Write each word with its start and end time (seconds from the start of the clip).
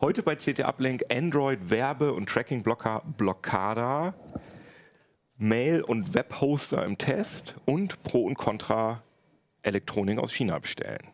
Heute 0.00 0.22
bei 0.22 0.36
CT 0.36 0.60
Uplink 0.60 1.02
Android 1.10 1.70
Werbe- 1.70 2.12
und 2.12 2.28
Tracking-Blocker 2.28 3.02
Blockada, 3.16 4.14
Mail- 5.36 5.82
und 5.82 6.14
Webhoster 6.14 6.84
im 6.84 6.96
Test 6.98 7.56
und 7.64 8.00
Pro 8.04 8.22
und 8.22 8.36
Contra 8.36 9.02
Elektronik 9.62 10.20
aus 10.20 10.32
China 10.32 10.56
bestellen. 10.60 11.08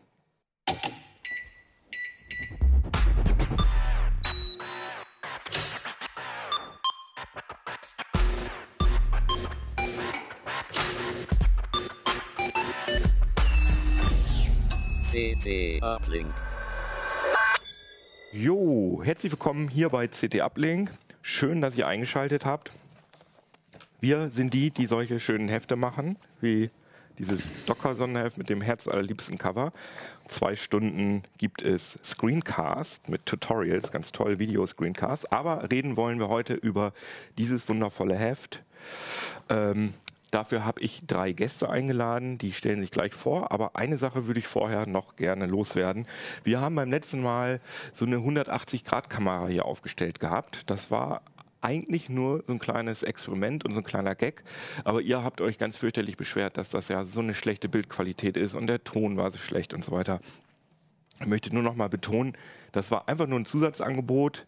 CT 15.11 15.81
Uplink. 15.81 16.54
Jo, 18.37 19.01
herzlich 19.01 19.31
willkommen 19.31 19.69
hier 19.69 19.87
bei 19.87 20.09
CT 20.09 20.41
Uplink. 20.41 20.91
Schön, 21.21 21.61
dass 21.61 21.77
ihr 21.77 21.87
eingeschaltet 21.87 22.43
habt. 22.43 22.69
Wir 24.01 24.29
sind 24.29 24.53
die, 24.53 24.71
die 24.71 24.87
solche 24.87 25.21
schönen 25.21 25.47
Hefte 25.47 25.77
machen, 25.77 26.17
wie 26.41 26.69
dieses 27.17 27.47
Docker-Sonderheft 27.65 28.37
mit 28.37 28.49
dem 28.49 28.59
herzallerliebsten 28.59 29.37
Cover. 29.37 29.71
Zwei 30.27 30.57
Stunden 30.57 31.23
gibt 31.37 31.61
es 31.61 31.97
Screencast 32.03 33.07
mit 33.07 33.25
Tutorials, 33.25 33.93
ganz 33.93 34.11
toll, 34.11 34.37
Video-Screencast. 34.37 35.31
Aber 35.31 35.71
reden 35.71 35.95
wollen 35.95 36.19
wir 36.19 36.27
heute 36.27 36.55
über 36.55 36.91
dieses 37.37 37.69
wundervolle 37.69 38.17
Heft. 38.17 38.63
Ähm, 39.47 39.93
Dafür 40.31 40.65
habe 40.65 40.81
ich 40.81 41.05
drei 41.07 41.31
Gäste 41.31 41.69
eingeladen, 41.69 42.37
die 42.37 42.51
stellen 42.51 42.81
sich 42.81 42.91
gleich 42.91 43.13
vor. 43.13 43.51
Aber 43.51 43.75
eine 43.75 43.97
Sache 43.97 44.27
würde 44.27 44.39
ich 44.39 44.47
vorher 44.47 44.85
noch 44.85 45.15
gerne 45.15 45.45
loswerden. 45.45 46.05
Wir 46.43 46.59
haben 46.61 46.75
beim 46.75 46.89
letzten 46.89 47.21
Mal 47.21 47.61
so 47.93 48.05
eine 48.05 48.17
180-Grad-Kamera 48.17 49.47
hier 49.47 49.65
aufgestellt 49.65 50.19
gehabt. 50.19 50.69
Das 50.69 50.91
war 50.91 51.21
eigentlich 51.61 52.09
nur 52.09 52.43
so 52.45 52.53
ein 52.53 52.59
kleines 52.59 53.01
Experiment 53.01 53.65
und 53.65 53.73
so 53.73 53.79
ein 53.79 53.83
kleiner 53.83 54.13
Gag. 54.13 54.43
Aber 54.83 55.01
ihr 55.01 55.23
habt 55.23 55.41
euch 55.41 55.57
ganz 55.57 55.77
fürchterlich 55.77 56.15
beschwert, 56.15 56.57
dass 56.57 56.69
das 56.69 56.89
ja 56.89 57.05
so 57.05 57.21
eine 57.21 57.33
schlechte 57.33 57.69
Bildqualität 57.69 58.37
ist 58.37 58.53
und 58.53 58.67
der 58.67 58.83
Ton 58.83 59.17
war 59.17 59.31
so 59.31 59.39
schlecht 59.39 59.73
und 59.73 59.83
so 59.83 59.91
weiter. 59.91 60.19
Ich 61.19 61.25
möchte 61.27 61.53
nur 61.53 61.63
noch 61.63 61.75
mal 61.75 61.89
betonen, 61.89 62.33
das 62.71 62.91
war 62.91 63.07
einfach 63.07 63.25
nur 63.25 63.39
ein 63.39 63.45
Zusatzangebot. 63.45 64.45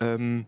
Ähm, 0.00 0.46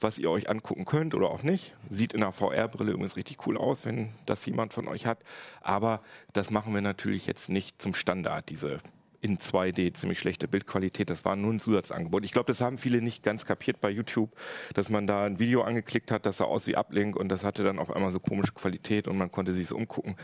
was 0.00 0.18
ihr 0.18 0.30
euch 0.30 0.48
angucken 0.48 0.84
könnt 0.84 1.14
oder 1.14 1.30
auch 1.30 1.42
nicht. 1.42 1.74
Sieht 1.90 2.12
in 2.12 2.20
der 2.20 2.32
VR-Brille 2.32 2.92
übrigens 2.92 3.16
richtig 3.16 3.46
cool 3.46 3.56
aus, 3.56 3.84
wenn 3.84 4.10
das 4.26 4.44
jemand 4.46 4.72
von 4.72 4.88
euch 4.88 5.06
hat. 5.06 5.18
Aber 5.60 6.02
das 6.32 6.50
machen 6.50 6.74
wir 6.74 6.80
natürlich 6.80 7.26
jetzt 7.26 7.48
nicht 7.48 7.80
zum 7.80 7.94
Standard, 7.94 8.48
diese 8.48 8.80
in 9.20 9.38
2D 9.38 9.94
ziemlich 9.94 10.20
schlechte 10.20 10.46
Bildqualität. 10.48 11.10
Das 11.10 11.24
war 11.24 11.36
nur 11.36 11.52
ein 11.52 11.60
Zusatzangebot. 11.60 12.24
Ich 12.24 12.32
glaube, 12.32 12.46
das 12.46 12.60
haben 12.60 12.78
viele 12.78 13.02
nicht 13.02 13.22
ganz 13.22 13.44
kapiert 13.44 13.80
bei 13.80 13.90
YouTube, 13.90 14.30
dass 14.74 14.88
man 14.88 15.06
da 15.06 15.24
ein 15.24 15.38
Video 15.38 15.62
angeklickt 15.62 16.10
hat, 16.10 16.24
das 16.24 16.38
sah 16.38 16.44
aus 16.44 16.66
wie 16.66 16.76
Uplink 16.76 17.16
und 17.16 17.28
das 17.28 17.44
hatte 17.44 17.64
dann 17.64 17.78
auf 17.78 17.90
einmal 17.90 18.12
so 18.12 18.20
komische 18.20 18.52
Qualität 18.52 19.08
und 19.08 19.18
man 19.18 19.32
konnte 19.32 19.54
sich 19.54 19.66
so 19.68 19.76
umgucken. 19.76 20.16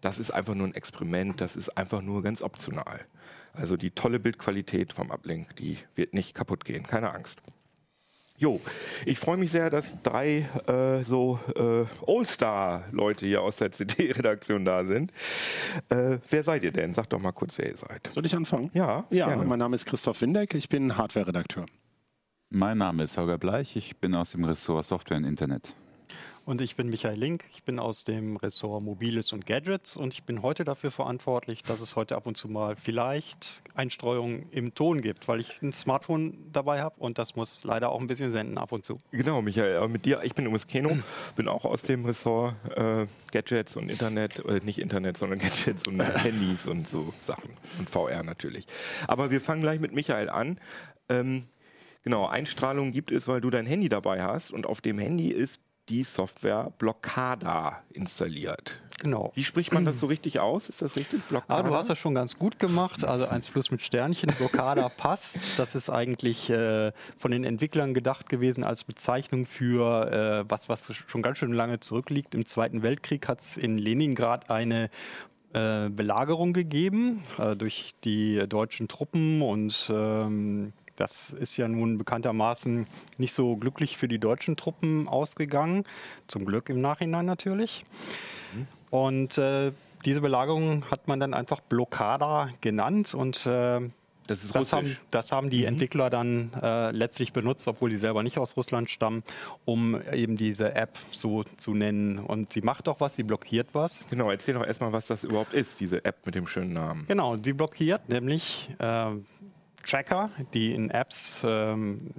Das 0.00 0.18
ist 0.18 0.30
einfach 0.30 0.54
nur 0.54 0.66
ein 0.66 0.74
Experiment, 0.74 1.40
das 1.40 1.56
ist 1.56 1.76
einfach 1.76 2.00
nur 2.00 2.22
ganz 2.22 2.40
optional. 2.40 3.00
Also 3.52 3.76
die 3.76 3.90
tolle 3.90 4.20
Bildqualität 4.20 4.92
vom 4.92 5.10
Uplink, 5.10 5.56
die 5.56 5.78
wird 5.94 6.14
nicht 6.14 6.34
kaputt 6.34 6.64
gehen, 6.64 6.84
keine 6.84 7.12
Angst. 7.12 7.42
Jo, 8.40 8.60
ich 9.04 9.18
freue 9.18 9.36
mich 9.36 9.50
sehr, 9.50 9.68
dass 9.68 10.00
drei 10.04 10.48
äh, 10.68 11.02
so 11.02 11.40
äh, 11.56 11.86
All-Star-Leute 12.06 13.26
hier 13.26 13.42
aus 13.42 13.56
der 13.56 13.72
CD-Redaktion 13.72 14.64
da 14.64 14.84
sind. 14.84 15.10
Äh, 15.88 16.18
wer 16.30 16.44
seid 16.44 16.62
ihr 16.62 16.70
denn? 16.70 16.94
Sagt 16.94 17.12
doch 17.12 17.18
mal 17.18 17.32
kurz, 17.32 17.58
wer 17.58 17.66
ihr 17.70 17.76
seid. 17.76 18.08
Soll 18.14 18.24
ich 18.24 18.36
anfangen? 18.36 18.70
Ja, 18.74 19.06
Ja, 19.10 19.26
gerne. 19.26 19.44
mein 19.44 19.58
Name 19.58 19.74
ist 19.74 19.86
Christoph 19.86 20.20
Windeck, 20.20 20.54
ich 20.54 20.68
bin 20.68 20.96
Hardware-Redakteur. 20.96 21.66
Mein 22.50 22.78
Name 22.78 23.02
ist 23.02 23.18
Holger 23.18 23.38
Bleich, 23.38 23.74
ich 23.74 23.96
bin 23.96 24.14
aus 24.14 24.30
dem 24.30 24.44
Ressort 24.44 24.84
Software 24.84 25.16
und 25.16 25.24
Internet. 25.24 25.74
Und 26.48 26.62
ich 26.62 26.76
bin 26.76 26.88
Michael 26.88 27.18
Link, 27.18 27.44
ich 27.52 27.62
bin 27.62 27.78
aus 27.78 28.04
dem 28.04 28.38
Ressort 28.38 28.82
Mobiles 28.82 29.34
und 29.34 29.44
Gadgets. 29.44 29.98
Und 29.98 30.14
ich 30.14 30.22
bin 30.22 30.40
heute 30.40 30.64
dafür 30.64 30.90
verantwortlich, 30.90 31.62
dass 31.62 31.82
es 31.82 31.94
heute 31.94 32.16
ab 32.16 32.26
und 32.26 32.38
zu 32.38 32.48
mal 32.48 32.74
vielleicht 32.74 33.62
Einstreuungen 33.74 34.46
im 34.50 34.74
Ton 34.74 35.02
gibt, 35.02 35.28
weil 35.28 35.40
ich 35.40 35.60
ein 35.60 35.74
Smartphone 35.74 36.38
dabei 36.50 36.80
habe. 36.80 36.94
Und 37.00 37.18
das 37.18 37.36
muss 37.36 37.64
leider 37.64 37.90
auch 37.90 38.00
ein 38.00 38.06
bisschen 38.06 38.30
senden 38.30 38.56
ab 38.56 38.72
und 38.72 38.82
zu. 38.82 38.96
Genau, 39.10 39.42
Michael, 39.42 39.76
aber 39.76 39.88
mit 39.88 40.06
dir, 40.06 40.22
ich 40.22 40.34
bin 40.34 40.46
übrigens 40.46 40.66
Keno, 40.66 40.96
bin 41.36 41.48
auch 41.48 41.66
aus 41.66 41.82
dem 41.82 42.06
Ressort 42.06 42.54
äh, 42.74 43.06
Gadgets 43.30 43.76
und 43.76 43.90
Internet, 43.90 44.42
äh, 44.46 44.60
nicht 44.64 44.78
Internet, 44.78 45.18
sondern 45.18 45.40
Gadgets 45.40 45.86
und 45.86 46.00
Handys 46.24 46.66
und 46.66 46.88
so 46.88 47.12
Sachen. 47.20 47.50
Und 47.78 47.90
VR 47.90 48.22
natürlich. 48.22 48.66
Aber 49.06 49.30
wir 49.30 49.42
fangen 49.42 49.60
gleich 49.60 49.80
mit 49.80 49.92
Michael 49.92 50.30
an. 50.30 50.58
Ähm, 51.10 51.44
genau, 52.04 52.26
Einstrahlung 52.26 52.90
gibt 52.90 53.12
es, 53.12 53.28
weil 53.28 53.42
du 53.42 53.50
dein 53.50 53.66
Handy 53.66 53.90
dabei 53.90 54.22
hast. 54.22 54.50
Und 54.50 54.64
auf 54.64 54.80
dem 54.80 54.98
Handy 54.98 55.28
ist 55.28 55.60
die 55.88 56.04
Software 56.04 56.72
Blockada 56.78 57.82
installiert. 57.92 58.80
Genau. 59.00 59.30
Wie 59.34 59.44
spricht 59.44 59.72
man 59.72 59.84
das 59.84 60.00
so 60.00 60.06
richtig 60.06 60.40
aus? 60.40 60.68
Ist 60.68 60.82
das 60.82 60.96
richtig? 60.96 61.22
Blockada? 61.28 61.60
Ah, 61.60 61.62
du 61.62 61.74
hast 61.74 61.88
das 61.88 61.98
schon 61.98 62.14
ganz 62.14 62.36
gut 62.36 62.58
gemacht. 62.58 63.04
Also 63.04 63.28
1 63.28 63.48
plus 63.50 63.70
mit 63.70 63.80
Sternchen, 63.80 64.32
Blockada 64.36 64.88
passt. 64.96 65.56
Das 65.56 65.76
ist 65.76 65.88
eigentlich 65.88 66.50
äh, 66.50 66.92
von 67.16 67.30
den 67.30 67.44
Entwicklern 67.44 67.94
gedacht 67.94 68.28
gewesen 68.28 68.64
als 68.64 68.82
Bezeichnung 68.82 69.46
für 69.46 70.10
äh, 70.10 70.50
was, 70.50 70.68
was 70.68 70.92
schon 71.06 71.22
ganz 71.22 71.38
schön 71.38 71.52
lange 71.52 71.78
zurückliegt. 71.78 72.34
Im 72.34 72.44
Zweiten 72.44 72.82
Weltkrieg 72.82 73.28
hat 73.28 73.40
es 73.40 73.56
in 73.56 73.78
Leningrad 73.78 74.50
eine 74.50 74.90
äh, 75.52 75.88
Belagerung 75.90 76.52
gegeben 76.52 77.22
äh, 77.38 77.54
durch 77.54 77.94
die 78.04 78.46
deutschen 78.48 78.88
Truppen 78.88 79.42
und 79.42 79.90
ähm, 79.94 80.72
das 80.98 81.32
ist 81.32 81.56
ja 81.56 81.68
nun 81.68 81.98
bekanntermaßen 81.98 82.86
nicht 83.18 83.32
so 83.32 83.56
glücklich 83.56 83.96
für 83.96 84.08
die 84.08 84.18
deutschen 84.18 84.56
Truppen 84.56 85.08
ausgegangen. 85.08 85.84
Zum 86.26 86.44
Glück 86.44 86.68
im 86.68 86.80
Nachhinein 86.80 87.26
natürlich. 87.26 87.84
Und 88.90 89.38
äh, 89.38 89.72
diese 90.04 90.20
Belagerung 90.20 90.84
hat 90.90 91.08
man 91.08 91.20
dann 91.20 91.34
einfach 91.34 91.60
Blockada 91.60 92.50
genannt 92.60 93.14
und 93.14 93.46
äh, 93.46 93.80
Das 94.26 94.44
ist 94.44 94.54
das, 94.54 94.72
haben, 94.72 94.96
das 95.10 95.32
haben 95.32 95.50
die 95.50 95.64
Entwickler 95.64 96.10
dann 96.10 96.50
äh, 96.62 96.90
letztlich 96.90 97.32
benutzt, 97.32 97.66
obwohl 97.66 97.90
die 97.90 97.96
selber 97.96 98.22
nicht 98.22 98.38
aus 98.38 98.56
Russland 98.56 98.90
stammen, 98.90 99.22
um 99.64 100.00
eben 100.12 100.36
diese 100.36 100.74
App 100.74 100.98
so 101.12 101.44
zu 101.44 101.74
nennen. 101.74 102.18
Und 102.18 102.52
sie 102.52 102.60
macht 102.60 102.88
auch 102.88 103.00
was, 103.00 103.16
sie 103.16 103.22
blockiert 103.22 103.68
was. 103.72 104.04
Genau, 104.10 104.30
erzähl 104.30 104.54
doch 104.54 104.64
erstmal, 104.64 104.92
was 104.92 105.06
das 105.06 105.24
überhaupt 105.24 105.54
ist, 105.54 105.80
diese 105.80 106.04
App 106.04 106.24
mit 106.26 106.34
dem 106.34 106.46
schönen 106.46 106.72
Namen. 106.72 107.06
Genau, 107.08 107.36
sie 107.42 107.52
blockiert 107.52 108.08
nämlich 108.08 108.70
äh, 108.78 109.10
Tracker, 109.88 110.30
die 110.52 110.74
in 110.74 110.90
Apps 110.90 111.42
ähm, 111.44 112.10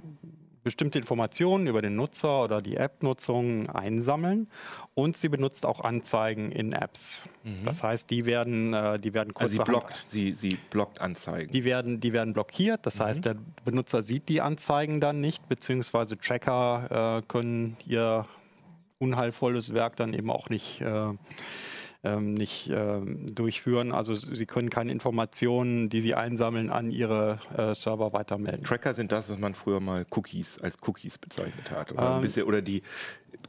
bestimmte 0.62 0.98
Informationen 0.98 1.66
über 1.66 1.80
den 1.80 1.96
Nutzer 1.96 2.42
oder 2.44 2.60
die 2.60 2.76
App-Nutzung 2.76 3.68
einsammeln 3.70 4.48
und 4.94 5.16
sie 5.16 5.28
benutzt 5.28 5.64
auch 5.64 5.80
Anzeigen 5.80 6.52
in 6.52 6.72
Apps. 6.72 7.28
Das 7.64 7.82
heißt, 7.82 8.10
die 8.10 8.26
werden, 8.26 8.74
äh, 8.74 8.98
die 8.98 9.14
werden 9.14 9.32
Also 9.36 9.56
sie 9.56 9.64
blockt, 9.64 10.04
sie, 10.06 10.32
sie 10.32 10.58
blockt 10.70 11.00
Anzeigen. 11.00 11.50
die 11.50 11.64
werden, 11.64 12.00
die 12.00 12.12
werden 12.12 12.34
blockiert. 12.34 12.84
Das 12.84 13.00
heißt, 13.00 13.24
der 13.24 13.36
Benutzer 13.64 14.02
sieht 14.02 14.28
die 14.28 14.40
Anzeigen 14.40 15.00
dann 15.00 15.20
nicht, 15.20 15.48
beziehungsweise 15.48 16.18
Tracker 16.18 17.20
äh, 17.20 17.22
können 17.26 17.76
ihr 17.86 18.26
unheilvolles 18.98 19.72
Werk 19.72 19.96
dann 19.96 20.12
eben 20.12 20.30
auch 20.30 20.50
nicht, 20.50 20.82
äh, 20.82 21.12
ähm, 22.02 22.34
nicht 22.34 22.70
ähm, 22.72 23.26
durchführen. 23.34 23.92
Also 23.92 24.14
sie 24.14 24.46
können 24.46 24.70
keine 24.70 24.92
Informationen, 24.92 25.88
die 25.88 26.00
sie 26.00 26.14
einsammeln, 26.14 26.70
an 26.70 26.90
ihre 26.90 27.38
äh, 27.56 27.74
Server 27.74 28.12
weitermelden. 28.12 28.64
Tracker 28.64 28.94
sind 28.94 29.12
das, 29.12 29.28
was 29.30 29.38
man 29.38 29.54
früher 29.54 29.80
mal 29.80 30.06
Cookies 30.10 30.58
als 30.60 30.78
Cookies 30.86 31.18
bezeichnet 31.18 31.70
hat. 31.70 31.92
Oder, 31.92 32.16
Ähm. 32.16 32.20
bisschen, 32.22 32.46
oder 32.46 32.62
die 32.62 32.82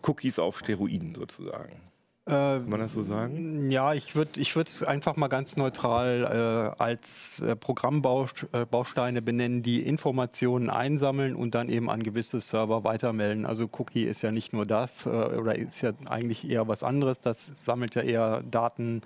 Cookies 0.03 0.39
auf 0.39 0.59
Steroiden 0.59 1.15
sozusagen. 1.15 1.79
Kann 2.25 2.69
man 2.69 2.79
das 2.79 2.93
so 2.93 3.01
sagen? 3.01 3.71
Ja, 3.71 3.95
ich 3.95 4.15
würde 4.15 4.39
ich 4.39 4.55
es 4.55 4.83
einfach 4.83 5.15
mal 5.15 5.27
ganz 5.27 5.57
neutral 5.57 6.75
äh, 6.77 6.81
als 6.83 7.39
äh, 7.39 7.55
Programmbausteine 7.55 9.23
benennen, 9.23 9.63
die 9.63 9.81
Informationen 9.81 10.69
einsammeln 10.69 11.35
und 11.35 11.55
dann 11.55 11.67
eben 11.67 11.89
an 11.89 12.03
gewisse 12.03 12.39
Server 12.39 12.83
weitermelden. 12.83 13.47
Also 13.47 13.67
Cookie 13.71 14.03
ist 14.03 14.21
ja 14.21 14.31
nicht 14.31 14.53
nur 14.53 14.67
das 14.67 15.07
äh, 15.07 15.09
oder 15.09 15.55
ist 15.57 15.81
ja 15.81 15.93
eigentlich 16.07 16.47
eher 16.47 16.67
was 16.67 16.83
anderes. 16.83 17.21
Das 17.21 17.37
sammelt 17.53 17.95
ja 17.95 18.03
eher 18.03 18.43
Daten 18.43 19.01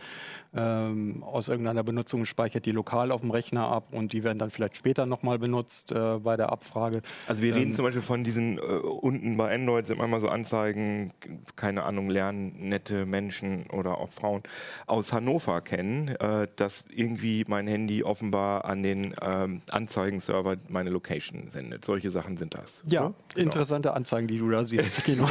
ähm, 0.53 1.23
aus 1.23 1.47
irgendeiner 1.47 1.85
Benutzung, 1.85 2.25
speichert 2.25 2.65
die 2.65 2.71
lokal 2.71 3.13
auf 3.13 3.21
dem 3.21 3.31
Rechner 3.31 3.69
ab 3.69 3.93
und 3.93 4.11
die 4.11 4.25
werden 4.25 4.39
dann 4.39 4.49
vielleicht 4.49 4.75
später 4.75 5.05
nochmal 5.05 5.39
benutzt 5.39 5.93
äh, 5.93 6.19
bei 6.19 6.35
der 6.35 6.51
Abfrage. 6.51 7.01
Also 7.27 7.41
wir 7.41 7.53
Ähm. 7.53 7.59
reden 7.59 7.75
zum 7.75 7.85
Beispiel 7.85 8.01
von 8.01 8.25
diesen, 8.25 8.57
äh, 8.57 8.61
unten 8.61 9.37
bei 9.37 9.55
Android 9.55 9.87
sind 9.87 9.99
manchmal 9.99 10.19
so 10.19 10.27
Anzeigen, 10.27 11.13
keine 11.55 11.83
Ahnung, 11.83 12.09
lernen 12.09 12.67
nette 12.67 13.04
junge 13.04 13.04
Menschen 13.05 13.65
oder 13.71 13.97
auch 13.97 14.11
Frauen 14.11 14.43
aus 14.87 15.13
Hannover 15.13 15.61
kennen, 15.61 16.09
äh, 16.09 16.47
dass 16.55 16.83
irgendwie 16.89 17.45
mein 17.47 17.67
Handy 17.67 18.03
offenbar 18.03 18.65
an 18.65 18.83
den 18.83 19.15
ähm, 19.21 19.61
Anzeigenserver 19.71 20.57
meine 20.67 20.89
Location 20.89 21.49
sendet. 21.49 21.85
Solche 21.85 22.11
Sachen 22.11 22.37
sind 22.37 22.53
das. 22.53 22.83
Ja, 22.87 23.07
oder? 23.07 23.15
Genau. 23.33 23.45
interessante 23.45 23.93
Anzeigen, 23.93 24.27
die 24.27 24.37
du 24.37 24.49
da 24.49 24.63
siehst. 24.63 25.03
Genau. 25.15 25.29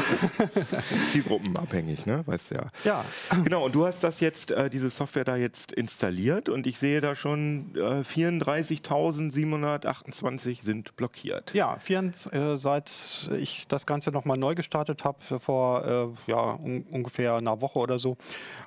Zielgruppenabhängig, 1.11 2.07
ne? 2.07 2.23
Weißt 2.27 2.53
du 2.53 2.55
ja. 2.55 2.71
ja, 2.85 3.05
Genau, 3.43 3.65
und 3.67 3.75
du 3.75 3.85
hast 3.87 4.05
das 4.05 4.21
jetzt, 4.21 4.53
äh, 4.53 4.71
diese 4.71 4.89
Software 4.89 5.25
da 5.25 5.35
jetzt 5.37 5.73
installiert 5.73 6.49
und 6.49 6.67
ich 6.67 6.79
sehe 6.79 7.01
da 7.01 7.15
schon 7.15 7.75
äh, 7.75 8.01
34.728 8.03 10.63
sind 10.63 10.97
blockiert. 10.97 11.53
Ja, 11.55 11.77
24, 11.77 12.33
äh, 12.33 12.57
seit 12.57 13.31
ich 13.39 13.69
das 13.69 13.85
Ganze 13.87 14.11
nochmal 14.13 14.39
neu 14.39 14.55
gestartet 14.55 15.05
habe, 15.05 15.19
vor 15.39 15.85
äh, 15.85 16.07
ja, 16.31 16.55
un 16.55 16.87
ungefähr 16.91 17.35
einer 17.35 17.61
Woche 17.61 17.64
oder 17.75 17.99
so, 17.99 18.17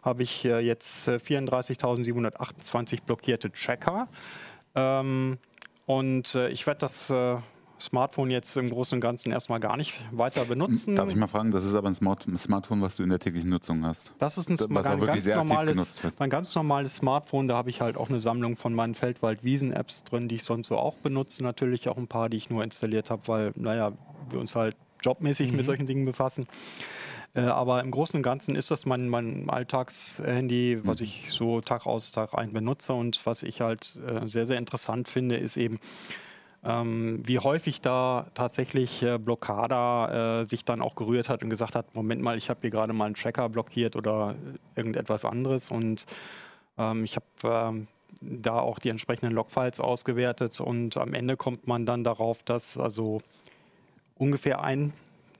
habe 0.04 0.24
ich 0.24 0.44
äh, 0.46 0.60
jetzt 0.60 1.08
äh, 1.08 1.16
34.728 1.18 3.04
blockierte 3.06 3.52
Checker. 3.52 4.08
Ähm, 4.76 5.38
und 5.86 6.36
äh, 6.36 6.50
ich 6.50 6.68
werde 6.68 6.82
das 6.82 7.10
äh, 7.10 7.38
Smartphone 7.80 8.32
jetzt 8.32 8.58
im 8.58 8.70
Großen 8.70 8.96
und 8.98 9.02
Ganzen 9.02 9.32
erstmal 9.32 9.60
gar 9.60 9.78
nicht 9.78 9.94
weiter 10.12 10.46
benutzen. 10.46 10.96
Darf 10.96 11.10
ich 11.10 11.16
mal 11.16 11.28
fragen, 11.28 11.52
das 11.52 11.64
ist 11.64 11.76
aber 11.76 11.88
ein 11.88 11.96
Smart 11.96 12.26
Smartphone, 12.38 12.82
was 12.82 12.96
du 12.96 13.04
in 13.04 13.10
der 13.10 13.20
täglichen 13.20 13.50
Nutzung 13.50 13.86
hast. 13.86 14.14
Das 14.18 14.38
ist 14.38 14.50
ein, 14.50 14.58
Was 14.60 14.88
ein, 14.88 15.00
ganz 15.00 15.28
normales, 15.30 16.02
ein 16.18 16.30
ganz 16.30 16.56
normales 16.56 16.96
Smartphone. 16.96 17.48
Da 17.48 17.56
habe 17.56 17.70
ich 17.70 17.80
halt 17.82 17.96
auch 17.96 18.10
eine 18.10 18.20
Sammlung 18.20 18.56
von 18.56 18.74
meinen 18.74 18.96
Feldwald-Wiesen-Apps 18.96 20.06
drin, 20.06 20.28
die 20.28 20.36
ich 20.36 20.44
sonst 20.44 20.70
so 20.70 20.78
auch 20.78 20.96
benutze. 20.96 21.44
Natürlich 21.44 21.88
auch 21.88 21.98
ein 21.98 22.08
paar, 22.08 22.30
die 22.30 22.38
ich 22.38 22.50
nur 22.50 22.64
installiert 22.64 23.12
habe, 23.12 23.28
weil, 23.28 23.52
naja, 23.56 23.92
wir 24.30 24.40
uns 24.40 24.56
halt 24.56 24.76
jobmäßig 25.04 25.52
Mhm. 25.52 25.58
mit 25.58 25.66
solchen 25.66 25.86
Dingen 25.86 26.06
befassen. 26.06 26.48
Äh, 27.38 27.42
aber 27.42 27.82
im 27.82 27.92
Großen 27.92 28.18
und 28.18 28.24
Ganzen 28.24 28.56
ist 28.56 28.72
das 28.72 28.88
mein, 28.88 29.08
mein 29.08 29.48
Alltagshandy, 29.48 30.80
was 30.84 31.00
Mhm. 31.00 31.06
ich 31.06 31.32
so 31.32 31.62
Tag 31.62 31.86
aus, 31.86 32.12
Tag 32.12 32.34
ein 32.34 32.52
benutze. 32.52 32.94
Und 32.94 33.24
was 33.26 33.44
ich 33.44 33.62
halt 33.62 33.98
äh, 34.08 34.28
sehr, 34.28 34.48
sehr 34.48 34.58
interessant 34.58 35.08
finde, 35.08 35.38
ist 35.38 35.56
eben, 35.56 35.78
ähm, 36.64 37.22
wie 37.24 37.38
häufig 37.38 37.82
da 37.82 38.26
tatsächlich 38.34 39.04
äh, 39.04 39.20
Blockada 39.20 40.42
äh, 40.42 40.46
sich 40.46 40.66
dann 40.66 40.82
auch 40.82 40.96
gerührt 40.96 41.30
hat 41.30 41.44
und 41.44 41.52
gesagt 41.52 41.76
hat, 41.76 41.94
Moment 41.94 42.24
mal, 42.24 42.38
ich 42.40 42.50
habe 42.50 42.62
hier 42.62 42.72
gerade 42.72 42.94
mal 42.94 43.06
einen 43.06 43.16
Tracker 43.16 43.48
blockiert 43.50 43.96
oder 43.96 44.36
äh, 44.76 44.80
irgendetwas 44.80 45.24
anderes 45.24 45.70
und 45.70 46.08
ähm, 46.80 47.04
ich 47.04 47.16
habe 47.16 47.68
ähm, 47.72 47.88
da 48.22 48.60
auch 48.60 48.80
die 48.80 48.90
entsprechenden 48.90 49.34
Logfiles 49.36 49.80
ausgewertet 49.80 50.60
und 50.60 50.98
am 50.98 51.14
Ende 51.14 51.38
kommt 51.38 51.68
man 51.68 51.86
dann 51.86 52.04
darauf, 52.04 52.42
dass 52.42 52.80
also 52.80 53.22
ungefähr 54.16 54.64
ein 54.64 54.92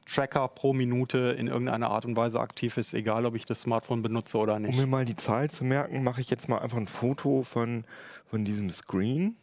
Tracker 0.08 0.48
pro 0.48 0.74
Minute 0.74 1.36
in 1.38 1.48
irgendeiner 1.48 1.90
Art 1.92 2.06
und 2.06 2.16
Weise 2.16 2.40
aktiv 2.40 2.78
ist, 2.78 2.94
egal 2.94 3.26
ob 3.26 3.36
ich 3.36 3.46
das 3.46 3.62
Smartphone 3.62 4.02
benutze 4.02 4.38
oder 4.38 4.56
Um 4.56 4.64
nicht. 4.64 4.78
mir 4.80 4.88
mal 4.88 5.06
die 5.06 5.16
Zahl 5.16 5.50
zu 5.50 5.64
merken, 5.66 6.04
mache 6.04 6.22
ich 6.22 6.30
jetzt 6.30 6.48
mal 6.50 6.60
einfach 6.60 6.78
ein 6.78 6.88
Foto 6.88 7.44
von, 7.44 7.84
von 8.26 8.46
diesem 8.46 8.70
Screen. 8.70 9.36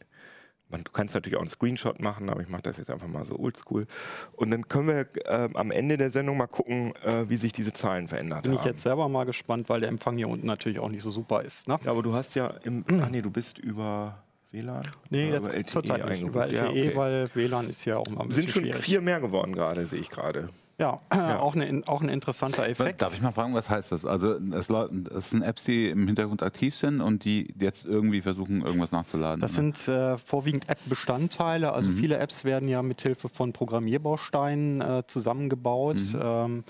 Man, 0.71 0.83
du 0.83 0.91
kannst 0.93 1.15
natürlich 1.15 1.37
auch 1.37 1.43
einen 1.43 1.51
Screenshot 1.51 2.01
machen, 2.01 2.31
aber 2.31 2.41
ich 2.41 2.49
mache 2.49 2.63
das 2.63 2.79
jetzt 2.79 2.91
einfach 2.91 3.07
mal 3.07 3.27
so 3.27 3.39
oldschool. 3.39 3.87
Und 4.33 4.51
dann 4.51 4.67
können 4.67 4.89
wir 4.89 5.07
ähm, 5.27 5.55
am 5.55 5.71
Ende 5.71 5.99
der 5.99 6.11
Sendung 6.11 6.39
mal 6.39 6.47
gucken, 6.47 6.95
äh, 7.05 7.29
wie 7.29 7.37
sich 7.37 7.53
diese 7.53 7.75
Zahlen 7.75 8.09
verändert 8.09 8.43
Bin 8.45 8.53
haben. 8.53 8.61
ich 8.61 8.65
jetzt 8.65 8.83
selber 8.83 9.09
mal 9.11 9.25
gespannt, 9.25 9.69
weil 9.69 9.81
der 9.81 9.91
Empfang 9.91 10.17
hier 10.17 10.29
unten 10.29 10.47
natürlich 10.47 10.81
auch 10.81 10.89
nicht 10.89 11.03
so 11.03 11.11
super 11.11 11.43
ist. 11.43 11.69
Ne? 11.69 11.79
ja, 11.85 11.91
aber 11.91 12.03
du 12.03 12.15
hast 12.15 12.35
ja 12.35 12.49
im. 12.65 12.85
Ach 13.03 13.11
nee, 13.11 13.21
du 13.21 13.31
bist 13.31 13.59
über 13.59 14.24
WLAN? 14.55 14.87
Nee, 15.11 15.31
jetzt 15.31 15.55
LTE 15.55 15.67
zurzeit 15.67 16.09
nicht 16.09 16.23
über? 16.23 16.47
LTE, 16.47 16.57
Ja, 16.57 16.69
okay. 16.71 16.93
weil 16.95 17.29
WLAN 17.35 17.69
ist 17.69 17.85
ja 17.85 17.97
auch 17.99 18.09
mal 18.09 18.23
ein 18.23 18.29
bisschen 18.29 18.43
Sind 18.45 18.53
schon 18.53 18.63
schwierig. 18.63 18.81
vier 18.81 19.01
mehr 19.03 19.21
geworden 19.21 19.53
gerade, 19.55 19.87
sehe 19.87 19.99
ich 20.01 20.09
gerade. 20.11 20.49
Ja, 20.79 21.01
Auch, 21.39 21.55
eine, 21.55 21.83
auch 21.87 22.01
ein 22.03 22.09
interessanter 22.09 22.69
Effekt. 22.69 23.01
Darf 23.01 23.15
ich 23.15 23.23
mal 23.23 23.31
fragen, 23.31 23.55
was 23.55 23.71
heißt 23.71 23.93
das? 23.93 24.05
Also 24.05 24.33
es, 24.53 24.69
es 24.69 25.31
sind 25.31 25.43
Apps, 25.43 25.63
die 25.65 25.89
im 25.89 26.07
Hintergrund 26.09 26.43
aktiv 26.43 26.75
sind 26.77 27.01
und 27.01 27.25
die 27.25 27.55
jetzt 27.61 27.85
irgendwie 27.87 28.23
versuchen, 28.23 28.61
irgendwas 28.63 28.91
nachzuladen. 28.91 29.41
Das 29.41 29.53
oder? 29.53 29.73
sind 29.73 29.89
äh, 29.89 30.17
vorwiegend 30.19 30.69
App-Bestandteile. 30.69 31.73
Also 31.73 31.93
viele 31.93 32.19
Apps 32.19 32.45
werden 32.45 32.69
ja 32.69 32.83
mithilfe 32.83 33.29
von 33.29 33.53
Programmierbausteinen 33.53 34.81
äh, 34.81 35.03
zusammengebaut. 35.07 36.01
Ähm, 36.21 36.45
m, 36.45 36.65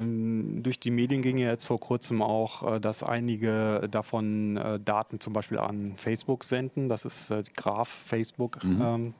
durch 0.00 0.78
die 0.78 0.92
Medien 0.92 1.22
ging 1.22 1.38
ja 1.38 1.48
jetzt 1.48 1.66
vor 1.66 1.80
kurzem 1.80 2.22
auch, 2.22 2.74
äh, 2.74 2.80
dass 2.80 3.02
einige 3.02 3.88
davon 3.90 4.56
äh, 4.56 4.78
Daten 4.78 5.18
zum 5.18 5.32
Beispiel 5.32 5.58
an 5.58 5.94
Facebook 5.96 6.44
senden. 6.44 6.88
Das 6.88 7.04
ist 7.04 7.30
äh, 7.30 7.42
Graph 7.56 7.88
Facebook. 7.88 8.60
Ähm, 8.62 9.14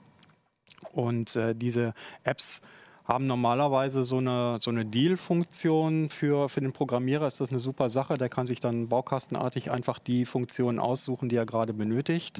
und 0.93 1.37
diese 1.57 1.93
Apps 2.23 2.63
haben 3.05 3.27
normalerweise 3.27 4.05
so 4.05 4.19
eine, 4.19 4.59
so 4.61 4.71
eine 4.71 4.85
Deal-Funktion 4.85 6.09
für, 6.09 6.49
für 6.49 6.61
den 6.61 6.73
Programmierer. 6.73 7.27
Ist 7.27 7.41
das 7.41 7.49
eine 7.49 7.59
super 7.59 7.91
Sache. 7.91 8.17
Der 8.17 8.29
kann 8.29 8.47
sich 8.47 8.61
dann 8.61 8.89
baukastenartig 8.89 9.73
einfach 9.73 9.99
die 9.99 10.25
Funktionen 10.25 10.79
aussuchen, 10.79 11.29
die 11.29 11.37
er 11.37 11.47
gerade 11.47 11.73
benötigt. 11.73 12.39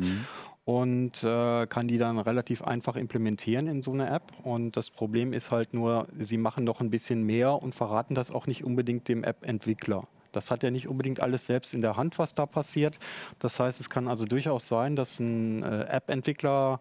Und 0.69 1.25
äh, 1.25 1.67
kann 1.67 1.89
die 1.89 1.97
dann 1.97 2.19
relativ 2.19 2.61
einfach 2.61 2.97
implementieren 2.97 3.67
in 3.69 3.83
so 3.83 3.91
eine 3.91 4.11
App. 4.11 4.25
Und 4.43 4.77
das 4.77 4.91
Problem 4.91 5.33
ist 5.33 5.51
halt 5.51 5.73
nur, 5.73 6.09
sie 6.19 6.37
machen 6.37 6.65
noch 6.65 6.83
ein 6.83 6.91
bisschen 6.91 7.23
mehr 7.23 7.55
und 7.55 7.75
verraten 7.75 8.15
das 8.15 8.31
auch 8.31 8.47
nicht 8.47 8.65
unbedingt 8.65 9.09
dem 9.09 9.25
App-Entwickler. 9.25 10.07
Das 10.33 10.51
hat 10.51 10.63
ja 10.63 10.71
nicht 10.71 10.87
unbedingt 10.87 11.21
alles 11.21 11.47
selbst 11.47 11.73
in 11.73 11.81
der 11.81 11.97
Hand, 11.97 12.19
was 12.19 12.35
da 12.35 12.45
passiert. 12.45 12.99
Das 13.39 13.59
heißt, 13.59 13.81
es 13.81 13.89
kann 13.89 14.09
also 14.09 14.27
durchaus 14.27 14.69
sein, 14.69 14.95
dass 14.95 15.21
ein 15.21 15.63
äh, 15.63 15.85
App-Entwickler 15.85 16.81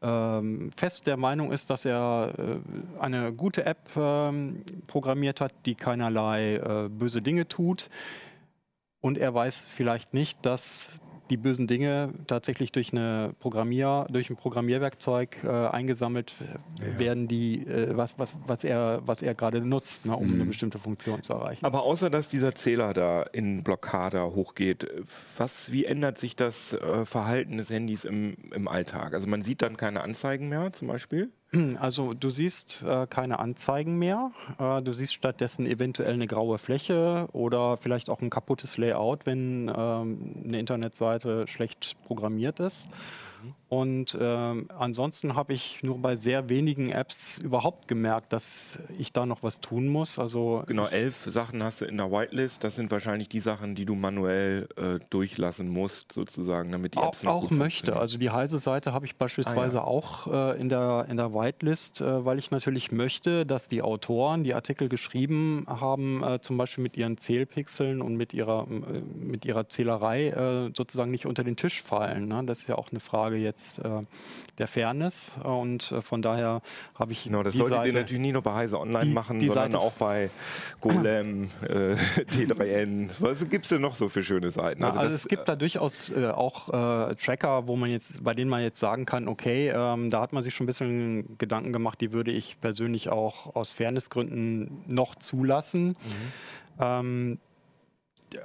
ähm, 0.00 0.70
fest 0.74 1.06
der 1.06 1.18
Meinung 1.18 1.52
ist, 1.52 1.68
dass 1.68 1.84
er 1.84 2.32
äh, 2.38 3.00
eine 3.02 3.34
gute 3.34 3.66
App 3.66 3.90
ähm, 3.98 4.62
programmiert 4.86 5.42
hat, 5.42 5.52
die 5.66 5.74
keinerlei 5.74 6.54
äh, 6.54 6.88
böse 6.88 7.20
Dinge 7.20 7.46
tut. 7.46 7.90
Und 9.02 9.18
er 9.18 9.34
weiß 9.34 9.68
vielleicht 9.68 10.14
nicht, 10.14 10.46
dass 10.46 11.02
die 11.30 11.36
bösen 11.36 11.66
Dinge 11.66 12.12
tatsächlich 12.26 12.72
durch, 12.72 12.92
eine 12.92 13.34
Programmier, 13.40 14.06
durch 14.10 14.30
ein 14.30 14.36
Programmierwerkzeug 14.36 15.44
äh, 15.44 15.48
eingesammelt 15.48 16.34
äh, 16.40 16.98
werden, 16.98 17.28
die, 17.28 17.66
äh, 17.66 17.96
was, 17.96 18.18
was, 18.18 18.30
was 18.46 18.64
er, 18.64 19.02
was 19.04 19.22
er 19.22 19.34
gerade 19.34 19.60
nutzt, 19.60 20.06
ne, 20.06 20.16
um 20.16 20.32
eine 20.32 20.44
bestimmte 20.44 20.78
Funktion 20.78 21.22
zu 21.22 21.32
erreichen. 21.32 21.64
Aber 21.64 21.82
außer 21.82 22.10
dass 22.10 22.28
dieser 22.28 22.54
Zähler 22.54 22.92
da 22.92 23.22
in 23.22 23.62
Blockade 23.62 24.34
hochgeht, 24.34 24.86
was, 25.36 25.72
wie 25.72 25.84
ändert 25.84 26.18
sich 26.18 26.36
das 26.36 26.72
äh, 26.72 27.04
Verhalten 27.04 27.58
des 27.58 27.70
Handys 27.70 28.04
im, 28.04 28.36
im 28.52 28.68
Alltag? 28.68 29.14
Also 29.14 29.26
man 29.26 29.42
sieht 29.42 29.62
dann 29.62 29.76
keine 29.76 30.02
Anzeigen 30.02 30.48
mehr 30.48 30.72
zum 30.72 30.88
Beispiel? 30.88 31.30
Also 31.78 32.12
du 32.12 32.30
siehst 32.30 32.82
äh, 32.82 33.06
keine 33.06 33.38
Anzeigen 33.38 33.98
mehr. 33.98 34.32
Äh, 34.58 34.82
du 34.82 34.92
siehst 34.92 35.14
stattdessen 35.14 35.66
eventuell 35.66 36.12
eine 36.12 36.26
graue 36.26 36.58
Fläche 36.58 37.28
oder 37.32 37.76
vielleicht 37.76 38.10
auch 38.10 38.20
ein 38.20 38.30
kaputtes 38.30 38.78
Layout, 38.78 39.26
wenn 39.26 39.68
ähm, 39.74 40.34
eine 40.44 40.58
Internetseite 40.58 41.46
schlecht 41.46 41.96
programmiert 42.06 42.60
ist. 42.60 42.88
Und 43.68 44.16
ähm, 44.20 44.68
ansonsten 44.78 45.34
habe 45.34 45.52
ich 45.52 45.82
nur 45.82 45.98
bei 45.98 46.14
sehr 46.14 46.48
wenigen 46.48 46.90
Apps 46.90 47.38
überhaupt 47.38 47.88
gemerkt, 47.88 48.32
dass 48.32 48.78
ich 48.96 49.12
da 49.12 49.26
noch 49.26 49.42
was 49.42 49.60
tun 49.60 49.88
muss. 49.88 50.20
Also 50.20 50.62
Genau, 50.68 50.86
elf 50.86 51.24
Sachen 51.26 51.60
hast 51.64 51.80
du 51.80 51.84
in 51.84 51.96
der 51.96 52.12
Whitelist. 52.12 52.62
Das 52.62 52.76
sind 52.76 52.92
wahrscheinlich 52.92 53.28
die 53.28 53.40
Sachen, 53.40 53.74
die 53.74 53.84
du 53.84 53.96
manuell 53.96 54.68
äh, 54.76 55.00
durchlassen 55.10 55.68
musst, 55.68 56.12
sozusagen, 56.12 56.70
damit 56.70 56.94
die 56.94 56.98
Apps 56.98 57.20
auch, 57.20 57.24
noch 57.24 57.44
auch 57.46 57.50
möchte. 57.50 57.96
Also 57.96 58.18
die 58.18 58.30
Heise-Seite 58.30 58.92
habe 58.92 59.04
ich 59.04 59.16
beispielsweise 59.16 59.78
Ah, 59.78 59.82
ja. 59.82 59.86
auch 59.88 60.26
äh, 60.32 60.60
in, 60.60 60.68
der, 60.68 61.06
in 61.08 61.16
der 61.16 61.32
Whitelist, 61.34 62.00
äh, 62.00 62.24
weil 62.24 62.38
ich 62.38 62.52
natürlich 62.52 62.92
möchte, 62.92 63.44
dass 63.46 63.66
die 63.66 63.82
Autoren, 63.82 64.44
die 64.44 64.54
Artikel 64.54 64.88
geschrieben 64.88 65.66
haben, 65.66 66.22
äh, 66.22 66.40
zum 66.40 66.56
Beispiel 66.56 66.82
mit 66.82 66.96
ihren 66.96 67.18
Zählpixeln 67.18 68.00
und 68.00 68.14
mit 68.14 68.32
ihrer, 68.32 68.68
äh, 68.70 69.00
mit 69.18 69.44
ihrer 69.44 69.68
Zählerei 69.68 70.28
äh, 70.28 70.70
sozusagen 70.76 71.10
nicht 71.10 71.26
unter 71.26 71.42
den 71.42 71.56
Tisch 71.56 71.82
fallen. 71.82 72.28
Ne? 72.28 72.44
Das 72.46 72.60
ist 72.60 72.68
ja 72.68 72.76
auch 72.76 72.90
eine 72.92 73.00
Frage 73.00 73.34
jetzt 73.36 73.55
äh, 73.78 74.02
der 74.58 74.66
Fairness 74.68 75.32
äh, 75.42 75.48
und 75.48 75.92
äh, 75.92 76.00
von 76.02 76.22
daher 76.22 76.62
habe 76.98 77.12
ich 77.12 77.24
Genau, 77.24 77.42
das 77.42 77.52
die 77.52 77.58
solltet 77.58 77.76
Seite, 77.78 77.88
ihr 77.90 77.94
natürlich 77.94 78.20
nicht 78.22 78.32
nur 78.32 78.42
bei 78.42 78.54
Heise 78.54 78.78
Online 78.80 79.04
die- 79.06 79.12
machen, 79.12 79.38
die 79.38 79.46
sondern 79.48 79.72
Seite- 79.72 79.82
auch 79.84 79.92
bei 79.92 80.30
Golem, 80.80 81.50
äh, 81.68 81.94
T3N. 82.32 83.10
Was 83.20 83.48
gibt 83.48 83.64
es 83.64 83.70
denn 83.70 83.80
noch 83.80 83.94
so 83.94 84.08
für 84.08 84.22
schöne 84.22 84.50
Seiten? 84.50 84.80
Na, 84.82 84.90
also, 84.90 85.02
das, 85.10 85.12
es 85.24 85.28
gibt 85.28 85.48
da 85.48 85.56
durchaus 85.56 86.10
äh, 86.10 86.26
auch 86.28 86.68
äh, 87.10 87.14
Tracker, 87.16 87.66
wo 87.68 87.76
man 87.76 87.90
jetzt, 87.90 88.22
bei 88.22 88.34
denen 88.34 88.50
man 88.50 88.62
jetzt 88.62 88.78
sagen 88.78 89.06
kann, 89.06 89.28
okay, 89.28 89.68
ähm, 89.74 90.10
da 90.10 90.20
hat 90.20 90.32
man 90.32 90.42
sich 90.42 90.54
schon 90.54 90.64
ein 90.64 90.68
bisschen 90.68 91.36
Gedanken 91.38 91.72
gemacht, 91.72 92.00
die 92.00 92.12
würde 92.12 92.30
ich 92.30 92.60
persönlich 92.60 93.10
auch 93.10 93.54
aus 93.56 93.72
Fairnessgründen 93.72 94.70
noch 94.86 95.14
zulassen. 95.16 95.96
Ähm, 96.78 97.38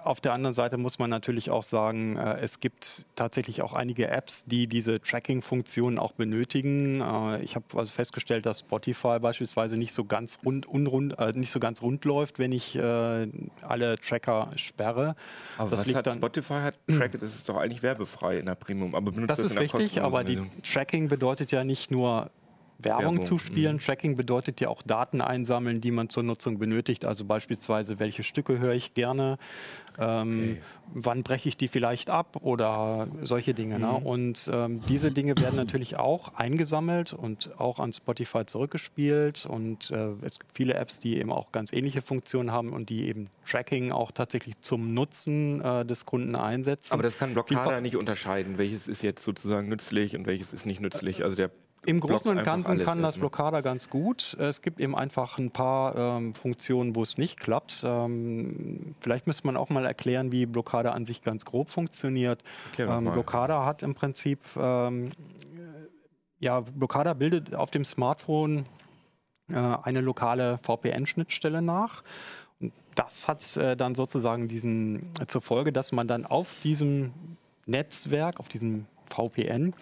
auf 0.04 0.22
der 0.22 0.34
anderen 0.34 0.54
Seite 0.54 0.78
muss 0.78 1.00
man 1.00 1.10
natürlich 1.10 1.50
auch 1.50 1.64
sagen, 1.64 2.16
äh, 2.18 2.40
es 2.40 2.60
gibt 2.60 3.06
tatsächlich 3.16 3.62
auch 3.64 3.74
einige 3.74 4.08
Apps, 4.08 4.46
die 4.46 4.68
diese 4.68 5.02
Tracking-Funktion 5.02 5.98
auch 6.00 6.12
benötigen. 6.14 7.02
Äh, 7.02 7.42
ich 7.42 7.56
habe 7.56 7.66
also 7.76 7.92
festgestellt, 7.92 8.46
dass 8.46 8.60
Spotify 8.60 9.20
beispielsweise 9.20 9.78
nicht 9.78 9.94
so 9.94 10.06
ganz 10.06 10.40
rund, 10.46 10.66
unrund, 10.68 11.18
äh, 11.20 11.34
nicht 11.34 11.52
so 11.52 11.60
ganz 11.60 11.82
rund 11.82 12.06
läuft, 12.06 12.40
wenn 12.40 12.52
ich 12.52 12.76
äh, 12.76 13.28
alle 13.62 13.98
Tracker 14.00 14.52
sperre. 14.56 15.16
aber 15.58 15.70
das 15.72 15.82
was 15.82 15.86
liegt 15.88 15.98
hat 15.98 16.08
dann- 16.08 16.18
Spotify 16.18 16.54
hat 16.62 16.76
Track, 16.88 17.20
das 17.20 17.36
ist 17.36 17.50
doch 17.50 17.58
eigentlich 17.58 17.82
werbefrei 17.84 18.38
in 18.38 18.46
der 18.46 18.56
Premium, 18.56 18.94
aber 18.96 19.12
benutzt 19.12 19.30
Das 19.32 19.38
das 19.38 19.48
ist 19.48 19.52
in 19.58 19.68
der 19.68 19.74
richtig, 19.80 20.02
aber 20.02 20.24
die. 20.24 20.42
Tracking 20.64 21.08
bedeutet 21.08 21.52
ja 21.52 21.64
nicht 21.64 21.92
nur 21.92 22.30
Werbung, 22.84 23.04
Werbung, 23.04 23.22
zuspielen. 23.22 23.78
Tracking 23.78 24.16
bedeutet 24.16 24.62
ja 24.62 24.70
auch 24.70 24.82
Daten 24.82 25.22
einsammeln, 25.22 25.82
die 25.82 25.92
man 25.92 26.10
zur 26.10 26.24
Nutzung 26.24 26.60
benötigt. 26.60 27.06
Also 27.06 27.26
beispielsweise, 27.26 28.00
welche 28.00 28.24
Stücke 28.24 28.60
höre 28.60 28.74
ich 28.74 28.94
gerne, 28.94 29.38
ähm, 30.00 30.58
wann 30.94 31.24
breche 31.24 31.50
ich 31.50 31.58
die 31.58 31.68
vielleicht 31.68 32.10
ab 32.10 32.38
oder 32.42 33.08
solche 33.22 33.54
Dinge. 33.54 33.80
Ne? 33.80 33.92
Und 33.92 34.50
ähm, 34.54 34.82
diese 34.88 35.12
Dinge 35.12 35.38
werden 35.38 35.56
natürlich 35.56 35.98
auch 35.98 36.34
eingesammelt 36.36 37.14
und 37.14 37.60
auch 37.60 37.80
an 37.80 37.94
Spotify 37.94 38.46
zurückgespielt. 38.46 39.46
Und 39.46 39.92
äh, 39.92 40.10
es 40.22 40.40
gibt 40.40 40.56
viele 40.56 40.74
Apps, 40.76 41.00
die 41.00 41.18
eben 41.18 41.32
auch 41.32 41.52
ganz 41.52 41.74
ähnliche 41.74 42.02
Funktionen 42.02 42.52
haben 42.52 42.74
und 42.74 42.90
die 42.90 43.08
eben 43.08 43.30
Tracking 43.46 43.92
auch 43.92 44.12
tatsächlich 44.12 44.60
zum 44.62 44.94
Nutzen 44.94 45.62
äh, 45.62 45.86
des 45.86 46.06
Kunden 46.06 46.36
einsetzen. 46.36 46.94
Aber 46.94 47.04
das 47.04 47.18
kann 47.18 47.34
Blockada 47.34 47.62
Vielfach- 47.62 47.82
nicht 47.82 47.96
unterscheiden, 47.96 48.58
welches 48.58 48.88
ist 48.88 49.04
jetzt 49.04 49.24
sozusagen 49.24 49.68
nützlich 49.70 50.16
und 50.16 50.26
welches 50.26 50.54
ist 50.54 50.66
nicht 50.66 50.82
nützlich. 50.82 51.24
Also 51.24 51.36
der 51.36 51.52
Im 51.86 52.00
Großen 52.00 52.30
und 52.30 52.44
Ganzen 52.44 52.78
kann 52.78 53.00
das 53.00 53.16
erstmal. 53.16 53.30
Blockada 53.30 53.62
ganz 53.62 53.90
gut. 53.90 54.36
Es 54.40 54.62
gibt 54.62 54.80
eben 54.80 54.96
einfach 54.96 55.40
ein 55.40 55.50
paar 55.50 55.96
ähm, 55.96 56.36
Funktionen, 56.36 56.96
wo 56.96 57.02
es 57.02 57.18
nicht 57.18 57.40
klappt. 57.40 57.84
Ähm, 57.84 58.96
vielleicht 59.00 59.26
müsste 59.26 59.48
man 59.48 59.58
auch 59.58 59.70
mal 59.70 59.86
erklären, 59.86 60.32
wie 60.32 60.46
Blockada 60.46 60.92
an 60.92 61.06
sich 61.06 61.22
ganz 61.22 61.44
grob 61.44 61.70
funktioniert. 61.70 62.44
Ähm. 62.78 63.12
Blockada 63.12 63.66
hat 63.66 63.82
im 63.82 63.96
Prinzip, 63.96 64.40
ähm, 64.58 65.10
ja, 66.40 66.60
Blockada 66.60 67.16
bildet 67.16 67.56
auf 67.56 67.72
dem 67.72 67.84
Smartphone 67.84 68.66
äh, 69.50 69.56
eine 69.56 70.02
lokale 70.02 70.60
VPN-Schnittstelle 70.60 71.64
nach. 71.64 72.04
Und 72.60 72.74
das 72.94 73.28
hat 73.28 73.58
äh, 73.58 73.76
dann 73.76 73.96
sozusagen 73.96 74.48
diesen 74.48 75.10
äh, 75.20 75.26
zur 75.26 75.42
Folge, 75.42 75.74
dass 75.74 75.92
man 75.92 76.08
dann 76.08 76.28
auf 76.28 76.54
diesem 76.64 77.12
Netzwerk, 77.66 78.40
auf 78.40 78.50
diesem 78.50 78.86
VPN, 79.14 79.74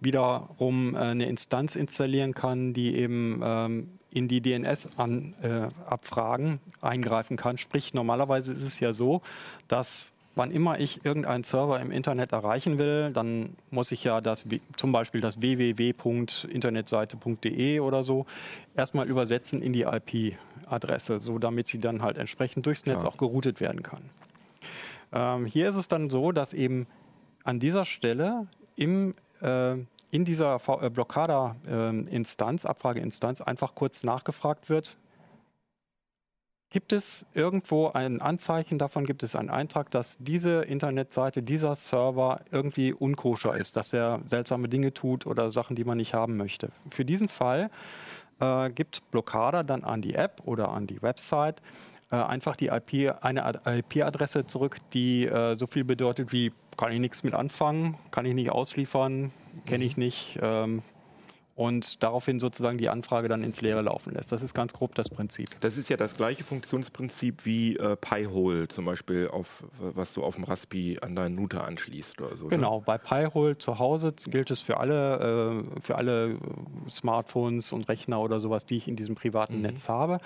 wiederum 0.00 0.94
äh, 0.94 0.98
eine 0.98 1.26
Instanz 1.26 1.76
installieren 1.76 2.34
kann, 2.34 2.72
die 2.72 2.96
eben 2.96 3.40
ähm, 3.42 3.88
in 4.12 4.28
die 4.28 4.40
DNS-Abfragen 4.40 6.60
eingreifen 6.80 7.36
kann. 7.36 7.58
Sprich, 7.58 7.92
normalerweise 7.94 8.52
ist 8.52 8.62
es 8.62 8.80
ja 8.80 8.92
so, 8.92 9.20
dass 9.68 10.12
wann 10.36 10.50
immer 10.52 10.78
ich 10.78 11.04
irgendeinen 11.04 11.42
Server 11.44 11.80
im 11.80 11.90
Internet 11.90 12.32
erreichen 12.32 12.78
will, 12.78 13.10
dann 13.12 13.56
muss 13.70 13.90
ich 13.90 14.04
ja 14.04 14.20
das, 14.20 14.46
zum 14.76 14.92
Beispiel 14.92 15.20
das 15.20 15.40
www.internetseite.de 15.40 17.80
oder 17.80 18.02
so 18.02 18.26
erstmal 18.76 19.08
übersetzen 19.08 19.62
in 19.62 19.72
die 19.72 19.82
IP-Adresse, 19.82 21.20
so 21.20 21.38
damit 21.38 21.66
sie 21.66 21.78
dann 21.78 22.02
halt 22.02 22.18
entsprechend 22.18 22.66
durchs 22.66 22.86
Netz 22.86 23.02
Ja. 23.02 23.08
auch 23.08 23.16
geroutet 23.16 23.60
werden 23.60 23.82
kann. 23.82 24.02
Ähm, 25.12 25.46
hier 25.46 25.68
ist 25.68 25.76
es 25.76 25.88
dann 25.88 26.10
so, 26.10 26.32
dass 26.32 26.52
eben 26.52 26.86
an 27.46 27.60
dieser 27.60 27.84
Stelle 27.84 28.46
im, 28.76 29.14
äh, 29.40 29.76
in 30.10 30.24
dieser 30.24 30.58
V- 30.58 30.80
äh, 30.80 30.90
Blockada-Instanz, 30.90 32.64
Abfrageinstanz, 32.66 33.40
einfach 33.40 33.74
kurz 33.74 34.04
nachgefragt 34.04 34.68
wird, 34.68 34.98
gibt 36.70 36.92
es 36.92 37.24
irgendwo 37.32 37.88
ein 37.88 38.20
Anzeichen 38.20 38.76
davon, 38.78 39.04
gibt 39.04 39.22
es 39.22 39.36
einen 39.36 39.50
Eintrag, 39.50 39.90
dass 39.92 40.18
diese 40.18 40.62
Internetseite, 40.62 41.42
dieser 41.42 41.74
Server 41.74 42.40
irgendwie 42.50 42.92
unkoscher 42.92 43.56
ist, 43.56 43.76
dass 43.76 43.92
er 43.92 44.20
seltsame 44.26 44.68
Dinge 44.68 44.92
tut 44.92 45.26
oder 45.26 45.50
Sachen, 45.50 45.76
die 45.76 45.84
man 45.84 45.96
nicht 45.96 46.12
haben 46.12 46.36
möchte. 46.36 46.70
Für 46.90 47.04
diesen 47.04 47.28
Fall 47.28 47.70
äh, 48.40 48.68
gibt 48.70 49.08
Blockada 49.12 49.62
dann 49.62 49.84
an 49.84 50.02
die 50.02 50.14
App 50.16 50.42
oder 50.44 50.70
an 50.70 50.86
die 50.86 51.00
Website 51.02 51.62
äh, 52.10 52.16
einfach 52.16 52.56
die 52.56 52.68
IP, 52.68 53.14
eine 53.20 53.44
Ad- 53.44 53.60
IP-Adresse 53.78 54.46
zurück, 54.46 54.76
die 54.92 55.26
äh, 55.26 55.54
so 55.56 55.66
viel 55.66 55.84
bedeutet 55.84 56.32
wie 56.32 56.52
kann 56.76 56.92
ich 56.92 57.00
nichts 57.00 57.22
mit 57.22 57.34
anfangen, 57.34 57.96
kann 58.10 58.26
ich 58.26 58.34
nicht 58.34 58.50
ausliefern, 58.50 59.32
kenne 59.64 59.84
ich 59.84 59.96
nicht 59.96 60.38
ähm, 60.42 60.82
und 61.54 62.02
daraufhin 62.02 62.38
sozusagen 62.38 62.76
die 62.76 62.90
Anfrage 62.90 63.28
dann 63.28 63.42
ins 63.42 63.62
Leere 63.62 63.80
laufen 63.80 64.12
lässt. 64.12 64.30
Das 64.30 64.42
ist 64.42 64.52
ganz 64.52 64.74
grob 64.74 64.94
das 64.94 65.08
Prinzip. 65.08 65.48
Das 65.60 65.78
ist 65.78 65.88
ja 65.88 65.96
das 65.96 66.18
gleiche 66.18 66.44
Funktionsprinzip 66.44 67.46
wie 67.46 67.76
äh, 67.78 67.96
Pi-hole 67.96 68.68
zum 68.68 68.84
Beispiel, 68.84 69.28
auf, 69.28 69.64
was 69.78 70.12
du 70.12 70.22
auf 70.22 70.34
dem 70.34 70.44
Raspi 70.44 70.98
an 71.00 71.16
deinen 71.16 71.38
Router 71.38 71.64
anschließt 71.64 72.20
oder 72.20 72.36
so. 72.36 72.44
ne? 72.44 72.50
Genau, 72.50 72.82
bei 72.82 72.98
Pi-hole 72.98 73.56
zu 73.56 73.78
Hause 73.78 74.12
gilt 74.26 74.50
es 74.50 74.60
für 74.60 74.76
alle, 74.76 75.64
äh, 75.76 75.80
für 75.80 75.96
alle 75.96 76.36
Smartphones 76.90 77.72
und 77.72 77.88
Rechner 77.88 78.20
oder 78.20 78.38
sowas, 78.38 78.66
die 78.66 78.76
ich 78.76 78.86
in 78.86 78.96
diesem 78.96 79.14
privaten 79.14 79.62
Netz 79.62 79.88
habe. 79.88 80.20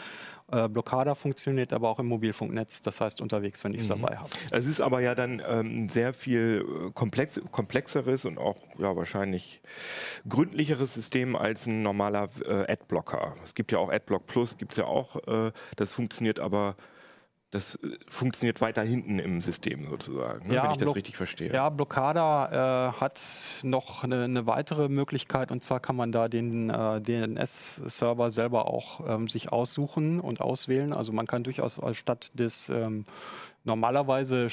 Äh, 0.53 0.69
Blockada 0.69 1.15
funktioniert 1.15 1.73
aber 1.73 1.89
auch 1.89 1.99
im 1.99 2.07
Mobilfunknetz, 2.07 2.83
das 2.83 3.01
heißt 3.01 3.21
unterwegs, 3.21 3.63
wenn 3.65 3.73
ich 3.73 3.83
es 3.83 3.89
dabei 3.89 4.17
habe. 4.17 4.31
Es 4.51 4.67
ist 4.67 4.81
aber 4.81 5.01
ja 5.01 5.15
dann 5.15 5.43
ähm, 5.47 5.89
sehr 5.89 6.13
viel 6.13 6.65
äh, 6.89 6.91
komplex, 6.93 7.41
komplexeres 7.51 8.25
und 8.25 8.39
auch 8.39 8.57
ja, 8.79 8.97
wahrscheinlich 8.97 9.61
gründlicheres 10.29 10.95
System 10.95 11.37
als 11.37 11.67
ein 11.67 11.83
normaler 11.83 12.31
äh, 12.45 12.73
Adblocker. 12.73 13.37
Es 13.45 13.55
gibt 13.55 13.73
ja 13.73 13.79
auch 13.79 13.91
Adblock 13.91 14.27
Plus, 14.27 14.59
gibt 14.59 14.73
es 14.73 14.79
ja 14.79 14.87
auch. 14.87 15.17
Äh, 15.27 15.53
das 15.77 15.93
funktioniert 15.93 16.41
aber, 16.41 16.77
das 17.51 17.75
äh, 17.77 17.99
funktioniert 18.09 18.61
weiter 18.61 18.83
hinten 18.83 19.19
im 19.19 19.43
System 19.43 19.89
sozusagen, 19.89 20.49
ne, 20.49 20.63
wenn 20.63 20.71
ich 20.73 20.77
das 20.77 20.95
richtig 20.95 21.17
verstehe. 21.17 21.53
Ja, 21.53 21.69
Blockada 21.69 22.91
äh, 22.91 23.01
hat 23.01 23.21
noch 23.63 24.05
eine, 24.05 24.25
eine 24.25 24.47
weitere 24.47 24.89
Möglichkeit 24.89 25.51
und 25.51 25.65
zwar 25.65 25.81
kann 25.81 25.97
man 25.97 26.13
da 26.13 26.29
den 26.29 26.71
äh, 26.71 27.01
DNS-Server 27.01 28.31
selber 28.31 28.67
auch 28.67 29.01
ähm, 29.09 29.29
sich 29.29 29.53
aussuchen 29.53 30.21
und 30.21 30.41
auswählen. 30.41 30.93
Also 30.93 31.13
man 31.13 31.27
kann 31.27 31.43
durchaus 31.43 31.81
statt 31.93 32.31
des 32.35 32.69
ähm, 32.69 33.05
normalerweise 33.65 34.49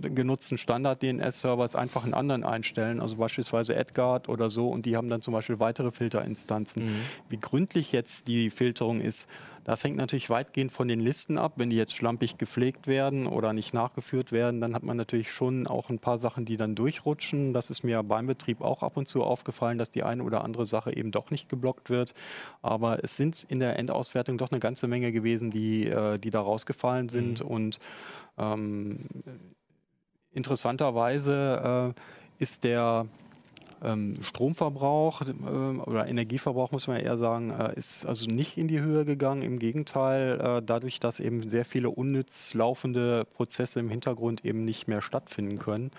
genutzten 0.00 0.58
Standard-DNS-Servers 0.58 1.76
einfach 1.76 2.04
einen 2.04 2.14
anderen 2.14 2.44
einstellen, 2.44 3.00
also 3.00 3.16
beispielsweise 3.16 3.76
AdGuard 3.76 4.28
oder 4.28 4.50
so 4.50 4.68
und 4.68 4.84
die 4.86 4.96
haben 4.96 5.08
dann 5.08 5.22
zum 5.22 5.32
Beispiel 5.32 5.60
weitere 5.60 5.92
Filterinstanzen. 5.92 7.02
Wie 7.28 7.38
gründlich 7.38 7.92
jetzt 7.92 8.26
die 8.26 8.50
Filterung 8.50 9.00
ist, 9.00 9.28
das 9.68 9.84
hängt 9.84 9.98
natürlich 9.98 10.30
weitgehend 10.30 10.72
von 10.72 10.88
den 10.88 10.98
Listen 10.98 11.36
ab. 11.36 11.52
Wenn 11.56 11.68
die 11.68 11.76
jetzt 11.76 11.94
schlampig 11.94 12.38
gepflegt 12.38 12.86
werden 12.86 13.26
oder 13.26 13.52
nicht 13.52 13.74
nachgeführt 13.74 14.32
werden, 14.32 14.62
dann 14.62 14.74
hat 14.74 14.82
man 14.82 14.96
natürlich 14.96 15.30
schon 15.30 15.66
auch 15.66 15.90
ein 15.90 15.98
paar 15.98 16.16
Sachen, 16.16 16.46
die 16.46 16.56
dann 16.56 16.74
durchrutschen. 16.74 17.52
Das 17.52 17.68
ist 17.68 17.84
mir 17.84 18.02
beim 18.02 18.26
Betrieb 18.26 18.62
auch 18.62 18.82
ab 18.82 18.96
und 18.96 19.08
zu 19.08 19.22
aufgefallen, 19.22 19.76
dass 19.76 19.90
die 19.90 20.04
eine 20.04 20.22
oder 20.22 20.42
andere 20.42 20.64
Sache 20.64 20.96
eben 20.96 21.10
doch 21.10 21.30
nicht 21.30 21.50
geblockt 21.50 21.90
wird. 21.90 22.14
Aber 22.62 23.04
es 23.04 23.18
sind 23.18 23.44
in 23.50 23.60
der 23.60 23.78
Endauswertung 23.78 24.38
doch 24.38 24.50
eine 24.50 24.58
ganze 24.58 24.88
Menge 24.88 25.12
gewesen, 25.12 25.50
die, 25.50 25.86
äh, 25.86 26.16
die 26.18 26.30
da 26.30 26.40
rausgefallen 26.40 27.10
sind. 27.10 27.42
Und 27.42 27.78
ähm, 28.38 29.00
interessanterweise 30.32 31.94
äh, 31.94 32.42
ist 32.42 32.64
der 32.64 33.06
Stromverbrauch 34.22 35.22
äh, 35.22 35.80
oder 35.88 36.06
Energieverbrauch, 36.08 36.72
muss 36.72 36.88
man 36.88 36.98
eher 36.98 37.16
sagen, 37.16 37.50
äh, 37.50 37.74
ist 37.76 38.04
also 38.04 38.26
nicht 38.26 38.58
in 38.58 38.68
die 38.68 38.80
Höhe 38.80 39.04
gegangen. 39.04 39.42
Im 39.42 39.58
Gegenteil, 39.58 40.40
äh, 40.40 40.62
dadurch, 40.64 41.00
dass 41.00 41.20
eben 41.20 41.48
sehr 41.48 41.64
viele 41.64 41.90
unnütz 41.90 42.54
laufende 42.54 43.24
Prozesse 43.24 43.80
im 43.80 43.88
Hintergrund 43.88 44.44
eben 44.44 44.64
nicht 44.64 44.88
mehr 44.88 45.00
stattfinden 45.00 45.58
können, 45.58 45.90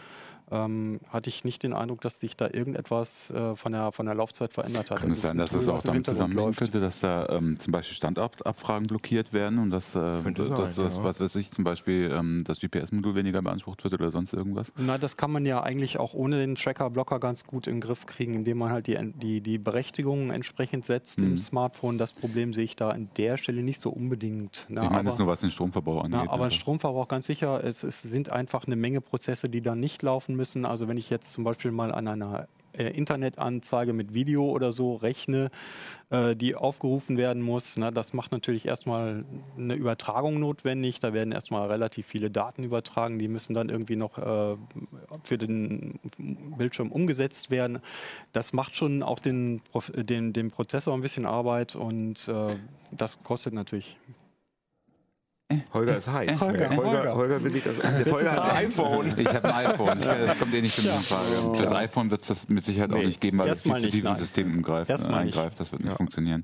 ähm, 0.51 0.99
hatte 1.09 1.29
ich 1.29 1.43
nicht 1.45 1.63
den 1.63 1.73
Eindruck, 1.73 2.01
dass 2.01 2.19
sich 2.19 2.35
da 2.35 2.47
irgendetwas 2.51 3.31
äh, 3.31 3.55
von, 3.55 3.71
der, 3.71 3.91
von 3.91 4.05
der 4.05 4.15
Laufzeit 4.15 4.53
verändert 4.53 4.89
hat. 4.91 4.99
Kann 4.99 5.09
Das 5.09 5.17
es 5.19 5.23
ist 5.23 5.29
sein, 5.29 5.31
ein 5.31 5.37
dass 5.39 5.51
Tool, 5.51 5.59
es 5.61 5.69
auch 5.69 5.81
damit 5.81 6.05
zusammenhängen 6.05 6.55
könnte, 6.55 6.79
dass 6.79 6.99
da 7.01 7.27
ähm, 7.29 7.57
zum 7.59 7.71
Beispiel 7.71 7.95
Standortabfragen 7.95 8.87
blockiert 8.87 9.33
werden 9.33 9.59
und 9.59 9.69
dass, 9.69 9.95
äh, 9.95 10.19
Könnte 10.23 10.47
sein, 10.47 10.57
dass 10.57 10.75
das, 10.75 10.95
ja. 10.97 11.03
was 11.03 11.19
weiß 11.19 11.35
ich, 11.37 11.51
zum 11.51 11.63
Beispiel 11.63 12.11
ähm, 12.13 12.43
das 12.45 12.59
GPS-Modul 12.59 13.15
weniger 13.15 13.41
beansprucht 13.41 13.83
wird 13.83 13.93
oder 13.93 14.11
sonst 14.11 14.33
irgendwas? 14.33 14.73
Na, 14.77 14.97
das 14.97 15.17
kann 15.17 15.31
man 15.31 15.45
ja 15.45 15.61
eigentlich 15.61 15.99
auch 15.99 16.13
ohne 16.13 16.37
den 16.39 16.55
Tracker-Blocker 16.55 17.19
ganz 17.19 17.45
gut 17.45 17.67
in 17.67 17.75
den 17.75 17.81
Griff 17.81 18.05
kriegen, 18.05 18.33
indem 18.33 18.57
man 18.59 18.71
halt 18.71 18.87
die, 18.87 18.97
die, 19.13 19.41
die 19.41 19.57
Berechtigungen 19.57 20.31
entsprechend 20.31 20.85
setzt 20.85 21.19
im 21.19 21.37
Smartphone. 21.37 21.97
Das 21.97 22.13
Problem 22.13 22.53
sehe 22.53 22.63
ich 22.63 22.75
da 22.75 22.89
an 22.89 23.09
der 23.17 23.37
Stelle 23.37 23.61
nicht 23.63 23.81
so 23.81 23.89
unbedingt. 23.89 24.65
Na, 24.69 24.83
ich 24.83 24.89
meine 24.89 25.01
aber- 25.01 25.09
jetzt 25.09 25.19
nur, 25.19 25.27
was 25.27 25.41
den 25.41 25.51
Stromverbrauch 25.51 26.03
angeht. 26.03 26.21
Na, 26.25 26.31
aber 26.31 26.45
Also. 26.45 26.57
Stromverbrauch 26.57 27.07
ganz 27.07 27.27
sicher, 27.27 27.63
es, 27.63 27.83
es 27.83 28.01
sind 28.01 28.29
einfach 28.29 28.65
eine 28.65 28.75
Menge 28.75 29.01
Prozesse, 29.01 29.49
die 29.49 29.61
dann 29.61 29.79
nicht 29.79 30.01
laufen 30.03 30.35
müssen. 30.39 30.65
Also 30.65 30.87
wenn 30.87 30.97
ich 30.97 31.09
jetzt 31.09 31.33
zum 31.33 31.43
Beispiel 31.43 31.71
mal 31.71 31.91
an 31.91 32.07
einer 32.07 32.47
äh, 32.73 32.91
Internetanzeige 32.91 33.91
mit 33.91 34.13
Video 34.13 34.49
oder 34.49 34.71
so 34.71 34.95
rechne, 34.95 35.51
äh, 36.11 36.33
die 36.33 36.55
aufgerufen 36.55 37.17
werden 37.17 37.41
muss, 37.41 37.75
ne, 37.75 37.91
das 37.91 38.13
macht 38.13 38.31
natürlich 38.31 38.65
erstmal 38.65 39.25
eine 39.57 39.73
Übertragung 39.73 40.39
notwendig. 40.39 41.01
Da 41.01 41.11
werden 41.11 41.33
erstmal 41.33 41.67
relativ 41.67 42.05
viele 42.05 42.31
Daten 42.31 42.63
übertragen, 42.63 43.19
die 43.19 43.27
müssen 43.27 43.53
dann 43.53 43.67
irgendwie 43.67 43.97
noch 43.97 44.17
äh, 44.17 44.55
für 45.23 45.37
den 45.37 45.99
Bildschirm 46.57 46.91
umgesetzt 46.91 47.51
werden. 47.51 47.79
Das 48.31 48.53
macht 48.53 48.75
schon 48.75 49.03
auch 49.03 49.19
den, 49.19 49.61
den, 49.95 50.31
dem 50.31 50.49
Prozessor 50.49 50.93
ein 50.93 51.01
bisschen 51.01 51.25
Arbeit 51.25 51.75
und 51.75 52.31
das 52.91 53.23
kostet 53.23 53.53
natürlich 53.53 53.97
Holger 55.73 55.97
ist 55.97 56.07
heiß. 56.07 56.39
Holger, 56.41 56.69
Holger, 56.69 56.77
Holger. 56.77 57.15
Holger 57.15 57.43
will 57.43 57.51
sich 57.51 57.63
das. 57.63 57.75
Der 57.77 58.11
Holger 58.13 58.31
hat 58.31 58.39
ein 58.39 58.67
iPhone. 58.67 59.13
Ich 59.17 59.27
habe 59.27 59.55
ein 59.55 59.65
iPhone. 59.67 59.97
Ich, 59.99 60.05
das 60.05 60.39
kommt 60.39 60.53
eh 60.53 60.61
nicht 60.61 60.77
in 60.77 60.83
die 60.83 60.89
Frage. 61.03 61.57
Das 61.63 61.71
iPhone 61.71 62.11
wird 62.11 62.21
es 62.21 62.27
das 62.27 62.49
mit 62.49 62.63
Sicherheit 62.65 62.91
auch 62.91 62.97
Nee, 62.97 63.07
nicht 63.07 63.19
geben, 63.19 63.39
weil 63.39 63.49
es 63.49 63.63
viel 63.63 63.75
zu 63.77 63.89
tief 63.89 63.95
ins 63.95 64.03
nein. 64.03 64.15
System 64.15 64.53
umgreift, 64.53 64.91
nicht. 64.91 65.07
eingreift. 65.07 65.59
Das 65.59 65.71
wird 65.71 65.83
nicht 65.83 65.97
funktionieren. 65.97 66.43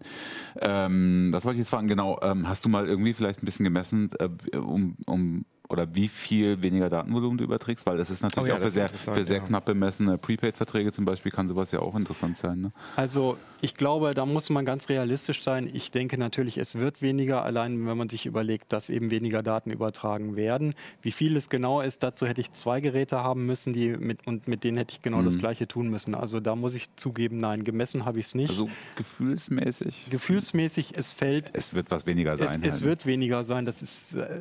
Ähm, 0.60 1.30
das 1.32 1.46
wollte 1.46 1.56
ich 1.58 1.60
jetzt 1.60 1.70
fragen. 1.70 1.88
Genau. 1.88 2.20
Ähm, 2.24 2.50
hast 2.50 2.66
du 2.66 2.70
mal 2.70 2.88
irgendwie 2.88 3.14
vielleicht 3.14 3.44
ein 3.44 3.46
bisschen 3.46 3.64
gemessen, 3.64 4.10
äh, 4.20 4.58
um, 4.58 4.98
um 5.06 5.46
oder 5.70 5.94
wie 5.96 6.08
viel 6.08 6.62
weniger 6.62 6.90
Datenvolumen 6.90 7.38
du 7.38 7.44
überträgst, 7.44 7.86
weil 7.86 7.98
das 7.98 8.10
ist 8.10 8.22
natürlich 8.22 8.46
Oh 8.52 8.56
ja, 8.56 8.56
auch 8.58 8.62
für 8.64 8.72
sehr, 8.72 8.90
für 8.90 9.24
sehr 9.24 9.38
ja. 9.38 9.44
knapp 9.44 9.66
bemessene 9.66 10.18
Prepaid-Verträge 10.18 10.92
zum 10.92 11.06
Beispiel 11.06 11.32
kann 11.32 11.48
sowas 11.48 11.72
ja 11.72 11.80
auch 11.80 11.96
interessant 11.96 12.38
sein. 12.38 12.62
Ne? 12.62 12.72
Also 12.96 13.38
ich 13.62 13.74
glaube, 13.74 14.14
da 14.14 14.26
muss 14.26 14.50
man 14.50 14.64
ganz 14.66 14.90
realistisch 14.90 15.42
sein. 15.42 15.68
Ich 15.74 15.90
denke 15.92 16.18
natürlich, 16.20 16.58
es 16.58 16.76
wird 16.76 17.02
weniger, 17.02 17.44
allein 17.44 17.88
wenn 17.88 17.98
man 17.98 18.10
sich 18.10 18.26
überlegt, 18.26 18.72
dass 18.74 18.90
eben 18.90 19.10
weniger 19.12 19.42
Daten 19.42 19.72
übertragen 19.72 20.36
werden. 20.36 20.76
Wie 21.02 21.12
viel 21.12 21.36
es 21.36 21.50
genau 21.50 21.82
ist, 21.82 22.04
dazu 22.04 22.28
hätte 22.28 22.42
ich 22.42 22.52
zwei 22.52 22.80
Geräte 22.82 23.24
haben 23.24 23.46
müssen, 23.46 23.74
die 23.74 23.90
mit, 23.98 24.28
und 24.28 24.48
mit 24.48 24.64
denen 24.64 24.78
hätte 24.78 24.94
ich 24.94 25.02
genau 25.02 25.20
Mhm. 25.22 25.26
das 25.26 25.38
gleiche 25.38 25.68
tun 25.68 25.90
müssen. 25.90 26.14
Also 26.14 26.40
da 26.40 26.56
muss 26.56 26.76
ich 26.76 26.94
zugeben, 26.96 27.40
nein, 27.40 27.64
gemessen 27.64 28.06
habe 28.06 28.20
ich 28.20 28.28
es 28.28 28.36
nicht. 28.36 28.50
Also 28.52 28.70
gefühlsmäßig, 28.98 30.08
Gefühlsmäßig, 30.10 30.94
es 30.96 31.14
fällt, 31.14 31.50
es 31.54 31.74
wird 31.74 31.90
was 31.92 32.06
weniger 32.06 32.38
sein. 32.38 32.62
es, 32.62 32.68
es 32.68 32.74
halt. 32.82 32.84
wird 32.90 33.06
weniger 33.06 33.44
sein. 33.44 33.66
Das 33.66 33.82
ist, 33.82 34.16
äh, 34.16 34.40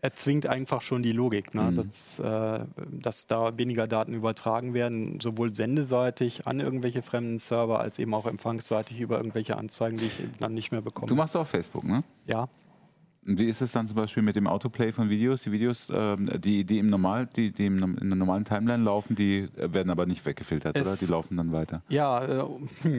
erzwingt 0.00 0.46
einfach 0.46 0.80
schon 0.80 1.02
die 1.02 1.12
Logik, 1.12 1.54
ne? 1.54 1.62
Mhm. 1.62 1.76
dass, 1.76 2.18
äh, 2.18 2.64
dass 2.90 3.26
da 3.26 3.56
weniger 3.58 3.86
Daten 3.86 4.14
übertragen 4.14 4.74
werden, 4.74 5.20
sowohl 5.20 5.54
sendeseitig 5.54 6.46
an 6.46 6.60
irgendwelche 6.60 7.02
fremden 7.02 7.38
Server, 7.38 7.80
als 7.80 7.98
eben 7.98 8.14
auch 8.14 8.26
empfangsseitig 8.26 9.00
über 9.00 9.16
irgendwelche 9.18 9.56
Anzeigen, 9.56 9.96
die 9.98 10.06
ich 10.06 10.20
dann 10.38 10.54
nicht 10.54 10.72
mehr 10.72 10.82
bekomme. 10.82 11.08
Du 11.08 11.14
machst 11.14 11.36
auch 11.36 11.46
Facebook, 11.46 11.84
ne? 11.84 12.02
ja. 12.26 12.48
Wie 13.30 13.44
ist 13.44 13.60
es 13.60 13.72
dann 13.72 13.86
zum 13.86 13.96
Beispiel 13.96 14.22
mit 14.22 14.36
dem 14.36 14.46
Autoplay 14.46 14.90
von 14.90 15.10
Videos? 15.10 15.42
Die 15.42 15.52
Videos, 15.52 15.92
ähm, 15.94 16.30
die, 16.40 16.64
die, 16.64 16.78
im 16.78 16.88
Normal, 16.88 17.26
die, 17.26 17.50
die 17.50 17.66
im, 17.66 17.98
in 17.98 18.08
der 18.08 18.16
normalen 18.16 18.46
Timeline 18.46 18.82
laufen, 18.82 19.16
die 19.16 19.40
äh, 19.40 19.74
werden 19.74 19.90
aber 19.90 20.06
nicht 20.06 20.24
weggefiltert, 20.24 20.78
Es- 20.78 20.86
oder? 20.86 20.96
Die 20.96 21.12
laufen 21.12 21.36
dann 21.36 21.52
weiter. 21.52 21.82
Ja, 21.90 22.24
äh, 22.24 22.44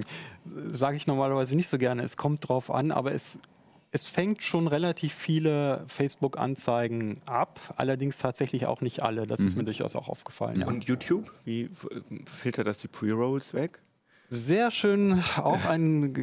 sage 0.72 0.98
ich 0.98 1.08
normalerweise 1.08 1.56
nicht 1.56 1.68
so 1.68 1.80
gerne. 1.80 2.04
Es 2.04 2.16
kommt 2.16 2.48
drauf 2.48 2.70
an, 2.70 2.92
aber 2.92 3.12
es, 3.12 3.40
es 3.92 4.08
fängt 4.10 4.44
schon 4.44 4.68
relativ 4.68 5.14
viele 5.14 5.84
Facebook-Anzeigen 5.88 7.22
ab, 7.26 7.60
allerdings 7.76 8.18
tatsächlich 8.18 8.66
auch 8.66 8.82
nicht 8.82 9.02
alle. 9.02 9.26
Das 9.26 9.40
ist 9.40 9.56
mir 9.58 9.64
durchaus 9.64 9.96
auch 9.96 10.08
aufgefallen. 10.10 10.60
Ja. 10.62 10.68
Und 10.68 10.86
YouTube, 10.86 11.32
wie 11.46 11.66
f- 11.66 11.88
filtert 12.26 12.68
das 12.68 12.80
die 12.80 12.88
Pre-Rolls 12.88 13.54
weg? 13.54 13.80
Sehr 14.32 14.70
schön, 14.70 15.24
auch 15.38 15.66
einen 15.66 16.14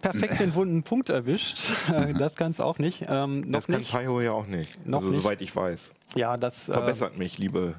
perfekt 0.00 0.40
den 0.40 0.56
wunden 0.56 0.82
Punkt 0.82 1.10
erwischt. 1.10 1.60
Äh, 1.92 2.12
Das 2.18 2.34
kann 2.34 2.50
es 2.50 2.58
auch 2.58 2.78
nicht. 2.80 3.04
Ähm, 3.08 3.42
noch 3.42 3.52
Das 3.64 3.66
kann. 3.68 3.84
Pyho 3.84 4.20
ja 4.20 4.32
auch 4.32 4.48
nicht. 4.48 4.84
Noch 4.84 4.98
also, 4.98 5.10
nicht. 5.12 5.22
soweit 5.22 5.40
ich 5.40 5.54
weiß. 5.54 5.92
Ja, 6.16 6.36
das, 6.36 6.68
äh, 6.68 6.72
Verbessert 6.72 7.16
mich, 7.16 7.38
liebe 7.38 7.76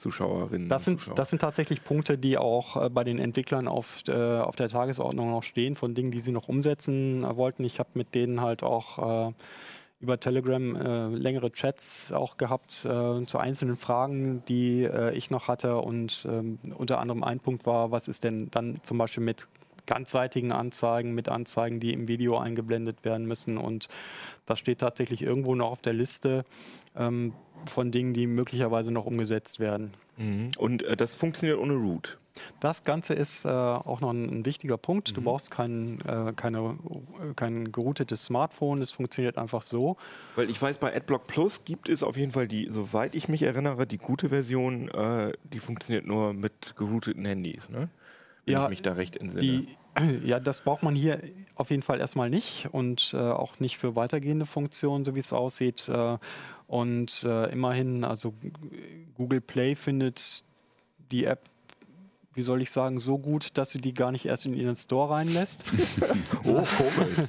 Zuschauerinnen. 0.00 0.68
das, 0.68 0.84
sind, 0.84 1.00
Zuschauer. 1.00 1.14
das 1.16 1.30
sind 1.30 1.40
tatsächlich 1.40 1.84
Punkte, 1.84 2.18
die 2.18 2.38
auch 2.38 2.76
äh, 2.84 2.88
bei 2.88 3.04
den 3.04 3.18
Entwicklern 3.18 3.68
auf, 3.68 4.02
äh, 4.08 4.12
auf 4.12 4.56
der 4.56 4.68
Tagesordnung 4.68 5.30
noch 5.30 5.42
stehen, 5.42 5.76
von 5.76 5.94
Dingen, 5.94 6.10
die 6.10 6.20
sie 6.20 6.32
noch 6.32 6.48
umsetzen 6.48 7.22
äh, 7.22 7.36
wollten. 7.36 7.64
Ich 7.64 7.78
habe 7.78 7.90
mit 7.94 8.14
denen 8.14 8.40
halt 8.40 8.62
auch 8.62 9.28
äh, 9.28 9.32
über 10.00 10.18
Telegram 10.18 10.76
äh, 10.76 11.08
längere 11.08 11.50
Chats 11.50 12.10
auch 12.12 12.38
gehabt 12.38 12.86
äh, 12.86 13.26
zu 13.26 13.38
einzelnen 13.38 13.76
Fragen, 13.76 14.42
die 14.46 14.88
ich 15.12 15.30
noch 15.30 15.48
hatte. 15.48 15.76
Und 15.76 16.26
ähm, 16.30 16.58
unter 16.74 16.98
anderem 16.98 17.22
ein 17.22 17.38
Punkt 17.38 17.66
war, 17.66 17.90
was 17.90 18.08
ist 18.08 18.24
denn 18.24 18.50
dann 18.50 18.80
zum 18.82 18.96
Beispiel 18.96 19.22
mit 19.22 19.48
ganzseitigen 19.90 20.52
Anzeigen, 20.52 21.14
mit 21.14 21.28
Anzeigen, 21.28 21.80
die 21.80 21.92
im 21.92 22.06
Video 22.06 22.38
eingeblendet 22.38 23.04
werden 23.04 23.26
müssen. 23.26 23.58
Und 23.58 23.88
das 24.46 24.60
steht 24.60 24.78
tatsächlich 24.78 25.20
irgendwo 25.20 25.56
noch 25.56 25.70
auf 25.72 25.82
der 25.82 25.92
Liste 25.92 26.44
ähm, 26.96 27.34
von 27.66 27.90
Dingen, 27.90 28.14
die 28.14 28.26
möglicherweise 28.26 28.92
noch 28.92 29.06
umgesetzt 29.06 29.60
werden. 29.60 29.92
Mhm. 30.16 30.50
Und 30.58 30.82
äh, 30.82 30.96
das 30.96 31.14
funktioniert 31.14 31.58
ohne 31.58 31.74
Root. 31.74 32.18
Das 32.60 32.84
Ganze 32.84 33.14
ist 33.14 33.44
äh, 33.44 33.48
auch 33.48 34.00
noch 34.00 34.10
ein, 34.10 34.40
ein 34.40 34.46
wichtiger 34.46 34.76
Punkt. 34.76 35.10
Mhm. 35.10 35.14
Du 35.14 35.22
brauchst 35.22 35.50
kein, 35.50 35.98
äh, 36.06 36.32
keine, 36.34 36.78
äh, 37.20 37.34
kein 37.34 37.72
geroutetes 37.72 38.24
Smartphone. 38.24 38.80
Es 38.82 38.90
funktioniert 38.90 39.38
einfach 39.38 39.62
so. 39.62 39.96
Weil 40.36 40.50
ich 40.50 40.60
weiß, 40.60 40.78
bei 40.78 40.94
AdBlock 40.94 41.26
Plus 41.26 41.64
gibt 41.64 41.88
es 41.88 42.02
auf 42.02 42.16
jeden 42.16 42.32
Fall 42.32 42.48
die, 42.48 42.68
soweit 42.70 43.14
ich 43.14 43.28
mich 43.28 43.42
erinnere, 43.42 43.86
die 43.86 43.98
gute 43.98 44.28
Version, 44.28 44.88
äh, 44.88 45.32
die 45.44 45.58
funktioniert 45.58 46.06
nur 46.06 46.32
mit 46.32 46.76
gerouteten 46.76 47.24
Handys, 47.24 47.68
ne? 47.68 47.88
Wenn 48.46 48.54
Ja, 48.54 48.64
ich 48.64 48.70
mich 48.70 48.82
da 48.82 48.92
recht 48.92 49.16
entsinne. 49.16 49.42
Die, 49.42 49.76
ja, 50.24 50.40
das 50.40 50.62
braucht 50.62 50.82
man 50.82 50.94
hier 50.94 51.20
auf 51.56 51.70
jeden 51.70 51.82
Fall 51.82 52.00
erstmal 52.00 52.30
nicht 52.30 52.68
und 52.72 53.12
äh, 53.12 53.18
auch 53.18 53.60
nicht 53.60 53.76
für 53.76 53.96
weitergehende 53.96 54.46
Funktionen, 54.46 55.04
so 55.04 55.14
wie 55.14 55.18
es 55.18 55.32
aussieht. 55.32 55.90
Und 56.70 57.24
äh, 57.24 57.50
immerhin, 57.50 58.04
also 58.04 58.32
Google 59.16 59.40
Play 59.40 59.74
findet 59.74 60.44
die 61.10 61.24
App, 61.24 61.40
wie 62.34 62.42
soll 62.42 62.62
ich 62.62 62.70
sagen, 62.70 63.00
so 63.00 63.18
gut, 63.18 63.58
dass 63.58 63.72
sie 63.72 63.80
die 63.80 63.92
gar 63.92 64.12
nicht 64.12 64.24
erst 64.24 64.46
in 64.46 64.54
ihren 64.54 64.76
Store 64.76 65.12
reinlässt. 65.12 65.64
oh, 66.44 66.62
komisch. 66.62 67.28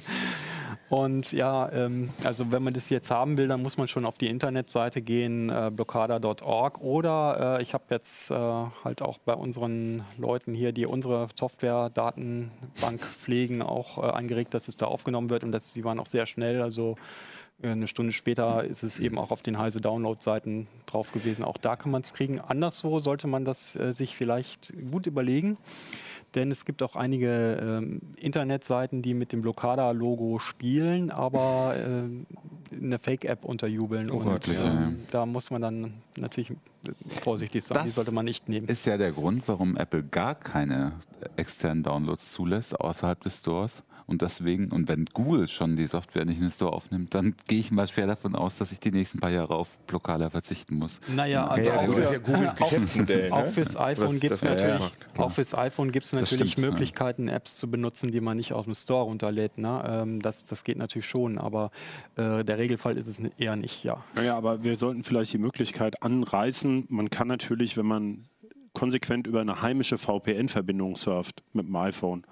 Und 0.90 1.32
ja, 1.32 1.72
ähm, 1.72 2.10
also 2.22 2.52
wenn 2.52 2.62
man 2.62 2.72
das 2.72 2.88
jetzt 2.88 3.10
haben 3.10 3.36
will, 3.36 3.48
dann 3.48 3.62
muss 3.62 3.78
man 3.78 3.88
schon 3.88 4.04
auf 4.04 4.16
die 4.16 4.28
Internetseite 4.28 5.02
gehen, 5.02 5.50
äh, 5.50 5.72
blockada.org. 5.74 6.80
Oder 6.80 7.56
äh, 7.58 7.62
ich 7.62 7.74
habe 7.74 7.84
jetzt 7.90 8.30
äh, 8.30 8.34
halt 8.34 9.02
auch 9.02 9.18
bei 9.18 9.34
unseren 9.34 10.04
Leuten 10.18 10.54
hier, 10.54 10.70
die 10.70 10.86
unsere 10.86 11.26
Software-Datenbank 11.34 13.00
pflegen, 13.00 13.60
auch 13.60 13.98
äh, 13.98 14.02
angeregt, 14.02 14.54
dass 14.54 14.68
es 14.68 14.76
da 14.76 14.86
aufgenommen 14.86 15.30
wird. 15.30 15.42
Und 15.42 15.50
das, 15.50 15.72
die 15.72 15.82
waren 15.82 15.98
auch 15.98 16.06
sehr 16.06 16.26
schnell. 16.26 16.62
Also 16.62 16.96
eine 17.62 17.86
Stunde 17.86 18.12
später 18.12 18.64
ist 18.64 18.82
es 18.82 18.98
eben 18.98 19.18
auch 19.18 19.30
auf 19.30 19.42
den 19.42 19.58
Heise 19.58 19.80
Download-Seiten 19.80 20.66
drauf 20.86 21.12
gewesen. 21.12 21.44
Auch 21.44 21.56
da 21.56 21.76
kann 21.76 21.92
man 21.92 22.02
es 22.02 22.12
kriegen. 22.12 22.40
Anderswo 22.40 22.98
sollte 23.00 23.28
man 23.28 23.44
das 23.44 23.76
äh, 23.76 23.92
sich 23.92 24.16
vielleicht 24.16 24.72
gut 24.90 25.06
überlegen. 25.06 25.56
Denn 26.34 26.50
es 26.50 26.64
gibt 26.64 26.82
auch 26.82 26.96
einige 26.96 27.58
ähm, 27.60 28.00
Internetseiten, 28.16 29.02
die 29.02 29.12
mit 29.12 29.32
dem 29.32 29.42
Blockada-Logo 29.42 30.38
spielen, 30.38 31.10
aber 31.10 31.76
äh, 31.76 32.74
eine 32.74 32.98
Fake-App 32.98 33.44
unterjubeln. 33.44 34.10
Und 34.10 34.24
Wortlich, 34.24 34.56
ähm, 34.56 34.64
ja. 34.64 34.92
da 35.10 35.26
muss 35.26 35.50
man 35.50 35.60
dann 35.60 35.94
natürlich 36.16 36.52
vorsichtig 37.06 37.62
sein. 37.64 37.78
Die 37.82 37.88
Das 37.88 37.96
sollte 37.96 38.12
man 38.12 38.24
nicht 38.24 38.48
nehmen. 38.48 38.66
Ist 38.66 38.86
ja 38.86 38.96
der 38.96 39.12
Grund, 39.12 39.42
warum 39.46 39.76
Apple 39.76 40.02
gar 40.02 40.34
keine 40.34 40.92
externen 41.36 41.82
Downloads 41.82 42.32
zulässt 42.32 42.80
außerhalb 42.80 43.22
des 43.22 43.38
Stores. 43.38 43.84
Und 44.06 44.22
deswegen, 44.22 44.70
und 44.70 44.88
wenn 44.88 45.04
Google 45.06 45.48
schon 45.48 45.76
die 45.76 45.86
Software 45.86 46.24
nicht 46.24 46.36
in 46.36 46.42
den 46.42 46.50
Store 46.50 46.72
aufnimmt, 46.72 47.14
dann 47.14 47.34
gehe 47.46 47.60
ich 47.60 47.70
mal 47.70 47.86
schwer 47.86 48.06
davon 48.06 48.34
aus, 48.34 48.58
dass 48.58 48.72
ich 48.72 48.80
die 48.80 48.90
nächsten 48.90 49.20
paar 49.20 49.30
Jahre 49.30 49.54
auf 49.54 49.68
Blockada 49.86 50.30
verzichten 50.30 50.76
muss. 50.76 51.00
Naja, 51.08 51.46
also 51.46 51.68
Ja, 51.68 51.80
auch, 51.80 51.86
das 51.94 52.12
ist 52.12 52.28
ja 52.28 52.48
auch, 52.48 52.56
Geschäftsmodell. 52.56 53.30
Ne? 53.30 53.36
auch 53.36 53.46
fürs 53.46 53.76
iPhone 53.76 54.20
gibt 54.20 54.32
es 54.34 54.42
natürlich, 54.42 54.80
macht. 54.80 55.18
auch 55.18 55.30
fürs 55.30 55.54
iPhone 55.54 55.92
gibt's 55.92 56.12
natürlich 56.12 56.52
stimmt, 56.52 56.64
ja. 56.64 56.70
Möglichkeiten, 56.70 57.28
Apps 57.28 57.56
zu 57.56 57.70
benutzen, 57.70 58.10
die 58.10 58.20
man 58.20 58.36
nicht 58.36 58.52
aus 58.52 58.64
dem 58.64 58.74
Store 58.74 59.04
runterlädt. 59.04 59.58
Ne? 59.58 59.82
Ähm, 59.86 60.20
das, 60.20 60.44
das 60.44 60.64
geht 60.64 60.78
natürlich 60.78 61.06
schon, 61.06 61.38
aber 61.38 61.70
äh, 62.16 62.44
der 62.44 62.58
Regelfall 62.58 62.96
ist 62.96 63.06
es 63.06 63.20
eher 63.38 63.56
nicht, 63.56 63.84
ja. 63.84 64.02
Naja, 64.14 64.36
aber 64.36 64.64
wir 64.64 64.76
sollten 64.76 65.04
vielleicht 65.04 65.32
die 65.32 65.38
Möglichkeit 65.38 66.02
anreißen. 66.02 66.86
Man 66.88 67.10
kann 67.10 67.28
natürlich, 67.28 67.76
wenn 67.76 67.86
man 67.86 68.28
konsequent 68.74 69.26
über 69.26 69.40
eine 69.40 69.62
heimische 69.62 69.98
VPN-Verbindung 69.98 70.96
surft 70.96 71.42
mit 71.52 71.66
dem 71.66 71.76
iPhone, 71.76 72.24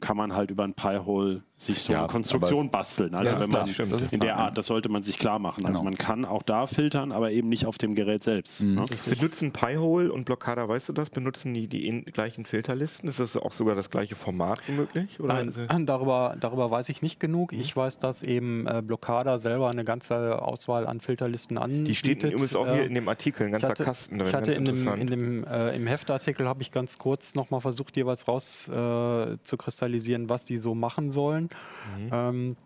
kann 0.00 0.16
man 0.16 0.34
halt 0.34 0.50
über 0.50 0.64
ein 0.64 0.74
Pi-Hole 0.74 1.42
sich 1.56 1.80
so 1.82 1.92
Ja, 1.92 1.98
eine 2.00 2.08
Konstruktion 2.08 2.70
basteln. 2.70 3.14
Also 3.14 3.34
Ja, 3.34 3.40
wenn 3.40 3.50
man 3.50 3.66
stimmt, 3.66 4.12
in 4.12 4.20
der 4.20 4.38
Art, 4.38 4.56
das 4.56 4.66
sollte 4.66 4.88
man 4.88 5.02
sich 5.02 5.18
klar 5.18 5.38
machen. 5.38 5.66
Also 5.66 5.80
Genau. 5.80 5.90
man 5.90 5.98
kann 5.98 6.24
auch 6.24 6.42
da 6.42 6.66
filtern, 6.66 7.12
aber 7.12 7.32
eben 7.32 7.50
nicht 7.50 7.66
auf 7.66 7.76
dem 7.76 7.94
Gerät 7.94 8.22
selbst. 8.24 8.62
Mhm. 8.62 8.74
Ne? 8.76 8.84
Benutzen 9.06 9.52
Pi-Hole 9.52 10.10
und 10.10 10.24
Blockada, 10.24 10.66
weißt 10.66 10.88
du 10.88 10.92
das? 10.94 11.10
Benutzen 11.10 11.52
die 11.52 11.66
die 11.68 11.86
in- 11.86 12.04
gleichen 12.06 12.46
Filterlisten? 12.46 13.10
Ist 13.10 13.20
das 13.20 13.36
auch 13.36 13.52
sogar 13.52 13.74
das 13.74 13.90
gleiche 13.90 14.16
Format 14.16 14.60
womöglich? 14.68 15.20
Oder 15.20 15.34
Nein, 15.34 15.52
äh, 15.68 15.84
darüber, 15.84 16.34
darüber 16.40 16.70
weiß 16.70 16.88
ich 16.88 17.02
nicht 17.02 17.20
genug. 17.20 17.52
Mhm. 17.52 17.60
Ich 17.60 17.76
weiß, 17.76 17.98
dass 17.98 18.22
eben 18.22 18.66
äh, 18.66 18.80
Blockada 18.82 19.36
selber 19.38 19.68
eine 19.70 19.84
ganze 19.84 20.40
Auswahl 20.40 20.86
an 20.86 21.00
Filterlisten 21.00 21.58
anbietet. 21.58 21.88
die 21.88 21.94
steht 21.94 22.22
übrigens 22.22 22.56
auch 22.56 22.64
hier 22.72 22.84
Äh, 22.84 22.86
in 22.86 22.94
dem 22.94 23.06
Artikel, 23.08 23.44
ein 23.46 23.52
ganzer 23.52 23.68
hatte, 23.68 23.84
Kasten 23.84 24.18
drin. 24.18 24.28
ich 24.28 24.34
hatte 24.34 24.52
in 24.52 24.64
dem, 24.64 24.88
in 24.94 25.06
dem, 25.08 25.44
äh, 25.44 25.76
im 25.76 25.86
Heftartikel 25.86 26.48
habe 26.48 26.62
ich 26.62 26.70
ganz 26.72 26.96
kurz 26.96 27.34
nochmal 27.34 27.60
versucht, 27.60 27.96
jeweils 27.98 28.26
raus 28.28 28.66
äh, 28.68 29.36
zu 29.42 29.56
kristallisieren, 29.58 29.89
was 30.28 30.44
die 30.44 30.58
so 30.58 30.74
machen 30.74 31.10
sollen. 31.10 31.50
Mhm. 31.98 32.10
Ähm, 32.12 32.56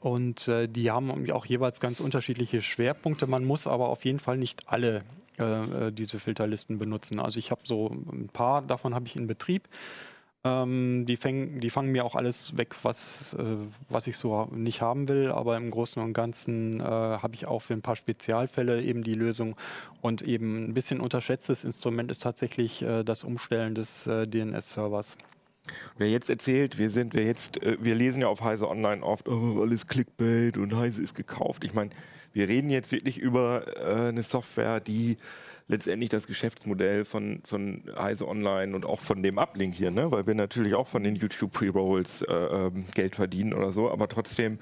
und 0.00 0.48
äh, 0.48 0.68
die 0.68 0.90
haben 0.90 1.30
auch 1.30 1.46
jeweils 1.46 1.80
ganz 1.80 2.00
unterschiedliche 2.00 2.60
Schwerpunkte. 2.60 3.26
Man 3.26 3.44
muss 3.46 3.66
aber 3.66 3.88
auf 3.88 4.04
jeden 4.04 4.18
Fall 4.18 4.36
nicht 4.36 4.68
alle 4.68 5.02
äh, 5.40 5.86
äh, 5.86 5.92
diese 5.92 6.18
Filterlisten 6.18 6.78
benutzen. 6.78 7.18
Also 7.18 7.38
ich 7.38 7.50
habe 7.50 7.62
so 7.64 7.88
ein 7.88 8.28
paar 8.32 8.62
davon 8.62 8.94
habe 8.94 9.06
ich 9.06 9.16
in 9.16 9.26
Betrieb. 9.26 9.68
Ähm, 10.44 11.06
die, 11.06 11.16
fäng, 11.16 11.58
die 11.60 11.70
fangen 11.70 11.90
mir 11.90 12.04
auch 12.04 12.14
alles 12.14 12.56
weg, 12.58 12.76
was, 12.82 13.32
äh, 13.34 13.56
was 13.88 14.06
ich 14.06 14.18
so 14.18 14.44
nicht 14.54 14.82
haben 14.82 15.08
will. 15.08 15.32
Aber 15.32 15.56
im 15.56 15.70
Großen 15.70 16.00
und 16.02 16.12
Ganzen 16.12 16.80
äh, 16.80 16.84
habe 16.84 17.34
ich 17.34 17.46
auch 17.46 17.60
für 17.60 17.72
ein 17.72 17.80
paar 17.82 17.96
Spezialfälle 17.96 18.82
eben 18.82 19.02
die 19.02 19.14
Lösung. 19.14 19.56
Und 20.02 20.22
eben 20.22 20.66
ein 20.66 20.74
bisschen 20.74 21.00
unterschätztes 21.00 21.64
Instrument 21.64 22.10
ist 22.10 22.22
tatsächlich 22.22 22.82
äh, 22.82 23.02
das 23.02 23.24
Umstellen 23.24 23.74
des 23.74 24.06
äh, 24.06 24.26
DNS-Servers. 24.26 25.16
Wer 25.96 26.10
jetzt 26.10 26.28
erzählt, 26.28 26.78
wir 26.78 26.90
sind, 26.90 27.14
wer 27.14 27.24
jetzt, 27.24 27.62
äh, 27.62 27.76
wir 27.80 27.94
lesen 27.94 28.22
ja 28.22 28.28
auf 28.28 28.42
Heise 28.42 28.68
Online 28.68 29.02
oft, 29.02 29.28
oh, 29.28 29.62
alles 29.62 29.86
Clickbait 29.86 30.56
und 30.56 30.74
Heise 30.74 31.02
ist 31.02 31.14
gekauft. 31.14 31.64
Ich 31.64 31.74
meine, 31.74 31.90
wir 32.32 32.48
reden 32.48 32.70
jetzt 32.70 32.92
wirklich 32.92 33.18
über 33.18 33.64
äh, 33.76 34.08
eine 34.08 34.22
Software, 34.22 34.80
die 34.80 35.16
letztendlich 35.66 36.10
das 36.10 36.26
Geschäftsmodell 36.26 37.04
von, 37.04 37.40
von 37.44 37.84
Heise 37.96 38.28
Online 38.28 38.74
und 38.76 38.84
auch 38.84 39.00
von 39.00 39.22
dem 39.22 39.38
Uplink 39.38 39.74
hier, 39.74 39.90
ne? 39.90 40.10
weil 40.10 40.26
wir 40.26 40.34
natürlich 40.34 40.74
auch 40.74 40.88
von 40.88 41.02
den 41.02 41.16
YouTube 41.16 41.52
Pre-Rolls 41.52 42.22
äh, 42.22 42.32
ähm, 42.32 42.84
Geld 42.94 43.16
verdienen 43.16 43.54
oder 43.54 43.70
so, 43.70 43.90
aber 43.90 44.08
trotzdem, 44.08 44.58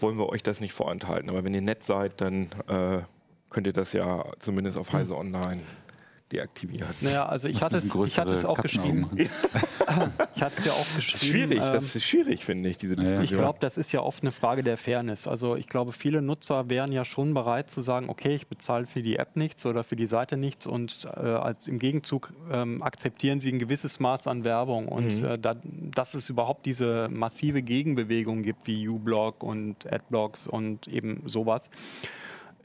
wollen 0.00 0.18
wir 0.18 0.28
euch 0.28 0.42
das 0.42 0.60
nicht 0.60 0.72
vorenthalten. 0.72 1.30
Aber 1.30 1.44
wenn 1.44 1.54
ihr 1.54 1.62
nett 1.62 1.84
seid, 1.84 2.20
dann 2.20 2.48
äh, 2.66 3.02
könnt 3.50 3.66
ihr 3.66 3.72
das 3.72 3.92
ja 3.92 4.24
zumindest 4.40 4.76
auf 4.76 4.92
Heise 4.92 5.16
Online 5.16 5.62
deaktivieren. 6.32 6.88
Naja, 7.00 7.26
also 7.26 7.48
ich 7.48 7.62
hatte 7.62 7.76
es, 7.76 7.84
ich 7.94 8.18
hatte 8.18 8.32
es 8.34 8.44
auch 8.44 8.60
geschrieben. 8.60 9.08
Ich 10.34 10.42
hatte 10.42 10.54
es 10.56 10.64
ja 10.64 10.72
auch 10.72 10.86
Das 10.96 11.04
ist 11.04 11.12
geschrieben. 11.12 11.32
schwierig, 11.50 11.58
ähm, 11.62 11.72
das 11.72 11.94
ist 11.96 12.04
schwierig, 12.04 12.44
finde 12.44 12.68
ich, 12.70 12.78
diese 12.78 12.96
Diskussion. 12.96 13.24
Ich 13.24 13.32
glaube, 13.32 13.58
das 13.60 13.76
ist 13.76 13.92
ja 13.92 14.00
oft 14.00 14.22
eine 14.22 14.32
Frage 14.32 14.62
der 14.62 14.76
Fairness. 14.76 15.26
Also 15.28 15.54
ich 15.56 15.66
glaube, 15.66 15.92
viele 15.92 16.22
Nutzer 16.22 16.68
wären 16.70 16.92
ja 16.92 17.04
schon 17.04 17.34
bereit 17.34 17.68
zu 17.70 17.80
sagen, 17.82 18.08
okay, 18.08 18.34
ich 18.34 18.46
bezahle 18.48 18.86
für 18.86 19.02
die 19.02 19.16
App 19.16 19.36
nichts 19.36 19.66
oder 19.66 19.84
für 19.84 19.96
die 19.96 20.06
Seite 20.06 20.36
nichts 20.36 20.66
und 20.66 21.06
äh, 21.14 21.20
als 21.20 21.68
im 21.68 21.78
Gegenzug 21.78 22.32
ähm, 22.50 22.82
akzeptieren 22.82 23.40
sie 23.40 23.52
ein 23.52 23.58
gewisses 23.58 24.00
Maß 24.00 24.26
an 24.26 24.44
Werbung. 24.44 24.88
Und 24.88 25.20
Mhm. 25.20 25.24
äh, 25.28 25.38
da, 25.38 25.56
dass 25.62 26.14
es 26.14 26.30
überhaupt 26.30 26.64
diese 26.66 27.08
massive 27.10 27.62
Gegenbewegung 27.62 28.42
gibt 28.42 28.66
wie 28.66 28.88
uBlock 28.88 29.42
und 29.42 29.92
Adblocks 29.92 30.46
und 30.46 30.88
eben 30.88 31.22
sowas, 31.26 31.70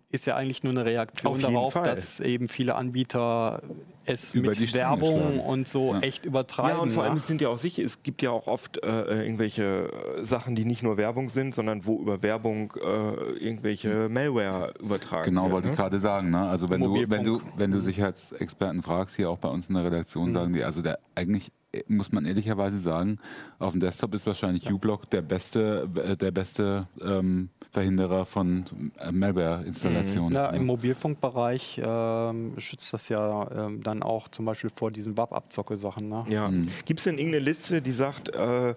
ist 0.09 0.25
ja 0.25 0.35
eigentlich 0.37 0.63
nur 0.63 0.71
eine 0.71 0.85
Reaktion 0.85 1.33
Auf 1.33 1.41
darauf, 1.41 1.73
Fall. 1.73 1.83
dass 1.83 2.19
eben 2.21 2.47
viele 2.47 2.75
Anbieter 2.75 3.61
es 4.05 4.33
Über 4.33 4.51
die 4.53 4.61
mit 4.61 4.73
Werbung 4.73 5.19
schlagen. 5.19 5.39
und 5.41 5.67
so 5.67 5.93
Ja. 5.95 5.99
echt 5.99 6.23
übertreiben. 6.25 6.71
Ja, 6.77 6.81
und 6.81 6.91
vor 6.91 7.03
allem 7.03 7.17
sind 7.17 7.41
ja 7.41 7.49
auch 7.49 7.57
sicher, 7.57 7.83
es 7.83 8.03
gibt 8.03 8.21
ja 8.21 8.31
auch 8.31 8.47
oft 8.47 8.81
äh, 8.81 8.87
irgendwelche 9.21 9.91
äh, 10.17 10.23
Sachen, 10.23 10.55
die 10.55 10.63
nicht 10.63 10.81
nur 10.81 10.95
Werbung 10.95 11.27
sind, 11.27 11.53
sondern 11.53 11.85
wo 11.85 11.99
über 11.99 12.21
Werbung 12.21 12.71
äh, 12.81 13.33
irgendwelche 13.37 14.07
Malware 14.07 14.73
übertragen 14.79 15.25
Genau, 15.25 15.43
wird. 15.43 15.51
wollte 15.51 15.67
ich 15.67 15.71
ne? 15.71 15.77
gerade 15.77 15.99
sagen. 15.99 16.29
Ne? 16.29 16.47
Also 16.47 16.69
wenn 16.69 16.79
du, 16.79 16.93
wenn 17.09 17.23
du, 17.25 17.41
wenn 17.57 17.71
du 17.71 17.81
Sicherheitsexperten 17.81 18.81
fragst, 18.83 19.17
hier 19.17 19.29
auch 19.29 19.39
bei 19.39 19.49
uns 19.49 19.67
in 19.67 19.75
der 19.75 19.83
Redaktion, 19.83 20.31
sagen 20.31 20.53
die, 20.53 20.63
also 20.63 20.81
der 20.81 20.99
eigentlich 21.15 21.51
muss 21.87 22.11
man 22.11 22.25
ehrlicherweise 22.25 22.79
sagen, 22.79 23.19
auf 23.59 23.71
dem 23.71 23.81
Desktop 23.81 24.13
ist 24.13 24.25
wahrscheinlich 24.25 24.71
uBlock 24.71 25.09
der 25.09 25.21
beste, 25.21 25.89
äh, 25.95 26.15
der 26.15 26.31
beste 26.31 26.87
ähm, 27.01 27.49
Verhinderer 27.71 28.25
von 28.25 28.65
äh, 28.99 29.11
Malware-Installationen. 29.11 30.33
Ja, 30.33 30.51
ne? 30.51 30.57
im 30.57 30.65
Mobilfunkbereich 30.65 31.81
ähm, 31.83 32.53
schützt 32.57 32.93
das 32.93 33.09
ja 33.09 33.51
ähm, 33.51 33.83
dann 33.83 34.01
auch 34.01 34.29
zum 34.29 34.45
Beispiel 34.45 34.71
vor 34.73 34.91
diesen 34.91 35.17
WAP-Abzocke-Sachen. 35.17 36.07
Ne? 36.07 36.25
Ja. 36.29 36.47
Mhm. 36.47 36.67
Gibt 36.85 36.99
es 36.99 37.03
denn 37.03 37.17
irgendeine 37.17 37.43
Liste, 37.43 37.81
die 37.81 37.91
sagt, 37.91 38.29
äh, 38.29 38.75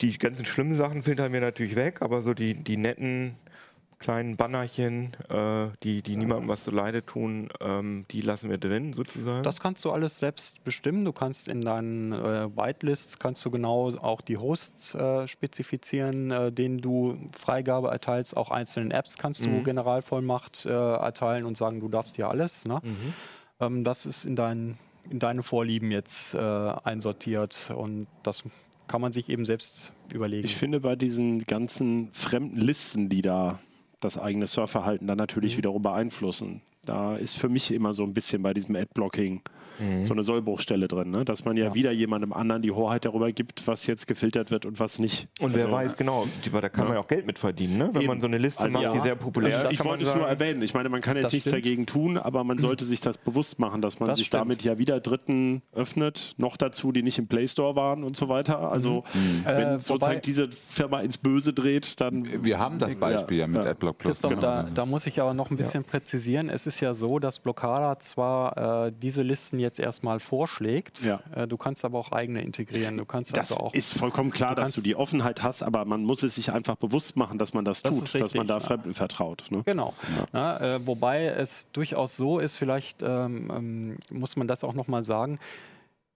die 0.00 0.18
ganzen 0.18 0.46
schlimmen 0.46 0.74
Sachen 0.74 1.02
filtern 1.02 1.32
wir 1.32 1.40
natürlich 1.40 1.74
weg, 1.76 2.02
aber 2.02 2.22
so 2.22 2.34
die, 2.34 2.54
die 2.54 2.76
netten 2.76 3.34
kleinen 3.98 4.36
Bannerchen, 4.36 5.14
äh, 5.30 5.68
die, 5.82 6.02
die 6.02 6.16
niemandem 6.16 6.48
was 6.48 6.64
zu 6.64 6.70
Leide 6.70 7.04
tun, 7.04 7.48
ähm, 7.60 8.04
die 8.10 8.20
lassen 8.20 8.50
wir 8.50 8.58
drin 8.58 8.92
sozusagen? 8.92 9.42
Das 9.42 9.60
kannst 9.60 9.84
du 9.84 9.90
alles 9.90 10.18
selbst 10.18 10.62
bestimmen. 10.64 11.04
Du 11.04 11.12
kannst 11.12 11.48
in 11.48 11.62
deinen 11.62 12.12
äh, 12.12 12.54
Whitelists 12.54 13.18
kannst 13.18 13.44
du 13.44 13.50
genau 13.50 13.88
auch 13.96 14.20
die 14.20 14.36
Hosts 14.36 14.94
äh, 14.94 15.26
spezifizieren, 15.26 16.30
äh, 16.30 16.52
denen 16.52 16.78
du 16.78 17.16
Freigabe 17.32 17.88
erteilst. 17.88 18.36
Auch 18.36 18.50
einzelnen 18.50 18.90
Apps 18.90 19.16
kannst 19.16 19.44
du 19.44 19.48
Mhm. 19.48 19.64
Generalvollmacht 19.64 20.66
äh, 20.66 20.70
erteilen 20.70 21.44
und 21.44 21.56
sagen, 21.56 21.80
du 21.80 21.88
darfst 21.88 22.16
hier 22.16 22.28
alles. 22.28 22.66
Ne? 22.66 22.80
Mhm. 22.82 23.14
Ähm, 23.60 23.84
das 23.84 24.04
ist 24.06 24.24
in, 24.24 24.36
dein, 24.36 24.76
in 25.08 25.18
deine 25.18 25.42
Vorlieben 25.42 25.90
jetzt 25.90 26.34
äh, 26.34 26.38
einsortiert 26.38 27.72
und 27.74 28.06
das 28.22 28.44
kann 28.88 29.00
man 29.00 29.12
sich 29.12 29.28
eben 29.28 29.44
selbst 29.44 29.92
überlegen. 30.12 30.44
Ich 30.44 30.56
finde 30.56 30.80
bei 30.80 30.96
diesen 30.96 31.44
ganzen 31.44 32.10
fremden 32.12 32.60
Listen, 32.60 33.08
die 33.08 33.22
da 33.22 33.58
das 34.00 34.18
eigene 34.18 34.46
Surfverhalten 34.46 35.06
dann 35.06 35.18
natürlich 35.18 35.56
wiederum 35.56 35.82
beeinflussen, 35.82 36.62
da 36.84 37.16
ist 37.16 37.36
für 37.36 37.48
mich 37.48 37.72
immer 37.72 37.94
so 37.94 38.04
ein 38.04 38.14
bisschen 38.14 38.42
bei 38.42 38.54
diesem 38.54 38.76
Adblocking 38.76 39.42
so 40.02 40.12
eine 40.12 40.22
Sollbruchstelle 40.22 40.88
drin, 40.88 41.10
ne? 41.10 41.24
dass 41.24 41.44
man 41.44 41.56
ja, 41.56 41.74
wieder 41.74 41.90
jemandem 41.92 42.32
anderen 42.32 42.62
die 42.62 42.72
Hoheit 42.72 43.04
darüber 43.04 43.30
gibt, 43.32 43.66
was 43.66 43.86
jetzt 43.86 44.06
gefiltert 44.06 44.50
wird 44.50 44.66
und 44.66 44.80
was 44.80 44.98
nicht. 44.98 45.28
Und 45.40 45.54
wer 45.54 45.64
Also, 45.66 45.76
weiß, 45.76 45.96
genau, 45.96 46.26
da 46.52 46.68
kann 46.68 46.86
man 46.86 46.94
ja 46.94 47.00
auch 47.00 47.08
Geld 47.08 47.26
mit 47.26 47.38
verdienen, 47.38 47.78
ne? 47.78 47.90
wenn 47.92 48.02
Eben. 48.02 48.08
man 48.08 48.20
so 48.20 48.26
eine 48.26 48.38
Liste 48.38 48.62
Also 48.62 48.72
macht, 48.72 48.84
ja. 48.84 48.92
die 48.92 49.00
sehr 49.00 49.14
populär 49.16 49.54
Also 49.54 49.68
ist. 49.68 49.72
ich 49.80 49.84
wollte 49.84 50.04
es 50.04 50.14
nur 50.14 50.26
erwähnen. 50.28 50.62
Ich 50.62 50.74
meine, 50.74 50.88
man 50.88 51.00
kann 51.00 51.16
jetzt 51.16 51.24
Das 51.26 51.32
nichts 51.32 51.48
stimmt. 51.48 51.64
dagegen 51.64 51.86
tun, 51.86 52.18
aber 52.18 52.44
man 52.44 52.58
sollte 52.58 52.84
sich 52.84 53.00
das 53.00 53.18
bewusst 53.18 53.58
machen, 53.58 53.80
dass 53.82 54.00
man 54.00 54.08
Das 54.08 54.18
sich 54.18 54.28
stimmt. 54.28 54.40
damit 54.42 54.62
ja 54.62 54.78
wieder 54.78 55.00
Dritten 55.00 55.62
öffnet, 55.72 56.34
noch 56.38 56.56
dazu, 56.56 56.92
die 56.92 57.02
nicht 57.02 57.18
im 57.18 57.26
Play 57.28 57.46
Store 57.48 57.76
waren 57.76 58.04
und 58.04 58.16
so 58.16 58.28
weiter. 58.28 58.70
Also 58.72 59.04
wenn 59.44 59.54
Äh, 59.54 59.78
sozusagen 59.78 60.00
wobei- 60.14 60.20
diese 60.20 60.48
Firma 60.50 61.00
ins 61.00 61.18
Böse 61.18 61.52
dreht, 61.52 62.00
dann 62.00 62.44
Wir 62.44 62.58
haben 62.58 62.78
das 62.78 62.96
Beispiel 62.96 63.38
ja, 63.38 63.46
mit 63.46 63.62
ja. 63.64 63.70
Adblock 63.70 63.98
Plus. 63.98 64.12
Christoph, 64.16 64.30
genau 64.30 64.40
da, 64.42 64.62
da 64.74 64.86
muss 64.86 65.06
ich 65.06 65.20
aber 65.20 65.34
noch 65.34 65.50
ein 65.50 65.56
bisschen 65.56 65.84
präzisieren. 65.84 66.48
Es 66.48 66.66
ist 66.66 66.80
ja 66.80 66.94
so, 66.94 67.18
dass 67.18 67.38
Blockada 67.38 67.98
zwar 67.98 68.86
äh, 68.86 68.92
diese 69.02 69.22
Listen 69.22 69.58
jetzt 69.66 69.78
erstmal 69.78 70.20
vorschlägt, 70.20 71.02
Ja. 71.02 71.20
äh, 71.34 71.46
du 71.46 71.56
kannst 71.56 71.84
aber 71.84 71.98
auch 71.98 72.12
eigene 72.12 72.42
integrieren. 72.42 72.96
Du 72.96 73.04
kannst 73.04 73.36
Das 73.36 73.50
also 73.52 73.56
auch. 73.64 73.74
ist 73.74 73.92
vollkommen 73.92 74.30
klar, 74.30 74.54
Du 74.54 74.62
dass 74.62 74.72
du 74.74 74.80
die 74.80 74.96
Offenheit 74.96 75.42
hast, 75.42 75.62
aber 75.62 75.84
man 75.84 76.02
muss 76.04 76.22
es 76.22 76.34
sich 76.36 76.52
einfach 76.52 76.76
bewusst 76.76 77.16
machen, 77.16 77.38
dass 77.38 77.52
man 77.54 77.64
das, 77.64 77.82
Das 77.82 77.94
tut, 77.96 78.04
ist 78.04 78.14
dass 78.14 78.34
man 78.34 78.42
richtig, 78.42 78.48
da 78.48 78.54
ja. 78.54 78.60
Fremden 78.60 78.94
vertraut. 78.94 79.44
Ne? 79.50 79.62
Genau. 79.64 79.94
Na, 80.32 80.60
äh, 80.76 80.86
wobei 80.86 81.26
es 81.26 81.68
durchaus 81.72 82.16
so 82.16 82.38
ist, 82.38 82.56
vielleicht 82.56 83.02
ähm, 83.02 83.50
ähm, 83.54 83.98
muss 84.10 84.36
man 84.36 84.46
das 84.48 84.64
auch 84.64 84.74
nochmal 84.74 85.02
sagen, 85.02 85.38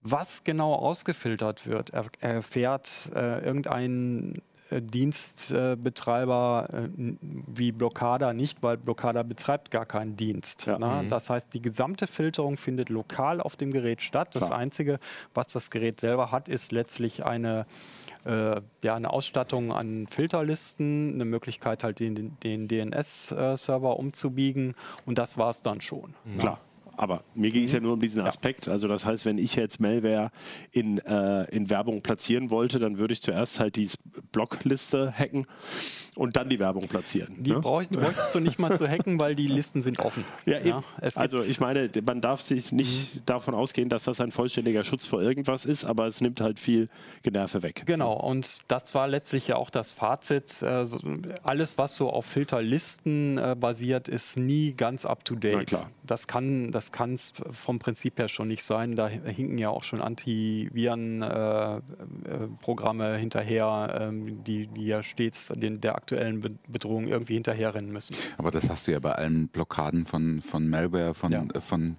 was 0.03 0.43
genau 0.43 0.73
ausgefiltert 0.73 1.67
wird, 1.67 1.91
er, 1.91 2.05
erfährt 2.21 3.11
äh, 3.15 3.45
irgendein 3.45 4.41
Dienstbetreiber 4.79 6.67
äh, 6.71 6.89
wie 7.19 7.71
Blockada 7.71 8.33
nicht, 8.33 8.63
weil 8.63 8.77
Blockada 8.77 9.23
betreibt 9.23 9.71
gar 9.71 9.85
keinen 9.85 10.15
Dienst. 10.15 10.67
Ja. 10.67 10.77
Na? 10.79 11.03
Das 11.03 11.29
heißt, 11.29 11.53
die 11.53 11.61
gesamte 11.61 12.07
Filterung 12.07 12.57
findet 12.57 12.89
lokal 12.89 13.41
auf 13.41 13.55
dem 13.55 13.71
Gerät 13.71 14.01
statt. 14.01 14.35
Das 14.35 14.47
Klar. 14.47 14.59
Einzige, 14.59 14.99
was 15.33 15.47
das 15.47 15.71
Gerät 15.71 15.99
selber 15.99 16.31
hat, 16.31 16.47
ist 16.47 16.71
letztlich 16.71 17.25
eine 17.25 17.65
äh, 18.25 18.61
ja, 18.83 18.95
eine 18.95 19.09
Ausstattung 19.09 19.71
an 19.71 20.07
Filterlisten, 20.07 21.15
eine 21.15 21.25
Möglichkeit 21.25 21.83
halt 21.83 21.99
den, 21.99 22.37
den 22.39 22.67
DNS-Server 22.67 23.97
umzubiegen 23.97 24.75
und 25.05 25.17
das 25.17 25.37
war 25.37 25.49
es 25.49 25.63
dann 25.63 25.81
schon. 25.81 26.13
Klar. 26.37 26.59
Aber 26.97 27.23
mir 27.33 27.51
ging 27.51 27.63
es 27.63 27.71
ja 27.71 27.79
nur 27.79 27.93
um 27.93 27.99
diesen 27.99 28.21
Aspekt. 28.21 28.67
Also 28.67 28.87
das 28.87 29.05
heißt, 29.05 29.25
wenn 29.25 29.37
ich 29.37 29.55
jetzt 29.55 29.79
Malware 29.79 30.31
in, 30.71 30.99
äh, 30.99 31.43
in 31.45 31.69
Werbung 31.69 32.01
platzieren 32.01 32.49
wollte, 32.49 32.79
dann 32.79 32.97
würde 32.97 33.13
ich 33.13 33.21
zuerst 33.21 33.59
halt 33.59 33.75
die 33.75 33.89
Blockliste 34.31 35.11
hacken 35.11 35.47
und 36.15 36.35
dann 36.35 36.49
die 36.49 36.59
Werbung 36.59 36.87
platzieren. 36.87 37.35
Die 37.39 37.51
ne? 37.51 37.59
bräuch, 37.59 37.89
bräuchtest 37.89 38.35
du 38.35 38.39
nicht 38.39 38.59
mal 38.59 38.77
zu 38.77 38.87
hacken, 38.87 39.19
weil 39.19 39.35
die 39.35 39.47
Listen 39.47 39.81
sind 39.81 39.99
offen. 39.99 40.25
Ja, 40.45 40.83
es 40.99 41.17
also 41.17 41.39
ich 41.39 41.59
meine, 41.59 41.89
man 42.05 42.21
darf 42.21 42.41
sich 42.41 42.71
nicht 42.71 43.21
davon 43.25 43.55
ausgehen, 43.55 43.89
dass 43.89 44.03
das 44.03 44.21
ein 44.21 44.31
vollständiger 44.31 44.83
Schutz 44.83 45.05
vor 45.05 45.21
irgendwas 45.21 45.65
ist, 45.65 45.85
aber 45.85 46.07
es 46.07 46.21
nimmt 46.21 46.41
halt 46.41 46.59
viel 46.59 46.89
Generve 47.23 47.63
weg. 47.63 47.83
Genau, 47.85 48.13
und 48.13 48.59
das 48.67 48.93
war 48.93 49.07
letztlich 49.07 49.47
ja 49.47 49.55
auch 49.55 49.69
das 49.69 49.93
Fazit. 49.93 50.61
Äh, 50.61 50.85
so- 50.85 50.99
alles, 51.43 51.77
was 51.77 51.95
so 51.95 52.09
auf 52.09 52.25
Filterlisten 52.25 53.37
äh, 53.37 53.55
basiert, 53.59 54.07
ist 54.07 54.37
nie 54.37 54.73
ganz 54.73 55.05
up 55.05 55.25
to 55.25 55.35
Na 55.35 55.39
date. 55.39 55.77
Das 56.81 56.91
kann 56.91 57.11
kann's 57.11 57.33
vom 57.51 57.77
Prinzip 57.79 58.17
her 58.19 58.27
schon 58.27 58.47
nicht 58.47 58.63
sein. 58.63 58.95
Da 58.95 59.07
hinken 59.07 59.57
ja 59.59 59.69
auch 59.69 59.83
schon 59.83 60.01
Antiviren-Programme 60.01 61.81
äh, 62.27 62.47
Programme 62.61 63.17
hinterher, 63.17 63.97
ähm, 63.99 64.43
die, 64.43 64.65
die 64.67 64.85
ja 64.85 65.03
stets 65.03 65.49
den, 65.55 65.79
der 65.79 65.95
aktuellen 65.95 66.41
Be 66.41 66.51
Bedrohung 66.67 67.07
irgendwie 67.07 67.33
hinterherrennen 67.35 67.91
müssen. 67.91 68.15
Aber 68.37 68.49
das 68.49 68.69
hast 68.69 68.87
du 68.87 68.91
ja 68.91 68.99
bei 68.99 69.11
allen 69.11 69.47
Blockaden 69.49 70.05
von, 70.05 70.41
von 70.41 70.67
Malware, 70.69 71.13
von, 71.13 71.31
Ja. 71.31 71.43
äh, 71.53 71.61
von 71.61 71.97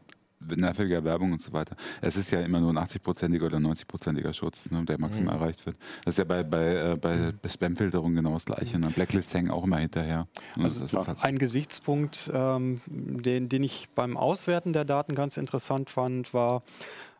nerviger 0.57 1.05
Werbung 1.05 1.33
und 1.33 1.41
so 1.41 1.53
weiter. 1.53 1.77
Es 2.01 2.17
ist 2.17 2.31
ja 2.31 2.41
immer 2.41 2.61
nur 2.61 2.71
ein 2.73 2.79
80-prozentiger 2.79 3.47
oder 3.47 3.59
90-prozentiger 3.59 4.33
Schutz, 4.33 4.71
ne, 4.71 4.85
der 4.85 4.99
maximal 5.01 5.37
erreicht 5.37 5.65
wird. 5.67 5.77
Das 6.05 6.15
ist 6.15 6.19
ja 6.19 6.25
bei, 6.25 6.43
bei, 6.43 6.93
äh, 6.93 6.97
bei 7.01 7.49
Spam-Filterung 7.49 8.15
genau 8.15 8.33
das 8.35 8.45
Gleiche. 8.47 8.79
Ne? 8.79 8.89
Blacklists 8.95 9.35
hängen 9.35 9.51
auch 9.51 9.65
immer 9.65 9.79
hinterher. 9.79 10.27
Und 10.57 10.65
Also 10.65 10.87
halt- 11.07 11.23
ein 11.23 11.39
Gesichtspunkt, 11.39 12.31
ähm, 12.35 12.81
den, 12.89 13.49
den 13.49 13.63
ich 13.63 13.89
beim 13.95 14.17
Auswerten 14.17 14.73
der 14.73 14.85
Daten 14.85 15.15
ganz 15.15 15.37
interessant 15.37 15.91
fand, 15.91 16.35
war, 16.35 16.63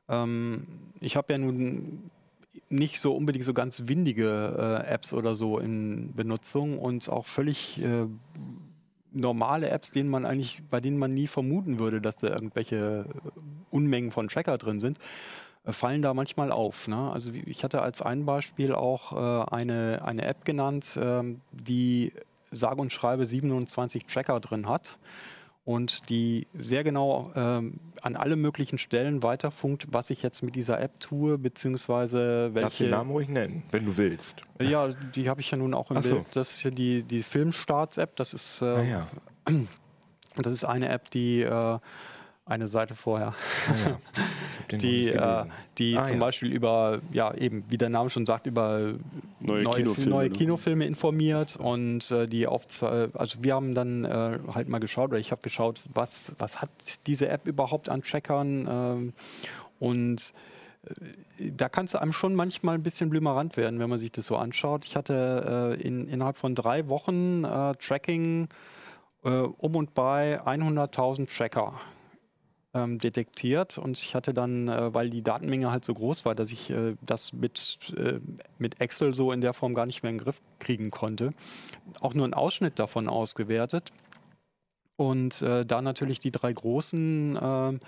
ähm, 0.09 0.67
ich 1.01 1.17
habe 1.17 1.33
ja 1.33 1.39
nun 1.39 2.11
nicht 2.69 3.01
so 3.01 3.15
unbedingt 3.15 3.45
so 3.45 3.55
ganz 3.55 3.85
windige 3.87 4.83
äh, 4.87 4.91
Apps 4.93 5.13
oder 5.13 5.35
so 5.35 5.59
in 5.59 6.15
Benutzung 6.15 6.79
und 6.79 7.09
auch 7.09 7.27
völlig 7.27 7.83
äh, 7.83 8.07
normale 9.13 9.71
Apps, 9.71 9.91
denen 9.91 10.09
man 10.09 10.25
eigentlich, 10.25 10.63
bei 10.71 10.81
denen 10.81 10.99
man 10.99 11.15
nie 11.15 11.27
vermuten 11.27 11.79
würde, 11.79 12.01
dass 12.01 12.17
da 12.17 12.29
irgendwelche 12.29 13.07
äh, 13.09 13.31
Unmengen 13.71 14.11
von 14.11 14.29
Tracker 14.29 14.59
drin 14.59 14.81
sind, 14.81 14.99
äh, 15.65 15.73
fallen 15.73 16.03
da 16.03 16.15
manchmal 16.15 16.53
auf. 16.53 16.89
Ne? 16.89 17.11
Also 17.11 17.33
ich 17.33 17.65
hatte 17.65 17.83
als 17.83 18.03
ein 18.03 18.25
Beispiel 18.25 18.75
auch 18.75 19.13
äh, 19.13 19.55
eine, 19.55 20.01
eine 20.05 20.25
App 20.25 20.45
genannt, 20.45 20.99
ähm, 21.01 21.41
die 21.53 22.13
sage 22.51 22.81
und 22.81 22.93
schreibe 22.93 23.27
27 23.27 24.07
Tracker 24.07 24.41
drin 24.41 24.69
hat 24.69 24.99
und 25.65 26.09
die 26.11 26.47
sehr 26.55 26.85
genau 26.85 27.33
ähm, 27.35 27.79
an 28.03 28.17
alle 28.17 28.35
möglichen 28.37 28.79
Stellen 28.79 29.23
weiterfunkt, 29.23 29.87
was 29.91 30.11
ich 30.11 30.23
jetzt 30.23 30.43
mit 30.43 30.57
dieser 30.57 30.81
App 30.81 30.99
tue, 30.99 31.39
beziehungsweise 31.39 32.51
welche. 32.53 32.85
den 32.85 32.91
Namen 32.91 33.11
ruhig 33.13 33.29
nennen, 33.29 33.63
wenn 33.71 33.87
du 33.87 33.97
willst. 33.97 34.43
Ja, 34.61 34.89
die 34.89 35.29
habe 35.31 35.41
ich 35.41 35.51
ja 35.51 35.57
nun 35.57 35.73
auch 35.73 35.91
im 35.93 35.99
Ach 35.99 36.03
so. 36.03 36.17
Bild. 36.17 36.27
Das 36.35 36.51
ist 36.51 36.59
hier 36.61 36.73
die, 36.73 37.05
die 37.05 37.23
Filmstarts-App. 37.23 38.17
Das 38.17 38.35
ist, 38.35 38.61
äh, 38.61 38.65
Ah, 38.67 38.83
ja. 38.83 39.07
das 40.37 40.53
ist 40.53 40.65
eine 40.65 40.89
App, 40.89 41.11
die 41.11 41.43
äh, 41.43 41.79
eine 42.53 42.69
Seite 42.69 42.95
vorher. 42.95 43.35
ja. 43.85 43.99
Den 44.71 44.79
die, 44.79 45.09
äh, 45.09 45.45
die 45.79 45.97
Ah, 45.97 46.05
zum 46.05 46.17
ja. 46.17 46.21
Beispiel 46.21 46.53
über, 46.53 47.01
ja 47.13 47.35
eben, 47.35 47.65
wie 47.69 47.77
der 47.77 47.89
Name 47.89 48.11
schon 48.11 48.27
sagt, 48.27 48.47
über 48.47 48.95
Neue 49.41 49.65
Kinofilme, 49.65 50.11
neue 50.11 50.29
ne? 50.29 50.33
Kinofilme 50.33 50.87
informiert 50.87 51.57
und 51.57 52.11
äh, 52.11 52.27
die 52.29 52.47
auf, 52.47 52.65
also 52.83 53.39
wir 53.43 53.55
haben 53.55 53.75
dann 53.75 54.05
äh, 54.05 54.39
halt 54.55 54.69
mal 54.69 54.79
geschaut, 54.79 55.11
oder 55.11 55.19
ich 55.19 55.33
habe 55.33 55.43
geschaut, 55.43 55.81
was, 55.93 56.35
was 56.39 56.61
hat 56.63 56.71
diese 57.07 57.29
App 57.29 57.47
überhaupt 57.47 57.89
an 57.89 58.03
Trackern 58.03 58.69
ähm, 58.71 59.13
und 59.79 60.33
äh, 61.39 61.51
da 61.51 61.69
kann 61.69 61.87
es 61.87 61.95
einem 61.95 62.13
schon 62.13 62.35
manchmal 62.35 62.77
ein 62.77 62.83
bisschen 62.83 63.11
blümerant 63.11 63.57
werden, 63.57 63.79
wenn 63.81 63.91
man 63.91 63.99
sich 63.99 64.13
das 64.13 64.27
so 64.27 64.37
anschaut. 64.37 64.85
Ich 64.85 64.97
hatte 64.97 65.77
äh, 65.79 65.83
in, 65.83 66.09
innerhalb 66.09 66.37
von 66.37 66.55
drei 66.55 66.89
Wochen 66.89 67.45
äh, 67.45 67.75
Tracking 67.75 68.49
äh, 69.25 69.29
um 69.31 69.77
und 69.77 69.95
bei 69.95 70.41
100.000 70.41 71.35
Tracker 71.37 71.75
ähm, 72.75 72.99
detektiert. 72.99 73.79
Und 73.79 73.99
ich 73.99 74.15
hatte 74.15 74.33
dann, 74.33 74.69
äh, 74.69 74.95
weil 74.95 75.11
die 75.11 75.23
Datenmenge 75.23 75.71
halt 75.71 75.85
so 75.85 75.95
groß 75.95 76.25
war, 76.25 76.35
dass 76.35 76.51
ich 76.53 76.71
äh, 76.71 76.97
das 77.03 77.33
mit, 77.33 77.79
äh, 77.97 78.21
mit 78.59 78.81
Excel 78.81 79.15
so 79.15 79.33
in 79.33 79.41
der 79.41 79.53
Form 79.53 79.75
gar 79.75 79.87
nicht 79.87 80.03
mehr 80.03 80.11
in 80.11 80.19
den 80.19 80.25
Griff 80.25 80.41
kriegen 80.59 80.91
konnte, 80.91 81.33
auch 82.01 82.15
nur 82.15 82.25
einen 82.25 82.35
Ausschnitt 82.35 82.79
davon 82.79 83.09
ausgewertet. 83.09 83.93
Und 84.97 85.43
äh, 85.43 85.65
da 85.65 85.83
natürlich 85.83 86.19
die 86.19 86.31
drei 86.31 86.53
großen 86.53 87.39
ähm, 87.41 87.81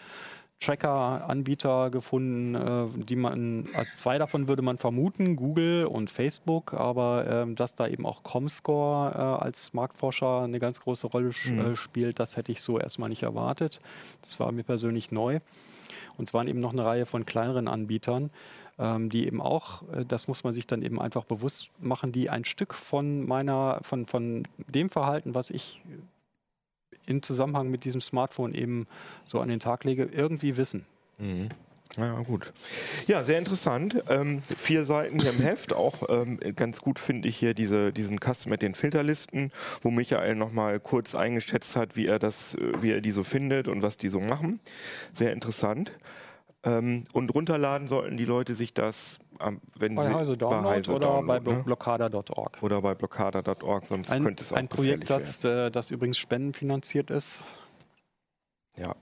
Tracker-Anbieter 0.60 1.90
gefunden, 1.90 2.54
äh, 2.54 2.86
die 3.04 3.16
man, 3.16 3.66
also 3.74 3.90
zwei 3.94 4.18
davon 4.18 4.48
würde 4.48 4.62
man 4.62 4.78
vermuten, 4.78 5.36
Google 5.36 5.86
und 5.86 6.10
Facebook, 6.10 6.74
aber 6.74 7.26
ähm, 7.28 7.54
dass 7.56 7.74
da 7.74 7.86
eben 7.86 8.06
auch 8.06 8.22
Comscore 8.22 9.12
äh, 9.14 9.44
als 9.44 9.74
Marktforscher 9.74 10.42
eine 10.42 10.58
ganz 10.58 10.80
große 10.80 11.06
Rolle 11.08 11.30
Mhm. 11.46 11.58
äh, 11.58 11.76
spielt, 11.76 12.18
das 12.20 12.36
hätte 12.36 12.52
ich 12.52 12.62
so 12.62 12.78
erstmal 12.78 13.08
nicht 13.08 13.22
erwartet. 13.22 13.80
Das 14.22 14.40
war 14.40 14.50
mir 14.52 14.62
persönlich 14.62 15.10
neu. 15.12 15.40
Und 16.16 16.28
es 16.28 16.34
waren 16.34 16.46
eben 16.48 16.60
noch 16.60 16.72
eine 16.72 16.84
Reihe 16.84 17.06
von 17.06 17.26
kleineren 17.26 17.66
Anbietern, 17.66 18.30
ähm, 18.78 19.08
die 19.08 19.26
eben 19.26 19.42
auch, 19.42 19.82
das 20.06 20.28
muss 20.28 20.44
man 20.44 20.52
sich 20.52 20.66
dann 20.66 20.82
eben 20.82 21.00
einfach 21.00 21.24
bewusst 21.24 21.70
machen, 21.80 22.12
die 22.12 22.30
ein 22.30 22.44
Stück 22.44 22.72
von 22.72 23.26
meiner, 23.26 23.80
von, 23.82 24.06
von 24.06 24.44
dem 24.68 24.90
Verhalten, 24.90 25.34
was 25.34 25.50
ich 25.50 25.82
im 27.06 27.22
Zusammenhang 27.22 27.70
mit 27.70 27.84
diesem 27.84 28.00
Smartphone 28.00 28.54
eben 28.54 28.86
so 29.24 29.40
an 29.40 29.48
den 29.48 29.60
Tag 29.60 29.84
lege, 29.84 30.04
irgendwie 30.04 30.56
wissen. 30.56 30.86
Mhm. 31.18 31.48
Ja, 31.96 32.20
gut. 32.22 32.52
Ja, 33.06 33.22
sehr 33.22 33.38
interessant. 33.38 34.02
Ähm, 34.08 34.42
vier 34.56 34.84
Seiten 34.84 35.20
hier 35.20 35.30
im 35.30 35.38
Heft. 35.42 35.72
Auch 35.72 36.08
ähm, 36.08 36.40
ganz 36.56 36.80
gut 36.80 36.98
finde 36.98 37.28
ich 37.28 37.36
hier 37.36 37.54
diese, 37.54 37.92
diesen 37.92 38.18
Kasten 38.18 38.50
mit 38.50 38.62
den 38.62 38.74
Filterlisten, 38.74 39.52
wo 39.82 39.90
Michael 39.90 40.34
nochmal 40.34 40.80
kurz 40.80 41.14
eingeschätzt 41.14 41.76
hat, 41.76 41.94
wie 41.94 42.06
er, 42.06 42.18
das, 42.18 42.54
äh, 42.56 42.72
wie 42.82 42.90
er 42.90 43.00
die 43.00 43.12
so 43.12 43.22
findet 43.22 43.68
und 43.68 43.82
was 43.82 43.96
die 43.96 44.08
so 44.08 44.20
machen. 44.20 44.60
Sehr 45.12 45.32
interessant. 45.32 45.92
Ähm, 46.64 47.04
und 47.12 47.34
runterladen 47.34 47.88
sollten 47.88 48.16
die 48.16 48.24
Leute 48.24 48.54
sich 48.54 48.72
das, 48.72 49.18
ähm, 49.40 49.60
wenn 49.78 49.94
Bei 49.94 50.08
sie 50.08 50.14
Heise 50.14 50.36
Download 50.36 50.68
Heise 50.68 50.92
oder 50.92 51.22
bei 51.22 51.38
Download, 51.38 51.50
ne? 51.58 51.62
blockada.org. 51.64 52.58
oder 52.62 52.80
bei 52.80 52.94
blockada.org, 52.94 53.86
sonst 53.86 54.10
Ein, 54.10 54.24
könnte 54.24 54.44
es 54.44 54.52
auch 54.52 54.56
ein 54.56 54.68
Projekt, 54.68 55.10
das, 55.10 55.44
äh, 55.44 55.70
das 55.70 55.90
übrigens 55.90 56.16
spendenfinanziert 56.16 57.10
ist. 57.10 57.44
Ja. 58.76 58.94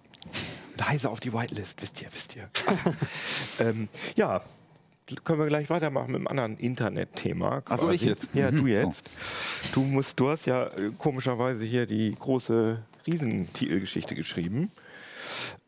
Leise 0.76 1.08
auf 1.10 1.20
die 1.20 1.32
Whitelist, 1.32 1.80
wisst 1.80 2.02
ihr, 2.02 2.08
wisst 2.12 2.34
ihr. 2.36 2.50
ähm, 3.66 3.88
ja, 4.16 4.42
können 5.24 5.38
wir 5.38 5.46
gleich 5.46 5.70
weitermachen 5.70 6.08
mit 6.08 6.16
einem 6.16 6.26
anderen 6.26 6.56
Internetthema. 6.56 7.62
Ach 7.66 7.78
so, 7.78 7.90
ich 7.90 8.02
jetzt? 8.02 8.28
Ja, 8.34 8.50
Mhm. 8.50 8.56
du 8.56 8.66
jetzt. 8.66 9.10
Du 9.72 9.82
musst, 9.82 10.18
du 10.18 10.28
hast 10.30 10.46
ja 10.46 10.66
äh, 10.66 10.90
komischerweise 10.98 11.64
hier 11.64 11.86
die 11.86 12.14
große 12.18 12.82
Riesentitelgeschichte 13.06 14.14
geschrieben. 14.14 14.70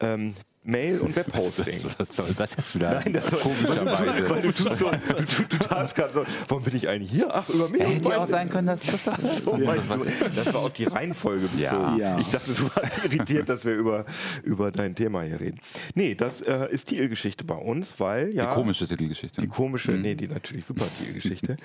Ähm, 0.00 0.34
Mail 0.64 1.00
und 1.00 1.14
Webhosting. 1.16 1.78
Was 1.98 2.16
soll 2.16 2.34
das 2.36 2.56
jetzt 2.56 2.74
wieder? 2.74 2.94
Nein, 2.94 3.12
das 3.12 3.26
soll 3.26 3.40
komischerweise. 3.40 4.30
Weil 4.30 4.42
du 4.42 4.52
tust 4.52 4.78
so, 4.78 4.90
du, 4.90 5.14
du, 5.14 5.42
du 5.48 5.58
tatst 5.58 5.94
gerade 5.94 6.12
so, 6.12 6.24
warum 6.48 6.62
bin 6.64 6.74
ich 6.74 6.88
eigentlich 6.88 7.10
hier? 7.10 7.28
Ach, 7.32 7.48
über 7.50 7.68
mich. 7.68 7.82
Hätte 7.82 8.08
ja 8.08 8.22
auch 8.22 8.26
sein 8.26 8.48
können, 8.48 8.68
dass 8.68 8.80
Christoph 8.80 9.18
das 9.18 9.36
so 9.44 9.56
meinst 9.56 9.90
du, 9.90 10.30
das 10.34 10.54
war 10.54 10.62
auf 10.62 10.72
die 10.72 10.84
Reihenfolge 10.84 11.48
bezogen. 11.48 11.60
Ja. 11.60 11.96
Ja. 11.96 12.18
Ich 12.18 12.30
dachte, 12.30 12.52
du 12.52 12.62
warst 12.76 13.04
irritiert, 13.04 13.48
dass 13.48 13.64
wir 13.64 13.74
über, 13.74 14.06
über 14.42 14.72
dein 14.72 14.94
Thema 14.94 15.22
hier 15.22 15.38
reden. 15.38 15.60
Nee, 15.94 16.14
das 16.14 16.40
äh, 16.40 16.70
ist 16.70 16.86
Titelgeschichte 16.86 17.44
bei 17.44 17.56
uns, 17.56 18.00
weil 18.00 18.34
ja. 18.34 18.48
Die 18.48 18.54
komische 18.54 18.86
Titelgeschichte. 18.86 19.42
Die 19.42 19.48
komische, 19.48 19.92
nee, 19.92 20.14
die 20.14 20.28
natürlich 20.28 20.64
super 20.64 20.86
Titelgeschichte. 20.98 21.56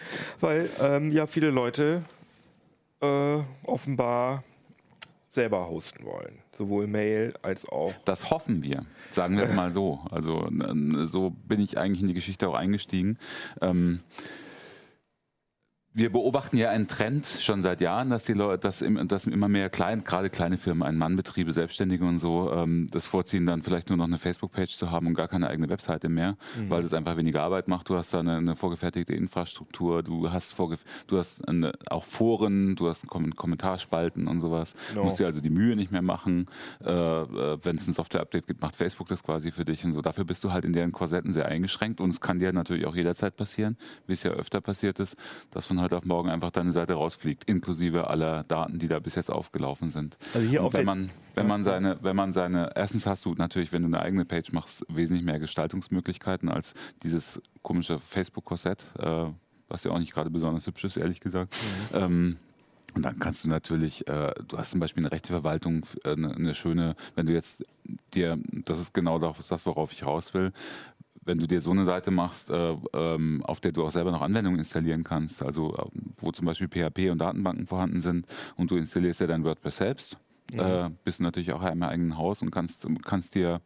weil 0.42 0.70
ähm, 0.82 1.12
ja 1.12 1.26
viele 1.26 1.52
Leute 1.52 2.04
äh, 3.02 3.38
offenbar 3.64 4.44
selber 5.30 5.70
hosten 5.70 6.04
wollen. 6.06 6.40
Sowohl 6.60 6.88
Mail 6.88 7.36
als 7.42 7.70
auch. 7.70 7.94
Das 8.04 8.32
hoffen 8.32 8.64
wir, 8.64 8.86
sagen 9.12 9.38
wir 9.38 9.44
es 9.44 9.54
mal 9.54 9.72
so. 9.72 10.02
Also 10.12 10.50
so 11.06 11.30
bin 11.48 11.62
ich 11.62 11.78
eigentlich 11.78 12.02
in 12.02 12.10
die 12.10 12.14
Geschichte 12.14 12.50
auch 12.50 12.54
eingestiegen. 12.54 13.18
Ähm, 13.62 14.02
wir 15.92 16.12
beobachten 16.12 16.56
ja 16.56 16.70
einen 16.70 16.88
Trend 16.88 17.26
schon 17.26 17.64
seit 17.64 17.82
Jahren, 17.82 18.12
dass 18.12 18.24
die 18.24 18.34
Leute, 18.34 18.60
dass, 18.60 18.84
im, 18.84 19.08
dass 19.08 19.26
immer 19.26 19.48
mehr 19.48 19.72
klein, 19.72 20.04
gerade 20.04 20.30
kleine 20.30 20.58
Firmen, 20.58 20.84
Ein-Mann-Betriebe, 20.84 21.52
Selbstständige 21.52 22.06
und 22.06 22.20
so, 22.20 22.52
ähm, 22.54 22.88
das 22.92 23.08
vorziehen, 23.08 23.48
dann 23.48 23.64
vielleicht 23.64 23.90
nur 23.90 23.98
noch 23.98 24.06
eine 24.06 24.20
Facebook-Page 24.20 24.76
zu 24.76 24.92
haben 24.92 25.08
und 25.08 25.16
gar 25.16 25.28
keine 25.28 25.50
eigene 25.50 25.68
Webseite 25.68 26.08
mehr, 26.08 26.38
weil 26.68 26.84
das 26.84 26.94
einfach 26.94 27.18
weniger 27.18 27.42
Arbeit 27.42 27.68
macht. 27.68 27.90
Du 27.90 27.96
hast 27.96 28.14
da 28.14 28.20
eine, 28.20 28.38
eine 28.38 28.56
vorgefertigte 28.56 29.16
Infrastruktur, 29.16 30.04
du 30.04 30.30
hast, 30.32 30.58
du 31.08 31.18
hast 31.18 31.48
eine, 31.48 31.72
auch 31.90 32.04
Foren, 32.04 32.76
du 32.76 32.88
hast 32.88 33.08
Kom 33.08 33.36
Kommentarspalten 33.36 34.28
und 34.28 34.42
sowas. 34.42 34.76
Genau. 34.90 35.02
Du 35.02 35.06
musst 35.06 35.20
dir 35.20 35.26
also 35.26 35.42
die 35.42 35.50
Mühe 35.50 35.76
nicht 35.76 35.92
mehr 35.92 36.04
machen. 36.04 36.46
Äh, 36.86 36.92
äh, 36.92 37.58
Wenn 37.64 37.78
es 37.78 37.88
ein 37.88 37.94
Software-Update 37.94 38.46
gibt, 38.46 38.62
macht 38.62 38.76
Facebook 38.76 39.08
das 39.08 39.24
quasi 39.24 39.50
für 39.52 39.66
dich 39.66 39.84
und 39.86 39.94
so. 39.94 40.02
Dafür 40.02 40.24
bist 40.24 40.44
du 40.44 40.52
halt 40.52 40.66
in 40.66 40.74
deren 40.74 40.92
Korsetten 40.92 41.34
sehr 41.34 41.48
eingeschränkt 41.48 42.00
und 42.00 42.12
es 42.12 42.22
kann 42.22 42.38
dir 42.38 42.54
natürlich 42.54 42.86
auch 42.86 42.96
jederzeit 42.96 43.36
passieren, 43.36 43.76
wie 44.06 44.14
es 44.14 44.22
ja 44.22 44.32
öfter 44.32 44.62
passiert 44.62 45.00
ist, 45.00 45.18
dass 45.50 45.66
von 45.66 45.79
heute 45.82 45.98
auf 45.98 46.06
morgen 46.06 46.30
einfach 46.30 46.52
deine 46.52 46.72
Seite 46.72 46.94
rausfliegt, 46.94 47.46
inklusive 47.46 48.10
aller 48.10 48.44
Daten, 48.44 48.80
die 48.80 48.88
da 48.88 49.00
bis 49.00 49.16
jetzt 49.16 49.32
aufgelaufen 49.32 49.90
sind. 49.90 50.18
Also 50.34 50.48
hier 50.48 50.62
und 50.62 50.68
auf 50.68 50.74
wenn 50.74 50.86
man, 50.86 51.10
wenn 51.36 51.48
man 51.48 51.64
seine, 51.64 51.98
wenn 52.02 52.16
man 52.16 52.34
seine, 52.34 52.72
erstens 52.76 53.06
hast 53.06 53.26
du 53.26 53.34
natürlich, 53.34 53.72
wenn 53.72 53.82
du 53.82 53.88
eine 53.88 54.02
eigene 54.02 54.26
Page 54.26 54.52
machst, 54.52 54.86
wesentlich 54.90 55.26
mehr 55.26 55.40
Gestaltungsmöglichkeiten 55.40 56.50
als 56.50 56.74
dieses 57.04 57.42
komische 57.62 58.00
Facebook-Korsett, 58.00 58.86
äh, 59.00 59.26
was 59.68 59.84
ja 59.84 59.92
auch 59.92 60.00
nicht 60.00 60.14
gerade 60.14 60.30
besonders 60.30 60.66
hübsch 60.68 60.84
ist, 60.84 60.98
ehrlich 60.98 61.20
gesagt. 61.20 61.56
Ähm, 61.94 62.38
und 62.96 63.04
dann 63.04 63.20
kannst 63.20 63.44
du 63.44 63.50
natürlich, 63.50 64.08
äh, 64.08 64.34
du 64.48 64.58
hast 64.58 64.72
zum 64.72 64.80
Beispiel 64.80 65.04
eine 65.04 65.12
Rechteverwaltung, 65.12 65.86
äh, 66.04 66.12
eine, 66.12 66.36
eine 66.36 66.56
schöne, 66.56 66.96
wenn 67.16 67.28
du 67.28 67.34
jetzt 67.34 67.64
dir, 68.14 68.38
das 68.52 68.80
ist 68.80 68.94
genau 68.94 69.20
das, 69.20 69.66
worauf 69.66 69.92
ich 69.94 70.06
raus 70.06 70.34
will, 70.34 70.52
wenn 71.26 71.38
du 71.38 71.48
dir 71.48 71.62
so 71.62 71.72
eine 71.72 71.86
Seite 71.86 72.12
machst, 72.12 72.50
äh, 72.50 72.76
ähm, 72.94 73.44
auf 73.46 73.60
der 73.60 73.72
du 73.72 73.86
auch 73.86 73.92
selber 73.92 74.12
noch 74.12 74.22
Anwendungen 74.22 74.60
installieren 74.60 75.04
kannst, 75.04 75.44
also 75.44 75.76
äh, 75.76 75.84
wo 76.18 76.32
zum 76.32 76.46
Beispiel 76.46 76.68
PHP 76.68 77.12
und 77.12 77.20
Datenbanken 77.20 77.68
vorhanden 77.68 78.02
sind 78.02 78.26
und 78.56 78.72
du 78.72 78.78
installierst 78.78 79.20
ja 79.22 79.28
dein 79.28 79.44
WordPress 79.44 79.78
selbst, 79.78 80.18
äh, 80.54 80.90
bist 81.04 81.20
du 81.20 81.24
natürlich 81.24 81.54
auch 81.54 81.64
im 81.64 81.84
eigenen 81.84 82.18
Haus 82.18 82.42
und 82.42 82.52
kannst, 82.52 82.88
kannst 83.06 83.36
dir 83.36 83.62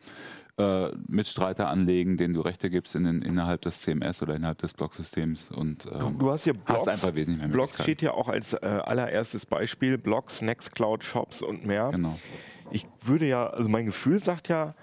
Mitstreiter 1.08 1.68
anlegen, 1.68 2.16
denen 2.16 2.36
du 2.36 2.42
Rechte 2.42 2.70
gibst 2.70 2.94
in 2.94 3.06
innerhalb 3.24 3.62
des 3.64 3.82
CMS 3.82 4.22
oder 4.22 4.36
innerhalb 4.36 4.60
des 4.60 4.76
Blogsystems 4.76 5.50
und 5.50 5.88
ähm, 5.92 6.20
Du 6.20 6.30
hast 6.30 6.44
hier 6.44 6.54
Blogs. 6.54 6.82
hast 6.82 6.90
einfach 6.90 7.16
wesentlich 7.16 7.42
mehr 7.42 7.50
Blogs 7.50 7.82
steht 7.82 8.04
ja 8.04 8.12
auch 8.12 8.30
als 8.30 8.54
allererstes 8.54 9.48
Beispiel. 9.48 9.98
Blogs, 9.98 10.44
Nextcloud, 10.44 11.04
Shops 11.04 11.42
und 11.42 11.66
mehr. 11.66 11.90
Genau. 11.90 12.20
Ich 12.70 12.86
würde 13.02 13.28
ja, 13.28 13.48
also 13.48 13.68
mein 13.68 13.88
Gefühl 13.88 14.20
sagt 14.20 14.48
ja, 14.48 14.76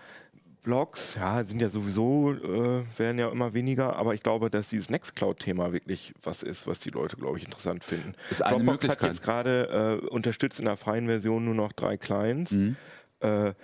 Blogs, 0.63 1.15
ja, 1.15 1.45
sind 1.45 1.61
ja 1.61 1.69
sowieso, 1.69 2.33
äh, 2.33 2.85
werden 2.97 3.19
ja 3.19 3.31
immer 3.31 3.55
weniger, 3.55 3.97
aber 3.97 4.15
ich 4.15 4.23
glaube, 4.23 4.51
dass 4.51 4.69
dieses 4.69 4.91
Nextcloud-Thema 4.91 5.73
wirklich 5.73 6.13
was 6.23 6.43
ist, 6.43 6.67
was 6.67 6.81
die 6.81 6.91
Leute, 6.91 7.17
glaube 7.17 7.39
ich, 7.39 7.45
interessant 7.45 7.85
finden. 7.85 8.15
Ist 8.31 8.43
eine 8.43 8.63
Dropbox 8.63 8.89
hat 8.89 9.03
jetzt 9.03 9.23
gerade 9.23 10.01
äh, 10.03 10.07
unterstützt 10.07 10.59
in 10.59 10.67
der 10.67 10.77
freien 10.77 11.07
Version 11.07 11.45
nur 11.45 11.55
noch 11.55 11.73
drei 11.73 11.97
Clients. 11.97 12.53
Mhm. 12.53 12.77
Äh, 13.21 13.55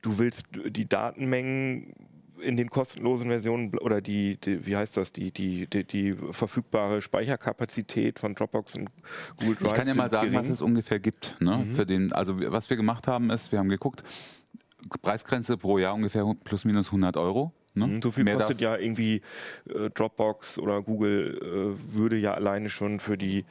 du 0.00 0.18
willst 0.18 0.46
die 0.52 0.88
Datenmengen 0.88 1.94
in 2.40 2.56
den 2.56 2.70
kostenlosen 2.70 3.28
Versionen 3.28 3.76
oder 3.78 4.00
die, 4.00 4.36
die 4.36 4.66
wie 4.66 4.76
heißt 4.76 4.96
das, 4.96 5.12
die, 5.12 5.30
die, 5.30 5.66
die, 5.66 5.84
die 5.84 6.12
verfügbare 6.12 7.00
Speicherkapazität 7.00 8.18
von 8.18 8.34
Dropbox 8.34 8.76
und 8.76 8.90
Google 9.36 9.56
Drive 9.56 9.68
Ich 9.68 9.74
kann 9.74 9.86
ja 9.86 9.94
mal 9.94 10.10
sagen, 10.10 10.32
was 10.32 10.42
gering. 10.42 10.52
es 10.52 10.60
ungefähr 10.60 10.98
gibt. 10.98 11.36
Ne? 11.40 11.66
Für 11.72 11.86
den, 11.86 12.12
also 12.12 12.40
was 12.50 12.68
wir 12.68 12.76
gemacht 12.76 13.06
haben, 13.06 13.30
ist, 13.30 13.52
wir 13.52 13.58
haben 13.58 13.68
geguckt, 13.68 14.02
Preisgrenze 15.00 15.56
pro 15.56 15.78
Jahr 15.78 15.94
ungefähr 15.94 16.24
plus 16.44 16.64
minus 16.64 16.86
100 16.86 17.16
Euro. 17.16 17.52
Ne? 17.74 17.86
Mhm, 17.86 18.02
So 18.02 18.10
viel 18.10 18.24
Mehr 18.24 18.36
kostet 18.36 18.60
ja 18.60 18.76
irgendwie 18.76 19.22
äh, 19.68 19.90
Dropbox 19.90 20.58
oder 20.58 20.82
Google 20.82 21.76
äh, 21.78 21.94
würde 21.94 22.16
ja 22.16 22.34
alleine 22.34 22.68
schon 22.68 23.00
für 23.00 23.16
die 23.16 23.44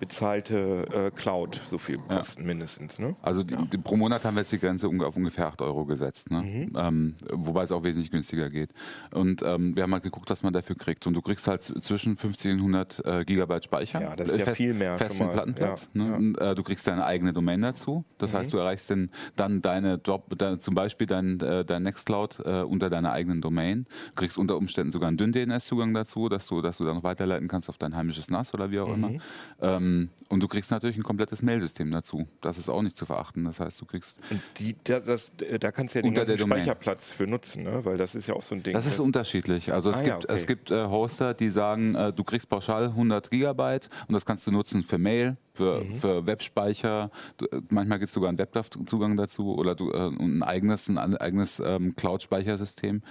bezahlte 0.00 0.86
äh, 0.92 1.10
Cloud 1.10 1.60
so 1.68 1.78
viel 1.78 1.98
kosten, 1.98 2.44
mindestens. 2.44 2.98
Ne? 2.98 3.16
Also 3.22 3.42
die, 3.42 3.56
die, 3.56 3.78
pro 3.78 3.96
Monat 3.96 4.24
haben 4.24 4.36
wir 4.36 4.40
jetzt 4.40 4.52
die 4.52 4.58
Grenze 4.58 4.88
auf 4.88 5.16
ungefähr 5.16 5.46
8 5.46 5.62
Euro 5.62 5.84
gesetzt, 5.84 6.30
ne? 6.30 6.42
Mhm. 6.42 6.72
ähm, 6.76 7.14
wobei 7.30 7.62
es 7.64 7.72
auch 7.72 7.82
wesentlich 7.82 8.10
günstiger 8.10 8.48
geht. 8.48 8.70
Und 9.12 9.42
ähm, 9.42 9.76
wir 9.76 9.82
haben 9.82 9.92
halt 9.92 10.02
geguckt, 10.02 10.30
was 10.30 10.42
man 10.42 10.52
dafür 10.52 10.76
kriegt. 10.76 11.06
Und 11.06 11.14
du 11.14 11.22
kriegst 11.22 11.46
halt 11.46 11.62
zwischen 11.62 12.16
50 12.16 12.52
und 12.52 12.58
100 12.58 13.04
äh, 13.04 13.24
Gigabyte 13.24 13.64
Speicher. 13.64 14.00
Ja, 14.00 14.16
das 14.16 14.28
ist 14.28 14.46
ja 14.46 14.54
viel 14.54 14.74
mehr 14.74 14.96
Festen. 14.96 15.28
Plattenplatz. 15.30 15.88
Ja, 15.94 16.02
ne? 16.02 16.10
ja. 16.10 16.18
Mhm. 16.18 16.26
Und, 16.26 16.38
äh, 16.38 16.54
du 16.54 16.62
kriegst 16.62 16.86
deine 16.86 17.04
eigene 17.04 17.32
Domain 17.32 17.60
dazu. 17.60 18.04
Das 18.18 18.32
heißt, 18.34 18.52
du 18.52 18.58
erreichst 18.58 18.90
dann, 18.90 19.10
dann 19.36 19.60
deine 19.60 19.98
Drop, 19.98 20.36
da, 20.38 20.58
zum 20.58 20.74
Beispiel 20.74 21.06
dein, 21.06 21.40
äh, 21.40 21.64
dein 21.64 21.82
Nextcloud 21.82 22.40
äh, 22.44 22.62
unter 22.62 22.90
deiner 22.90 23.12
eigenen 23.12 23.40
Domain. 23.40 23.65
Du 23.74 24.14
kriegst 24.14 24.38
unter 24.38 24.56
Umständen 24.56 24.92
sogar 24.92 25.08
einen 25.08 25.16
Dünn-DNS-Zugang 25.16 25.92
dazu, 25.94 26.28
dass 26.28 26.46
du, 26.46 26.60
dass 26.62 26.78
du 26.78 26.84
dann 26.84 26.96
noch 26.96 27.02
weiterleiten 27.02 27.48
kannst 27.48 27.68
auf 27.68 27.78
dein 27.78 27.94
heimisches 27.96 28.30
NAS 28.30 28.52
oder 28.54 28.70
wie 28.70 28.80
auch 28.80 28.92
immer. 28.92 29.08
Mhm. 29.10 29.20
Ähm, 29.60 30.10
und 30.28 30.42
du 30.42 30.48
kriegst 30.48 30.70
natürlich 30.70 30.96
ein 30.96 31.02
komplettes 31.02 31.42
Mailsystem 31.42 31.90
dazu. 31.90 32.26
Das 32.40 32.58
ist 32.58 32.68
auch 32.68 32.82
nicht 32.82 32.96
zu 32.96 33.06
verachten. 33.06 33.44
Das 33.44 33.60
heißt, 33.60 33.80
du 33.80 33.84
kriegst 33.86 34.18
Und 34.30 34.40
die, 34.58 34.76
da, 34.84 35.00
das, 35.00 35.32
da 35.60 35.72
kannst 35.72 35.94
du 35.94 35.98
ja 35.98 36.02
den 36.02 36.08
Unter 36.10 36.24
der 36.24 36.36
ganzen 36.36 36.48
Domain. 36.48 36.58
Speicherplatz 36.64 37.10
für 37.10 37.26
nutzen, 37.26 37.62
ne? 37.64 37.84
weil 37.84 37.96
das 37.96 38.14
ist 38.14 38.26
ja 38.26 38.34
auch 38.34 38.42
so 38.42 38.54
ein 38.54 38.62
Ding. 38.62 38.74
Das 38.74 38.86
ist 38.86 39.00
unterschiedlich. 39.00 39.72
Also 39.72 39.90
es 39.90 39.96
Ah, 39.98 40.02
ja, 40.02 40.14
gibt, 40.14 40.24
okay. 40.26 40.34
es 40.34 40.46
gibt 40.46 40.70
äh, 40.70 40.86
Hoster, 40.86 41.34
die 41.34 41.50
sagen, 41.50 41.94
äh, 41.94 42.12
du 42.12 42.24
kriegst 42.24 42.48
pauschal 42.48 42.84
100 42.86 43.30
Gigabyte 43.30 43.88
und 44.08 44.12
das 44.14 44.24
kannst 44.26 44.46
du 44.46 44.50
nutzen 44.50 44.82
für 44.82 44.98
Mail, 44.98 45.36
für, 45.54 45.82
Mhm. 45.84 45.94
für 45.94 46.26
Webspeicher. 46.26 47.10
Du, 47.38 47.46
äh, 47.46 47.60
manchmal 47.70 47.98
gibt 47.98 48.08
es 48.08 48.14
sogar 48.14 48.28
einen 48.28 48.38
Webzugang 48.38 49.16
dazu 49.16 49.54
oder 49.56 49.74
du, 49.74 49.90
äh, 49.90 50.08
ein 50.08 50.42
eigenes, 50.42 50.88
ein 50.88 50.98
eigenes 51.16 51.60
ähm, 51.64 51.94
Cloud-Speichersystem 51.96 53.02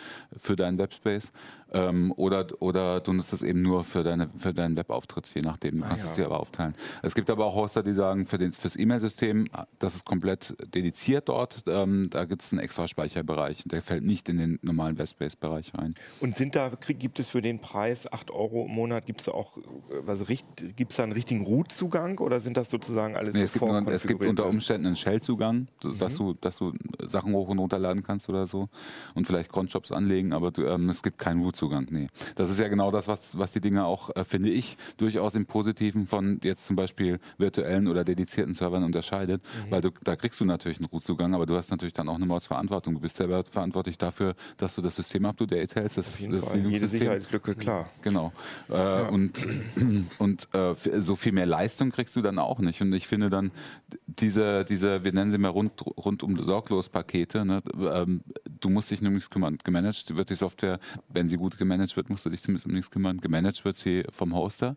für 0.45 0.55
deinen 0.55 0.77
Webspace. 0.77 1.31
Ähm, 1.75 2.13
oder, 2.15 2.47
oder 2.61 3.01
du 3.01 3.11
nutzt 3.11 3.33
es 3.33 3.43
eben 3.43 3.61
nur 3.61 3.83
für, 3.83 4.01
deine, 4.01 4.29
für 4.37 4.53
deinen 4.53 4.77
Webauftritt, 4.77 5.29
je 5.35 5.41
nachdem. 5.41 5.77
Du 5.77 5.81
kannst 5.83 6.03
Ah, 6.03 6.05
ja. 6.05 6.11
es 6.11 6.15
dir 6.15 6.25
aber 6.25 6.39
aufteilen. 6.39 6.73
Es 7.01 7.15
gibt 7.15 7.29
aber 7.29 7.43
auch 7.45 7.55
Hoster, 7.55 7.83
die 7.83 7.93
sagen, 7.93 8.25
für 8.25 8.37
den, 8.37 8.53
fürs 8.53 8.77
E-Mail-System, 8.77 9.49
das 9.79 9.95
ist 9.95 10.05
komplett 10.05 10.55
dediziert 10.73 11.27
dort. 11.27 11.63
Ähm, 11.67 12.07
da 12.11 12.23
gibt 12.23 12.43
es 12.43 12.53
einen 12.53 12.59
extra 12.61 12.87
Speicherbereich. 12.87 13.63
Der 13.65 13.81
fällt 13.81 14.05
nicht 14.05 14.29
in 14.29 14.37
den 14.37 14.59
normalen 14.61 14.97
Webspace-Bereich 14.97 15.73
rein. 15.77 15.95
Und 16.21 16.33
sind 16.33 16.55
da, 16.55 16.71
gibt 16.87 17.19
es 17.19 17.27
für 17.27 17.41
den 17.41 17.59
Preis 17.59 18.09
8 18.11 18.31
Euro 18.31 18.65
im 18.65 18.71
Monat, 18.73 19.05
gibt 19.05 19.19
es 19.19 19.25
da 19.25 19.33
auch, 19.33 19.57
äh, 19.57 19.61
was 20.05 20.23
gibt 20.77 20.91
es 20.91 20.95
da 20.97 21.03
einen 21.03 21.11
richtigen 21.11 21.43
Root-Zugang 21.45 22.19
oder 22.19 22.39
sind 22.39 22.55
das 22.55 22.69
sozusagen 22.69 23.17
alles 23.17 23.33
Nee, 23.35 23.41
es, 23.41 23.51
gibt 23.51 23.65
nur, 23.65 23.85
es 23.89 24.07
gibt 24.07 24.21
unter 24.23 24.45
Umständen 24.47 24.87
einen 24.87 24.95
Shell-Zugang, 24.95 25.67
dass, 25.81 25.97
dass, 25.97 26.13
Mhm. 26.13 26.17
du, 26.25 26.33
dass 26.35 26.57
du 26.57 26.71
Sachen 27.03 27.33
hoch 27.33 27.49
und 27.49 27.59
runterladen 27.59 28.01
kannst 28.01 28.29
oder 28.29 28.47
so 28.47 28.69
und 29.13 29.27
vielleicht 29.27 29.51
Cronjobs 29.51 29.91
anlegen, 29.91 30.31
aber 30.31 30.51
du, 30.51 30.63
ähm, 30.63 30.89
es 30.89 31.03
gibt 31.03 31.17
keinen 31.19 31.41
Root-Zugang. 31.43 31.64
Nee. 31.91 32.07
Das 32.35 32.49
ist 32.49 32.59
ja 32.59 32.67
genau 32.67 32.91
das, 32.91 33.07
was, 33.07 33.37
was 33.37 33.51
die 33.51 33.61
Dinge 33.61 33.85
auch, 33.85 34.15
äh, 34.15 34.23
finde 34.25 34.49
ich, 34.49 34.77
durchaus 34.97 35.35
im 35.35 35.45
Positiven 35.45 36.07
von 36.07 36.39
jetzt 36.43 36.65
zum 36.65 36.75
Beispiel 36.75 37.19
virtuellen 37.37 37.87
oder 37.87 38.03
dedizierten 38.03 38.53
Servern 38.53 38.83
unterscheidet, 38.83 39.41
Mhm. 39.43 39.71
weil 39.71 39.81
du, 39.81 39.91
da 40.03 40.15
kriegst 40.15 40.39
du 40.39 40.45
natürlich 40.45 40.79
einen 40.79 40.87
Root-Zugang, 40.87 41.33
aber 41.33 41.45
du 41.45 41.55
hast 41.55 41.71
natürlich 41.71 41.93
dann 41.93 42.09
auch 42.09 42.15
eine 42.15 42.25
Mordsverantwortung. 42.25 42.93
Du 42.95 42.99
bist 42.99 43.17
selber 43.17 43.43
verantwortlich 43.43 43.97
dafür, 43.97 44.35
dass 44.57 44.75
du 44.75 44.81
das 44.81 44.95
System 44.95 45.25
up-to-date 45.25 45.75
hältst, 45.75 45.97
das, 45.97 46.19
jeden 46.19 46.39
das. 46.39 46.53
Jede. 46.53 46.87
Sicherheitslücke, 46.87 47.55
klar. 47.55 47.89
Genau. 48.01 48.31
Äh, 48.69 49.07
Und, 49.07 49.47
und 50.17 50.47
äh, 50.53 50.75
so 51.01 51.15
viel 51.15 51.31
mehr 51.31 51.45
Leistung 51.45 51.91
kriegst 51.91 52.15
du 52.15 52.21
dann 52.21 52.39
auch 52.39 52.59
nicht. 52.59 52.81
Und 52.81 52.93
ich 52.93 53.07
finde 53.07 53.29
dann 53.29 53.51
diese, 54.07 54.65
diese 54.65 55.03
wir 55.03 55.13
nennen 55.13 55.31
sie 55.31 55.37
mal 55.37 55.49
rund, 55.49 55.73
rundum 55.97 56.37
sorglos 56.43 56.89
Pakete, 56.89 57.45
ne? 57.45 57.61
ähm, 57.79 58.21
du 58.59 58.69
musst 58.69 58.91
dich 58.91 59.01
um 59.01 59.13
nichts 59.13 59.29
kümmern. 59.29 59.57
Gemanagt 59.63 60.15
wird 60.15 60.29
die 60.29 60.35
Software, 60.35 60.79
wenn 61.09 61.27
sie 61.27 61.37
gut 61.37 61.54
gemanagt 61.57 61.95
wird, 61.95 62.09
musst 62.09 62.25
du 62.25 62.29
dich 62.29 62.41
zumindest 62.41 62.65
um 62.65 62.73
nichts 62.73 62.91
kümmern. 62.91 63.19
Gemanagt 63.21 63.65
wird 63.65 63.75
sie 63.75 64.03
vom 64.09 64.33
Hoster. 64.35 64.75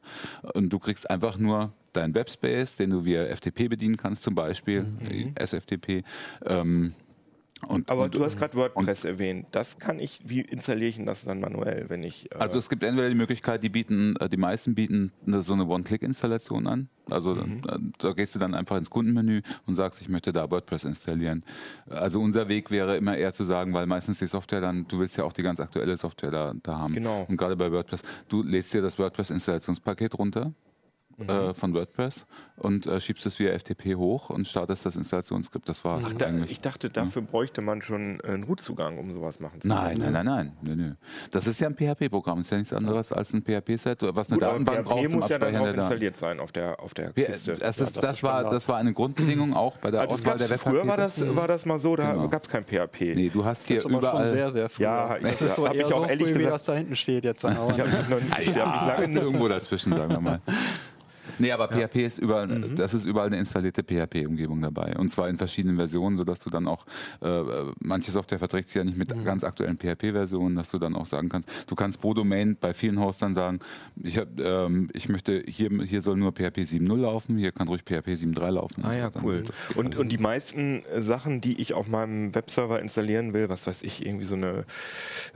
Und 0.55 0.71
du 0.71 0.79
kriegst 0.79 1.11
einfach 1.11 1.39
nur 1.39 1.73
deinen 1.93 2.15
Webspace, 2.15 2.77
den 2.77 2.91
du 2.91 3.05
via 3.05 3.25
FTP 3.35 3.69
bedienen 3.69 3.97
kannst, 3.97 4.23
zum 4.23 4.35
Beispiel, 4.35 4.87
SFTP. 5.35 6.05
Ähm, 6.45 6.95
und, 7.67 7.91
Aber 7.91 8.05
und, 8.05 8.15
du 8.15 8.25
hast 8.25 8.39
gerade 8.39 8.55
WordPress 8.57 9.05
erwähnt. 9.05 9.47
Das 9.51 9.79
kann 9.79 9.99
ich, 9.99 10.21
wie 10.25 10.41
installiere 10.43 10.89
ich 10.91 10.97
denn 10.97 11.07
das 11.07 11.25
dann 11.25 11.41
manuell, 11.41 11.87
wenn 11.89 12.03
ich. 12.05 12.31
Äh, 12.31 12.37
Also 12.37 12.59
es 12.59 12.69
gibt 12.69 12.83
entweder 12.83 13.09
die 13.09 13.15
Möglichkeit, 13.17 13.63
die 13.63 13.69
bieten, 13.69 14.15
äh, 14.17 14.29
die 14.29 14.37
meisten 14.37 14.75
bieten 14.75 15.13
so 15.27 15.55
eine 15.55 15.67
One-Click-Installation 15.67 16.67
an. 16.67 16.89
Also 17.11 17.35
Mhm. 17.35 17.63
äh, 17.69 17.79
da 17.99 18.13
gehst 18.13 18.35
du 18.35 18.39
dann 18.39 18.55
einfach 18.55 18.77
ins 18.77 18.91
Kundenmenü 18.91 19.43
und 19.67 19.75
sagst, 19.77 20.01
ich 20.03 20.09
möchte 20.09 20.33
da 20.33 20.51
WordPress 20.51 20.85
installieren. 20.85 21.43
Also 21.89 22.21
unser 22.21 22.49
Weg 22.49 22.71
wäre 22.71 22.97
immer 22.97 23.17
eher 23.17 23.33
zu 23.33 23.45
sagen, 23.45 23.73
weil 23.75 23.87
meistens 23.87 24.19
die 24.19 24.27
Software 24.27 24.61
dann, 24.61 24.87
du 24.87 24.99
willst 25.01 25.17
ja 25.17 25.25
auch 25.25 25.33
die 25.33 25.43
ganz 25.43 25.59
aktuelle 25.59 25.97
Software 25.97 26.31
da, 26.31 26.55
da 26.63 26.79
haben. 26.79 26.95
Genau. 26.95 27.27
Und 27.29 27.37
gerade 27.37 27.57
bei 27.57 27.73
WordPress, 27.73 28.03
du 28.29 28.43
lädst 28.43 28.73
dir 28.73 28.83
das 28.83 28.99
WordPress-Installationspaket 28.99 30.19
runter. 30.19 30.53
Mhm. 31.19 31.29
Äh, 31.29 31.53
von 31.55 31.75
WordPress 31.75 32.27
und 32.59 32.87
äh, 32.87 33.01
schiebst 33.01 33.27
es 33.27 33.41
via 33.41 33.53
FTP 33.59 33.97
hoch 33.97 34.31
und 34.31 34.47
startest 34.47 34.87
das 34.87 34.95
Installationsskript. 34.95 35.69
Das 35.69 35.85
war's. 35.85 36.05
Ach, 36.09 36.13
da, 36.15 36.27
eigentlich. 36.27 36.53
ich 36.53 36.61
dachte, 36.61 36.91
dafür 36.91 37.23
bräuchte 37.23 37.61
man 37.61 37.83
schon 37.83 38.21
einen 38.21 38.45
Root-Zugang, 38.45 38.99
um 38.99 39.13
sowas 39.13 39.41
machen 39.41 39.61
zu 39.61 39.67
können. 39.67 39.81
Nein, 39.81 39.99
nein, 39.99 40.13
nein, 40.13 40.27
nein, 40.27 40.53
nö, 40.63 40.77
nö. 40.77 40.93
Das 41.33 41.49
ist 41.49 41.59
ja 41.61 41.67
ein 41.69 41.75
PHP-Programm, 41.75 42.41
ist 42.41 42.51
ja 42.51 42.59
nichts 42.59 42.73
anderes 42.73 43.13
als 43.13 43.33
ein 43.33 43.43
PHP-Set, 43.43 44.03
was 44.15 44.31
eine 44.31 44.39
Gut, 44.39 44.43
aber 44.45 44.53
Datenbank 44.65 44.85
braucht 44.85 45.01
PHP 45.03 45.11
zum 45.11 45.21
muss 45.21 45.29
ja 45.29 45.39
dann 45.41 45.57
auch 45.57 45.67
installiert 45.75 46.17
sein 46.17 46.39
auf 46.39 46.53
der, 46.53 46.79
auf 46.81 46.95
der 46.95 47.13
Kiste. 47.13 47.53
Das, 47.53 47.61
Ja, 47.61 47.69
ist, 47.69 47.81
das 47.81 47.93
das, 47.95 48.13
ist 48.19 48.23
war, 48.23 48.49
das 48.49 48.69
war 48.69 48.77
eine 48.79 48.93
Grundbedingung 48.93 49.55
auch 49.55 49.79
bei 49.79 49.91
der 49.91 50.03
Also 50.03 50.15
das 50.15 50.25
Auswahl 50.25 50.39
der 50.49 50.59
früher 50.59 50.87
war 50.87 50.97
das, 50.97 51.35
war 51.35 51.49
das 51.49 51.67
mal 51.67 51.81
so, 51.81 51.97
da 51.97 52.13
Genau. 52.13 52.29
gab 52.29 52.45
es 52.45 52.49
kein 52.49 52.63
PHP. 52.65 53.15
Nee, 53.17 53.31
du 53.33 53.45
hast 53.45 53.67
hier 53.67 53.77
Das 53.77 53.87
ist 53.87 53.91
aber 53.91 53.99
überall. 53.99 54.19
schon 54.21 54.29
sehr, 54.29 54.51
sehr 54.53 54.69
früh. 54.69 54.85
Ja, 54.85 55.17
ich- 55.17 55.23
das 55.25 55.43
ist 55.43 55.57
so 55.57 55.67
hab 55.67 55.75
ich 55.75 55.81
eher 55.81 55.87
auch 55.89 56.05
so 56.05 56.09
ehrlich 56.11 56.27
früh, 56.29 56.35
wie 56.35 56.39
gesagt- 56.39 56.55
das 56.55 56.65
da 56.65 56.75
hinten 56.75 56.95
steht 56.97 57.25
jetzt. 57.25 57.43
Ich 57.49 57.51
habe 57.51 57.73
mich, 57.91 58.09
noch 58.09 58.21
nicht- 58.21 58.39
ich 58.41 58.57
hab 58.59 58.81
mich 58.83 58.89
lange 58.89 59.09
nicht 59.09 59.23
irgendwo 59.23 59.49
dazwischen, 59.49 59.93
sagen 59.93 60.11
wir 60.13 60.21
mal. 60.21 60.41
Nee, 61.39 61.53
aber 61.53 61.69
PHP 61.69 61.97
ist 62.07 62.19
überall, 62.19 62.47
Mhm. 62.49 62.77
das 62.77 62.95
ist 62.95 63.05
überall 63.05 63.29
eine 63.29 63.39
installierte 63.39 63.83
PHP-Umgebung 63.83 64.61
dabei. 64.61 64.97
Und 64.97 65.11
zwar 65.11 65.29
in 65.29 65.37
verschiedenen 65.37 65.77
Versionen, 65.77 66.17
sodass 66.17 66.41
du 66.41 66.51
dann 66.51 66.67
auch, 66.67 66.85
äh, 67.21 67.43
manche 67.81 68.11
Software 68.11 68.39
verträgt 68.39 68.69
sich 68.71 68.77
ja 68.77 68.85
nicht 68.85 68.97
mit 68.99 69.15
Mhm. 69.15 69.25
ganz 69.25 69.45
aktuellen 69.45 69.77
PHP-Versionen, 69.79 70.57
dass 70.57 70.71
du 70.71 70.79
dann 70.79 70.95
auch 70.97 71.07
sagen 71.07 71.29
kannst, 71.29 71.49
du 71.67 71.75
kannst 71.75 72.01
pro 72.01 72.15
Domain 72.15 72.57
bei 72.61 72.75
vielen 72.75 72.99
Hostern 73.01 73.35
sagen, 73.35 73.61
ich, 74.03 74.19
hab, 74.19 74.29
ähm, 74.41 74.89
ich 74.93 75.09
möchte, 75.09 75.43
hier, 75.47 75.71
hier 75.85 76.03
soll 76.03 76.17
nur 76.17 76.33
PHP 76.33 76.65
7.0 76.65 76.97
laufen, 76.97 77.39
hier 77.39 77.53
kann 77.53 77.69
ruhig 77.69 77.83
PHP 77.85 78.15
7.3 78.17 78.51
laufen. 78.51 78.83
Ah 78.85 78.89
Das 78.89 78.97
ja, 78.97 79.11
dann- 79.11 79.25
cool. 79.25 79.43
das 79.47 79.77
Und, 79.77 79.87
also. 79.93 80.01
und 80.03 80.09
die 80.11 80.19
meisten 80.19 80.83
äh, 80.85 81.01
Sachen, 81.01 81.41
die 81.41 81.61
ich 81.61 81.75
auf 81.75 81.89
meinem 81.89 82.35
Webserver 82.35 82.81
installieren 82.81 83.33
will, 83.35 83.49
was 83.49 83.67
weiß 83.67 83.83
ich, 83.83 84.05
irgendwie 84.05 84.25
so 84.25 84.35
eine, 84.35 84.65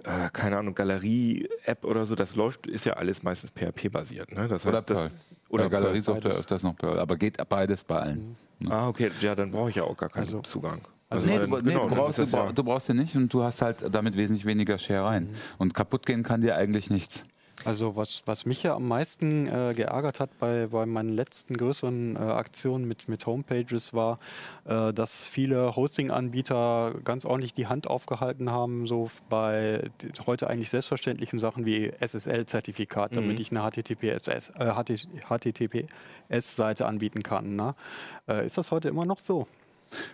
äh, 0.05 0.29
keine 0.33 0.59
Ahnung, 0.59 0.75
Galerie-App 0.75 1.85
oder 1.85 2.05
so, 2.05 2.15
das 2.15 2.37
läuft, 2.37 2.67
ist 2.67 2.87
ja 2.87 2.95
alles 2.95 3.23
meistens 3.23 3.51
PHP-basiert. 3.51 4.33
Ne? 4.33 4.49
Das 4.49 4.67
Oder 4.67 4.79
heißt, 4.79 4.91
das, 4.91 4.99
Perl. 4.99 5.11
Oder 5.53 5.69
Galeriesoftware 5.71 6.31
beides. 6.31 6.39
öfters 6.41 6.63
noch 6.63 6.77
Perl, 6.77 6.99
aber 6.99 7.17
geht 7.17 7.37
beides 7.49 7.85
bei 7.85 8.01
allen. 8.01 8.37
Ah, 8.69 8.89
okay, 8.89 9.11
ja, 9.21 9.35
dann 9.35 9.51
brauche 9.51 9.71
ich 9.71 9.77
ja 9.77 9.85
auch 9.85 9.97
gar 9.97 10.09
keinen 10.09 10.23
Also- 10.23 10.41
Zugang. 10.41 10.81
also 11.11 11.27
nee, 11.27 11.39
dann- 11.39 11.51
du, 11.51 11.57
nee, 11.57 11.63
genau, 11.73 11.89
du, 11.89 11.95
brauchst, 11.95 12.19
du, 12.19 12.23
ja- 12.25 12.53
du 12.53 12.65
brauchst 12.65 12.89
ja 12.89 12.95
nicht 12.95 13.15
und 13.17 13.33
du 13.33 13.43
hast 13.43 13.61
halt 13.63 13.85
damit 13.95 14.17
wesentlich 14.17 14.45
weniger 14.47 14.79
Share 14.79 15.05
rein. 15.07 15.29
Und 15.59 15.75
kaputt 15.75 16.07
gehen 16.07 16.23
kann 16.23 16.41
dir 16.41 16.57
eigentlich 16.57 16.91
nichts. 16.91 17.25
Also 17.65 17.97
was, 17.97 18.23
was 18.27 18.45
mich 18.47 18.63
ja 18.63 18.75
am 18.75 18.89
meisten 18.89 19.47
äh, 19.47 19.73
geärgert 19.75 20.21
hat 20.21 20.31
bei, 20.39 20.67
bei 20.67 20.87
meinen 20.87 21.11
letzten 21.11 21.57
größeren 21.57 22.17
äh, 22.17 22.19
Aktionen 22.19 22.87
mit, 22.87 23.09
mit 23.09 23.25
Homepages 23.27 23.95
war, 23.95 24.19
äh, 24.65 24.93
dass 24.93 25.29
viele 25.29 25.77
Hosting-Anbieter 25.77 26.95
ganz 27.05 27.25
ordentlich 27.25 27.53
die 27.53 27.67
Hand 27.67 27.87
aufgehalten 27.87 28.51
haben, 28.51 28.87
so 28.87 29.11
bei 29.29 29.91
heute 30.27 30.51
eigentlich 30.51 30.71
selbstverständlichen 30.71 31.39
Sachen 31.39 31.65
wie 31.65 31.93
SSL-Zertifikat, 32.01 33.17
damit 33.17 33.39
ich 33.39 33.51
eine 33.51 33.61
HTTPS, 33.61 34.29
äh, 34.29 34.73
HTTPS-Seite 35.29 36.87
anbieten 36.87 37.23
kann. 37.23 37.57
Ne? 37.57 37.75
Äh, 38.29 38.47
ist 38.47 38.59
das 38.59 38.71
heute 38.71 38.89
immer 38.89 39.07
noch 39.07 39.19
so? 39.19 39.47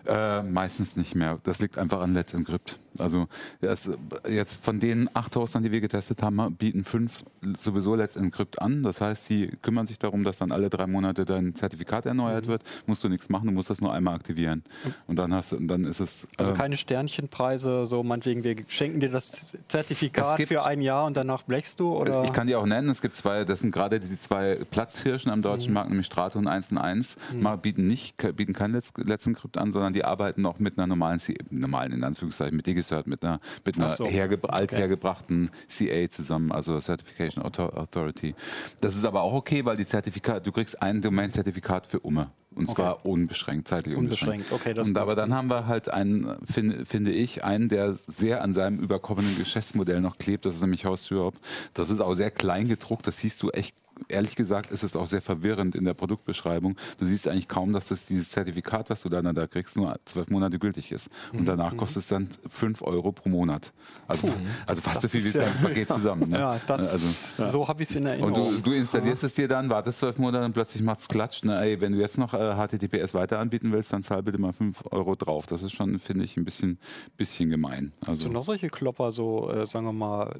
Äh, 0.07 0.43
meistens 0.43 0.97
nicht 0.97 1.15
mehr. 1.15 1.39
Das 1.45 1.61
liegt 1.61 1.79
einfach 1.79 2.01
an 2.01 2.15
Let's 2.15 2.35
Encrypt. 2.35 2.81
Also 3.01 3.29
das, 3.61 3.91
jetzt 4.29 4.65
von 4.65 4.81
den 4.81 5.09
acht 5.15 5.35
Hostern, 5.37 5.63
die 5.63 5.73
wir 5.73 5.81
getestet 5.81 6.23
haben, 6.23 6.55
bieten 6.57 6.85
fünf 6.85 7.25
sowieso 7.59 7.95
Let's 7.95 8.17
Encrypt 8.17 8.61
an. 8.61 8.83
Das 8.83 9.01
heißt, 9.01 9.27
sie 9.27 9.49
kümmern 9.63 9.87
sich 9.87 9.99
darum, 9.99 10.25
dass 10.25 10.39
dann 10.39 10.53
alle 10.53 10.71
drei 10.71 10.87
Monate 10.87 11.25
dein 11.25 11.55
Zertifikat 11.55 12.07
erneuert 12.07 12.45
Mhm. 12.47 12.49
wird. 12.49 12.63
Musst 12.87 13.03
du 13.05 13.09
nichts 13.09 13.29
machen, 13.29 13.47
du 13.47 13.53
musst 13.53 13.71
das 13.71 13.81
nur 13.81 13.93
einmal 13.93 14.15
aktivieren. 14.15 14.63
Und 15.07 15.17
dann 15.17 15.33
hast 15.35 15.53
du, 15.53 15.57
und 15.57 15.69
dann 15.69 15.85
ist 15.85 16.01
es. 16.01 16.27
Also 16.37 16.53
äh, 16.53 16.55
keine 16.55 16.77
Sternchenpreise, 16.77 17.87
so 17.87 18.03
meinetwegen, 18.03 18.45
wir 18.45 18.57
schenken 18.69 19.01
dir 19.01 19.11
das 19.11 19.57
Zertifikat 19.69 20.27
Es 20.33 20.37
gibt- 20.37 20.49
für 20.49 20.65
ein 20.65 20.81
Jahr 20.81 21.07
und 21.07 21.17
danach 21.17 21.43
blechst 21.43 21.81
du? 21.81 21.95
Oder? 21.97 22.25
Ich 22.25 22.33
kann 22.33 22.47
die 22.47 22.55
auch 22.57 22.67
nennen. 22.67 22.89
Es 22.91 23.01
gibt 23.03 23.17
zwei, 23.17 23.45
das 23.45 23.61
sind 23.61 23.73
gerade 23.73 24.01
die 24.01 24.17
zwei 24.17 24.57
Platzhirschen 24.71 25.31
am 25.31 25.39
Mhm. 25.39 25.43
deutschen 25.43 25.73
Markt, 25.73 25.89
nämlich 25.91 26.07
Strato 26.07 26.39
und 26.39 26.47
1 26.47 26.71
und 26.73 26.79
1, 26.79 27.17
mal 27.41 27.57
bieten 27.57 27.87
nicht, 27.87 28.17
bieten 28.37 28.53
kein 28.53 28.73
Let's, 28.73 28.93
Let's 28.97 29.27
Encrypt 29.27 29.57
an, 29.59 29.73
sondern 29.73 29.93
die 29.93 30.05
arbeiten 30.05 30.43
noch 30.43 30.59
mit 30.59 30.79
einer 30.79 30.87
normalen, 30.87 31.21
normalen 31.51 31.93
in 31.93 32.05
Anführungszeichen, 32.05 32.57
mit 32.57 32.67
Digicert, 32.89 33.07
mit 33.07 33.25
einer, 33.25 33.41
mit 33.65 33.77
einer 33.77 33.91
so. 33.91 34.07
herge 34.07 34.39
althergebrachten 34.49 35.51
CA 35.69 36.11
zusammen, 36.11 36.53
also 36.53 36.79
Certification 36.81 37.45
Author- 37.45 37.77
Authority. 37.77 38.35
Das 38.81 38.97
ist 38.97 39.05
aber 39.05 39.23
auch 39.23 39.33
okay, 39.35 39.65
weil 39.65 39.77
die 39.77 39.87
Zertifikat, 39.87 40.47
du 40.47 40.53
kriegst 40.53 40.81
ein 40.83 41.01
Domain-Zertifikat 41.01 41.87
für 41.87 42.01
Umme. 42.01 42.31
Und 42.55 42.71
zwar 42.71 43.07
unbeschränkt, 43.07 43.69
zeitlich 43.69 43.97
unbeschränkt. 43.97 44.51
Unbeschränkt, 44.51 44.81
okay, 44.83 44.89
Und 44.89 44.99
aber 44.99 45.15
dann 45.15 45.33
haben 45.33 45.49
wir 45.49 45.67
halt 45.67 45.91
einen, 45.91 46.39
finde, 46.45 46.87
finde 46.87 47.13
ich, 47.13 47.45
einen, 47.45 47.69
der 47.69 47.95
sehr 47.95 48.43
an 48.43 48.53
seinem 48.53 48.81
überkommenen 48.81 49.39
Geschäftsmodell 49.39 50.01
noch 50.01 50.19
klebt. 50.19 50.45
Das 50.45 50.57
ist 50.57 50.63
nämlich 50.63 50.85
Horst 50.85 51.13
Europe. 51.13 51.39
Das 51.75 51.89
ist 51.89 52.01
auch 52.01 52.15
sehr 52.15 52.33
klein 52.33 52.67
gedruckt. 52.67 53.07
Das 53.07 53.19
siehst 53.19 53.43
du 53.43 53.51
echt 53.51 53.77
ehrlich 54.09 54.37
gesagt 54.37 54.71
ist 54.71 54.83
es 54.83 54.97
auch 54.97 55.07
sehr 55.07 55.23
verwirrend 55.23 55.75
in 55.75 55.85
der 55.85 55.95
Produktbeschreibung. 55.95 56.77
Du 56.99 57.07
siehst 57.07 57.27
eigentlich 57.29 57.49
kaum, 57.49 57.73
dass 57.73 57.89
das 57.89 58.07
dieses 58.07 58.31
Zertifikat, 58.31 58.91
was 58.91 59.03
du 59.03 59.09
dann 59.09 59.35
da 59.35 59.47
kriegst, 59.47 59.77
nur 59.77 59.99
zwölf 60.05 60.29
Monate 60.31 60.59
gültig 60.59 60.93
ist. 60.93 61.11
Und 61.33 61.47
danach 61.47 61.77
kostet 61.77 62.03
es 62.03 62.09
dann 62.09 62.29
fünf 62.49 62.83
Euro 62.83 63.13
pro 63.13 63.29
Monat. 63.29 63.73
Also, 64.07 64.33
also 64.67 64.83
fast 64.83 65.03
so 65.03 65.09
viel 65.09 65.25
wie 65.25 65.33
das 65.33 65.47
ja- 65.47 65.63
Paket 65.63 65.89
zusammen. 65.89 66.31
Ne? 66.31 66.39
Ja, 66.49 66.61
das, 66.67 66.93
also, 66.93 67.51
so 67.53 67.67
habe 67.69 67.83
ich 67.83 67.89
es 67.91 67.97
in 67.97 68.03
und 68.05 68.09
Erinnerung. 68.11 68.55
du, 68.63 68.71
du 68.71 68.73
installierst 68.73 69.25
es 69.25 69.35
dir 69.35 69.49
dann, 69.49 69.69
wartest 69.71 69.99
zwölf 69.99 70.19
Monate 70.19 70.45
und 70.45 70.53
plötzlich 70.53 70.83
macht 70.83 71.01
es 71.01 71.09
Klatsch. 71.09 71.43
Ne? 71.43 71.61
Ey, 71.61 71.81
wenn 71.81 71.93
du 71.93 71.99
jetzt 71.99 72.17
noch 72.17 72.33
äh, 72.33 72.55
HTTPS 72.55 73.13
weiter 73.15 73.39
anbieten 73.41 73.73
willst, 73.73 73.93
dann 73.93 74.03
zahl 74.05 74.23
bitte 74.23 74.41
mal 74.41 74.53
fünf 74.53 74.85
Euro 74.91 75.17
drauf. 75.17 75.47
Das 75.47 75.63
ist 75.63 75.73
schon, 75.73 75.99
finde 75.99 76.25
ich, 76.25 76.37
ein 76.37 76.45
bisschen, 76.45 76.79
bisschen 77.17 77.51
gemein. 77.51 77.93
Also, 78.07 78.29
du 78.29 78.35
noch 78.35 78.45
solche 78.45 78.69
Klopper, 78.69 79.11
so, 79.11 79.51
äh, 79.51 79.67
sagen 79.67 79.87
wir 79.87 79.93
mal, 79.93 80.37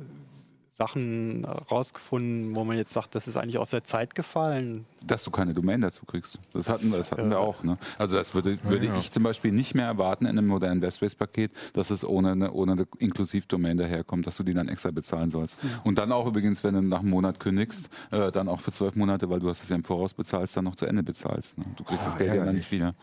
Sachen 0.79 1.45
rausgefunden, 1.45 2.55
wo 2.55 2.63
man 2.63 2.77
jetzt 2.77 2.93
sagt, 2.93 3.15
das 3.17 3.27
ist 3.27 3.37
eigentlich 3.37 3.59
aus 3.59 3.71
der 3.71 3.85
Zeit 3.85 4.15
gefallen? 4.15 4.87
dass 5.07 5.25
du 5.25 5.31
keine 5.31 5.55
Domain 5.55 5.81
dazu 5.81 6.05
kriegst. 6.07 6.39
Das 6.53 6.69
hatten 6.69 6.91
wir, 6.91 6.99
das 6.99 7.13
hatten 7.13 7.31
wir 7.31 7.37
äh, 7.37 7.41
auch. 7.41 7.63
Ne? 7.63 7.79
Also 7.99 8.17
das 8.17 8.35
würde, 8.35 8.59
würde 8.65 8.91
ich 8.99 9.11
zum 9.11 9.23
Beispiel 9.23 9.53
nicht 9.53 9.75
mehr 9.75 9.87
erwarten 9.87 10.27
in 10.27 10.39
einem 10.39 10.47
modernen 10.47 10.83
Webspace-Paket, 10.83 11.53
dass 11.73 11.91
es 11.91 12.05
ohne 12.05 12.33
eine, 12.33 12.53
ohne 12.53 12.73
eine 12.73 12.87
Inklusiv-Domain 12.99 13.77
daherkommt, 13.77 14.27
dass 14.27 14.37
du 14.37 14.43
die 14.43 14.55
dann 14.55 14.69
extra 14.69 14.91
bezahlen 14.91 15.31
sollst. 15.31 15.59
Und 15.85 15.99
dann 15.99 16.13
auch 16.13 16.27
übrigens, 16.27 16.65
wenn 16.65 16.75
du 16.75 16.83
nach 16.83 17.01
einem 17.01 17.11
Monat 17.11 17.41
kündigst, 17.41 17.89
äh, 18.11 18.33
dann 18.33 18.49
auch 18.49 18.61
für 18.61 18.73
zwölf 18.73 18.97
Monate, 18.97 19.31
weil 19.31 19.41
du 19.41 19.49
hast 19.49 19.63
es 19.63 19.69
ja 19.69 19.77
im 19.77 19.85
Voraus 19.85 20.15
bezahlst, 20.15 20.57
dann 20.57 20.65
noch 20.65 20.77
zu 20.77 20.87
Ende 20.87 21.03
bezahlst. 21.03 21.59
Ne? 21.59 21.65
Du 21.77 21.85
kriegst 21.85 22.07
das 22.07 22.17
Geld 22.17 22.35
ja 22.35 22.45
dann 22.45 22.55
nicht 22.55 22.71
wieder. 22.71 22.95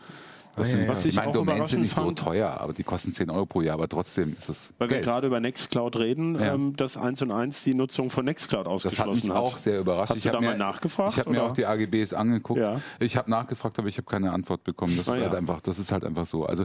Das 0.56 0.70
Ah, 0.70 0.72
ja, 0.72 0.82
ich, 0.82 0.88
Was 0.88 0.98
ich 1.04 1.06
ich 1.10 1.16
meine, 1.16 1.28
auch 1.28 1.32
Domains 1.34 1.68
sind 1.70 1.82
nicht 1.82 1.94
so 1.94 2.02
fand- 2.04 2.18
teuer, 2.18 2.58
aber 2.60 2.72
die 2.72 2.82
kosten 2.82 3.12
10 3.12 3.28
Euro 3.30 3.44
pro 3.46 3.60
Jahr, 3.60 3.74
aber 3.74 3.88
trotzdem 3.88 4.34
ist 4.38 4.48
es 4.48 4.72
Weil 4.78 4.88
wir 4.88 4.96
Geld. 4.96 5.04
gerade 5.06 5.26
über 5.26 5.38
Nextcloud 5.38 5.96
reden, 5.96 6.34
Ja. 6.40 6.54
ähm, 6.54 6.74
dass 6.76 6.96
1 6.96 7.20
und 7.22 7.30
1 7.30 7.62
die 7.64 7.74
Nutzung 7.74 8.08
von 8.10 8.24
Nextcloud 8.24 8.66
Das 8.66 8.68
hat 8.68 8.86
ausgeschlossen 9.08 9.28
mich 9.28 9.36
hat. 9.36 9.42
auch 9.42 9.58
sehr 9.58 9.80
überrascht. 9.80 10.10
Hast 10.10 10.24
du 10.24 10.28
hab 10.30 10.36
da 10.36 10.40
mal 10.40 10.56
nachgefragt, 10.56 11.12
Ich 11.12 11.18
habe 11.18 11.30
mir 11.30 11.42
auch 11.42 11.52
die 11.52 11.66
AGBs 11.66 12.14
angeguckt. 12.14 12.60
Ja. 12.60 12.80
Ich 13.00 13.16
habe 13.16 13.30
nachgefragt, 13.30 13.78
aber 13.78 13.88
ich 13.88 13.98
habe 13.98 14.06
keine 14.06 14.32
Antwort 14.32 14.64
bekommen. 14.64 14.96
Das, 14.96 15.08
Ah, 15.08 15.16
ist 15.16 15.22
halt 15.22 15.32
ja. 15.32 15.38
einfach, 15.38 15.60
das 15.60 15.78
ist 15.78 15.92
halt 15.92 16.04
einfach 16.04 16.26
so. 16.26 16.46
Also 16.46 16.64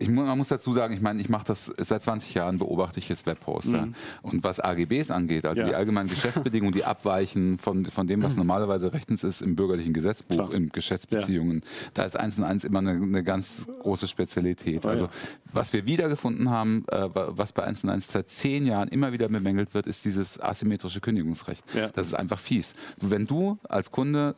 ich, 0.00 0.08
man 0.08 0.38
muss 0.38 0.48
dazu 0.48 0.72
sagen, 0.72 0.94
ich 0.94 1.00
meine, 1.00 1.20
ich 1.20 1.28
mache 1.28 1.44
das 1.46 1.66
seit 1.76 2.02
20 2.02 2.32
Jahren, 2.34 2.58
beobachte 2.58 2.98
ich 3.00 3.08
jetzt 3.08 3.26
Webposter. 3.26 3.88
Und 4.22 4.44
was 4.44 4.60
AGBs 4.60 5.10
angeht, 5.10 5.44
also 5.44 5.58
Mhm. 5.60 5.66
Ja. 5.66 5.68
die 5.70 5.74
allgemeinen 5.74 6.08
Geschäftsbedingungen, 6.08 6.72
die 6.72 6.84
abweichen 6.84 7.58
von, 7.58 7.84
von 7.86 8.06
dem, 8.06 8.22
was 8.22 8.36
normalerweise 8.36 8.92
rechtens 8.92 9.24
ist 9.24 9.42
im 9.42 9.56
bürgerlichen 9.56 9.92
Gesetzbuch, 9.92 10.36
Klar. 10.36 10.54
in 10.54 10.68
Geschäftsbeziehungen, 10.68 11.62
da 11.94 12.04
ist 12.04 12.16
eins 12.16 12.38
und 12.38 12.44
eins 12.44 12.62
immer 12.62 12.78
eine, 12.78 12.92
eine 12.92 13.24
ganz 13.24 13.66
große 13.82 14.06
Spezialität. 14.06 14.86
Ah, 14.86 14.90
also 14.90 15.04
ja. 15.04 15.10
was 15.52 15.72
wir 15.72 15.84
wiedergefunden 15.86 16.48
haben, 16.50 16.84
äh, 16.88 17.12
wa- 17.14 17.32
was 17.32 17.52
bei 17.52 17.64
1 17.64 17.82
und 17.82 17.90
1 17.90 18.06
seit 18.12 18.28
zehn 18.30 18.66
Jahren 18.66 18.88
immer 18.88 19.12
wieder 19.12 19.26
bemängelt 19.28 19.74
wird, 19.74 19.86
ist 19.88 20.04
dieses 20.04 20.40
asymmetrische 20.40 21.00
Kündigungsrecht. 21.00 21.64
Ja. 21.74 21.88
Das 21.88 22.06
ist 22.06 22.14
einfach 22.14 22.38
fies. 22.38 22.74
Wenn 23.00 23.26
du 23.26 23.58
als 23.68 23.90
Kunde 23.90 24.36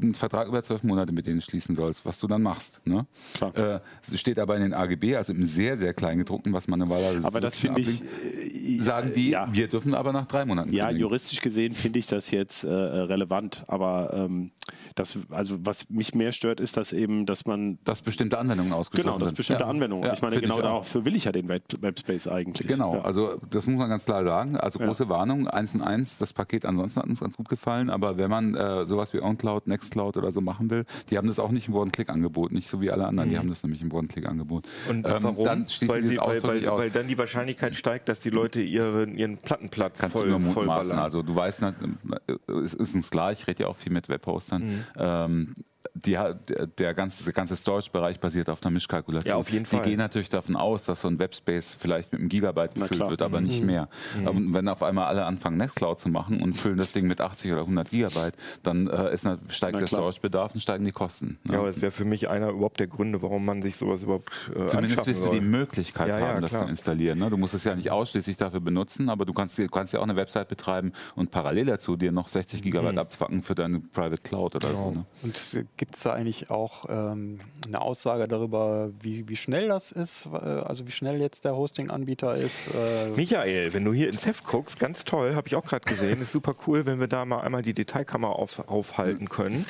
einen 0.00 0.14
Vertrag 0.14 0.48
über 0.48 0.62
zwölf 0.62 0.82
Monate 0.84 1.12
mit 1.12 1.26
denen 1.26 1.42
schließen 1.42 1.76
sollst, 1.76 2.06
was 2.06 2.18
du 2.18 2.26
dann 2.26 2.42
machst, 2.42 2.80
ne? 2.86 3.06
Äh, 3.54 3.80
steht 4.16 4.38
aber 4.38 4.56
in 4.56 4.62
den 4.62 4.72
AGB, 5.02 5.16
also 5.16 5.32
im 5.32 5.46
sehr, 5.46 5.76
sehr 5.76 5.94
kleinen 5.94 6.18
gedruckten, 6.18 6.52
was 6.52 6.68
man 6.68 6.78
normalerweise 6.78 7.18
Aber 7.26 7.32
so 7.32 7.40
das 7.40 7.58
finde 7.58 7.80
ich, 7.80 8.02
äh, 8.02 8.78
sagen 8.78 9.12
die, 9.14 9.30
ja. 9.30 9.48
wir 9.52 9.68
dürfen 9.68 9.94
aber 9.94 10.12
nach 10.12 10.26
drei 10.26 10.44
Monaten 10.44 10.72
Ja, 10.72 10.86
kündigen. 10.86 11.00
juristisch 11.02 11.40
gesehen 11.40 11.74
finde 11.74 11.98
ich 11.98 12.06
das 12.06 12.30
jetzt 12.30 12.64
äh, 12.64 12.68
relevant, 12.70 13.64
aber 13.66 14.12
ähm, 14.14 14.50
das, 14.94 15.18
also 15.30 15.58
was 15.64 15.88
mich 15.90 16.14
mehr 16.14 16.32
stört, 16.32 16.60
ist, 16.60 16.76
dass 16.76 16.92
eben, 16.92 17.26
dass 17.26 17.46
man 17.46 17.78
dass 17.84 18.02
bestimmte 18.02 18.38
Anwendungen 18.38 18.72
ausgeschlossen 18.72 19.08
genau, 19.08 19.18
dass 19.18 19.28
sind. 19.30 19.36
bestimmte 19.36 19.62
Ja. 19.64 19.68
Anwendungen. 19.68 20.04
Ja, 20.06 20.12
ich 20.12 20.22
meine, 20.22 20.40
genau 20.40 20.60
dafür 20.60 21.04
will 21.04 21.16
ich 21.16 21.24
ja 21.24 21.32
den 21.32 21.48
Web 21.48 21.62
Webspace 21.80 22.28
eigentlich. 22.28 22.66
Genau, 22.68 23.00
also 23.00 23.38
das 23.50 23.66
muss 23.66 23.76
man 23.78 23.88
ganz 23.88 24.04
klar 24.04 24.24
sagen. 24.24 24.56
Also 24.56 24.78
große 24.78 25.08
Warnung, 25.08 25.48
1 25.48 25.74
und 25.74 25.82
1, 25.82 26.18
das 26.18 26.32
Paket 26.32 26.64
ansonsten 26.64 27.00
hat 27.00 27.08
uns 27.08 27.20
ganz 27.20 27.36
gut 27.36 27.48
gefallen, 27.48 27.90
aber 27.90 28.16
wenn 28.16 28.30
man 28.30 28.54
äh, 28.54 28.86
sowas 28.86 29.12
wie 29.14 29.20
OnCloud, 29.20 29.66
Nextcloud 29.66 30.16
oder 30.16 30.30
so 30.30 30.40
machen 30.40 30.70
will, 30.70 30.84
die 31.10 31.18
haben 31.18 31.26
das 31.28 31.38
auch 31.38 31.50
nicht 31.50 31.68
im 31.68 31.74
One-Click-Angebot, 31.74 32.52
nicht 32.52 32.68
so 32.68 32.80
wie 32.80 32.90
alle 32.90 33.06
anderen, 33.06 33.30
die 33.30 33.38
haben 33.38 33.48
das 33.48 33.62
nämlich 33.62 33.82
im 33.82 33.92
One-Click-Angebot. 33.92 34.66
Und 34.98 35.06
Ähm, 35.06 35.22
warum? 35.22 35.44
Dann 35.44 35.66
weil, 35.86 36.02
sie, 36.02 36.16
weil, 36.18 36.42
weil, 36.42 36.66
weil 36.66 36.90
dann 36.90 37.08
die 37.08 37.18
Wahrscheinlichkeit 37.18 37.74
steigt, 37.74 38.08
dass 38.08 38.20
die 38.20 38.30
Leute 38.30 38.60
ihren, 38.60 39.16
ihren 39.16 39.38
Plattenplatz 39.38 39.98
Kannst 39.98 40.16
voll, 40.16 40.26
du 40.26 40.30
nur 40.30 40.40
mutmaßen. 40.40 40.66
ballern. 40.66 40.98
Also 40.98 41.22
du 41.22 41.34
weißt, 41.34 41.62
äh, 41.62 41.72
es 42.64 42.74
ist 42.74 42.94
uns 42.94 43.10
klar, 43.10 43.32
ich 43.32 43.46
rede 43.46 43.64
ja 43.64 43.68
auch 43.68 43.76
viel 43.76 43.92
mit 43.92 44.08
Webhostern. 44.08 44.62
Mhm. 44.62 44.84
Ähm, 44.96 45.54
die, 45.94 46.18
der, 46.78 46.94
ganze, 46.94 47.24
der 47.24 47.32
ganze 47.32 47.56
Storage-Bereich 47.56 48.20
basiert 48.20 48.48
auf 48.48 48.62
einer 48.62 48.70
Mischkalkulation. 48.72 49.30
Ja, 49.30 49.36
auf 49.36 49.50
jeden 49.50 49.66
Fall. 49.66 49.82
Die 49.82 49.90
gehen 49.90 49.98
natürlich 49.98 50.28
davon 50.28 50.56
aus, 50.56 50.84
dass 50.84 51.00
so 51.00 51.08
ein 51.08 51.18
Webspace 51.18 51.74
vielleicht 51.78 52.12
mit 52.12 52.20
einem 52.20 52.28
Gigabyte 52.28 52.74
gefüllt 52.74 53.08
wird, 53.08 53.22
aber 53.22 53.40
Mhm. 53.40 53.46
nicht 53.46 53.62
mehr. 53.64 53.88
Und 54.24 54.54
wenn 54.54 54.68
auf 54.68 54.82
einmal 54.82 55.06
alle 55.06 55.24
anfangen, 55.24 55.56
Nextcloud 55.56 55.98
zu 56.00 56.08
machen 56.08 56.42
und 56.42 56.54
füllen 56.54 56.76
das 56.78 56.92
Ding 56.92 57.06
mit 57.06 57.20
80 57.20 57.52
oder 57.52 57.62
100 57.62 57.90
Gigabyte, 57.90 58.34
dann 58.62 58.86
äh, 58.88 59.12
ist, 59.12 59.28
steigt 59.48 59.74
Na 59.74 59.78
der. 59.80 59.86
Storage-Bedarf 59.88 60.54
und 60.54 60.60
steigen 60.60 60.84
die 60.84 60.92
Kosten. 60.92 61.38
ne? 61.44 61.54
ja, 61.54 61.58
aber 61.60 61.68
das 61.68 61.80
wäre 61.80 61.92
für 61.92 62.04
mich 62.04 62.28
einer 62.28 62.50
überhaupt 62.50 62.78
der 62.80 62.86
Gründe, 62.86 63.22
warum 63.22 63.44
man 63.44 63.62
sich 63.62 63.76
sowas 63.76 64.02
überhaupt 64.02 64.30
äh, 64.54 64.66
Zumindest 64.66 65.06
wirst 65.06 65.24
du 65.24 65.30
die 65.30 65.40
Möglichkeit 65.40 66.08
Ja, 66.08 66.18
ja, 66.18 66.28
haben, 66.28 66.42
das 66.42 66.50
klar. 66.50 66.62
zu 66.64 66.68
installieren. 66.68 67.18
Ne? 67.18 67.30
Du 67.30 67.36
musst 67.36 67.54
es 67.54 67.64
ja 67.64 67.74
nicht 67.74 67.90
ausschließlich 67.90 68.36
dafür 68.36 68.60
benutzen, 68.60 69.08
aber 69.08 69.24
du 69.24 69.32
kannst, 69.32 69.58
du 69.58 69.66
kannst 69.68 69.92
ja 69.92 69.98
auch 70.00 70.04
eine 70.04 70.16
Website 70.16 70.48
betreiben 70.48 70.92
und 71.16 71.30
parallel 71.30 71.66
dazu 71.66 71.96
dir 71.96 72.12
noch 72.12 72.28
60 72.28 72.62
Gigabyte 72.62 72.98
abzwacken 72.98 73.42
für 73.42 73.54
deine 73.54 73.80
Private 73.80 74.22
Cloud 74.22 74.54
oder 74.56 74.76
so. 74.76 74.90
Ne? 74.90 75.04
Und 75.22 75.36
gibt 75.76 75.96
es 75.96 76.02
da 76.02 76.12
eigentlich 76.12 76.50
auch 76.50 76.84
ähm, 76.88 77.40
eine 77.66 77.80
Aussage 77.80 78.28
darüber, 78.28 78.90
wie, 79.00 79.28
wie 79.28 79.36
schnell 79.36 79.68
das 79.68 79.92
ist? 79.92 80.26
Äh, 80.26 80.36
Also 80.36 80.86
wie 80.86 80.92
schnell 80.92 81.20
jetzt 81.20 81.44
der 81.44 81.56
Hosting-Anbieter 81.56 82.36
ist? 82.36 82.68
Äh, 82.68 83.08
Michael, 83.16 83.72
wenn 83.72 83.84
du 83.84 83.92
hier 83.92 84.08
ins 84.08 84.24
Heft 84.26 84.44
guckst, 84.44 84.78
ganz 84.78 85.04
toll, 85.04 85.34
habe 85.34 85.48
ich 85.48 85.56
auch 85.56 85.64
gerade 85.64 85.84
gesehen, 85.84 86.20
ist 86.22 86.32
super 86.32 86.54
cool, 86.66 86.86
wenn 86.86 87.00
wir 87.00 87.08
da 87.08 87.24
mal 87.24 87.40
einmal 87.40 87.62
die 87.62 87.74
Detailkamera 87.74 88.32
auf, 88.32 88.68
aufhalten 88.68 89.28
können. 89.28 89.64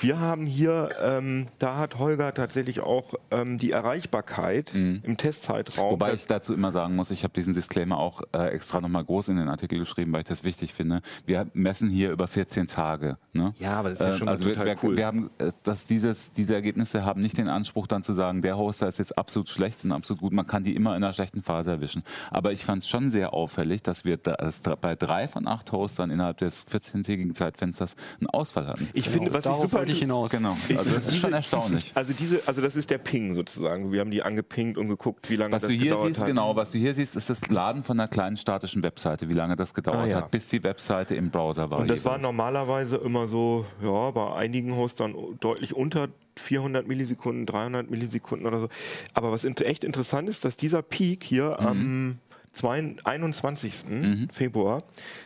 Wir 0.00 0.20
haben 0.20 0.46
hier, 0.46 0.90
ähm, 1.02 1.48
da 1.58 1.76
hat 1.76 1.98
Holger 1.98 2.32
tatsächlich 2.34 2.80
auch 2.80 3.14
ähm, 3.30 3.58
die 3.58 3.72
Erreichbarkeit 3.72 4.74
im 4.74 5.16
Testzeitraum. 5.16 5.92
Wobei 5.92 6.14
ich 6.14 6.26
dazu 6.26 6.54
immer 6.54 6.72
sagen 6.72 6.94
muss, 6.96 7.10
ich 7.10 7.24
habe 7.24 7.34
diesen 7.34 7.54
Disclaimer 7.54 7.98
auch 7.98 8.22
äh, 8.32 8.48
extra 8.48 8.80
nochmal 8.80 9.04
groß 9.04 9.28
in 9.28 9.36
den 9.36 9.48
Artikel 9.48 9.78
geschrieben, 9.78 10.12
weil 10.12 10.22
ich 10.22 10.28
das 10.28 10.44
wichtig 10.44 10.72
finde. 10.72 11.02
Wir 11.26 11.46
messen 11.52 11.90
hier 11.90 12.10
über 12.12 12.26
14 12.28 12.66
Tage. 12.66 13.18
Ne? 13.32 13.54
Ja, 13.58 13.74
aber 13.74 13.90
das 13.90 14.00
ist 14.00 14.06
ja 14.06 14.12
schon 14.16 14.24
mal 14.26 14.32
also 14.32 14.44
wir, 14.44 14.54
total 14.54 14.66
wir, 14.66 14.76
cool. 14.82 14.96
Wir 14.96 15.06
haben, 15.06 15.30
äh, 15.38 15.47
dass 15.62 15.86
dieses, 15.86 16.32
diese 16.32 16.54
Ergebnisse 16.54 17.04
haben 17.04 17.20
nicht 17.22 17.38
den 17.38 17.48
Anspruch 17.48 17.86
dann 17.86 18.02
zu 18.02 18.12
sagen, 18.12 18.42
der 18.42 18.56
Hoster 18.58 18.88
ist 18.88 18.98
jetzt 18.98 19.16
absolut 19.18 19.48
schlecht 19.48 19.84
und 19.84 19.92
absolut 19.92 20.20
gut. 20.20 20.32
Man 20.32 20.46
kann 20.46 20.62
die 20.64 20.74
immer 20.74 20.96
in 20.96 21.02
einer 21.02 21.12
schlechten 21.12 21.42
Phase 21.42 21.70
erwischen. 21.70 22.02
Aber 22.30 22.52
ich 22.52 22.64
fand 22.64 22.82
es 22.82 22.88
schon 22.88 23.10
sehr 23.10 23.32
auffällig, 23.34 23.82
dass 23.82 24.04
wir 24.04 24.16
da, 24.16 24.32
dass 24.32 24.62
da 24.62 24.74
bei 24.74 24.94
drei 24.96 25.28
von 25.28 25.46
acht 25.46 25.72
Hostern 25.72 26.10
innerhalb 26.10 26.38
des 26.38 26.66
14-tägigen 26.66 27.34
Zeitfensters 27.34 27.96
einen 28.20 28.28
Ausfall 28.28 28.66
hatten. 28.66 28.88
ich 28.92 29.08
finde, 29.08 29.30
was 29.32 29.38
ich 29.40 29.44
darauf 29.44 29.62
super 29.62 29.78
wollte 29.78 29.92
ich 29.92 29.98
hinaus. 30.00 30.30
Genau, 30.32 30.56
also 30.76 30.94
das 30.94 31.08
ist 31.08 31.16
schon 31.16 31.32
erstaunlich. 31.32 31.92
Also 31.94 32.12
diese, 32.12 32.40
also 32.46 32.60
das 32.60 32.76
ist 32.76 32.90
der 32.90 32.98
Ping 32.98 33.34
sozusagen. 33.34 33.92
Wir 33.92 34.00
haben 34.00 34.10
die 34.10 34.22
angepingt 34.22 34.78
und 34.78 34.88
geguckt, 34.88 35.28
wie 35.30 35.36
lange 35.36 35.52
Was 35.54 35.62
das 35.62 35.70
du 35.70 35.76
hier 35.76 35.90
gedauert 35.90 36.08
siehst, 36.08 36.20
hat. 36.20 36.26
genau, 36.28 36.56
was 36.56 36.72
du 36.72 36.78
hier 36.78 36.94
siehst, 36.94 37.16
ist 37.16 37.30
das 37.30 37.48
Laden 37.48 37.82
von 37.82 37.98
einer 37.98 38.08
kleinen 38.08 38.36
statischen 38.36 38.82
Webseite, 38.82 39.28
wie 39.28 39.34
lange 39.34 39.56
das 39.56 39.74
gedauert 39.74 39.98
Ah, 39.98 40.06
ja. 40.06 40.16
hat, 40.18 40.30
bis 40.30 40.48
die 40.48 40.62
Webseite 40.62 41.14
im 41.14 41.30
Browser 41.30 41.70
war. 41.70 41.78
Und 41.80 41.88
das 41.90 42.04
war 42.04 42.12
jeweils. 42.12 42.26
normalerweise 42.26 42.96
immer 42.96 43.26
so, 43.26 43.64
ja, 43.82 44.10
bei 44.10 44.34
einigen 44.34 44.74
Hostern 44.76 45.14
deutlich 45.40 45.74
unter 45.74 46.08
400 46.36 46.86
Millisekunden, 46.86 47.46
300 47.46 47.90
Millisekunden 47.90 48.46
oder 48.46 48.60
so. 48.60 48.68
Aber 49.14 49.32
was 49.32 49.44
echt 49.44 49.84
interessant 49.84 50.28
ist, 50.28 50.44
dass 50.44 50.56
dieser 50.56 50.82
Peak 50.82 51.24
hier 51.24 51.58
am 51.60 52.18
2 52.52 52.96
21. 53.04 53.84
Februar, 54.32 54.82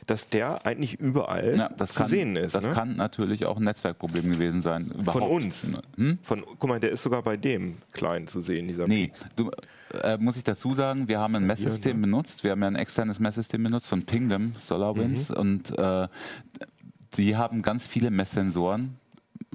dass 0.06 0.28
der 0.28 0.66
eigentlich 0.66 1.00
überall 1.00 1.56
Ja, 1.56 1.68
das 1.70 1.92
zu 1.92 1.98
kann, 2.00 2.08
sehen 2.10 2.36
ist. 2.36 2.54
Das 2.54 2.66
ne? 2.66 2.74
kann 2.74 2.96
natürlich 2.96 3.46
auch 3.46 3.56
ein 3.56 3.64
Netzwerkproblem 3.64 4.30
gewesen 4.30 4.60
sein. 4.60 4.86
Von 4.90 5.00
Überhaupt. 5.00 5.30
uns. 5.30 5.70
Hm? 5.96 6.18
Von, 6.22 6.44
guck 6.58 6.68
mal, 6.68 6.80
der 6.80 6.90
ist 6.90 7.02
sogar 7.02 7.22
bei 7.22 7.36
dem 7.36 7.76
Kleinen 7.92 8.26
zu 8.26 8.40
sehen, 8.40 8.68
dieser 8.68 8.86
Nee, 8.86 9.12
du, 9.36 9.50
äh, 10.02 10.18
muss 10.18 10.36
ich 10.36 10.44
dazu 10.44 10.74
sagen, 10.74 11.08
wir 11.08 11.20
haben 11.20 11.34
ein 11.36 11.46
Messsystem 11.46 11.98
ne? 12.00 12.06
benutzt. 12.06 12.44
Wir 12.44 12.50
haben 12.50 12.60
ja 12.62 12.68
ein 12.68 12.76
externes 12.76 13.20
Messsystem 13.20 13.62
benutzt 13.62 13.88
von 13.88 14.02
Pingdom 14.04 14.54
SolarWinds 14.58 15.30
Mhm. 15.30 15.36
und 15.36 15.78
äh, 15.78 16.08
die 17.16 17.36
haben 17.36 17.62
ganz 17.62 17.86
viele 17.86 18.10
Messsensoren. 18.10 18.96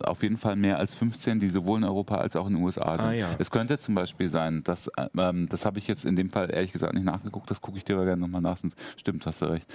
Auf 0.04 0.24
jeden 0.24 0.38
Fall 0.38 0.56
mehr 0.56 0.78
als 0.78 0.94
15, 0.94 1.40
die 1.40 1.50
sowohl 1.50 1.80
in 1.80 1.84
Europa 1.84 2.18
als 2.18 2.36
auch 2.36 2.48
in 2.48 2.54
den 2.54 2.64
USA 2.64 2.98
sind. 2.98 3.06
Ah, 3.08 3.14
ja. 3.14 3.30
Es 3.40 3.50
könnte 3.52 3.78
zum 3.80 3.96
Beispiel 3.96 4.30
sein, 4.30 4.64
dass, 4.64 4.88
äh, 4.90 5.08
ähm, 5.18 5.48
das 5.50 5.66
habe 5.66 5.80
ich 5.80 5.88
jetzt 5.88 6.06
in 6.06 6.16
dem 6.16 6.30
Fall 6.30 6.50
ehrlich 6.54 6.72
gesagt 6.72 6.94
nicht 6.94 7.04
nachgeguckt, 7.06 7.50
das 7.50 7.62
gucke 7.62 7.78
ich 7.78 7.84
dir 7.84 7.96
aber 7.96 8.06
gerne 8.06 8.22
nochmal 8.22 8.42
nach, 8.42 8.58
stimmt, 8.96 9.26
hast 9.26 9.42
du 9.42 9.46
recht. 9.48 9.68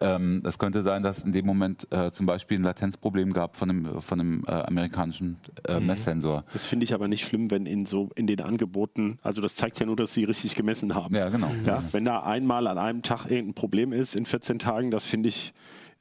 Ähm, 0.00 0.42
es 0.44 0.58
könnte 0.58 0.82
sein, 0.82 1.02
dass 1.02 1.22
in 1.22 1.32
dem 1.32 1.46
Moment 1.46 1.86
äh, 1.90 2.10
zum 2.12 2.26
Beispiel 2.26 2.58
ein 2.58 2.64
Latenzproblem 2.64 3.32
gab 3.32 3.56
von 3.56 3.70
einem, 3.70 4.00
von 4.02 4.20
einem 4.20 4.44
äh, 4.46 4.50
amerikanischen 4.52 5.38
äh, 5.66 5.80
Mhm. 5.80 5.86
Messsensor. 5.86 6.44
Das 6.52 6.66
finde 6.66 6.84
ich 6.84 6.94
aber 6.94 7.08
nicht 7.08 7.24
schlimm, 7.24 7.50
wenn 7.50 7.66
in 7.66 7.86
so 7.86 8.10
in 8.16 8.26
den 8.26 8.40
Angeboten, 8.40 9.18
also 9.22 9.40
das 9.40 9.56
zeigt 9.56 9.80
ja 9.80 9.86
nur, 9.86 9.96
dass 9.96 10.12
sie 10.12 10.24
richtig 10.24 10.54
gemessen 10.54 10.94
haben. 10.94 11.14
Ja, 11.14 11.28
genau. 11.28 11.50
Ja, 11.64 11.82
wenn 11.92 12.04
da 12.04 12.20
einmal 12.22 12.66
an 12.66 12.78
einem 12.78 13.02
Tag 13.02 13.26
irgendein 13.30 13.54
Problem 13.54 13.92
ist 13.92 14.14
in 14.14 14.24
14 14.24 14.58
Tagen, 14.58 14.90
das 14.90 15.04
finde 15.06 15.28
ich 15.28 15.52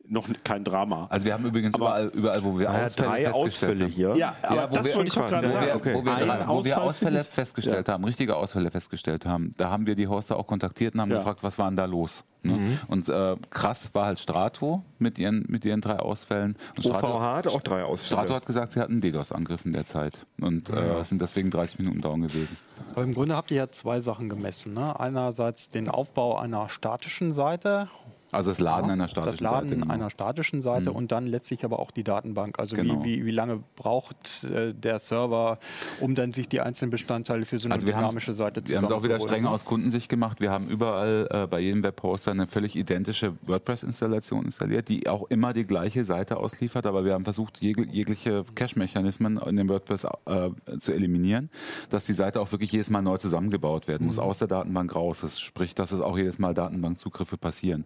noch 0.09 0.27
kein 0.43 0.63
Drama. 0.63 1.07
Also 1.09 1.25
wir 1.25 1.33
haben 1.33 1.45
übrigens 1.45 1.75
überall, 1.75 2.07
überall, 2.07 2.43
wo 2.43 2.57
wir 2.57 2.67
Naja, 2.69 2.85
Ausfälle 2.87 3.07
drei 3.09 3.21
festgestellt 3.23 3.35
Ausfälle 3.35 3.83
haben. 3.85 3.91
hier. 3.91 4.15
Ja, 4.17 4.33
aber 4.41 4.55
Ja, 4.55 4.71
wo 4.71 4.75
das 4.75 4.85
wir- 4.85 4.95
wollte 4.95 5.07
ich 5.07 5.13
doch 5.13 5.27
gerade 5.27 5.47
Ja, 5.47 5.53
wo 5.53 5.59
wir, 5.61 5.67
sagen. 5.67 5.79
okay. 5.79 5.93
wo 5.93 6.05
wir, 6.05 6.15
drei, 6.15 6.47
wo 6.47 6.65
wir 6.65 6.81
Ausfälle 6.81 7.23
festgestellt 7.23 7.89
haben, 7.89 8.03
richtige 8.03 8.35
Ausfälle 8.35 8.71
festgestellt 8.71 9.25
haben, 9.25 9.51
da 9.57 9.69
haben 9.69 9.85
wir 9.85 9.95
die 9.95 10.07
Hoster 10.07 10.37
auch 10.37 10.47
kontaktiert 10.47 10.95
und 10.95 11.01
haben 11.01 11.11
Ja. 11.11 11.17
gefragt, 11.17 11.43
was 11.43 11.57
war 11.59 11.67
denn 11.69 11.75
da 11.77 11.85
los? 11.85 12.23
Ne? 12.41 12.53
Mhm. 12.53 12.79
Und 12.87 13.09
äh, 13.09 13.35
krass 13.49 13.89
war 13.93 14.05
halt 14.05 14.19
Strato 14.19 14.81
mit 14.97 15.19
ihren, 15.19 15.45
mit 15.49 15.65
ihren 15.65 15.81
drei 15.81 15.97
Ausfällen. 15.99 16.55
Und 16.77 16.85
OVH 16.85 17.35
hat 17.35 17.47
auch 17.47 17.61
drei 17.61 17.83
Ausfälle. 17.83 18.07
Strato 18.21 18.33
hat 18.33 18.45
gesagt, 18.45 18.71
sie 18.71 18.79
hatten 18.79 18.93
einen 18.93 19.01
DDoS-Angriff 19.01 19.65
in 19.65 19.73
der 19.73 19.85
Zeit 19.85 20.25
und 20.39 20.69
äh, 20.69 21.03
sind 21.03 21.21
deswegen 21.21 21.51
30 21.51 21.79
Minuten 21.79 21.99
down 22.01 22.21
gewesen. 22.21 22.55
Aber 22.93 23.03
im 23.03 23.13
Grunde 23.13 23.35
habt 23.35 23.51
ihr 23.51 23.57
ja 23.57 23.69
zwei 23.71 23.99
Sachen 23.99 24.29
gemessen. 24.29 24.73
Ne? 24.73 24.97
Einerseits 24.97 25.69
den 25.69 25.89
Aufbau 25.89 26.37
einer 26.39 26.69
statischen 26.69 27.33
Seite, 27.33 27.89
Also 28.31 28.51
das 28.51 28.59
Laden 28.59 28.89
einer 28.91 29.03
das 29.03 29.11
statischen 29.11 29.43
Laden 29.43 29.69
Seite. 29.69 29.81
genau. 29.81 29.93
einer 29.93 30.09
statischen 30.09 30.61
Seite 30.61 30.91
und 30.91 31.11
dann 31.11 31.27
letztlich 31.27 31.63
aber 31.65 31.79
auch 31.79 31.91
die 31.91 32.03
Datenbank. 32.03 32.59
Also 32.59 32.75
Genau. 32.75 33.03
wie, 33.03 33.19
wie, 33.21 33.25
wie 33.25 33.31
lange 33.31 33.63
braucht 33.75 34.43
äh, 34.43 34.73
der 34.73 34.99
Server, 34.99 35.59
um 35.99 36.15
dann 36.15 36.33
sich 36.33 36.47
die 36.47 36.61
einzelnen 36.61 36.91
Bestandteile 36.91 37.45
für 37.45 37.57
so 37.57 37.67
eine 37.67 37.75
Also 37.75 37.87
dynamische 37.87 38.33
Seite 38.33 38.61
wir 38.65 38.77
haben 38.77 38.85
es 38.85 38.91
auch 38.91 39.03
wieder 39.03 39.19
streng 39.19 39.45
aus 39.45 39.65
Kundensicht 39.65 40.09
gemacht. 40.09 40.39
Wir 40.41 40.51
haben 40.51 40.67
überall 40.67 41.27
äh, 41.31 41.47
bei 41.47 41.59
jedem 41.59 41.83
Webhoster 41.83 42.31
eine 42.31 42.47
völlig 42.47 42.75
identische 42.75 43.33
WordPress-Installation 43.43 44.45
installiert, 44.45 44.89
die 44.89 45.07
auch 45.07 45.29
immer 45.29 45.53
die 45.53 45.65
gleiche 45.65 46.05
Seite 46.05 46.37
ausliefert, 46.37 46.85
aber 46.85 47.05
wir 47.05 47.13
haben 47.13 47.23
versucht, 47.23 47.61
jeg 47.61 47.77
jegliche 47.91 48.45
Cache-Mechanismen 48.55 49.37
in 49.37 49.55
dem 49.55 49.69
WordPress 49.69 50.05
äh, 50.25 50.49
zu 50.79 50.91
eliminieren, 50.93 51.49
dass 51.89 52.05
die 52.05 52.13
Seite 52.13 52.41
auch 52.41 52.51
wirklich 52.51 52.71
jedes 52.71 52.89
Mal 52.89 53.01
neu 53.01 53.17
zusammengebaut 53.17 53.87
werden 53.87 54.07
muss, 54.07 54.19
aus 54.19 54.39
der 54.39 54.47
Datenbank 54.47 54.95
raus. 54.95 55.21
Das 55.21 55.39
spricht, 55.39 55.79
dass 55.79 55.91
es 55.91 56.01
auch 56.01 56.17
jedes 56.17 56.39
Mal 56.39 56.53
Datenbankzugriffe 56.53 57.37
passieren. 57.37 57.85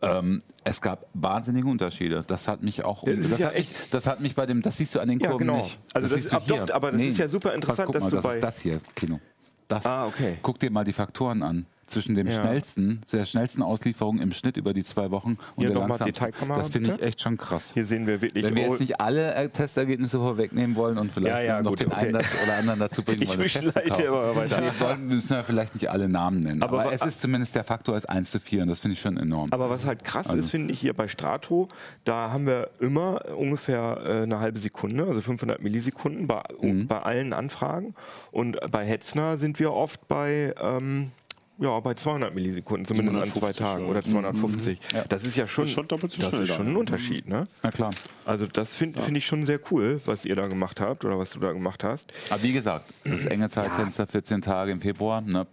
Ähm, 0.00 0.42
es 0.64 0.80
gab 0.80 1.06
wahnsinnige 1.14 1.66
Unterschiede. 1.66 2.24
Das 2.26 2.46
hat 2.46 2.62
mich 2.62 2.84
auch. 2.84 3.02
Das 3.04 3.28
das, 3.30 3.38
ja 3.40 3.46
hat 3.48 3.54
mich, 3.56 3.74
das 3.90 4.06
hat 4.06 4.20
mich 4.20 4.34
bei 4.36 4.46
dem. 4.46 4.62
Das 4.62 4.76
siehst 4.76 4.94
du 4.94 5.00
an 5.00 5.08
den 5.08 5.18
Ja, 5.18 5.30
Kurven 5.30 5.46
genau. 5.48 5.58
nicht. 5.62 5.78
Also 5.92 6.06
das 6.06 6.12
siehst 6.14 6.26
ist- 6.26 6.32
du 6.32 6.36
ab- 6.36 6.44
doch, 6.46 6.64
hier. 6.66 6.74
aber 6.74 6.90
das 6.92 7.00
ist 7.00 7.18
ja 7.18 7.26
super 7.28 7.52
interessant, 7.54 7.86
Guck 7.86 7.94
dass 7.94 8.02
mal, 8.04 8.10
du 8.10 8.16
das 8.16 8.24
bei- 8.24 8.34
ist 8.36 8.42
das 8.44 8.60
hier, 8.60 8.80
Kino. 8.94 9.18
Das. 9.66 9.84
Ah, 9.86 10.06
okay. 10.06 10.38
Guck 10.42 10.58
dir 10.60 10.70
mal 10.70 10.84
die 10.84 10.92
Faktoren 10.92 11.42
an. 11.42 11.66
Zwischen 11.88 12.14
dem 12.14 12.26
Ja. 12.26 12.34
schnellsten, 12.34 13.00
der 13.12 13.24
schnellsten 13.24 13.62
Auslieferung 13.62 14.20
im 14.20 14.30
Schnitt 14.32 14.56
über 14.58 14.74
die 14.74 14.84
zwei 14.84 15.10
Wochen 15.10 15.38
und 15.56 15.64
Hier 15.64 15.70
der 15.70 15.78
langsamsten. 15.80 16.48
Das 16.48 16.70
finde 16.70 16.94
ich 16.94 17.02
echt 17.02 17.20
schon 17.22 17.36
krass. 17.38 17.72
Hier 17.72 17.84
sehen 17.86 18.06
wir 18.06 18.20
wirklich. 18.20 18.44
Wenn 18.44 18.54
wir 18.54 18.68
oh, 18.68 18.70
jetzt 18.72 18.80
nicht 18.80 19.00
alle 19.00 19.34
äh, 19.34 19.48
Testergebnisse 19.48 20.18
vorwegnehmen 20.18 20.76
wollen 20.76 20.98
und 20.98 21.10
vielleicht 21.10 21.34
Ja, 21.34 21.40
ja, 21.42 21.62
noch 21.62 21.70
gut, 21.70 21.80
den 21.80 21.92
einen 21.92 22.14
okay. 22.16 22.26
oder 22.44 22.56
anderen 22.58 22.78
dazu 22.80 23.02
bringen 23.02 23.22
Ich 23.22 23.28
wollen, 23.30 23.40
das 23.40 23.52
Test 23.52 23.96
zu 23.96 24.02
kaufen. 24.04 24.36
weiter. 24.36 24.60
Nee, 24.60 24.70
wollen, 24.78 25.06
müssen 25.08 25.30
wir 25.30 25.44
vielleicht 25.44 25.74
nicht 25.74 25.88
alle 25.90 26.08
Namen 26.08 26.40
nennen. 26.40 26.62
Aber 26.62 26.82
Aber, 26.82 26.92
es 26.92 27.02
ist 27.04 27.20
zumindest 27.22 27.54
der 27.54 27.64
Faktor 27.64 27.96
ist 27.96 28.06
1 28.06 28.30
zu 28.30 28.38
4 28.38 28.62
und 28.62 28.68
das 28.68 28.80
finde 28.80 28.92
ich 28.92 29.00
schon 29.00 29.16
enorm. 29.16 29.48
Aber 29.50 29.70
was 29.70 29.86
halt 29.86 30.04
krass 30.04 30.26
Also- 30.28 30.38
ist, 30.40 30.50
finde 30.50 30.72
ich 30.74 30.80
hier 30.80 30.92
bei 30.94 31.08
Strato, 31.08 31.68
da 32.04 32.30
haben 32.30 32.46
wir 32.46 32.70
immer 32.80 33.22
ungefähr 33.34 33.98
äh, 34.04 34.22
eine 34.24 34.40
halbe 34.40 34.58
Sekunde, 34.58 35.04
also 35.06 35.22
500 35.22 35.62
Millisekunden 35.62 36.26
bei, 36.26 36.42
Mhm. 36.60 36.86
bei 36.86 37.00
allen 37.00 37.32
Anfragen. 37.32 37.94
Und 38.30 38.58
bei 38.70 38.84
Hetzner 38.84 39.38
sind 39.38 39.58
wir 39.58 39.72
oft 39.72 40.06
bei, 40.06 40.54
ähm, 40.60 41.12
ja, 41.58 41.80
bei 41.80 41.94
200 41.94 42.34
Millisekunden, 42.34 42.84
zumindest 42.84 43.18
an 43.18 43.24
zwei 43.24 43.52
250, 43.52 43.66
Tagen 43.66 43.84
ja. 43.84 43.90
oder 43.90 44.02
250. 44.02 44.78
Das 45.08 45.24
ist 45.24 45.36
ja 45.36 45.48
schon, 45.48 45.64
Das 45.64 45.70
ist 45.70 45.74
schon 45.74 45.86
doppelt 45.86 46.12
so 46.12 46.22
das 46.22 46.40
ist 46.40 46.54
schon 46.54 46.68
ein 46.68 46.76
Unterschied. 46.76 47.28
Ne? 47.28 47.46
Na 47.62 47.70
klar. 47.70 47.90
Also 48.24 48.46
das 48.46 48.74
finde 48.74 49.00
find 49.02 49.16
ich 49.16 49.26
schon 49.26 49.44
sehr 49.44 49.58
cool, 49.70 50.00
was 50.06 50.24
ihr 50.24 50.36
da 50.36 50.46
gemacht 50.46 50.80
habt 50.80 51.04
oder 51.04 51.18
was 51.18 51.30
du 51.30 51.40
da 51.40 51.52
gemacht 51.52 51.82
hast. 51.82 52.12
Aber 52.30 52.42
wie 52.42 52.52
gesagt, 52.52 52.92
das 53.04 53.24
enge 53.26 53.48
Zeitfenster, 53.48 54.06
14 54.06 54.42
Tage 54.42 54.72
im 54.72 54.80
Februar, 54.80 55.20
ne, 55.20 55.46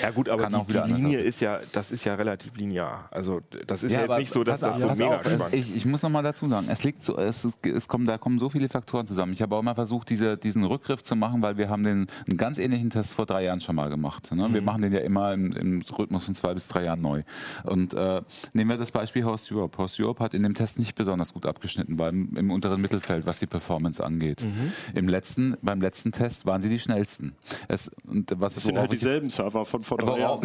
Ja 0.00 0.10
gut, 0.10 0.28
aber 0.28 0.46
die, 0.48 0.72
die 0.72 0.92
Linie 0.92 1.20
ist 1.20 1.40
ja, 1.40 1.60
das 1.72 1.90
ist 1.90 2.04
ja 2.04 2.14
relativ 2.14 2.56
linear. 2.56 3.08
Also 3.10 3.40
das 3.66 3.82
ist 3.82 3.92
ja, 3.92 4.02
jetzt 4.02 4.18
nicht 4.18 4.32
so, 4.32 4.44
dass 4.44 4.60
das 4.60 4.80
so 4.80 4.88
mega 4.88 5.16
auf, 5.16 5.20
spannend 5.22 5.54
ich, 5.54 5.76
ich 5.76 5.84
muss 5.84 6.02
noch 6.02 6.10
mal 6.10 6.22
dazu 6.22 6.48
sagen, 6.48 6.66
es 6.70 6.84
liegt 6.84 7.02
so, 7.02 7.16
es, 7.16 7.44
ist- 7.44 7.66
es 7.66 7.88
kommen, 7.88 8.06
da 8.06 8.18
kommen 8.18 8.38
so 8.38 8.48
viele 8.48 8.68
Faktoren 8.68 9.06
zusammen. 9.06 9.32
Ich 9.32 9.42
habe 9.42 9.56
auch 9.56 9.62
mal 9.62 9.74
versucht, 9.74 10.10
diese, 10.10 10.36
diesen 10.36 10.64
Rückgriff 10.64 11.02
zu 11.02 11.16
machen, 11.16 11.42
weil 11.42 11.56
wir 11.56 11.68
haben 11.68 11.82
den 11.82 12.08
einen 12.28 12.36
ganz 12.36 12.58
ähnlichen 12.58 12.90
Test 12.90 13.14
vor 13.14 13.26
drei 13.26 13.44
Jahren 13.44 13.60
schon 13.60 13.76
mal 13.76 13.88
gemacht. 13.88 14.32
Ne? 14.32 14.48
Mhm. 14.48 14.54
Wir 14.54 14.62
machen 14.62 14.82
den 14.82 14.92
ja 14.92 15.00
immer 15.00 15.31
im, 15.32 15.52
im 15.52 15.82
Rhythmus 15.98 16.24
von 16.24 16.34
zwei 16.34 16.54
bis 16.54 16.66
drei 16.68 16.84
Jahren 16.84 17.00
neu. 17.02 17.22
Und 17.64 17.94
äh, 17.94 18.22
nehmen 18.52 18.70
wir 18.70 18.76
das 18.78 18.90
Beispiel 18.90 19.24
Host 19.24 19.50
Europe. 19.52 19.78
Host 19.78 19.98
Europe 20.00 20.22
hat 20.22 20.34
in 20.34 20.42
dem 20.42 20.54
Test 20.54 20.78
nicht 20.78 20.94
besonders 20.94 21.32
gut 21.32 21.46
abgeschnitten, 21.46 21.98
weil 21.98 22.10
im, 22.10 22.36
im 22.36 22.50
unteren 22.50 22.80
Mittelfeld, 22.80 23.26
was 23.26 23.38
die 23.38 23.46
Performance 23.46 24.02
angeht. 24.04 24.44
Mhm. 24.44 24.72
Im 24.94 25.08
letzten, 25.08 25.56
beim 25.62 25.80
letzten 25.80 26.12
Test 26.12 26.46
waren 26.46 26.62
sie 26.62 26.68
die 26.68 26.78
schnellsten. 26.78 27.34
Es, 27.68 27.90
und 28.06 28.32
was, 28.38 28.54
Das 28.54 28.64
sind 28.64 28.78
halt 28.78 28.92
ich- 28.92 29.00
dieselben 29.00 29.28
Server 29.30 29.64
von 29.64 29.82
vor 29.82 29.98
drei 29.98 30.20
Jahren. 30.20 30.40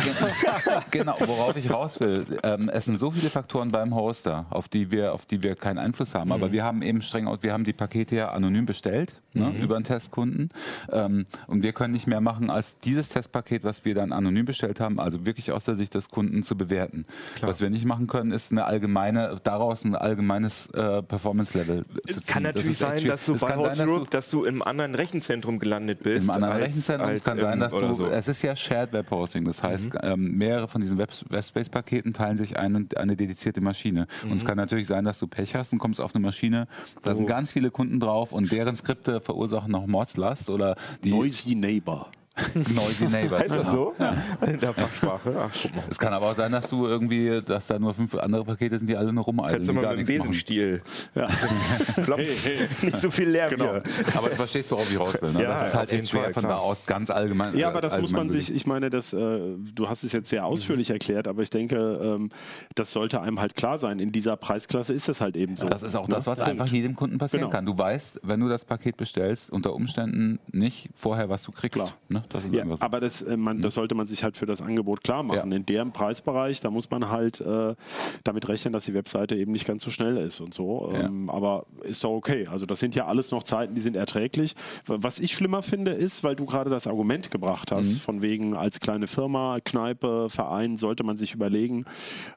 genau, 0.92 1.16
worauf 1.26 1.56
ich 1.56 1.70
raus 1.72 2.00
will. 2.00 2.26
Ähm, 2.44 2.70
es 2.70 2.86
sind 2.86 3.00
so 3.00 3.12
viele 3.12 3.30
Faktoren 3.30 3.70
beim 3.72 3.94
Hoster, 3.96 4.46
auf 4.50 4.68
die 4.68 4.92
wir, 4.92 5.14
auf 5.14 5.26
die 5.26 5.42
wir 5.44 5.56
keinen 5.56 5.78
Einfluss 5.78 6.16
haben. 6.16 6.28
Mhm. 6.30 6.34
Aber 6.34 6.52
wir 6.52 6.64
haben 6.64 6.82
eben 6.82 7.02
streng, 7.02 7.28
wir 7.42 7.54
haben 7.54 7.64
die 7.64 7.74
Pakete 7.74 8.16
ja 8.16 8.32
anonym 8.32 8.66
bestellt 8.66 9.16
ne, 9.34 9.48
Mhm. 9.52 9.62
über 9.62 9.76
einen 9.76 9.86
Testkunden. 9.86 10.50
Ähm, 10.92 11.26
und 11.48 11.64
wir 11.64 11.74
können 11.74 11.94
nicht 11.94 12.08
mehr 12.08 12.22
machen, 12.22 12.50
als 12.50 12.80
dieses 12.80 13.10
Testpaket, 13.10 13.64
was 13.64 13.86
wir 13.86 13.96
dann 13.96 14.12
anonym 14.12 14.46
bestellt 14.46 14.77
haben, 14.80 15.00
also 15.00 15.26
wirklich 15.26 15.52
aus 15.52 15.66
der 15.66 15.76
Sicht 15.76 15.94
des 15.94 16.10
Kunden 16.10 16.44
zu 16.44 16.58
bewerten. 16.58 17.06
Was 17.42 17.62
wir 17.62 17.70
nicht 17.70 17.86
machen 17.86 18.08
können, 18.08 18.32
ist 18.32 18.52
eine 18.52 18.66
allgemeine, 18.66 19.38
daraus 19.44 19.84
ein 19.86 19.96
allgemeines 19.96 20.68
äh, 20.68 21.02
Performance-Level 21.04 21.86
zu 22.08 22.22
ziehen. 22.22 22.24
Kann 22.28 22.44
Das 22.44 22.54
natürlich 22.56 22.70
echt 22.72 22.78
sein, 22.80 23.08
dass 23.08 23.26
du 23.26 23.34
Es 23.36 23.42
bei 23.42 23.48
kann 23.50 23.60
Host 23.60 23.76
sein, 23.76 23.88
dass 23.88 23.98
du- 23.98 24.06
dass 24.06 24.30
du 24.30 24.44
im 24.46 24.62
anderen 24.62 24.96
Rechenzentrum 24.96 25.60
gelandet 25.60 26.04
bist. 26.04 26.24
im 26.24 26.30
anderen 26.30 26.54
als- 26.56 26.64
Rechenzentrum. 26.68 27.08
als 27.10 27.20
Es 27.22 27.26
kann 27.26 27.40
sein, 27.40 27.60
dass 27.60 27.74
du, 27.74 27.94
so. 27.94 28.08
es 28.08 28.28
ist 28.28 28.42
ja 28.42 28.56
Shared 28.56 28.94
Web 28.94 29.10
Hosting. 29.12 29.46
Das 29.46 29.62
heißt, 29.64 29.94
Mhm. 29.94 30.00
ähm, 30.04 30.38
mehrere 30.38 30.68
von 30.68 30.82
diesen 30.82 30.98
Web, 30.98 31.12
Webspace-Paketen 31.30 32.14
teilen 32.14 32.38
sich 32.38 32.58
eine, 32.58 32.86
eine 32.96 33.16
dedizierte 33.16 33.62
Maschine. 33.62 34.08
Und 34.24 34.30
Mhm. 34.32 34.36
es 34.38 34.46
kann 34.46 34.58
natürlich 34.58 34.88
sein, 34.88 35.04
dass 35.04 35.20
du 35.20 35.28
Pech 35.28 35.56
hast 35.56 35.74
und 35.74 35.80
kommst 35.80 36.02
auf 36.02 36.14
eine 36.16 36.22
Maschine, 36.26 36.68
da 37.04 37.12
Oh. 37.12 37.16
sind 37.16 37.28
ganz 37.28 37.52
viele 37.52 37.72
Kunden 37.72 38.00
drauf 38.00 38.34
und 38.34 38.52
deren 38.52 38.76
Skripte 38.76 39.22
verursachen 39.22 39.72
noch 39.72 39.88
Mordslast 39.88 40.50
oder 40.50 40.76
die 41.04 41.12
Noisy 41.12 41.56
Neighbor. 41.56 42.10
Noisy 42.76 43.06
Neighbors. 43.08 43.42
Heißt 43.42 43.52
das 43.52 43.72
so? 43.72 43.94
In 44.46 44.60
der 44.60 44.74
Fachsprache? 44.74 45.36
Ach, 45.40 45.50
guck 45.62 45.76
mal. 45.76 45.84
Es 45.90 45.98
kann 45.98 46.14
aber 46.14 46.32
auch 46.32 46.36
sein, 46.36 46.52
dass 46.52 46.68
du 46.70 46.86
irgendwie, 46.88 47.40
dass 47.46 47.68
da 47.68 47.80
nur 47.80 47.94
fünf 47.94 48.14
andere 48.16 48.44
Pakete 48.44 48.78
sind, 48.78 48.88
die 48.88 48.96
alle 48.96 49.12
nur 49.12 49.24
rumeilen, 49.24 49.54
Kannst 49.56 49.70
du 49.70 49.74
mal 49.74 49.96
mit 49.96 50.08
dem. 50.08 50.20
Besenstiel. 50.20 50.82
Ja. 51.16 51.28
Flop. 52.04 52.20
Nicht 52.20 53.02
so 53.02 53.10
viel 53.12 53.30
Lärm 53.30 53.50
Genau. 53.52 53.72
hier. 53.72 53.84
Aber 54.16 54.30
du 54.30 54.36
verstehst, 54.36 54.70
worauf 54.72 54.90
ich 54.92 55.00
raus 55.00 55.16
will. 55.22 55.32
Ne? 55.32 55.44
Ja, 55.44 55.50
das 55.50 55.70
ist 55.70 55.76
halt 55.76 55.92
echt 55.92 56.10
schwer 56.10 56.24
Fall, 56.26 56.34
von 56.34 56.44
da 56.44 56.58
aus 56.58 56.86
ganz 56.86 57.10
allgemein. 57.10 57.56
Ja, 57.58 57.70
aber 57.70 57.82
das 57.82 58.00
muss 58.00 58.12
man 58.12 58.30
sich, 58.30 58.54
ich 58.54 58.66
meine, 58.66 58.90
das, 58.90 59.14
äh, 59.14 59.18
du 59.18 59.90
hast 59.90 60.04
es 60.04 60.12
jetzt 60.12 60.30
sehr 60.30 60.46
ausführlich 60.46 60.90
erklärt, 60.90 61.28
aber 61.28 61.42
ich 61.42 61.50
denke, 61.50 61.78
ähm, 62.02 62.30
das 62.76 62.92
sollte 62.92 63.22
einem 63.22 63.40
halt 63.40 63.56
klar 63.56 63.78
sein. 63.78 64.00
In 64.00 64.12
dieser 64.12 64.38
Preisklasse 64.38 64.94
ist 64.94 65.10
es 65.10 65.22
halt 65.22 65.36
eben 65.36 65.56
so. 65.56 65.68
Das 65.68 65.84
ist 65.84 65.96
auch 65.96 66.08
Ne? 66.08 66.16
das, 66.16 66.28
was 66.28 66.40
Punkt. 66.40 66.52
einfach 66.52 66.68
jedem 66.68 66.96
Kunden 66.96 67.18
passieren 67.18 67.42
Genau. 67.46 67.52
kann. 67.52 67.66
Du 67.66 67.78
weißt, 67.78 68.22
wenn 68.24 68.40
du 68.40 68.48
das 68.50 68.64
Paket 68.66 68.98
bestellst, 68.98 69.50
unter 69.50 69.74
Umständen 69.74 70.40
nicht 70.52 70.90
vorher, 70.94 71.30
was 71.30 71.44
du 71.44 71.52
kriegst. 71.52 71.76
Klar. 71.76 71.94
Ne? 72.10 72.24
Das 72.30 72.44
ist 72.44 72.54
Ja, 72.54 72.66
so. 72.66 72.76
aber 72.80 73.00
das, 73.00 73.22
äh, 73.22 73.38
man, 73.38 73.62
das 73.62 73.74
sollte 73.74 73.96
man 73.96 74.08
sich 74.08 74.24
halt 74.24 74.38
für 74.38 74.46
das 74.46 74.62
Angebot 74.62 75.04
klar 75.04 75.24
machen. 75.24 75.50
Ja. 75.52 75.58
In 75.58 75.66
dem 75.66 75.92
Preisbereich, 75.92 76.62
da 76.62 76.70
muss 76.70 76.90
man 76.90 77.10
halt 77.10 77.42
äh, 77.42 77.76
damit 78.24 78.48
rechnen, 78.50 78.74
dass 78.74 78.86
die 78.86 78.94
Webseite 78.94 79.36
eben 79.36 79.52
nicht 79.52 79.66
ganz 79.68 79.84
so 79.84 79.92
schnell 79.92 80.18
ist 80.18 80.40
und 80.42 80.54
so. 80.54 80.90
Ja. 80.94 81.06
Ähm, 81.06 81.30
aber 81.30 81.66
ist 81.84 82.04
doch 82.04 82.12
okay. 82.12 82.46
Also 82.50 82.66
das 82.66 82.80
sind 82.80 82.96
ja 82.96 83.06
alles 83.08 83.32
noch 83.32 83.44
Zeiten, 83.44 83.76
die 83.76 83.82
sind 83.82 83.96
erträglich. 83.96 84.56
Was 84.86 85.20
ich 85.20 85.32
schlimmer 85.34 85.62
finde, 85.62 85.92
ist, 85.92 86.24
weil 86.24 86.36
du 86.36 86.46
gerade 86.46 86.70
das 86.70 86.88
Argument 86.88 87.32
gebracht 87.32 87.72
hast, 87.72 87.88
Mhm. 87.88 87.94
von 88.00 88.22
wegen 88.22 88.56
als 88.56 88.80
kleine 88.80 89.08
Firma, 89.08 89.60
Kneipe, 89.64 90.30
Verein, 90.30 90.78
sollte 90.78 91.04
man 91.04 91.18
sich 91.18 91.34
überlegen. 91.34 91.86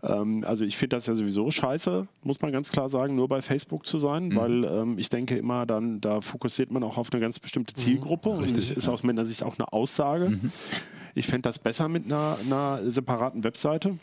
Ähm, 0.02 0.44
also 0.46 0.64
ich 0.64 0.76
finde 0.76 0.96
das 0.96 1.06
ja 1.06 1.14
sowieso 1.14 1.50
scheiße, 1.50 2.06
muss 2.24 2.40
man 2.40 2.52
ganz 2.52 2.70
klar 2.70 2.88
sagen, 2.90 3.14
nur 3.16 3.28
bei 3.28 3.42
Facebook 3.42 3.86
zu 3.86 3.98
sein, 3.98 4.28
Mhm. 4.28 4.36
weil 4.36 4.64
ähm, 4.64 4.98
ich 4.98 5.08
denke 5.08 5.36
immer 5.36 5.66
dann, 5.66 6.00
da 6.00 6.20
fokussiert 6.20 6.70
man 6.70 6.82
auch 6.82 6.98
auf 6.98 7.12
eine 7.12 7.20
ganz 7.20 7.38
bestimmte 7.38 7.74
Zielgruppe 7.74 8.30
und 8.30 8.56
das 8.56 8.70
ist 8.70 8.88
aus 8.88 9.02
meiner 9.02 9.24
Sicht 9.24 9.42
auch 9.42 9.58
eine 9.58 9.72
Aussage. 9.80 10.30
Mhm. 10.30 10.52
Ich 11.14 11.26
fände 11.26 11.42
das 11.42 11.58
besser 11.58 11.88
mit 11.88 12.06
einer, 12.06 12.38
einer 12.44 12.90
separaten 12.90 13.42
Webseite. 13.44 13.98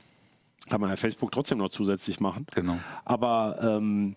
Kann 0.70 0.82
man 0.82 0.90
ja 0.90 0.96
Facebook 0.96 1.32
trotzdem 1.32 1.60
noch 1.60 1.70
zusätzlich 1.70 2.20
machen. 2.20 2.46
Genau. 2.54 2.78
Aber 3.06 3.58
ähm, 3.62 4.16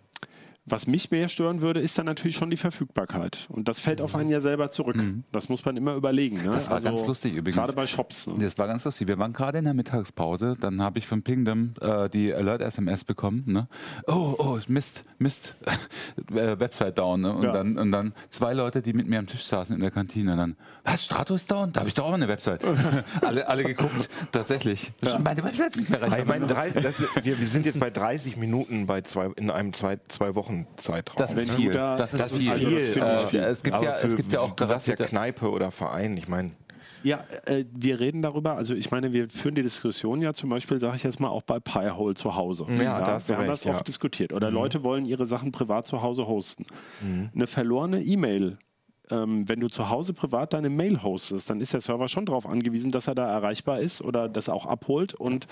was 0.71 0.87
mich 0.87 1.11
mehr 1.11 1.29
stören 1.29 1.61
würde, 1.61 1.81
ist 1.81 1.99
dann 1.99 2.07
natürlich 2.07 2.37
schon 2.37 2.51
die 2.51 2.57
Verfügbarkeit. 2.57 3.47
Und 3.49 3.69
das 3.69 3.81
fällt 3.81 4.01
auf 4.01 4.15
einen 4.15 4.29
ja 4.29 4.41
selber 4.41 4.71
zurück. 4.71 4.97
Das 5.33 5.49
muss 5.49 5.65
man 5.65 5.77
immer 5.77 5.95
überlegen. 5.95 6.37
Ne? 6.37 6.49
Mhm. 6.49 6.53
Das 6.53 6.71
war 6.71 6.81
ganz 6.81 7.07
lustig 7.07 7.35
übrigens. 7.35 7.57
Gerade 7.57 7.73
bei 7.73 7.87
Shops. 7.87 8.27
Ne? 8.27 8.35
Das 8.41 8.57
war 8.59 8.67
ganz 8.67 8.85
lustig. 8.85 9.09
Wir 9.09 9.19
waren 9.19 9.33
gerade 9.33 9.59
in 9.59 9.65
der 9.65 9.75
Mittagspause, 9.75 10.57
dann 10.61 10.83
habe 10.83 10.99
ich 10.99 11.07
von 11.07 11.23
Pingdom 11.23 11.75
äh, 11.81 12.09
die 12.09 12.33
Alert-SMS 12.33 13.05
bekommen. 13.05 13.45
Ne? 13.47 13.69
Oh, 14.07 14.35
oh, 14.39 14.59
Mist, 14.69 15.03
Mist, 15.19 15.57
äh, 16.31 16.59
Website 16.59 16.99
down. 16.99 17.21
Ne? 17.23 17.35
Und, 17.35 17.43
Ja. 17.45 17.53
dann, 17.53 17.79
und 17.79 17.93
dann 17.93 18.15
zwei 18.29 18.53
Leute, 18.53 18.83
die 18.83 18.93
mit 18.93 19.07
mir 19.07 19.19
am 19.19 19.27
Tisch 19.27 19.45
saßen 19.45 19.75
in 19.75 19.81
der 19.81 19.91
Kantine. 19.91 20.37
Dann, 20.37 20.57
was, 20.85 21.05
Strato 21.05 21.35
ist 21.35 21.51
down? 21.51 21.73
Da 21.73 21.81
habe 21.81 21.89
ich 21.89 21.95
doch 21.95 22.07
auch 22.07 22.13
eine 22.13 22.29
Website. 22.29 22.63
alle, 23.23 23.49
alle 23.49 23.65
geguckt, 23.65 24.09
tatsächlich. 24.33 24.93
Meine 25.03 25.43
Website 25.45 25.75
ist 25.75 25.81
nicht 25.81 25.91
mehr 25.91 26.03
recht. 26.03 26.17
Ich 26.19 26.25
meine, 26.27 26.47
30, 26.47 26.83
das, 26.83 27.01
wir, 27.23 27.39
wir 27.39 27.47
sind 27.47 27.67
jetzt 27.67 27.81
bei 27.81 27.91
30 27.91 28.37
Minuten 28.37 28.87
bei 28.87 29.01
zwei, 29.03 29.31
in 29.37 29.51
einem 29.51 29.73
zwei, 29.73 29.99
zwei 30.09 30.35
Wochen 30.35 30.60
Zeitraum. 30.77 31.17
das 31.19 31.35
ist 31.35 31.51
viel. 31.53 31.71
da- 31.73 31.97
das 31.97 32.15
ist 32.15 32.21
Das 32.21 32.33
ist 32.33 32.43
viel. 32.43 32.51
Also 32.53 32.71
das 32.71 32.85
ich 32.85 32.97
Äh, 32.97 33.19
viel. 33.29 33.41
es 33.41 33.63
gibt 33.63 33.77
Aber 33.77 33.85
ja, 33.85 33.93
für, 33.95 34.07
es 34.07 34.17
gibt 34.17 34.33
ja 34.33 34.41
auch 34.41 34.53
du 34.57 34.67
sagst 34.67 34.87
ja 34.87 34.97
Kneipe 34.97 35.51
oder 35.51 35.71
Verein. 35.71 36.17
Ich 36.17 36.29
meine, 36.29 36.53
Ja, 37.03 37.25
äh, 37.47 37.65
wir 37.73 37.99
reden 37.99 38.21
darüber, 38.23 38.57
also 38.57 38.75
ich 38.75 38.91
meine, 38.91 39.13
wir 39.13 39.31
führen 39.31 39.55
die 39.55 39.63
Diskussion 39.63 40.21
ja 40.21 40.35
zum 40.35 40.51
Beispiel, 40.51 40.79
sage 40.79 40.97
ich 40.97 41.03
jetzt 41.03 41.19
mal, 41.19 41.29
auch 41.29 41.43
bei 41.43 41.59
Pi-hole 41.59 42.15
zu 42.15 42.35
Hause. 42.37 42.67
Ja, 42.79 42.99
da 43.01 43.07
hast 43.15 43.29
du 43.29 43.33
wir 43.33 43.37
haben 43.39 43.43
recht, 43.45 43.53
das 43.53 43.65
ja. 43.65 43.71
oft 43.73 43.89
diskutiert. 43.89 44.33
Oder 44.35 44.51
Leute 44.51 44.85
wollen 44.85 45.07
ihre 45.07 45.25
Sachen 45.27 45.51
privat 45.51 45.87
zu 45.87 46.03
Hause 46.03 46.27
hosten. 46.27 46.67
Eine 47.35 47.47
verlorene 47.47 48.03
E-Mail. 48.03 48.59
Ähm, 49.11 49.49
wenn 49.49 49.61
du 49.61 49.69
zu 49.69 49.89
Hause 49.91 50.15
privat 50.15 50.53
deine 50.53 50.71
Mail 50.71 51.03
hostest, 51.03 51.51
dann 51.51 51.61
ist 51.61 51.73
der 51.73 51.81
Server 51.81 52.09
schon 52.09 52.27
darauf 52.27 52.47
angewiesen, 52.47 52.91
dass 52.91 53.07
er 53.09 53.15
da 53.15 53.27
erreichbar 53.27 53.81
ist 53.81 54.03
oder 54.03 54.29
das 54.29 54.49
auch 54.49 54.67
abholt. 54.67 55.15
Und 55.15 55.47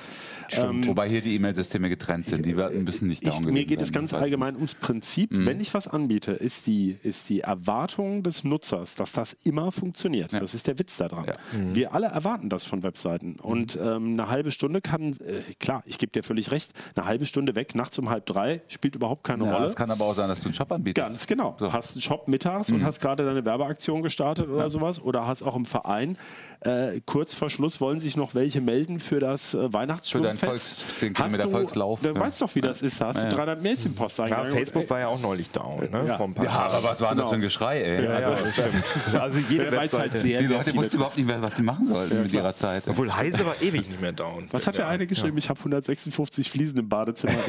ähm, 0.53 0.87
Wobei 0.87 1.09
hier 1.09 1.21
die 1.21 1.35
E-Mail-Systeme 1.37 1.89
getrennt 1.89 2.25
sind. 2.25 2.45
Die 2.47 2.57
werden- 2.57 2.85
müssen 2.85 3.09
nicht 3.09 3.27
ich, 3.27 3.35
down 3.35 3.53
mir 3.53 3.65
geht 3.65 3.81
es 3.83 3.93
ganz 3.93 4.15
allgemein 4.15 4.55
ums 4.57 4.75
Prinzip. 4.75 5.33
Mhm. 5.33 5.47
Wenn 5.47 5.61
ich 5.61 5.75
was 5.75 5.89
anbiete, 5.89 6.33
ist 6.33 6.67
die, 6.67 6.97
ist 7.03 7.29
die 7.29 7.41
Erwartung 7.41 8.23
des 8.23 8.45
Nutzers, 8.45 8.95
dass 8.95 9.13
das 9.13 9.37
immer 9.45 9.73
funktioniert. 9.73 10.33
Ja. 10.33 10.41
Das 10.41 10.55
ist 10.55 10.67
der 10.67 10.79
Witz 10.79 10.97
daran. 10.97 11.25
Ja. 11.27 11.35
Wir 11.75 11.93
alle 11.95 12.07
erwarten 12.07 12.49
das 12.49 12.65
von 12.65 12.83
Webseiten. 12.83 13.37
Und 13.41 13.77
ähm, 13.81 14.13
eine 14.13 14.29
halbe 14.29 14.51
Stunde 14.51 14.81
kann, 14.81 15.13
äh, 15.21 15.41
klar, 15.59 15.83
ich 15.87 15.99
gebe 15.99 16.13
dir 16.13 16.23
völlig 16.23 16.51
recht, 16.51 16.71
eine 16.95 17.07
halbe 17.07 17.27
Stunde 17.27 17.55
weg, 17.55 17.75
nachts 17.75 17.99
um 17.99 18.09
halb 18.11 18.27
drei, 18.27 18.63
spielt 18.69 18.95
überhaupt 18.95 19.25
keine 19.25 19.45
Ja, 19.45 19.55
Rolle. 19.55 19.67
es 19.67 19.77
kann 19.77 19.91
aber 19.91 20.05
auch 20.05 20.15
sein, 20.15 20.29
dass 20.29 20.41
du 20.41 20.47
einen 20.47 20.55
Shop 20.55 20.71
anbietest. 20.73 21.07
Ganz 21.07 21.27
genau. 21.27 21.57
So. 21.59 21.67
Mhm. 21.67 21.73
Hast 21.73 21.97
einen 21.97 22.03
Shop 22.03 22.29
mittags 22.29 22.71
und 22.73 22.85
hast 22.85 23.01
gerade 23.01 23.25
deine 23.25 23.45
Werbeaktion 23.49 24.03
gestartet 24.03 24.49
oder 24.49 24.69
sowas. 24.71 25.01
Oder 25.03 25.27
hast 25.27 25.43
auch 25.43 25.57
im 25.57 25.65
Verein, 25.65 26.17
äh, 26.61 27.01
kurz 27.07 27.35
vor 27.35 27.49
Schluss 27.51 27.81
wollen 27.81 27.99
sich 28.01 28.17
noch 28.17 28.35
welche 28.35 28.61
melden 28.61 29.01
für 29.01 29.21
das 29.21 29.55
äh, 29.55 29.73
Weihnachtsschwimmfest. 29.73 30.39
Für 30.41 30.47
deinen 30.47 30.59
Volks- 30.59 30.77
10 30.99 31.09
Hast 31.15 31.17
Kilometer 31.25 31.45
du- 31.45 31.51
Volkslauf, 31.51 32.01
Du 32.03 32.09
ja. 32.09 32.19
weißt 32.21 32.43
doch, 32.43 32.55
wie 32.55 32.61
das 32.61 32.83
ist. 32.83 33.01
Da 33.01 33.07
hast 33.09 33.17
Ja, 33.17 33.23
du 33.23 33.29
ja. 33.31 33.37
300 33.37 33.63
Mails 33.63 33.87
im 33.87 33.95
Posteingang. 33.95 34.47
Ja, 34.47 34.51
Facebook 34.53 34.91
war 34.91 35.01
ja 35.01 35.09
auch 35.09 35.21
neulich 35.21 35.51
down, 35.51 35.89
ne? 35.91 36.05
Ja. 36.07 36.17
Vor 36.17 36.27
ein 36.27 36.35
paar 36.35 36.45
Ja, 36.45 36.51
Tagen. 36.53 36.75
aber 36.75 36.89
was 36.91 37.01
war 37.01 37.09
denn 37.11 37.19
das 37.19 37.25
Genau. 37.25 37.29
für 37.31 37.35
ein 37.37 37.41
Geschrei, 37.41 37.81
ey? 37.81 38.05
Ja, 38.05 38.11
also, 38.11 38.31
ja, 38.31 38.39
das 38.41 38.53
stimmt. 38.53 38.85
Also 39.21 39.39
jede 39.49 39.65
Der 39.71 39.77
weiß 39.81 39.93
halt 39.95 40.13
sehr, 40.19 40.41
die 40.41 40.47
sehr 40.49 40.57
Leute 40.59 40.77
wussten 40.77 40.97
überhaupt 40.97 41.17
nicht 41.17 41.27
mehr, 41.27 41.41
was 41.43 41.57
sie 41.57 41.63
machen 41.63 41.87
sollten 41.87 42.23
mit 42.23 42.33
ihrer 42.33 42.55
Zeit. 42.55 42.83
Obwohl 42.89 43.13
Heise 43.15 43.47
war 43.47 43.55
ewig 43.63 43.89
nicht 43.89 44.01
mehr 44.01 44.13
down. 44.13 44.49
Was 44.51 44.67
hat 44.67 44.77
der 44.79 44.89
eine 44.89 45.07
geschrieben? 45.07 45.39
Ich 45.39 45.49
habe 45.49 45.59
156 45.61 46.51
Fliesen 46.51 46.79
im 46.79 46.89
Badezimmer. 46.89 47.35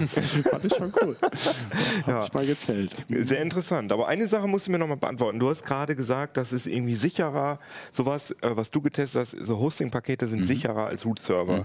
Ich 0.00 0.42
fand 0.50 0.64
ich 0.64 0.74
schon 0.74 0.92
cool. 1.02 1.16
Ja. 2.06 2.14
Hab 2.14 2.24
ich 2.24 2.32
mal 2.32 2.46
gezählt. 2.46 2.94
Sehr 3.08 3.40
interessant. 3.42 3.92
Aber 3.92 4.08
eine 4.08 4.26
Sache 4.28 4.46
musst 4.46 4.66
du 4.66 4.70
mir 4.70 4.78
noch 4.78 4.86
mal 4.86 4.96
beantworten. 5.00 5.38
Du 5.38 5.48
hast 5.48 5.64
gerade 5.64 5.96
gesagt, 5.96 6.36
das 6.36 6.52
ist 6.52 6.66
irgendwie 6.66 6.94
sicherer, 6.94 7.58
sowas, 7.92 8.30
äh, 8.42 8.56
was 8.56 8.70
du 8.70 8.80
getestet 8.80 9.20
hast, 9.20 9.30
so 9.46 9.58
Hosting-Pakete 9.58 10.26
Mhm. 10.26 10.30
sind 10.30 10.42
sicherer 10.44 10.86
als 10.86 11.04
Root-Server. 11.04 11.64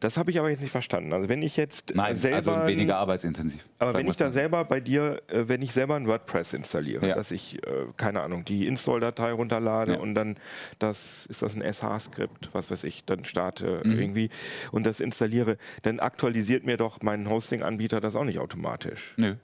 Das 0.00 0.16
habe 0.16 0.30
ich 0.30 0.38
aber 0.38 0.50
jetzt 0.50 0.60
nicht 0.62 0.70
verstanden. 0.70 1.12
Also 1.12 1.28
wenn 1.28 1.42
ich 1.42 1.56
jetzt 1.56 1.90
äh, 1.92 1.94
Nein, 1.96 2.16
selber... 2.16 2.56
also 2.56 2.66
weniger 2.68 2.96
arbeitsintensiv. 2.98 3.64
aber 3.78 3.94
wenn 3.94 4.06
ich 4.08 4.16
da 4.16 4.30
selber 4.30 4.64
bei 4.64 4.80
dir, 4.80 5.22
äh, 5.28 5.44
wenn 5.48 5.62
ich 5.62 5.72
selber 5.72 5.96
ein 5.96 6.06
WordPress 6.06 6.52
installiere, 6.54 7.06
Ja. 7.08 7.14
dass 7.14 7.30
ich, 7.30 7.56
äh, 7.66 7.86
keine 7.96 8.20
Ahnung, 8.22 8.44
die 8.44 8.66
Install-Datei 8.66 9.32
runterlade 9.32 9.92
Ja. 9.94 9.98
und 10.00 10.14
dann 10.14 10.36
das, 10.78 11.26
ist 11.26 11.42
das 11.42 11.54
ein 11.54 11.62
SH-Skript, 11.62 12.50
was 12.52 12.70
weiß 12.70 12.84
ich, 12.84 13.04
dann 13.04 13.24
starte 13.24 13.82
Mhm. 13.84 13.98
irgendwie 13.98 14.30
und 14.72 14.84
das 14.86 15.00
installiere, 15.00 15.56
dann 15.82 16.00
aktualisiert 16.00 16.64
mir 16.64 16.76
doch 16.76 17.02
mein 17.02 17.28
Hosting-Anbieter 17.28 18.00
das 18.00 18.16
auch 18.16 18.24
nicht 18.24 18.38
automatisch. 18.38 19.14
Nö. 19.16 19.34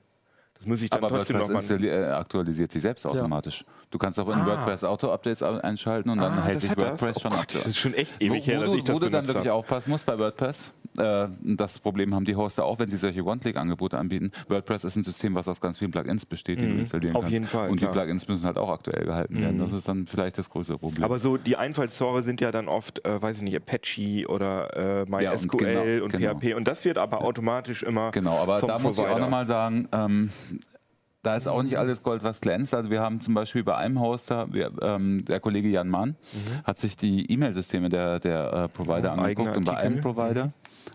Das 0.60 0.66
muss 0.66 0.82
ich 0.82 0.90
dann 0.90 0.98
Aber 1.02 1.08
trotzdem 1.08 1.38
WordPress 1.38 1.48
noch 1.48 1.54
mal... 1.54 1.62
installi- 1.62 1.88
äh, 1.88 2.12
aktualisiert 2.12 2.70
sich 2.70 2.82
selbst 2.82 3.06
automatisch. 3.06 3.64
Du 3.90 3.98
kannst 3.98 4.20
auch 4.20 4.28
in 4.28 4.34
Ah. 4.34 4.46
WordPress 4.46 4.84
Auto-Updates 4.84 5.42
au- 5.42 5.58
einschalten 5.58 6.10
und 6.10 6.18
dann 6.18 6.32
Ah, 6.38 6.44
hält 6.44 6.60
sich 6.60 6.70
hat 6.70 6.78
das? 6.78 6.90
WordPress 6.90 7.16
Oh 7.16 7.20
schon 7.22 7.30
Gott, 7.32 7.40
aktuell. 7.40 7.64
Das 7.64 7.72
ist 7.72 7.78
schon 7.78 7.94
echt 7.94 8.20
Wo, 8.20 8.24
ewig 8.24 8.46
her, 8.46 8.58
wo, 8.58 8.62
dass 8.62 8.70
du, 8.70 8.76
ich 8.78 8.84
das 8.84 8.94
wo 8.96 9.00
du 9.00 9.10
dann 9.10 9.26
wirklich 9.26 9.46
habe. 9.48 9.54
aufpassen 9.54 9.90
musst 9.90 10.06
bei 10.06 10.16
WordPress, 10.16 10.72
äh, 10.96 11.26
das 11.42 11.78
Problem 11.80 12.14
haben 12.14 12.24
die 12.24 12.36
Hoster 12.36 12.64
auch, 12.64 12.78
wenn 12.78 12.88
sie 12.88 12.96
solche 12.96 13.24
One-Click-Angebote 13.24 13.98
anbieten. 13.98 14.30
WordPress 14.48 14.84
ist 14.84 14.94
ein 14.94 15.02
System, 15.02 15.34
was 15.34 15.48
aus 15.48 15.60
ganz 15.60 15.78
vielen 15.78 15.90
Plugins 15.90 16.24
besteht, 16.24 16.60
die 16.60 16.66
du 16.68 16.78
installieren 16.78 17.14
Mhm. 17.14 17.16
auf 17.16 17.22
kannst. 17.22 17.32
jeden 17.34 17.46
Fall, 17.48 17.68
Und 17.68 17.78
klar. 17.78 17.90
Mhm. 17.90 17.94
die 17.94 17.98
Plugins 17.98 18.28
müssen 18.28 18.46
halt 18.46 18.58
auch 18.58 18.70
aktuell 18.70 19.04
gehalten 19.04 19.40
werden. 19.40 19.58
Das 19.58 19.72
ist 19.72 19.88
dann 19.88 20.06
vielleicht 20.06 20.38
das 20.38 20.48
größere 20.50 20.78
Problem. 20.78 21.02
Aber 21.02 21.18
so 21.18 21.36
die 21.36 21.56
Einfallstore 21.56 22.22
sind 22.22 22.40
ja 22.40 22.52
dann 22.52 22.68
oft, 22.68 23.04
äh, 23.04 23.20
weiß 23.20 23.38
ich 23.38 23.42
nicht, 23.42 23.56
Apache 23.56 24.24
oder 24.28 24.76
äh, 24.76 24.98
Ja, 25.20 25.32
und 25.32 25.42
MySQL 25.42 26.02
und, 26.02 26.12
genau, 26.12 26.28
genau. 26.28 26.38
PHP 26.38 26.54
und 26.54 26.68
das 26.68 26.84
wird 26.84 26.96
aber 26.96 27.22
automatisch 27.24 27.82
immer 27.82 28.12
Genau, 28.12 28.38
aber 28.38 28.60
da 28.60 28.78
muss 28.78 28.96
ich 28.98 29.04
auch 29.04 29.18
nochmal 29.18 29.46
sagen, 29.46 29.88
ähm, 29.90 30.30
da 31.22 31.36
ist 31.36 31.46
auch 31.48 31.62
nicht 31.62 31.76
alles 31.76 32.02
Gold, 32.02 32.22
was 32.22 32.40
glänzt. 32.40 32.74
Also 32.74 32.90
wir 32.90 33.00
haben 33.00 33.20
zum 33.20 33.34
Beispiel 33.34 33.62
bei 33.62 33.76
einem 33.76 34.00
Hoster, 34.00 34.52
wir, 34.52 34.72
ähm, 34.80 35.24
der 35.24 35.40
Kollege 35.40 35.68
Jan 35.68 35.88
Mann 35.88 36.16
hat 36.64 36.78
sich 36.78 36.96
die 36.96 37.30
E-Mail-Systeme 37.30 37.88
der, 37.88 38.20
der 38.20 38.52
äh, 38.52 38.68
Provider 38.68 39.08
Ja, 39.08 39.14
angeguckt 39.14 39.56
und 39.56 39.64
bei 39.64 39.76
einem. 39.76 40.00
Provider, 40.00 40.52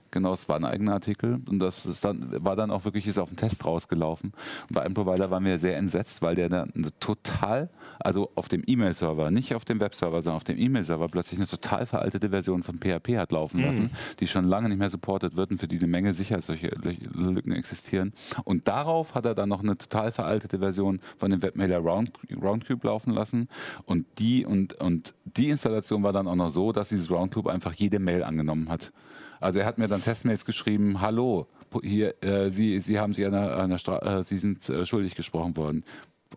genau, 0.09 0.33
es 0.33 0.49
war 0.49 0.55
ein 0.55 0.65
eigener 0.65 0.93
Artikel 0.93 1.41
und 1.47 1.59
das 1.59 1.85
ist 1.85 2.03
dann, 2.03 2.43
war 2.43 2.55
dann 2.55 2.71
auch 2.71 2.85
wirklich 2.85 3.05
ist 3.05 3.19
auf 3.19 3.29
den 3.29 3.37
Test 3.37 3.65
rausgelaufen. 3.65 4.33
Und 4.69 4.73
bei 4.73 4.81
einem 4.81 4.95
Provider 4.95 5.29
waren 5.29 5.45
wir 5.45 5.59
sehr 5.59 5.77
entsetzt, 5.77 6.21
weil 6.21 6.35
der 6.35 6.49
dann 6.49 6.71
eine 6.75 6.97
total, 6.99 7.69
also 7.99 8.31
auf 8.35 8.47
dem 8.47 8.63
E-Mail-Server, 8.65 9.31
nicht 9.31 9.55
auf 9.55 9.65
dem 9.65 9.79
Webserver, 9.79 10.21
sondern 10.21 10.37
auf 10.37 10.43
dem 10.43 10.57
E-Mail-Server 10.57 11.07
plötzlich 11.07 11.39
eine 11.39 11.47
total 11.47 11.85
veraltete 11.85 12.29
Version 12.29 12.63
von 12.63 12.79
PHP 12.79 13.17
hat 13.17 13.31
laufen 13.31 13.61
lassen, 13.61 13.91
die 14.19 14.27
schon 14.27 14.45
lange 14.45 14.69
nicht 14.69 14.79
mehr 14.79 14.89
supportet 14.89 15.35
wird 15.35 15.51
und 15.51 15.57
für 15.57 15.67
die 15.67 15.77
eine 15.77 15.87
Menge 15.87 16.13
Sicherheitslücken 16.13 17.53
existieren. 17.53 18.13
Und 18.43 18.67
darauf 18.67 19.15
hat 19.15 19.25
er 19.25 19.35
dann 19.35 19.49
noch 19.49 19.61
eine 19.61 19.77
total 19.77 20.11
veraltete 20.11 20.59
Version 20.59 20.99
von 21.17 21.31
dem 21.31 21.41
Webmailer 21.41 21.79
Round, 21.79 22.11
Roundcube 22.41 22.87
laufen 22.87 23.13
lassen. 23.13 23.49
Und 23.85 24.05
die, 24.19 24.45
und, 24.45 24.73
und 24.81 25.13
die 25.25 25.49
Installation 25.49 26.03
war 26.03 26.13
dann 26.13 26.27
auch 26.27 26.35
noch 26.35 26.49
so, 26.49 26.71
dass 26.71 26.89
dieses 26.89 27.09
Roundcube 27.09 27.51
einfach 27.51 27.73
jede 27.73 27.99
Mail 27.99 28.23
angenommen 28.23 28.69
hat. 28.69 28.91
Also 29.39 29.59
er 29.59 29.65
hat 29.65 29.77
mir 29.77 29.87
dann 29.87 30.01
Testmails 30.01 30.45
geschrieben, 30.45 31.01
hallo, 31.01 31.47
hier, 31.83 32.23
äh, 32.23 32.49
Sie, 32.51 32.79
Sie 32.79 32.99
haben 32.99 33.13
sich 33.13 33.25
einer, 33.25 33.57
einer 33.57 33.77
Stra 33.77 34.19
äh, 34.19 34.23
Sie 34.23 34.39
sind 34.39 34.67
äh, 34.69 34.85
schuldig 34.85 35.15
gesprochen 35.15 35.57
worden 35.57 35.83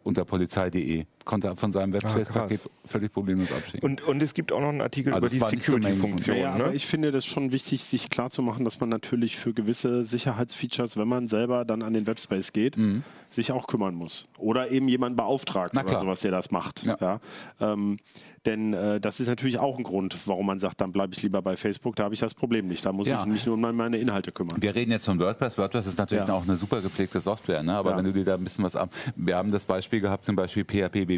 unter 0.03 0.25
polizei.de. 0.25 1.07
Konnte 1.29 1.47
er 1.49 1.57
von 1.57 1.73
seinem 1.73 1.93
Webspace-Paket 1.93 2.63
krass. 2.63 2.71
völlig 2.87 3.13
problemlos 3.13 3.53
abschicken. 3.53 3.85
Und, 3.89 4.01
und 4.01 4.23
es 4.23 4.33
gibt 4.33 4.51
auch 4.51 4.61
noch 4.61 4.71
einen 4.71 4.81
Artikel 4.81 5.13
Also 5.13 5.27
über 5.37 5.51
die 5.51 5.57
Security-Funktion. 5.59 6.37
Ja, 6.39 6.53
aber 6.55 6.69
ne? 6.69 6.75
ich 6.75 6.87
finde 6.87 7.11
das 7.11 7.27
schon 7.27 7.53
wichtig, 7.53 7.85
sich 7.85 8.09
klarzumachen, 8.09 8.65
dass 8.65 8.81
man 8.81 8.89
natürlich 8.89 9.37
für 9.37 9.53
gewisse 9.53 10.05
Sicherheitsfeatures, 10.05 10.97
wenn 10.97 11.07
man 11.07 11.27
selber 11.27 11.67
dann 11.67 11.83
an 11.83 11.93
den 11.93 12.07
Webspace 12.07 12.55
geht, 12.55 12.77
sich 13.29 13.53
auch 13.53 13.67
kümmern 13.67 13.95
muss. 13.95 14.27
Oder 14.39 14.71
eben 14.71 14.89
jemanden 14.89 15.17
beauftragt 15.17 15.73
Na 15.75 15.83
oder 15.83 15.91
klar. 15.91 16.01
sowas, 16.01 16.21
der 16.21 16.31
das 16.31 16.51
macht. 16.51 16.85
Ja. 16.87 16.97
Ja. 16.99 17.21
Ähm, 17.61 17.99
denn 18.47 18.73
äh, 18.73 18.99
das 19.01 19.21
ist 19.21 19.27
natürlich 19.29 19.59
auch 19.59 19.77
ein 19.77 19.83
Grund, 19.85 20.17
warum 20.25 20.47
man 20.47 20.59
sagt, 20.59 20.81
dann 20.81 20.93
bleibe 20.93 21.13
ich 21.13 21.23
lieber 21.23 21.43
bei 21.43 21.57
Facebook, 21.59 21.97
da 21.97 22.05
habe 22.05 22.15
ich 22.15 22.21
das 22.21 22.33
Problem 22.33 22.67
nicht. 22.69 22.87
Da 22.87 22.93
muss 22.93 23.07
Ja. 23.09 23.21
ich 23.21 23.27
mich 23.27 23.45
nur 23.45 23.57
um 23.57 23.61
meine 23.61 23.99
Inhalte 23.99 24.33
kümmern. 24.33 24.63
Wir 24.63 24.75
reden 24.75 24.91
jetzt 24.93 25.05
von 25.05 25.19
WordPress. 25.19 25.59
WordPress 25.59 25.87
ist 25.89 25.99
natürlich 25.99 26.27
Ja. 26.27 26.33
auch 26.35 26.45
eine 26.45 26.57
super 26.57 26.81
gepflegte 26.81 27.21
Software, 27.21 27.63
ne? 27.63 27.75
aber 27.75 27.91
Ja. 27.91 27.97
wenn 27.99 28.05
du 28.07 28.13
dir 28.15 28.25
da 28.25 28.35
ein 28.37 28.45
bisschen 28.45 28.65
was 28.65 28.77
ab. 28.77 28.91
Wir 29.17 29.37
haben 29.37 29.51
das 29.51 29.67
Beispiel 29.67 30.01
gehabt, 30.01 30.25
zum 30.25 30.37
Beispiel 30.37 30.65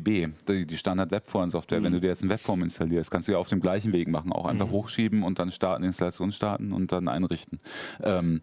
PHPBB, 0.00 0.48
die, 0.48 0.66
die 0.66 0.76
Standard-Webforen-Software. 0.76 1.80
Mhm. 1.80 1.84
Wenn 1.84 1.92
du 1.92 2.00
dir 2.00 2.08
jetzt 2.08 2.22
eine 2.22 2.30
Webform 2.30 2.62
installierst, 2.62 3.10
kannst 3.10 3.28
du 3.28 3.32
ja 3.32 3.38
auf 3.38 3.48
dem 3.48 3.60
gleichen 3.60 3.92
Weg 3.92 4.08
machen. 4.08 4.32
Auch 4.32 4.46
einfach 4.46 4.70
hochschieben 4.70 5.22
und 5.22 5.38
dann 5.38 5.50
starten, 5.50 5.84
Installation 5.84 6.32
starten 6.32 6.72
und 6.72 6.92
dann 6.92 7.08
einrichten. 7.08 7.60
Ähm, 8.02 8.42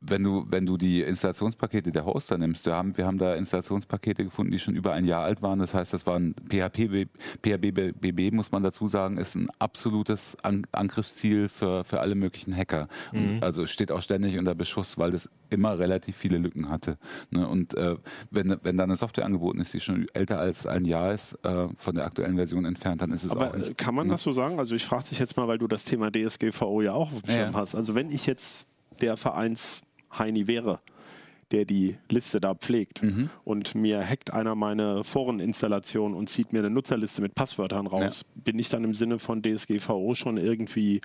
wenn 0.00 0.22
du, 0.22 0.46
wenn 0.48 0.64
du 0.64 0.76
die 0.76 1.02
Installationspakete 1.02 1.90
der 1.90 2.04
Hoster 2.04 2.38
nimmst, 2.38 2.66
wir 2.66 2.74
haben, 2.74 2.96
wir 2.96 3.06
haben 3.06 3.18
da 3.18 3.34
Installationspakete 3.34 4.24
gefunden, 4.24 4.52
die 4.52 4.60
schon 4.60 4.76
über 4.76 4.92
ein 4.92 5.04
Jahr 5.04 5.24
alt 5.24 5.42
waren. 5.42 5.58
Das 5.58 5.74
heißt, 5.74 5.92
das 5.92 6.06
waren 6.06 6.34
PHP, 6.48 7.08
PHPBB, 7.42 8.32
muss 8.32 8.52
man 8.52 8.62
dazu 8.62 8.86
sagen, 8.86 9.16
ist 9.16 9.34
ein 9.34 9.48
absolutes 9.58 10.36
An 10.42 10.66
Angriffsziel 10.70 11.48
für, 11.48 11.82
für 11.82 12.00
alle 12.00 12.14
möglichen 12.14 12.54
Hacker. 12.54 12.88
Und 13.12 13.42
also 13.42 13.66
steht 13.66 13.90
auch 13.90 14.02
ständig 14.02 14.38
unter 14.38 14.54
Beschuss, 14.54 14.98
weil 14.98 15.10
das 15.10 15.28
immer 15.50 15.78
relativ 15.78 16.16
viele 16.16 16.38
Lücken 16.38 16.68
hatte. 16.68 16.98
Ne? 17.30 17.48
Und 17.48 17.74
äh, 17.74 17.96
wenn, 18.30 18.56
wenn 18.62 18.76
da 18.76 18.84
eine 18.84 18.96
Software 18.96 19.24
angeboten 19.24 19.60
ist, 19.60 19.74
die 19.74 19.80
schon 19.80 20.06
älter 20.12 20.38
als 20.38 20.66
ein 20.66 20.84
Jahr 20.84 21.12
ist, 21.12 21.34
äh, 21.44 21.68
von 21.74 21.94
der 21.96 22.04
aktuellen 22.04 22.36
Version 22.36 22.64
entfernt, 22.64 23.02
dann 23.02 23.10
ist 23.10 23.24
es 23.24 23.30
auch 23.32 23.36
Aber 23.36 23.54
äh, 23.54 23.58
nicht. 23.58 23.78
kann 23.78 23.94
man 23.94 24.08
das 24.08 24.22
so 24.22 24.30
sagen? 24.30 24.58
Also 24.58 24.74
ich 24.74 24.84
frage 24.84 25.08
dich 25.08 25.18
jetzt 25.18 25.36
mal, 25.36 25.48
weil 25.48 25.58
du 25.58 25.66
das 25.66 25.84
Thema 25.84 26.10
DSGVO 26.12 26.82
ja 26.82 26.92
auch 26.92 27.12
auf 27.12 27.22
dem 27.22 27.30
Schirm 27.30 27.52
ja. 27.52 27.58
hast. 27.58 27.74
Also 27.74 27.94
wenn 27.94 28.10
ich 28.10 28.26
jetzt 28.26 28.66
der 29.00 29.16
Vereins-Heini 30.10 30.46
wäre, 30.46 30.80
der 31.50 31.64
die 31.64 31.96
Liste 32.10 32.40
da 32.40 32.54
pflegt. 32.54 33.02
Mhm. 33.02 33.30
und 33.44 33.74
mir 33.74 34.06
hackt 34.06 34.32
einer 34.32 34.54
meine 34.54 35.04
Foreninstallation 35.04 36.14
und 36.14 36.28
zieht 36.28 36.52
mir 36.52 36.60
eine 36.60 36.70
Nutzerliste 36.70 37.22
mit 37.22 37.34
Passwörtern 37.34 37.86
raus, 37.86 38.24
bin 38.34 38.58
ich 38.58 38.68
dann 38.68 38.84
im 38.84 38.94
Sinne 38.94 39.18
von 39.18 39.42
DSGVO 39.42 40.14
schon 40.14 40.36
irgendwie 40.36 41.00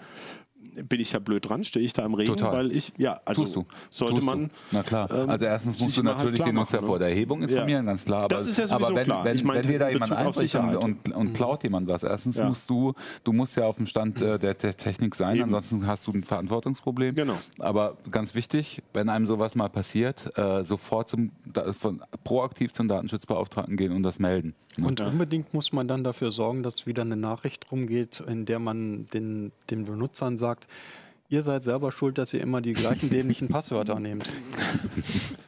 bin 0.87 0.99
ich 0.99 1.11
da 1.11 1.19
blöd 1.19 1.47
dran? 1.47 1.63
Stehe 1.63 1.85
ich 1.85 1.93
da 1.93 2.05
im 2.05 2.13
Regen? 2.13 2.35
Total. 2.35 2.53
Weil 2.53 2.71
ich, 2.75 2.91
ja, 2.97 3.19
also 3.25 3.43
Tust 3.43 3.55
du. 3.55 3.65
sollte 3.89 4.15
Tust 4.15 4.25
man. 4.25 4.47
Du. 4.47 4.53
Na 4.71 4.83
klar. 4.83 5.09
ähm, 5.11 5.29
also 5.29 5.45
erstens 5.45 5.79
musst 5.79 5.97
du 5.97 6.03
halt 6.03 6.17
natürlich 6.17 6.35
klar 6.35 6.47
den 6.49 6.55
Nutzer 6.55 6.81
ne? 6.81 6.87
vor 6.87 6.99
der 6.99 7.09
Erhebung 7.09 7.41
informieren, 7.43 7.85
Ja. 7.85 7.91
ganz 7.91 8.05
klar. 8.05 8.23
Aber, 8.23 8.35
Das 8.35 8.47
ist 8.47 8.57
ja 8.57 8.67
sowieso 8.67 8.85
aber 8.87 8.95
wenn, 8.95 9.05
klar. 9.05 9.23
wenn, 9.25 9.35
Ich 9.35 9.43
meinte 9.43 9.63
wenn 9.63 9.71
dir 9.71 9.79
da 9.79 9.89
jemand 9.89 10.11
einbricht 10.11 10.55
und, 10.55 10.75
und, 10.75 11.11
und 11.15 11.33
klaut 11.33 11.63
jemand 11.63 11.87
was, 11.87 12.03
erstens 12.03 12.37
Ja. 12.37 12.47
musst 12.47 12.69
du, 12.69 12.93
du 13.23 13.33
musst 13.33 13.55
ja 13.57 13.65
auf 13.65 13.77
dem 13.77 13.85
Stand 13.85 14.21
äh, 14.21 14.37
der, 14.39 14.53
der 14.53 14.75
Technik 14.77 15.15
sein, 15.15 15.35
Eben. 15.35 15.43
ansonsten 15.45 15.85
hast 15.87 16.07
du 16.07 16.11
ein 16.11 16.23
Verantwortungsproblem. 16.23 17.15
Genau. 17.15 17.37
Aber 17.59 17.97
ganz 18.11 18.35
wichtig, 18.35 18.81
wenn 18.93 19.09
einem 19.09 19.25
sowas 19.25 19.55
mal 19.55 19.69
passiert, 19.69 20.37
äh, 20.37 20.63
sofort 20.63 21.09
zum, 21.09 21.31
da, 21.45 21.73
von, 21.73 22.01
proaktiv 22.23 22.73
zum 22.73 22.87
Datenschutzbeauftragten 22.87 23.77
gehen 23.77 23.91
und 23.91 24.03
das 24.03 24.19
melden. 24.19 24.55
Und 24.81 25.01
unbedingt 25.01 25.53
muss 25.53 25.71
man 25.71 25.87
dann 25.87 26.03
dafür 26.03 26.31
sorgen, 26.31 26.63
dass 26.63 26.87
wieder 26.87 27.03
eine 27.03 27.15
Nachricht 27.15 27.71
rumgeht, 27.71 28.21
in 28.21 28.45
der 28.45 28.59
man 28.59 29.07
den, 29.13 29.51
den 29.69 29.85
Benutzern 29.85 30.37
sagt, 30.37 30.67
Ihr 31.29 31.41
seid 31.41 31.63
selber 31.63 31.91
schuld, 31.91 32.17
dass 32.19 32.31
ihr 32.33 32.41
immer 32.41 32.61
die 32.61 32.73
gleichen 32.73 33.09
dämlichen 33.09 33.47
Passwörter 33.47 33.99
nehmt. 33.99 34.31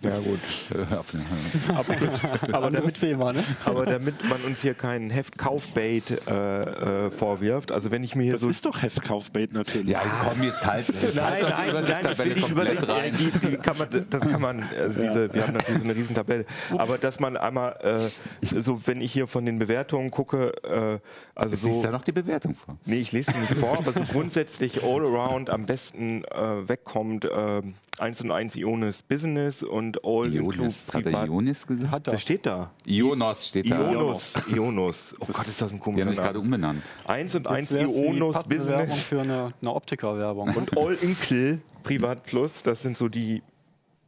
Ja, 0.02 0.20
gut. 0.20 0.40
Den- 0.70 2.54
Aber 2.54 2.70
damit 2.70 3.00
Thema, 3.00 3.34
ne? 3.34 3.44
Aber 3.66 3.86
damit 3.88 4.24
man 4.30 4.40
uns 4.44 4.62
hier 4.62 4.76
keinen 4.76 5.10
Heftkaufbait 5.10 6.28
äh, 6.30 7.06
äh, 7.08 7.10
vorwirft, 7.12 7.72
also 7.72 7.90
wenn 7.90 8.04
ich 8.04 8.16
mir 8.16 8.22
hier 8.22 8.34
Das 8.34 8.42
so. 8.44 8.50
ist 8.50 8.64
doch 8.68 8.84
Heftkaufbait 8.84 9.54
natürlich. 9.54 9.90
Ja, 9.90 10.04
komm 10.24 10.44
jetzt 10.44 10.64
halt. 10.64 10.88
Das 10.90 11.16
Nein, 11.16 11.26
halt 11.26 11.74
nein, 11.90 12.04
nein, 12.04 12.18
will 12.20 12.32
ich 12.38 12.42
komplett 12.44 12.74
überlegen. 12.84 12.92
rein. 12.92 13.14
Die, 13.18 13.48
die 13.50 13.58
kann 13.58 13.80
man, 13.80 13.88
das 14.08 14.22
kann 14.22 14.42
man, 14.42 14.64
also 14.80 15.02
diese, 15.02 15.34
wir 15.34 15.42
haben 15.48 15.54
natürlich 15.54 15.80
so 15.80 15.84
eine 15.86 15.96
Riesentabelle. 15.96 16.46
Aber 16.78 17.00
dass 17.00 17.20
man 17.20 17.36
einmal, 17.36 18.12
äh, 18.44 18.62
so 18.62 18.80
wenn 18.86 19.02
ich 19.02 19.12
hier 19.12 19.26
von 19.26 19.44
den 19.48 19.58
Bewertungen 19.58 20.12
gucke, 20.12 20.54
äh, 20.64 21.00
also 21.34 21.56
Siehst 21.56 21.78
so. 21.78 21.82
da 21.84 21.90
noch 21.92 22.04
die 22.04 22.12
Bewertung 22.12 22.54
vor? 22.54 22.78
Nee, 22.86 22.98
ich 23.00 23.12
lese 23.12 23.32
sie 23.32 23.40
nicht 23.40 23.54
vor, 23.56 23.76
aber 23.80 23.92
so 23.92 24.02
grundsätzlich 24.02 24.84
all 24.84 25.02
around 25.04 25.50
am 25.50 25.65
besten 25.66 26.24
äh, 26.26 26.68
wegkommt 26.70 27.26
äh, 27.26 27.62
1 28.00 28.22
und 28.22 28.32
1 28.32 28.56
Ionis 28.56 29.02
Business 29.04 29.64
und 29.64 30.04
All 30.04 30.34
Ionis. 30.34 30.88
Hat 30.88 30.96
er 30.96 31.02
Privat. 31.04 31.28
Ionis 31.28 31.66
gesagt? 31.68 31.92
Hat 31.92 32.08
Das 32.08 32.16
er. 32.16 32.20
steht 32.20 32.46
da. 32.46 32.72
Ionos 32.86 33.48
steht 33.48 33.72
da. 33.72 33.92
Ionos. 33.92 34.34
Ionos. 34.54 35.16
Oh 35.20 35.26
Gott, 35.32 35.48
ist 35.48 35.62
das 35.62 35.72
ein 35.72 35.76
Die 35.76 35.80
komischer 35.80 36.06
haben 36.06 36.12
sich 36.12 36.18
gerade 36.20 36.34
Name. 36.40 36.46
umbenannt. 36.46 36.84
1 37.06 37.36
und 37.36 37.48
1 37.48 37.70
Jetzt 37.70 37.80
wär's 37.80 37.94
die 37.96 38.02
Ionos 38.06 38.34
passende 38.36 38.68
Werbung 38.68 38.86
Business 38.88 39.04
für 39.04 39.22
eine, 39.22 39.54
eine 39.62 39.74
Optiker-Werbung. 39.74 40.50
und 40.56 40.78
All 40.78 40.94
Incl 40.96 41.62
Privat 41.84 42.24
Plus. 42.24 42.64
Das 42.64 42.82
sind 42.82 42.98
so 42.98 43.08
die, 43.08 43.42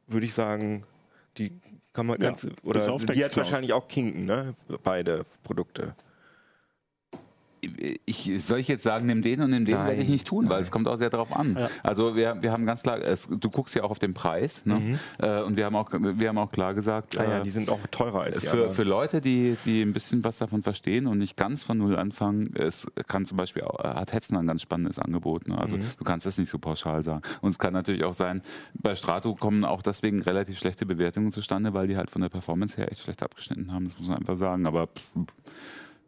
würde 0.08 0.26
ich 0.26 0.34
sagen, 0.34 0.84
die 1.38 1.54
kann 1.94 2.08
man 2.08 2.20
Ja, 2.22 2.30
ganz, 2.32 2.46
oder 2.64 2.80
die 3.14 3.24
hat 3.26 3.36
wahrscheinlich 3.38 3.74
auch 3.74 3.88
Kinken, 3.88 4.26
ne? 4.26 4.54
Beide 4.84 5.26
Produkte. 5.44 5.96
Ich, 8.06 8.32
soll 8.40 8.60
ich 8.60 8.68
jetzt 8.68 8.84
sagen, 8.84 9.06
nimm 9.06 9.22
den 9.22 9.42
und 9.42 9.50
nimm 9.50 9.66
den, 9.66 9.76
Nein. 9.76 9.88
werde 9.88 10.02
ich 10.02 10.10
nicht 10.10 10.28
tun, 10.28 10.50
weil 10.50 10.62
es 10.62 10.72
kommt 10.72 10.88
auch 10.88 10.98
sehr 10.98 11.10
darauf 11.10 11.36
an. 11.36 11.58
Ja. 11.58 11.70
Also 11.84 12.16
wir, 12.16 12.42
wir 12.42 12.52
haben 12.52 12.66
ganz 12.66 12.84
klar, 12.84 13.00
es, 13.00 13.28
du 13.30 13.50
guckst 13.50 13.76
ja 13.76 13.84
auch 13.84 13.92
auf 13.92 14.00
den 14.00 14.14
Preis 14.14 14.66
ne? 14.66 15.00
äh, 15.20 15.42
und 15.42 15.58
wir 15.58 15.66
haben, 15.66 15.76
auch, 15.76 15.90
wir 15.92 16.30
haben 16.30 16.38
auch 16.38 16.52
klar 16.52 16.74
gesagt, 16.74 17.18
Ah 17.18 17.24
ja, 17.24 17.40
äh, 17.40 17.44
die 17.44 17.50
sind 17.50 17.70
auch 17.70 17.80
teurer 17.92 18.22
als 18.22 18.40
die 18.40 18.48
für, 18.48 18.52
anderen. 18.54 18.72
für 18.74 18.84
Leute, 18.84 19.22
die, 19.22 19.58
die 19.66 19.82
ein 19.82 19.94
bisschen 19.94 20.24
was 20.24 20.38
davon 20.38 20.64
verstehen 20.64 21.08
und 21.08 21.18
nicht 21.18 21.38
ganz 21.38 21.64
von 21.64 21.78
null 21.78 21.96
anfangen, 21.98 22.54
es 22.56 22.88
kann 23.08 23.26
zum 23.26 23.38
Beispiel 23.38 23.64
auch, 23.64 23.84
hat 23.84 24.14
Hetzen 24.14 24.38
ein 24.38 24.48
ganz 24.48 24.62
spannendes 24.62 25.00
Angebot. 25.00 25.48
Ne? 25.48 25.58
Also 25.58 25.78
du 25.78 26.04
kannst 26.04 26.26
das 26.26 26.38
nicht 26.38 26.50
so 26.50 26.60
pauschal 26.60 27.04
sagen. 27.04 27.22
Und 27.42 27.50
es 27.50 27.60
kann 27.60 27.74
natürlich 27.74 28.04
auch 28.04 28.14
sein, 28.14 28.42
bei 28.74 28.96
Strato 28.96 29.36
kommen 29.36 29.66
auch 29.66 29.82
deswegen 29.82 30.22
relativ 30.22 30.58
schlechte 30.58 30.86
Bewertungen 30.86 31.32
zustande, 31.32 31.74
weil 31.74 31.88
die 31.88 31.98
halt 31.98 32.12
von 32.12 32.22
der 32.22 32.30
Performance 32.30 32.78
her 32.78 32.92
echt 32.92 33.02
schlecht 33.02 33.24
abgeschnitten 33.24 33.72
haben, 33.72 33.86
das 33.86 33.98
muss 33.98 34.08
man 34.08 34.18
einfach 34.18 34.38
sagen. 34.38 34.66
Aber 34.66 34.88
pff, 34.88 35.04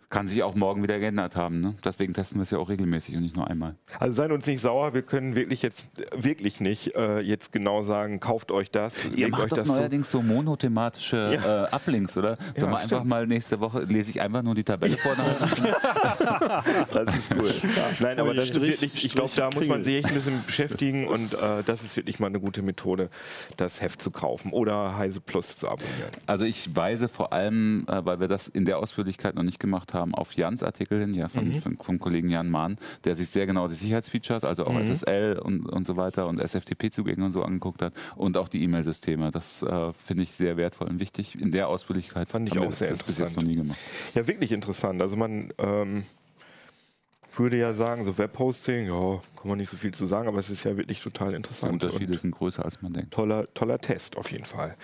kann 0.10 0.26
sich 0.28 0.42
auch 0.42 0.56
morgen 0.56 0.82
wieder 0.82 0.98
geändert 0.98 1.36
haben. 1.36 1.62
Ne? 1.62 1.76
Deswegen 1.86 2.14
testen 2.14 2.40
wir 2.40 2.44
es 2.44 2.50
ja 2.52 2.58
auch 2.58 2.70
regelmäßig 2.70 3.16
und 3.16 3.22
nicht 3.22 3.36
nur 3.36 3.48
einmal. 3.48 3.76
Also 4.00 4.16
seid 4.16 4.32
uns 4.32 4.48
nicht 4.48 4.60
sauer, 4.60 4.94
wir 4.96 5.04
können 5.04 5.36
wirklich 5.36 5.62
jetzt 5.62 5.86
wirklich 6.16 6.60
nicht 6.60 6.96
äh, 6.96 7.20
jetzt 7.20 7.52
genau 7.52 7.84
sagen, 7.84 8.20
kauft 8.20 8.52
euch 8.52 8.72
das, 8.72 8.96
Ihr 9.06 9.12
legt 9.12 9.24
euch 9.26 9.32
macht 9.32 9.52
doch 9.52 9.58
das 9.58 9.68
so. 9.68 9.74
neuerdings 9.76 10.10
so 10.10 10.22
monothematische 10.22 11.40
Ja. 11.46 11.66
äh, 11.66 11.70
Uplinks, 11.70 12.18
oder? 12.18 12.38
Sollen 12.38 12.48
Ja, 12.56 12.62
wir 12.62 12.78
einfach 12.78 12.98
stimmt. 12.98 13.06
mal 13.10 13.28
nächste 13.28 13.60
Woche, 13.60 13.82
lese 13.84 14.10
ich 14.12 14.20
einfach 14.22 14.42
nur 14.42 14.56
die 14.56 14.64
Tabelle 14.64 14.98
vorne. 14.98 15.22
Das 16.92 17.16
ist 17.16 17.32
cool. 17.38 17.52
Nein, 18.00 18.20
aber 18.20 18.30
Ui, 18.30 18.36
das 18.36 18.50
ist 18.50 18.56
Strich, 18.56 18.82
wirklich, 18.82 19.06
ich 19.06 19.14
glaube, 19.14 19.32
da 19.36 19.50
muss 19.54 19.68
man 19.68 19.84
sich 19.84 19.98
echt 19.98 20.08
ein 20.08 20.14
bisschen 20.14 20.44
beschäftigen 20.46 21.08
und 21.08 21.34
äh, 21.34 21.64
das 21.66 21.84
ist 21.84 21.96
wirklich 21.96 22.20
mal 22.20 22.28
eine 22.28 22.40
gute 22.40 22.62
Methode, 22.62 23.10
das 23.58 23.82
Heft 23.82 24.02
zu 24.02 24.12
kaufen 24.12 24.52
oder 24.52 24.98
Heise 24.98 25.22
Plus 25.22 25.58
zu 25.58 25.68
abonnieren. 25.68 26.10
Also 26.26 26.46
ich 26.46 26.76
weise 26.76 27.08
vor 27.10 27.34
allem, 27.34 27.86
äh, 27.88 28.04
weil 28.06 28.20
wir 28.20 28.28
das 28.28 28.48
in 28.48 28.66
der 28.66 28.80
Ausführlichkeit 28.80 29.36
noch 29.36 29.44
nicht 29.44 29.60
gemacht 29.60 29.94
haben, 29.94 29.99
auf 30.14 30.34
Jans 30.36 30.64
Artikel 30.64 31.00
hin, 31.02 31.14
ja, 31.14 31.28
von, 31.28 31.50
Mhm. 31.50 31.62
von, 31.62 31.78
vom 31.78 32.00
Kollegen 32.00 32.30
Jan 32.30 32.50
Mahn, 32.50 32.78
der 33.04 33.16
sich 33.16 33.30
sehr 33.30 33.46
genau 33.46 33.68
die 33.68 33.76
Sicherheitsfeatures, 33.76 34.44
also 34.44 34.66
Mhm. 34.66 34.70
auch 34.78 34.80
SSL 34.82 35.40
und, 35.40 35.66
und 35.68 35.86
so 35.88 35.98
weiter 35.98 36.28
und 36.28 36.40
SFTP-Zugänge 36.40 37.24
und 37.26 37.32
so 37.32 37.44
angeguckt 37.44 37.82
hat 37.82 37.94
und 38.16 38.38
auch 38.38 38.48
die 38.50 38.64
E-Mail-Systeme. 38.64 39.32
Das 39.32 39.62
äh, 39.64 39.94
finde 40.06 40.24
ich 40.24 40.36
sehr 40.36 40.58
wertvoll 40.58 40.88
und 40.90 41.00
wichtig. 41.00 41.40
In 41.40 41.52
der 41.52 41.68
Ausführlichkeit 41.70 42.28
Fand 42.30 42.48
ich 42.48 42.56
haben 42.58 42.68
auch 42.68 42.72
sehr 42.72 42.90
das 42.90 43.04
bis 43.04 43.18
jetzt 43.18 43.36
noch 43.36 43.44
interessant. 43.44 43.48
nie 43.48 43.56
gemacht. 43.56 43.78
Ja, 44.16 44.28
wirklich 44.28 44.52
interessant. 44.52 45.02
Also 45.02 45.16
man 45.16 45.54
ähm, 45.58 46.04
würde 47.36 47.58
ja 47.58 47.74
sagen, 47.74 48.04
so 48.04 48.18
Webhosting, 48.18 48.88
ja, 48.88 49.22
kann 49.40 49.48
man 49.48 49.58
nicht 49.60 49.70
so 49.70 49.78
viel 49.78 49.94
zu 49.94 50.06
sagen, 50.06 50.28
aber 50.28 50.40
es 50.40 50.50
ist 50.50 50.66
ja 50.66 50.76
wirklich 50.76 51.00
total 51.02 51.30
Die 51.30 51.36
interessant. 51.38 51.72
Unterschiede 51.72 52.12
und 52.12 52.20
sind 52.20 52.32
größer, 52.32 52.66
als 52.66 52.82
man 52.82 52.92
denkt. 52.92 53.12
Toller, 53.12 53.46
toller 53.54 53.80
Test 53.80 54.18
auf 54.18 54.30
jeden 54.32 54.44
Fall. 54.44 54.76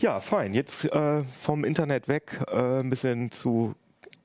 Ja, 0.00 0.18
fein. 0.18 0.54
Jetzt 0.54 0.86
äh, 0.86 1.22
vom 1.38 1.62
Internet 1.62 2.08
weg 2.08 2.40
äh, 2.48 2.80
ein 2.80 2.90
bisschen 2.90 3.30
zu 3.30 3.74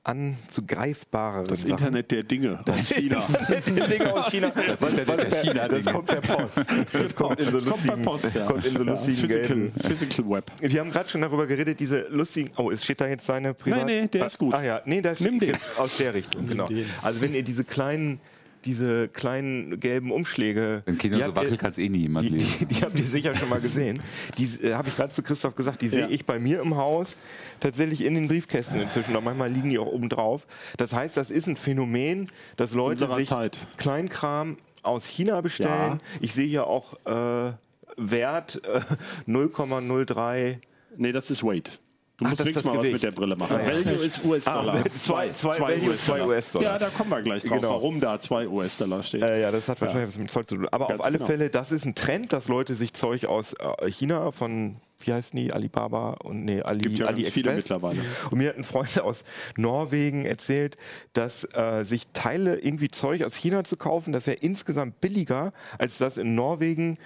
an 0.02 0.36
zu 0.48 0.64
greifbareren 0.64 1.44
Das 1.46 1.60
Sachen. 1.60 1.72
Internet 1.72 2.10
der 2.10 2.22
Dinge 2.22 2.60
aus 2.66 2.88
China. 2.94 3.22
Das 3.48 3.64
Ding 3.66 4.02
aus 4.06 4.30
China. 4.30 4.50
Das, 4.54 4.80
was, 4.80 4.96
was, 5.06 5.16
der 5.16 5.30
China-Ding. 5.42 5.84
das 5.84 5.92
kommt 5.92 6.06
per 6.06 6.20
Post. 6.22 6.56
Das 6.92 7.14
kommt 7.14 7.38
in 7.40 7.46
so 7.46 7.52
Das 7.52 7.66
kommt 7.66 7.84
per 7.86 7.96
lustigen, 7.96 8.02
Post, 8.04 8.34
ja. 8.34 8.46
kommt 8.46 8.66
in 8.66 8.72
so 8.72 8.78
Ja, 8.78 8.90
lustigen 8.90 9.16
Physical, 9.18 9.46
gelben. 9.46 9.72
Physical 9.80 10.30
Web. 10.30 10.44
Wir 10.62 10.80
haben 10.80 10.90
gerade 10.90 11.08
schon 11.10 11.20
darüber 11.20 11.46
geredet, 11.46 11.78
diese 11.80 12.06
lustigen. 12.08 12.50
Oh, 12.56 12.70
es 12.70 12.82
steht 12.82 13.00
da 13.00 13.08
jetzt 13.08 13.26
seine 13.26 13.52
Privat. 13.52 13.80
Nein, 13.86 14.02
nee, 14.02 14.08
der 14.08 14.26
ist 14.26 14.38
gut. 14.38 14.54
Ah 14.54 14.62
ja, 14.62 14.80
nee, 14.86 15.02
da 15.02 15.10
Nimm 15.18 15.36
steht 15.36 15.42
den. 15.42 15.48
jetzt 15.50 15.78
aus 15.78 15.96
der 15.98 16.14
Richtung, 16.14 16.46
genau. 16.46 16.66
Also 17.02 17.20
wenn 17.20 17.34
ihr 17.34 17.42
diese 17.42 17.64
kleinen, 17.64 18.20
diese 18.64 19.08
kleinen 19.08 19.80
gelben 19.80 20.10
Umschläge. 20.12 20.82
Wenn 20.86 20.98
Kinder 20.98 21.16
die 21.18 21.22
so 21.22 21.28
habt 21.28 21.36
ihr- 21.38 21.42
wackelt, 21.44 21.60
kann 21.60 21.70
es 21.72 21.78
eh 21.78 21.88
nie 21.88 21.98
jemand 22.00 22.26
die, 22.26 22.30
lesen. 22.30 22.54
die, 22.60 22.66
die 22.66 22.82
habt 22.82 22.98
ihr 22.98 23.04
sicher 23.06 23.34
schon 23.34 23.48
mal 23.48 23.60
gesehen. 23.60 24.00
Die 24.38 24.44
äh, 24.66 24.74
habe 24.74 24.88
ich 24.88 24.96
gerade 24.96 25.12
zu 25.12 25.22
Christoph 25.22 25.54
gesagt, 25.56 25.80
die 25.82 25.88
sehe 25.88 26.00
Ja. 26.00 26.08
ich 26.08 26.24
bei 26.26 26.38
mir 26.38 26.60
im 26.62 26.74
Haus 26.76 27.16
tatsächlich 27.60 28.02
in 28.02 28.14
den 28.14 28.28
Briefkästen 28.28 28.80
inzwischen. 28.80 29.16
Und 29.16 29.24
manchmal 29.24 29.50
liegen 29.50 29.70
die 29.70 29.78
auch 29.78 29.86
oben 29.86 30.08
drauf. 30.08 30.46
Das 30.76 30.92
heißt, 30.92 31.16
das 31.16 31.30
ist 31.30 31.46
ein 31.46 31.56
Phänomen, 31.56 32.30
dass 32.56 32.72
Leute 32.72 33.04
Unserer 33.04 33.16
sich 33.16 33.28
Zeit. 33.28 33.58
Kleinkram 33.76 34.58
aus 34.82 35.06
China 35.06 35.40
bestellen. 35.40 36.00
Ich 36.20 36.32
sehe 36.32 36.46
hier 36.46 36.66
auch 36.66 36.94
äh, 37.04 37.52
Wert 37.96 38.62
äh, 38.64 38.80
0,03 39.28 40.58
Nee, 40.96 41.12
das 41.12 41.30
ist 41.30 41.42
Weight. 41.44 41.80
Du 42.20 42.26
Ach, 42.26 42.30
musst 42.30 42.40
das 42.54 42.64
mal 42.64 42.72
was 42.72 42.78
Gewicht. 42.80 42.92
mit 42.92 43.02
der 43.02 43.10
Brille 43.12 43.34
machen. 43.34 43.56
Ah, 43.56 43.62
ja. 43.62 43.84
Value 43.84 44.04
ist 44.04 44.22
US-Dollar. 44.24 44.74
Ah, 44.84 44.88
zwei- 44.90 45.28
zwei 45.30 45.58
Value, 45.58 45.96
zwei 45.96 46.22
US-Dollar. 46.22 46.72
Ja, 46.72 46.78
da 46.78 46.90
kommen 46.90 47.10
wir 47.10 47.22
gleich 47.22 47.42
drauf, 47.44 47.56
Genau. 47.60 47.70
warum 47.70 47.98
da 48.00 48.20
zwei 48.20 48.46
US-Dollar 48.46 49.02
steht. 49.02 49.22
Äh, 49.22 49.40
ja, 49.40 49.50
das 49.50 49.68
hat 49.68 49.80
wahrscheinlich 49.80 50.08
was 50.10 50.18
mit 50.18 50.30
Zoll 50.30 50.44
zu 50.44 50.56
tun. 50.56 50.68
Aber 50.70 50.86
Ganz 50.88 51.00
auf 51.00 51.06
alle 51.06 51.16
genau. 51.16 51.26
Fälle, 51.26 51.48
das 51.50 51.72
ist 51.72 51.86
ein 51.86 51.94
Trend, 51.94 52.32
dass 52.34 52.46
Leute 52.48 52.74
sich 52.74 52.92
Zeug 52.92 53.24
aus 53.24 53.54
äh, 53.54 53.90
China 53.90 54.32
von, 54.32 54.76
wie 55.00 55.14
heißen 55.14 55.34
die, 55.34 55.50
Alibaba 55.50 56.10
und 56.22 56.44
nee, 56.44 56.60
Ali, 56.60 56.80
Gibt 56.82 56.98
ja 56.98 57.06
ganz 57.06 57.16
AliExpress. 57.16 57.32
viele 57.42 57.54
mittlerweile. 57.54 58.00
Und 58.30 58.36
mir 58.36 58.50
hat 58.50 58.56
ein 58.58 58.64
Freund 58.64 59.00
aus 59.00 59.24
Norwegen 59.56 60.26
erzählt, 60.26 60.76
dass 61.14 61.44
äh, 61.54 61.84
sich 61.84 62.06
Teile 62.12 62.56
irgendwie 62.58 62.90
Zeug 62.90 63.24
aus 63.24 63.34
China 63.34 63.64
zu 63.64 63.78
kaufen, 63.78 64.12
das 64.12 64.26
wäre 64.26 64.36
insgesamt 64.36 65.00
billiger, 65.00 65.54
als 65.78 65.96
das 65.96 66.18
in 66.18 66.34
Norwegen 66.34 66.98
Ja, 66.98 67.04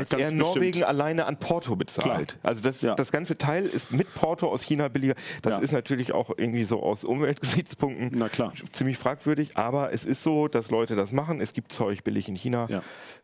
als 0.00 0.10
er 0.12 0.18
in 0.18 0.24
bestimmt. 0.24 0.38
Norwegen 0.40 0.84
alleine 0.84 1.26
an 1.26 1.36
Porto 1.38 1.76
bezahlt. 1.76 2.28
Klar. 2.28 2.40
Also 2.42 2.62
das, 2.62 2.82
Ja. 2.82 2.94
das 2.94 3.10
ganze 3.12 3.36
Teil 3.38 3.66
ist 3.66 3.90
mit 3.92 4.12
Porto 4.14 4.48
aus 4.48 4.62
China 4.62 4.88
billiger. 4.88 5.14
Das 5.42 5.54
Ja. 5.54 5.58
ist 5.60 5.72
natürlich 5.72 6.12
auch 6.12 6.30
irgendwie 6.36 6.64
so 6.64 6.82
aus 6.82 7.04
Umweltgesichtspunkten 7.04 8.22
ziemlich 8.72 8.98
fragwürdig, 8.98 9.56
aber 9.56 9.92
es 9.92 10.04
ist 10.04 10.22
so, 10.22 10.48
dass 10.48 10.70
Leute 10.70 10.96
das 10.96 11.12
machen. 11.12 11.40
Es 11.40 11.52
gibt 11.52 11.72
Zeug 11.72 12.04
billig 12.04 12.28
in 12.28 12.36
China. 12.36 12.66
Ja. 12.70 12.78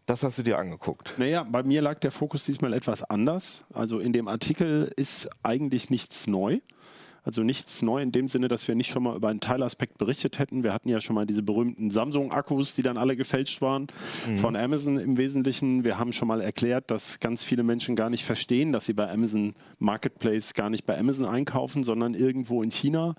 Das 0.07 0.23
hast 0.23 0.39
du 0.39 0.43
dir 0.43 0.59
angeguckt. 0.59 1.15
Naja, 1.19 1.43
bei 1.43 1.63
mir 1.63 1.83
lag 1.83 1.99
der 2.01 2.11
Fokus 2.11 2.45
diesmal 2.45 2.73
etwas 2.73 3.03
anders. 3.03 3.65
Also 3.75 3.99
in 3.99 4.13
dem 4.13 4.27
Artikel 4.29 4.91
ist 4.97 5.29
eigentlich 5.43 5.91
nichts 5.91 6.27
neu. 6.27 6.61
Also 7.29 7.43
nichts 7.43 7.83
neu 7.83 8.01
in 8.01 8.11
dem 8.11 8.27
Sinne, 8.27 8.49
dass 8.49 8.67
wir 8.69 8.75
nicht 8.75 8.87
schon 8.91 9.03
mal 9.03 9.15
über 9.15 9.29
einen 9.29 9.41
Teilaspekt 9.41 9.99
berichtet 9.99 10.39
hätten. 10.39 10.63
Wir 10.63 10.73
hatten 10.73 10.89
ja 10.89 10.99
schon 10.99 11.15
mal 11.15 11.27
diese 11.27 11.43
berühmten 11.43 11.91
Samsung-Akkus, 11.91 12.75
die 12.75 12.81
dann 12.81 12.97
alle 12.97 13.17
gefälscht 13.17 13.61
waren, 13.61 13.89
von 14.37 14.57
Amazon 14.57 14.97
im 14.97 15.19
Wesentlichen. 15.19 15.85
Wir 15.85 15.99
haben 15.99 16.15
schon 16.15 16.27
mal 16.27 16.41
erklärt, 16.41 16.91
dass 16.91 17.21
ganz 17.21 17.45
viele 17.45 17.65
Menschen 17.65 17.97
gar 17.97 18.09
nicht 18.09 18.25
verstehen, 18.25 18.73
dass 18.73 18.87
sie 18.87 18.95
bei 18.95 19.13
Amazon 19.13 19.53
Marketplace 19.79 20.55
gar 20.55 20.71
nicht 20.71 20.87
bei 20.87 20.99
Amazon 20.99 21.27
einkaufen, 21.27 21.85
sondern 21.85 22.15
irgendwo 22.15 22.63
in 22.63 22.71
China. 22.71 23.15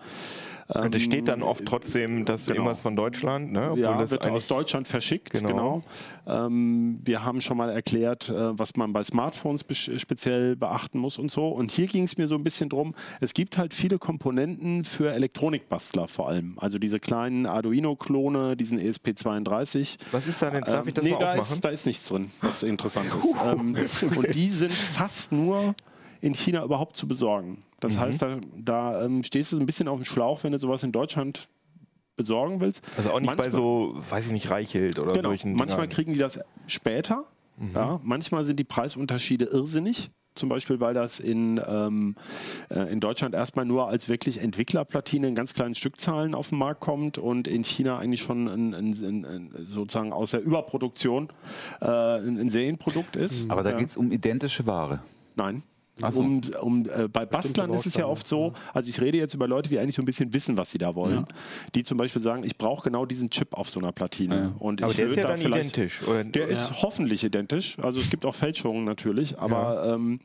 Und 0.72 0.94
es 0.94 1.02
steht 1.02 1.28
dann 1.28 1.42
oft 1.42 1.66
trotzdem, 1.66 2.26
dass 2.26 2.46
genau. 2.46 2.58
irgendwas 2.58 2.80
von 2.82 2.96
Deutschland, 2.96 3.52
ne? 3.52 3.72
Obwohl 3.72 3.80
Ja, 3.80 3.98
das 3.98 4.12
wird 4.12 4.28
aus 4.28 4.46
Deutschland 4.46 4.88
verschickt, 4.88 5.32
Genau. 5.34 5.82
genau. 6.28 6.46
Ähm, 6.46 7.00
wir 7.04 7.24
haben 7.26 7.42
schon 7.42 7.58
mal 7.58 7.72
erklärt, 7.72 8.30
äh, 8.30 8.58
was 8.60 8.76
man 8.76 8.94
bei 8.94 9.04
Smartphones 9.04 9.66
bes- 9.68 9.98
speziell 9.98 10.56
beachten 10.56 11.00
muss 11.00 11.18
und 11.18 11.32
so. 11.32 11.48
Und 11.48 11.72
hier 11.72 11.88
ging 11.88 12.04
es 12.04 12.18
mir 12.18 12.28
so 12.28 12.36
ein 12.36 12.44
bisschen 12.44 12.70
drum, 12.70 12.94
es 13.20 13.34
gibt 13.34 13.58
halt 13.58 13.74
viele 13.74 13.98
Komponenten 13.98 14.84
für 14.84 15.12
Elektronikbastler 15.12 16.08
vor 16.08 16.30
allem. 16.30 16.54
Also 16.60 16.78
diese 16.78 17.00
kleinen 17.00 17.48
Arduino-Klone, 17.48 18.56
diesen 18.56 18.78
E 18.80 18.90
ESP32. 18.92 19.98
Was 20.12 20.28
ist 20.28 20.40
da 20.42 20.52
denn? 20.52 20.62
Darf 20.62 20.86
ich 20.88 20.94
das 20.94 21.04
nee, 21.04 21.12
mal 21.12 21.20
da 21.20 21.32
aufmachen? 21.32 21.54
ist, 21.56 21.66
da 21.66 21.70
ist 21.70 21.86
nichts 21.88 22.08
drin, 22.08 22.30
was 22.42 22.62
interessant 22.62 23.08
ist. 23.18 23.28
ähm, 23.44 23.76
Und 24.16 24.36
die 24.36 24.50
sind 24.50 24.72
fast 24.74 25.32
nur 25.32 25.74
in 26.22 26.34
China 26.36 26.64
überhaupt 26.64 26.96
zu 26.96 27.08
besorgen. 27.08 27.64
Das 27.80 27.96
Mhm. 27.96 28.00
heißt, 28.00 28.22
da, 28.22 28.38
da 28.58 29.06
ähm, 29.06 29.24
stehst 29.24 29.52
du 29.52 29.56
so 29.58 29.62
ein 29.62 29.66
bisschen 29.66 29.88
auf 29.88 29.98
dem 30.00 30.06
Schlauch, 30.06 30.44
wenn 30.44 30.52
du 30.52 30.58
sowas 30.58 30.84
in 30.84 30.92
Deutschland 30.92 31.48
besorgen 32.16 32.60
willst. 32.60 32.82
Also 32.98 33.12
auch 33.12 33.20
nicht 33.20 33.30
bei 33.38 33.44
Manchmal- 33.44 33.52
so, 33.62 33.96
weiß 34.10 34.26
ich 34.26 34.32
nicht, 34.34 34.50
Reichelt 34.52 35.00
oder 35.00 35.14
Genau. 35.14 35.30
solchen 35.30 35.54
Manchmal 35.54 35.88
Dingern. 35.88 35.90
kriegen 35.96 36.14
die 36.14 36.20
das 36.20 36.40
später. 36.68 37.24
Mhm. 37.58 37.72
Ja. 37.74 38.00
Manchmal 38.04 38.44
sind 38.44 38.60
die 38.60 38.64
Preisunterschiede 38.66 39.46
irrsinnig 39.46 40.10
zum 40.36 40.48
Beispiel, 40.50 40.80
weil 40.80 40.94
das 40.94 41.20
in, 41.20 41.60
ähm, 41.68 42.16
äh, 42.70 42.92
in 42.92 43.00
Deutschland 43.02 43.36
erstmal 43.36 43.66
nur 43.66 43.88
als 43.90 44.08
wirklich 44.10 44.42
Entwicklerplatine 44.42 45.28
in 45.28 45.36
ganz 45.36 45.54
kleinen 45.54 45.76
Stückzahlen 45.76 46.34
auf 46.36 46.50
den 46.50 46.58
Markt 46.58 46.80
kommt 46.82 47.18
und 47.18 47.48
in 47.48 47.64
China 47.64 47.98
eigentlich 48.00 48.22
schon 48.22 48.48
ein, 48.48 48.74
ein, 48.74 48.94
ein, 48.94 49.26
ein 49.26 49.52
sozusagen 49.66 50.14
aus 50.14 50.32
der 50.32 50.42
Überproduktion 50.42 51.30
äh, 51.82 51.86
ein, 51.88 52.50
Serienprodukt 52.50 53.16
ist. 53.18 53.50
Aber 53.50 53.64
da 53.64 53.72
Ja. 53.72 53.78
geht 53.78 53.90
es 53.90 53.98
um 53.98 54.12
identische 54.12 54.66
Ware. 54.66 55.02
Nein. 55.36 55.64
So. 56.10 56.22
Um, 56.22 56.42
um, 56.62 56.86
äh, 56.90 57.08
bei 57.08 57.26
Bastlern 57.26 57.74
ist 57.74 57.86
es 57.86 57.96
ja 57.96 58.06
oft 58.06 58.28
so, 58.28 58.54
also 58.74 58.90
ich 58.90 59.02
rede 59.02 59.18
jetzt 59.18 59.34
über 59.34 59.48
Leute, 59.48 59.70
die 59.70 59.80
eigentlich 59.80 59.96
so 59.96 60.02
ein 60.02 60.06
bisschen 60.06 60.34
wissen, 60.34 60.58
was 60.58 60.72
sie 60.72 60.78
da 60.78 60.96
wollen, 60.96 61.26
die 61.76 61.84
zum 61.84 61.98
Beispiel 61.98 62.22
sagen, 62.22 62.44
ich 62.44 62.58
brauche 62.58 62.84
genau 62.84 63.06
diesen 63.06 63.30
Chip 63.30 63.54
auf 63.54 63.70
so 63.70 63.80
einer 63.80 63.92
Platine. 63.92 64.54
Und 64.60 64.82
Aber 64.82 64.92
ich 64.92 64.98
der 64.98 65.08
ist 65.08 65.16
ja 65.16 65.24
da 65.24 65.30
dann 65.30 65.42
identisch. 65.42 66.02
Oder? 66.08 66.24
Der 66.24 66.48
ist 66.48 66.82
hoffentlich 66.82 67.24
identisch. 67.24 67.78
Also 67.82 68.00
es 68.00 68.10
gibt 68.10 68.26
auch 68.26 68.36
Fälschungen 68.36 68.86
natürlich, 68.86 69.38
aber 69.38 69.94
ähm, 69.94 70.20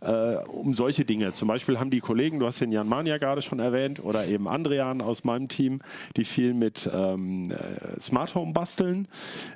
äh, 0.00 0.36
um 0.48 0.74
solche 0.74 1.04
Dinge. 1.04 1.32
Zum 1.32 1.48
Beispiel 1.48 1.78
haben 1.78 1.90
die 1.90 2.00
Kollegen, 2.00 2.38
du 2.38 2.46
hast 2.46 2.60
den 2.60 2.72
Jan 2.72 2.88
Mania 2.88 3.18
gerade 3.18 3.42
schon 3.42 3.58
erwähnt, 3.58 4.02
oder 4.02 4.26
eben 4.26 4.48
Andrian 4.48 5.00
aus 5.00 5.24
meinem 5.24 5.48
Team, 5.48 5.80
die 6.16 6.24
viel 6.24 6.54
mit 6.54 6.88
ähm, 6.92 7.50
äh, 7.50 8.00
Smart 8.00 8.34
Home 8.34 8.52
basteln. 8.52 9.08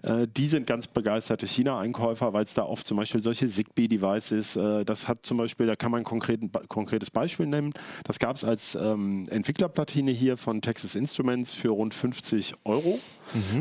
Äh, 0.03 0.27
die 0.29 0.49
sind 0.49 0.67
ganz 0.67 0.87
begeisterte 0.87 1.47
China-Einkäufer, 1.47 2.33
weil 2.33 2.45
es 2.45 2.55
da 2.55 2.65
oft 2.65 2.87
zum 2.87 2.97
Beispiel 2.97 3.23
solche 3.23 3.49
Zigbee-Devices, 3.49 4.57
äh, 4.57 4.85
das 4.85 5.09
hat 5.09 5.25
zum 5.25 5.39
Beispiel, 5.39 5.62
da 5.67 5.77
kann 5.77 5.91
man 5.91 6.05
ein 6.05 6.69
konkretes 6.69 7.11
Beispiel 7.11 7.47
nennen. 7.47 7.73
Das 8.05 8.19
gab 8.19 8.37
es 8.37 8.45
als 8.45 8.75
ähm, 8.75 9.27
Entwicklerplatine 9.31 10.11
hier 10.11 10.37
von 10.37 10.61
Texas 10.61 10.95
Instruments 10.95 11.53
für 11.53 11.71
rund 11.71 11.95
50 11.95 12.55
Euro. 12.65 12.99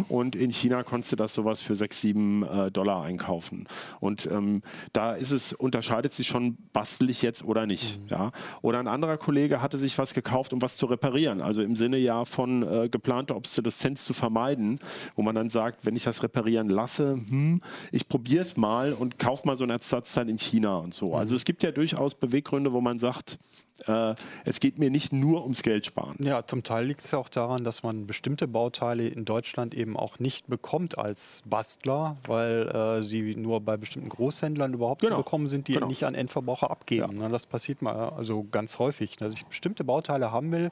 Und 0.10 0.36
in 0.36 0.52
China 0.52 0.84
konntest 0.84 1.12
du 1.14 1.16
das 1.16 1.34
sowas 1.34 1.62
für 1.62 1.76
6, 1.76 2.02
7 2.02 2.44
äh, 2.44 2.72
Dollar 2.72 3.04
einkaufen. 3.04 3.68
Und 4.00 4.28
ähm, 4.32 4.62
da 4.94 5.14
ist 5.14 5.32
es, 5.32 5.54
unterscheidet 5.54 6.14
sich 6.14 6.28
schon, 6.28 6.58
bastel 6.74 7.10
ich 7.10 7.22
jetzt 7.22 7.44
oder 7.44 7.66
nicht. 7.66 8.00
Ja? 8.10 8.32
Oder 8.62 8.80
ein 8.80 8.88
anderer 8.88 9.18
Kollege 9.18 9.62
hatte 9.62 9.78
sich 9.78 9.98
was 9.98 10.14
gekauft, 10.14 10.54
um 10.54 10.62
was 10.62 10.78
zu 10.78 10.86
reparieren. 10.86 11.42
Also 11.42 11.62
im 11.62 11.76
Sinne 11.76 11.98
ja 11.98 12.26
von 12.26 12.64
äh, 12.64 12.90
geplanter 12.90 13.36
Obsoleszenz 13.36 14.06
zu 14.06 14.14
vermeiden, 14.14 14.80
wo 15.16 15.22
man 15.22 15.36
dann 15.36 15.50
sagt, 15.50 15.86
wenn 15.86 15.96
ich 15.96 16.04
das 16.04 16.24
reparieren 16.24 16.70
lasse, 16.70 17.14
hm, 17.14 17.62
ich 17.92 18.08
probiere 18.08 18.42
es 18.42 18.58
mal 18.58 18.94
und 18.94 19.20
kaufe 19.20 19.48
mal 19.48 19.58
so 19.58 19.64
ein 19.64 19.70
Ersatzteil 19.70 20.30
in 20.30 20.38
China 20.38 20.78
und 20.78 20.94
so. 20.94 21.16
Also 21.16 21.36
es 21.36 21.46
gibt 21.46 21.64
ja 21.64 21.72
durchaus 21.72 22.16
Beweggründe, 22.16 22.74
wo 22.74 22.82
man 22.82 23.00
sagt, 23.00 23.40
äh, 23.88 24.16
es 24.46 24.60
geht 24.60 24.78
mir 24.80 24.90
nicht 24.92 25.12
nur 25.12 25.44
ums 25.44 25.64
Geld 25.64 25.86
sparen. 25.86 26.16
Ja, 26.20 26.46
zum 26.46 26.64
Teil 26.64 26.86
liegt 26.86 27.04
es 27.04 27.12
ja 27.12 27.20
auch 27.20 27.30
daran, 27.30 27.64
dass 27.64 27.84
man 27.84 28.06
bestimmte 28.08 28.48
Bauteile 28.48 29.08
in 29.08 29.26
Deutschland 29.26 29.74
eben 29.74 29.98
auch 29.98 30.20
nicht 30.20 30.48
bekommt 30.48 30.98
als 30.98 31.42
Bastler, 31.46 32.18
weil 32.28 32.68
äh, 32.68 33.04
sie 33.04 33.36
nur 33.36 33.62
bei 33.62 33.78
bestimmten 33.78 34.10
Großhändlern 34.10 34.74
überhaupt 34.74 35.02
Genau. 35.02 35.18
zu 35.18 35.24
bekommen 35.24 35.50
sind, 35.50 35.68
die 35.68 35.74
Genau. 35.74 35.88
nicht 35.88 36.04
an 36.04 36.14
Endverbraucher 36.16 36.70
abgeben. 36.70 37.18
Ne, 37.18 37.30
das 37.30 37.46
passiert 37.46 37.82
mal 37.82 38.10
also 38.10 38.46
ganz 38.52 38.78
häufig, 38.80 39.18
dass 39.18 39.34
ich 39.34 39.46
bestimmte 39.46 39.84
Bauteile 39.84 40.32
haben 40.32 40.52
will 40.52 40.70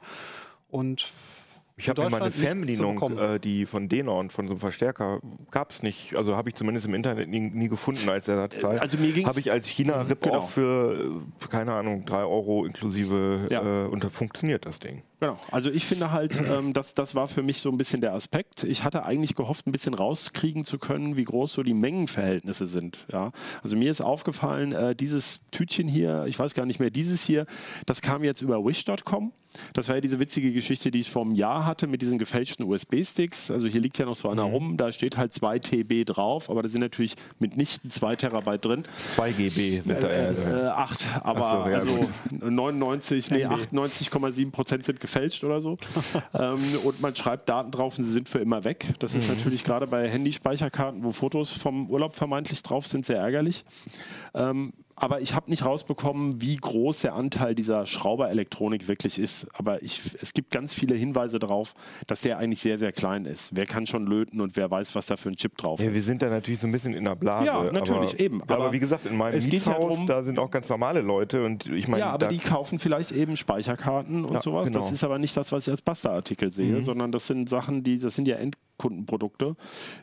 und 0.70 1.06
Ich 1.80 1.88
habe 1.88 2.02
mir 2.02 2.10
mal 2.10 2.22
eine 2.22 2.30
Fernbedienung, 2.30 3.18
äh, 3.18 3.40
die 3.40 3.66
von 3.66 3.88
Denon, 3.88 4.30
von 4.30 4.46
so 4.46 4.52
einem 4.52 4.60
Verstärker, 4.60 5.20
gab 5.50 5.70
es 5.70 5.82
nicht. 5.82 6.14
Also 6.14 6.36
habe 6.36 6.50
ich 6.50 6.54
zumindest 6.54 6.86
im 6.86 6.94
Internet 6.94 7.28
nie, 7.28 7.40
nie 7.40 7.68
gefunden 7.68 8.08
als 8.08 8.28
Ersatzteil. 8.28 8.78
Also 8.78 8.98
mir 8.98 9.12
ging's- 9.12 9.28
Habe 9.28 9.40
ich 9.40 9.50
als 9.50 9.66
China-Rip 9.66 10.20
Genau. 10.22 10.36
auch 10.36 10.48
für, 10.50 10.94
äh, 11.42 11.46
keine 11.48 11.72
Ahnung, 11.72 12.04
3 12.04 12.22
Euro 12.24 12.64
inklusive 12.66 13.46
Ja. 13.50 13.84
äh, 13.84 13.88
und 13.88 14.04
da 14.04 14.10
funktioniert 14.10 14.66
das 14.66 14.78
Ding. 14.78 15.02
Genau. 15.20 15.36
Also 15.50 15.70
ich 15.70 15.84
finde 15.84 16.10
halt, 16.10 16.34
ähm, 16.50 16.72
das, 16.72 16.94
das 16.94 17.14
war 17.14 17.28
für 17.28 17.42
mich 17.42 17.58
so 17.58 17.70
ein 17.70 17.76
bisschen 17.76 18.00
der 18.00 18.14
Aspekt. 18.14 18.64
Ich 18.64 18.84
hatte 18.84 19.04
eigentlich 19.04 19.34
gehofft, 19.34 19.66
ein 19.66 19.72
bisschen 19.72 19.94
rauskriegen 19.94 20.64
zu 20.64 20.78
können, 20.78 21.16
wie 21.16 21.24
groß 21.24 21.52
so 21.52 21.62
die 21.62 21.74
Mengenverhältnisse 21.74 22.66
sind. 22.66 23.06
Ja? 23.12 23.32
Also 23.62 23.76
mir 23.76 23.90
ist 23.90 24.00
aufgefallen, 24.00 24.72
äh, 24.72 24.96
dieses 24.96 25.42
Tütchen 25.50 25.88
hier, 25.88 26.24
ich 26.26 26.38
weiß 26.38 26.54
gar 26.54 26.66
nicht 26.66 26.80
mehr, 26.80 26.90
dieses 26.90 27.22
hier, 27.22 27.46
das 27.86 28.00
kam 28.00 28.24
jetzt 28.24 28.40
über 28.40 28.64
wish.com. 28.64 29.32
Das 29.72 29.88
war 29.88 29.96
ja 29.96 30.00
diese 30.00 30.20
witzige 30.20 30.52
Geschichte, 30.52 30.92
die 30.92 31.00
ich 31.00 31.10
vor 31.10 31.22
einem 31.22 31.32
Jahr 31.32 31.66
hatte 31.66 31.88
mit 31.88 32.02
diesen 32.02 32.18
gefälschten 32.18 32.64
USB-Sticks. 32.64 33.50
Also 33.50 33.66
hier 33.66 33.80
liegt 33.80 33.98
ja 33.98 34.06
noch 34.06 34.14
so 34.14 34.28
einer 34.28 34.44
rum, 34.44 34.76
da 34.76 34.92
steht 34.92 35.16
halt 35.16 35.34
2 35.34 35.58
TB 35.58 36.04
drauf, 36.06 36.48
aber 36.48 36.62
da 36.62 36.68
sind 36.68 36.80
natürlich 36.80 37.16
mitnichten 37.40 37.90
2 37.90 38.14
Terabyte 38.14 38.64
drin. 38.64 38.84
2 39.16 39.32
GB 39.32 39.80
sind 39.80 40.02
da 40.02 40.08
eher 40.08 40.32
drin. 40.34 40.66
Äh, 40.66 40.68
8, 40.68 41.08
aber 41.22 41.46
Ach 41.46 41.64
so, 41.64 41.70
ja, 41.70 41.78
also 41.78 41.94
gut. 42.30 42.50
99, 42.50 43.30
nee, 43.32 43.44
98,7 43.44 44.52
Prozent 44.52 44.84
sind 44.84 45.00
gefälscht 45.00 45.09
oder 45.44 45.60
so. 45.60 45.76
ähm, 46.34 46.58
und 46.84 47.00
man 47.00 47.14
schreibt 47.16 47.48
Daten 47.48 47.70
drauf 47.70 47.98
und 47.98 48.04
sie 48.04 48.12
sind 48.12 48.28
für 48.28 48.38
immer 48.38 48.64
weg. 48.64 48.86
Das 48.98 49.14
ist 49.14 49.28
natürlich 49.28 49.64
gerade 49.64 49.86
bei 49.86 50.08
Handyspeicherkarten, 50.08 51.02
wo 51.02 51.10
Fotos 51.10 51.52
vom 51.52 51.90
Urlaub 51.90 52.16
vermeintlich 52.16 52.62
drauf 52.62 52.86
sind, 52.86 53.04
sehr 53.04 53.18
ärgerlich. 53.18 53.64
Ähm, 54.34 54.72
aber 55.00 55.20
ich 55.20 55.34
habe 55.34 55.50
nicht 55.50 55.64
rausbekommen, 55.64 56.40
wie 56.40 56.56
groß 56.56 57.00
der 57.00 57.14
Anteil 57.14 57.54
dieser 57.54 57.86
Schrauberelektronik 57.86 58.86
wirklich 58.86 59.18
ist. 59.18 59.46
Aber 59.54 59.82
ich, 59.82 60.00
es 60.20 60.32
gibt 60.34 60.50
ganz 60.50 60.74
viele 60.74 60.94
Hinweise 60.94 61.38
darauf, 61.38 61.74
dass 62.06 62.20
der 62.20 62.38
eigentlich 62.38 62.60
sehr, 62.60 62.78
sehr 62.78 62.92
klein 62.92 63.24
ist. 63.24 63.50
Wer 63.54 63.66
kann 63.66 63.86
schon 63.86 64.06
löten 64.06 64.40
und 64.40 64.56
wer 64.56 64.70
weiß, 64.70 64.94
was 64.94 65.06
da 65.06 65.16
für 65.16 65.30
ein 65.30 65.36
Chip 65.36 65.56
drauf 65.56 65.80
Ja, 65.80 65.86
wir 65.86 65.94
ist. 65.94 66.04
sind 66.06 66.22
da 66.22 66.28
natürlich 66.28 66.60
so 66.60 66.66
ein 66.66 66.72
bisschen 66.72 66.92
in 66.94 67.04
der 67.04 67.16
Blase. 67.16 67.46
Ja, 67.46 67.62
natürlich, 67.72 68.12
aber, 68.12 68.20
eben. 68.20 68.42
Aber, 68.42 68.54
Aber 68.56 68.72
wie 68.72 68.78
gesagt, 68.78 69.06
in 69.06 69.16
meinem 69.16 69.32
geht 69.40 69.44
ja 69.44 69.72
Mietshaus, 69.72 69.94
drum- 69.96 70.06
da 70.06 70.22
sind 70.22 70.38
auch 70.38 70.50
ganz 70.50 70.68
normale 70.68 71.00
Leute 71.00 71.44
und 71.44 71.66
ich 71.66 71.88
meine, 71.88 72.00
Ja, 72.04 72.10
aber 72.12 72.28
die 72.28 72.38
kaufen 72.38 72.78
vielleicht 72.78 73.12
eben 73.12 73.36
Speicherkarten 73.36 74.24
und 74.24 74.34
Ja, 74.34 74.40
sowas. 74.40 74.68
genau. 74.68 74.80
Das 74.80 74.92
ist 74.92 75.02
aber 75.02 75.18
nicht 75.18 75.36
das, 75.36 75.50
was 75.52 75.66
ich 75.66 75.70
als 75.70 75.82
Basta-Artikel 75.82 76.52
sehe, 76.52 76.82
sondern 76.82 77.10
das 77.10 77.26
sind 77.26 77.48
Sachen, 77.48 77.82
die, 77.82 77.98
das 77.98 78.14
sind 78.14 78.28
ja 78.28 78.36
Endkundenprodukte, 78.36 79.56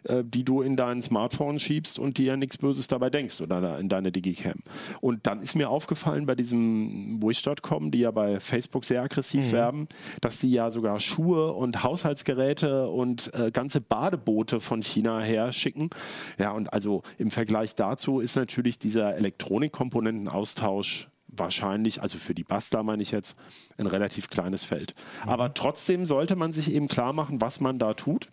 äh, 0.03 0.23
die 0.25 0.43
du 0.43 0.61
in 0.61 0.75
dein 0.75 1.01
Smartphone 1.01 1.59
schiebst 1.59 1.99
und 1.99 2.17
dir 2.17 2.25
ja 2.25 2.37
nichts 2.37 2.57
Böses 2.57 2.87
dabei 2.87 3.09
denkst 3.09 3.41
oder 3.41 3.61
da 3.61 3.77
in 3.77 3.89
deine 3.89 4.11
Digicam. 4.11 4.55
Und 5.01 5.27
dann 5.27 5.41
ist 5.41 5.55
mir 5.55 5.69
aufgefallen 5.69 6.25
bei 6.25 6.35
diesem 6.35 7.21
Wish.com, 7.21 7.91
die 7.91 7.99
ja 7.99 8.11
bei 8.11 8.39
Facebook 8.39 8.85
sehr 8.85 9.03
aggressiv 9.03 9.51
werben, 9.51 9.87
dass 10.21 10.39
die 10.39 10.51
ja 10.51 10.71
sogar 10.71 10.99
Schuhe 10.99 11.53
und 11.53 11.83
Haushaltsgeräte 11.83 12.87
und 12.87 13.33
äh, 13.33 13.51
ganze 13.51 13.81
Badeboote 13.81 14.59
von 14.59 14.81
China 14.81 15.19
her 15.19 15.51
schicken. 15.51 15.89
Ja, 16.37 16.51
und 16.51 16.73
also 16.73 17.03
im 17.17 17.31
Vergleich 17.31 17.75
dazu 17.75 18.19
ist 18.19 18.35
natürlich 18.35 18.77
dieser 18.79 19.15
Elektronikkomponentenaustausch 19.15 21.09
wahrscheinlich, 21.27 22.01
also 22.01 22.17
für 22.17 22.33
die 22.33 22.43
Bastler 22.43 22.83
meine 22.83 23.03
ich 23.03 23.11
jetzt, 23.11 23.35
ein 23.77 23.87
relativ 23.87 24.29
kleines 24.29 24.63
Feld. 24.63 24.95
Aber 25.25 25.53
trotzdem 25.53 26.05
sollte 26.05 26.35
man 26.35 26.51
sich 26.51 26.71
eben 26.73 26.87
klar 26.87 27.13
machen, 27.13 27.41
was 27.41 27.59
man 27.59 27.79
da 27.79 27.93
tut. 27.93 28.29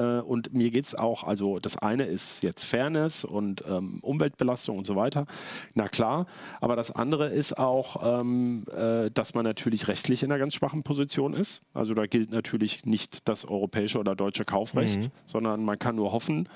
Äh, 0.00 0.20
Und 0.20 0.52
mir 0.54 0.70
geht 0.70 0.86
es 0.86 0.94
auch, 0.94 1.24
also 1.24 1.58
das 1.58 1.76
eine 1.76 2.04
ist 2.04 2.42
jetzt 2.42 2.64
Fairness 2.64 3.24
und 3.24 3.62
ähm, 3.68 3.98
Umweltbelastung 4.02 4.78
und 4.78 4.86
so 4.86 4.96
weiter, 4.96 5.26
na 5.74 5.88
klar, 5.88 6.26
aber 6.60 6.76
das 6.76 6.90
andere 6.90 7.28
ist 7.28 7.58
auch, 7.58 8.20
ähm, 8.20 8.64
äh, 8.74 9.10
dass 9.10 9.34
man 9.34 9.44
natürlich 9.44 9.88
rechtlich 9.88 10.22
in 10.22 10.30
einer 10.32 10.38
ganz 10.38 10.54
schwachen 10.54 10.82
Position 10.82 11.34
ist. 11.34 11.60
Also 11.74 11.94
da 11.94 12.06
gilt 12.06 12.30
natürlich 12.30 12.84
nicht 12.86 13.28
das 13.28 13.44
europäische 13.44 13.98
oder 13.98 14.14
deutsche 14.14 14.44
Kaufrecht, 14.44 15.10
sondern 15.26 15.64
man 15.64 15.78
kann 15.78 15.96
nur 15.96 16.12
hoffen, 16.12 16.48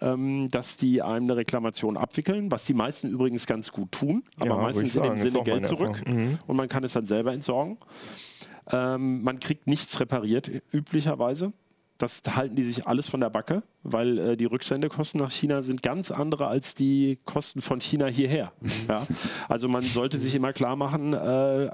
ähm, 0.00 0.48
dass 0.50 0.76
die 0.76 1.02
einem 1.02 1.26
eine 1.26 1.36
Reklamation 1.36 1.96
abwickeln, 1.96 2.50
was 2.50 2.64
die 2.64 2.74
meisten 2.74 3.08
übrigens 3.08 3.46
ganz 3.46 3.72
gut 3.72 3.90
tun, 3.92 4.22
aber 4.38 4.50
Ja, 4.50 4.56
meistens 4.56 4.94
in 4.96 5.02
dem 5.02 5.16
Sinne 5.16 5.42
Geld 5.42 5.66
zurück 5.66 6.02
Erfahrung. 6.04 6.38
und 6.46 6.56
man 6.56 6.68
kann 6.68 6.84
es 6.84 6.92
dann 6.92 7.04
selber 7.06 7.32
entsorgen. 7.32 7.78
Ähm, 8.70 9.22
man 9.22 9.40
kriegt 9.40 9.66
nichts 9.66 9.98
repariert, 10.00 10.50
üblicherweise. 10.72 11.52
Das 11.98 12.22
halten 12.28 12.56
die 12.56 12.64
sich 12.64 12.86
alles 12.86 13.08
von 13.08 13.20
der 13.20 13.30
Backe, 13.30 13.62
weil 13.82 14.18
äh, 14.18 14.36
die 14.36 14.44
Rücksendekosten 14.44 15.20
nach 15.20 15.30
China 15.30 15.62
sind 15.62 15.82
ganz 15.82 16.10
andere 16.10 16.46
als 16.46 16.74
die 16.74 17.18
Kosten 17.24 17.62
von 17.62 17.80
China 17.80 18.06
hierher. 18.06 18.52
Ja? 18.88 19.06
Also 19.48 19.68
man 19.68 19.82
sollte 19.82 20.18
sich 20.18 20.34
immer 20.34 20.52
klar 20.52 20.76
machen, 20.76 21.14
äh, 21.14 21.70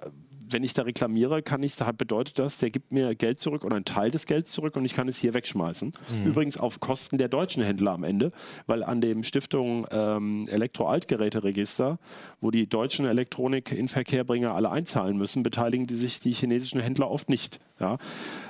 wenn 0.53 0.64
ich 0.64 0.74
da 0.74 0.82
reklamiere, 0.82 1.42
kann 1.42 1.62
ich, 1.62 1.76
da 1.76 1.90
bedeutet 1.92 2.38
das, 2.38 2.59
der 2.59 2.70
gibt 2.70 2.92
mir 2.92 3.14
Geld 3.14 3.38
zurück 3.38 3.64
oder 3.64 3.76
einen 3.76 3.84
Teil 3.84 4.11
des 4.11 4.26
Gelds 4.26 4.53
zurück 4.53 4.76
und 4.76 4.84
ich 4.84 4.94
kann 4.94 5.09
es 5.09 5.18
hier 5.18 5.34
wegschmeißen. 5.34 5.92
Übrigens 6.24 6.57
auf 6.57 6.80
Kosten 6.80 7.18
der 7.18 7.28
deutschen 7.28 7.62
Händler 7.62 7.92
am 7.92 8.05
Ende, 8.05 8.32
weil 8.66 8.82
an 8.82 9.00
dem 9.00 9.22
Stiftung 9.22 9.86
ähm, 9.90 10.46
Elektro-Altgeräteregister, 10.48 11.98
wo 12.40 12.50
die 12.50 12.66
deutschen 12.66 13.07
Elektronik-Inverkehrbringer 13.07 14.55
alle 14.55 14.70
einzahlen 14.70 15.16
müssen, 15.16 15.42
beteiligen 15.42 15.86
die 15.86 15.96
sich 15.96 16.20
die 16.20 16.32
chinesischen 16.32 16.80
Händler 16.80 17.11
oft 17.11 17.28
nicht. 17.28 17.61
Ja? 17.80 17.98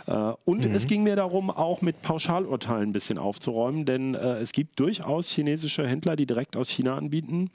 Äh, 0.07 0.35
und 0.45 0.65
es 0.65 0.87
ging 0.87 1.03
mir 1.03 1.17
darum, 1.17 1.51
auch 1.51 1.83
mit 1.83 2.03
Pauschalurteilen 2.03 2.91
ein 2.91 2.93
bisschen 2.93 3.19
aufzuräumen, 3.19 3.85
denn 3.85 4.15
äh, 4.15 4.39
es 4.39 4.53
gibt 4.53 4.79
durchaus 4.79 5.29
chinesische 5.29 5.87
Händler, 5.87 6.17
die 6.17 6.27
direkt 6.27 6.57
aus 6.57 6.69
China 6.69 6.97
anbieten, 6.97 7.51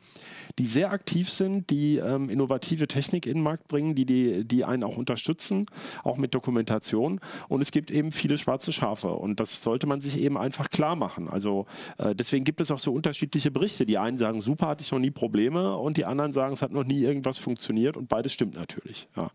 die 0.60 0.66
sehr 0.66 0.92
aktiv 0.92 1.30
sind, 1.30 1.70
die 1.70 1.98
ähm, 1.98 2.30
innovative 2.30 2.88
Technik 2.88 3.26
in 3.26 3.36
den 3.36 3.44
Markt 3.44 3.68
bringen, 3.68 3.96
die 3.96 4.06
die 4.06 4.18
die, 4.18 4.46
die 4.46 4.66
einen 4.66 4.84
auch 4.84 4.98
unterstützen, 4.98 5.66
auch 6.04 6.18
mit 6.18 6.34
Dokumentation. 6.34 7.20
Und 7.48 7.62
es 7.62 7.72
gibt 7.72 7.92
eben 7.92 8.12
viele 8.12 8.38
schwarze 8.38 8.72
Schafe. 8.72 9.10
Und 9.10 9.40
das 9.40 9.62
sollte 9.62 9.88
man 9.88 10.02
sich 10.02 10.20
eben 10.20 10.38
einfach 10.38 10.70
klar 10.70 10.96
machen. 10.96 11.30
Also 11.30 11.66
äh, 11.98 12.16
deswegen 12.16 12.46
gibt 12.46 12.62
es 12.62 12.72
auch 12.72 12.80
so 12.80 12.94
unterschiedliche 12.94 13.52
Berichte. 13.52 13.86
Die 13.86 13.98
einen 13.98 14.18
sagen, 14.18 14.42
super, 14.42 14.68
hatte 14.68 14.84
ich 14.84 14.92
noch 14.92 15.00
nie 15.00 15.12
Probleme. 15.12 15.78
Und 15.78 15.98
die 15.98 16.06
anderen 16.06 16.34
sagen, 16.34 16.54
es 16.54 16.62
hat 16.62 16.72
noch 16.72 16.84
nie 16.84 17.04
irgendwas 17.04 17.38
funktioniert. 17.38 17.98
Und 17.98 18.10
beides 18.10 18.34
stimmt 18.34 18.56
natürlich. 18.56 19.08
Ja. 19.16 19.32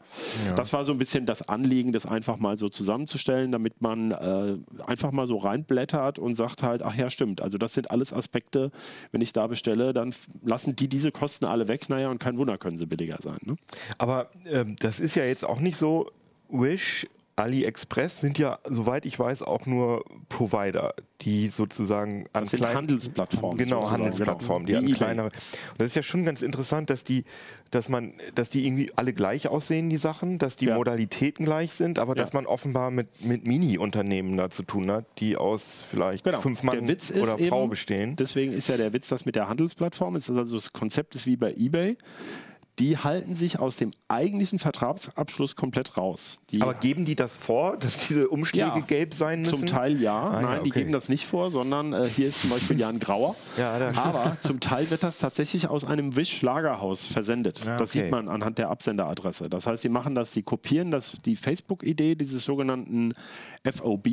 Ja. 0.47 0.55
Das 0.55 0.73
war 0.73 0.85
so 0.85 0.93
ein 0.93 0.99
bisschen 0.99 1.27
das 1.27 1.49
Anliegen, 1.49 1.93
das 1.93 2.07
einfach 2.07 2.39
mal 2.39 2.57
so 2.57 2.69
zusammenzustellen, 2.69 3.53
damit 3.53 3.81
man 3.81 4.11
äh, 4.11 4.57
einfach 4.87 5.13
mal 5.13 5.27
so 5.27 5.39
reinblättert 5.39 6.19
und 6.19 6.35
sagt 6.35 6.63
halt, 6.63 6.83
ach 6.83 6.95
ja, 6.95 7.11
stimmt. 7.11 7.41
Also 7.41 7.59
das 7.59 7.75
sind 7.75 7.91
alles 7.91 8.13
Aspekte, 8.13 8.71
wenn 9.11 9.21
ich 9.21 9.33
da 9.33 9.47
bestelle, 9.47 9.93
dann 9.93 10.15
lassen 10.45 10.77
die 10.77 10.89
diese 10.89 11.02
Kosten 11.11 11.47
alle 11.47 11.67
weg. 11.67 11.89
Naja, 11.89 12.09
und 12.11 12.19
kein 12.19 12.39
Wunder, 12.39 12.59
können 12.59 12.77
sie 12.77 12.87
billiger 12.87 13.19
sein. 13.23 13.39
Ne? 13.43 13.57
Aber 13.99 14.31
ähm, 14.47 14.77
das 14.79 15.01
ist 15.01 15.15
ja 15.15 15.25
jetzt 15.25 15.45
auch 15.45 15.59
nicht 15.59 15.77
so. 15.77 16.11
Wish, 16.49 17.07
AliExpress 17.37 18.21
sind 18.21 18.39
ja, 18.39 18.59
soweit 18.69 19.07
ich 19.07 19.19
weiß, 19.19 19.43
auch 19.43 19.65
nur 19.67 20.05
Provider, 20.29 20.95
die 21.23 21.49
sozusagen 21.49 22.27
an 22.33 22.43
Das 22.45 22.51
sind 22.51 22.67
Handelsplattformen. 22.67 23.59
Genau, 23.59 23.77
sozusagen, 23.81 24.03
Handelsplattformen, 24.03 24.67
die 24.67 24.73
genau. 24.75 24.87
an 24.87 24.95
kleinere. 24.95 25.25
Und 25.27 25.79
das 25.79 25.89
ist 25.89 25.97
ja 25.97 26.03
schon 26.03 26.25
ganz 26.25 26.43
interessant, 26.43 26.91
dass 26.91 27.05
die, 27.05 27.25
dass 27.71 27.89
man, 27.89 28.13
dass 28.35 28.51
die 28.51 28.67
irgendwie 28.67 28.93
alle 28.97 29.13
gleich 29.15 29.49
aussehen, 29.49 29.89
die 29.89 29.97
Sachen, 29.97 30.39
dass 30.39 30.57
die 30.57 30.67
Ja. 30.67 30.75
Modalitäten 30.77 31.45
gleich 31.47 31.73
sind, 31.73 31.99
aber 31.99 32.13
Ja. 32.17 32.23
dass 32.23 32.33
man 32.33 32.45
offenbar 32.47 32.91
mit, 32.91 33.25
mit 33.25 33.47
Mini-Unternehmen 33.47 34.37
da 34.37 34.51
zu 34.51 34.63
tun 34.63 34.91
hat, 34.91 35.07
die 35.19 35.37
aus 35.37 35.83
vielleicht 35.91 36.25
Genau. 36.25 36.41
fünf 36.41 36.63
Mann 36.63 36.79
oder 36.81 37.39
eben, 37.39 37.49
Frau 37.49 37.67
bestehen. 37.67 38.17
Deswegen 38.17 38.53
ist 38.53 38.69
ja 38.69 38.77
der 38.77 38.93
Witz, 38.93 39.09
das 39.09 39.25
mit 39.25 39.37
der 39.37 39.49
Handelsplattform, 39.49 40.17
ist 40.17 40.29
also 40.29 40.57
das 40.57 40.73
Konzept 40.73 41.15
ist 41.15 41.27
wie 41.27 41.37
bei 41.37 41.53
eBay. 41.55 41.97
Die 42.83 42.99
halten 42.99 43.37
sich 43.37 43.61
aus 43.61 43.77
dem 43.77 43.93
eigentlichen 44.09 44.59
Vertragsabschluss 44.59 45.55
komplett 45.55 45.97
raus. 45.97 46.41
Die 46.51 46.61
Aber 46.63 46.75
geben 46.75 47.05
die 47.05 47.15
das 47.15 47.37
vor, 47.37 47.77
dass 47.77 48.09
diese 48.09 48.29
Umschläge 48.29 48.67
Ja, 48.67 48.79
gelb 48.81 49.15
sein 49.15 49.43
müssen? 49.43 49.59
Zum 49.59 49.67
Teil 49.67 50.01
ja. 50.03 50.21
Ah, 50.21 50.35
ja, 50.35 50.41
Nein, 50.49 50.65
die 50.65 50.71
okay. 50.71 50.81
geben 50.81 50.93
das 50.93 51.09
nicht 51.09 51.25
vor, 51.25 51.53
sondern 51.53 51.93
äh, 51.93 52.09
hier 52.09 52.27
ist 52.27 52.41
zum 52.41 52.51
Beispiel 52.51 52.81
Jan 52.81 52.99
Grauer. 52.99 53.37
Ja, 53.57 53.75
Aber 53.97 54.37
zum 54.41 54.59
Teil 54.59 54.91
wird 54.91 55.03
das 55.05 55.19
tatsächlich 55.19 55.69
aus 55.69 55.85
einem 55.85 56.17
Wish-Lagerhaus 56.17 57.07
versendet. 57.07 57.65
Ja, 57.65 57.77
Das 57.77 57.91
okay. 57.91 58.01
sieht 58.03 58.11
man 58.11 58.29
anhand 58.29 58.59
der 58.59 58.71
Absenderadresse. 58.71 59.49
Das 59.49 59.67
heißt, 59.67 59.83
sie 59.83 59.89
machen 59.89 60.15
das, 60.17 60.33
die 60.33 60.43
kopieren 60.43 60.91
das, 60.91 61.19
die 61.25 61.37
Facebook-Idee 61.37 62.17
dieses 62.17 62.45
sogenannten 62.45 63.15
FOB, 63.65 64.09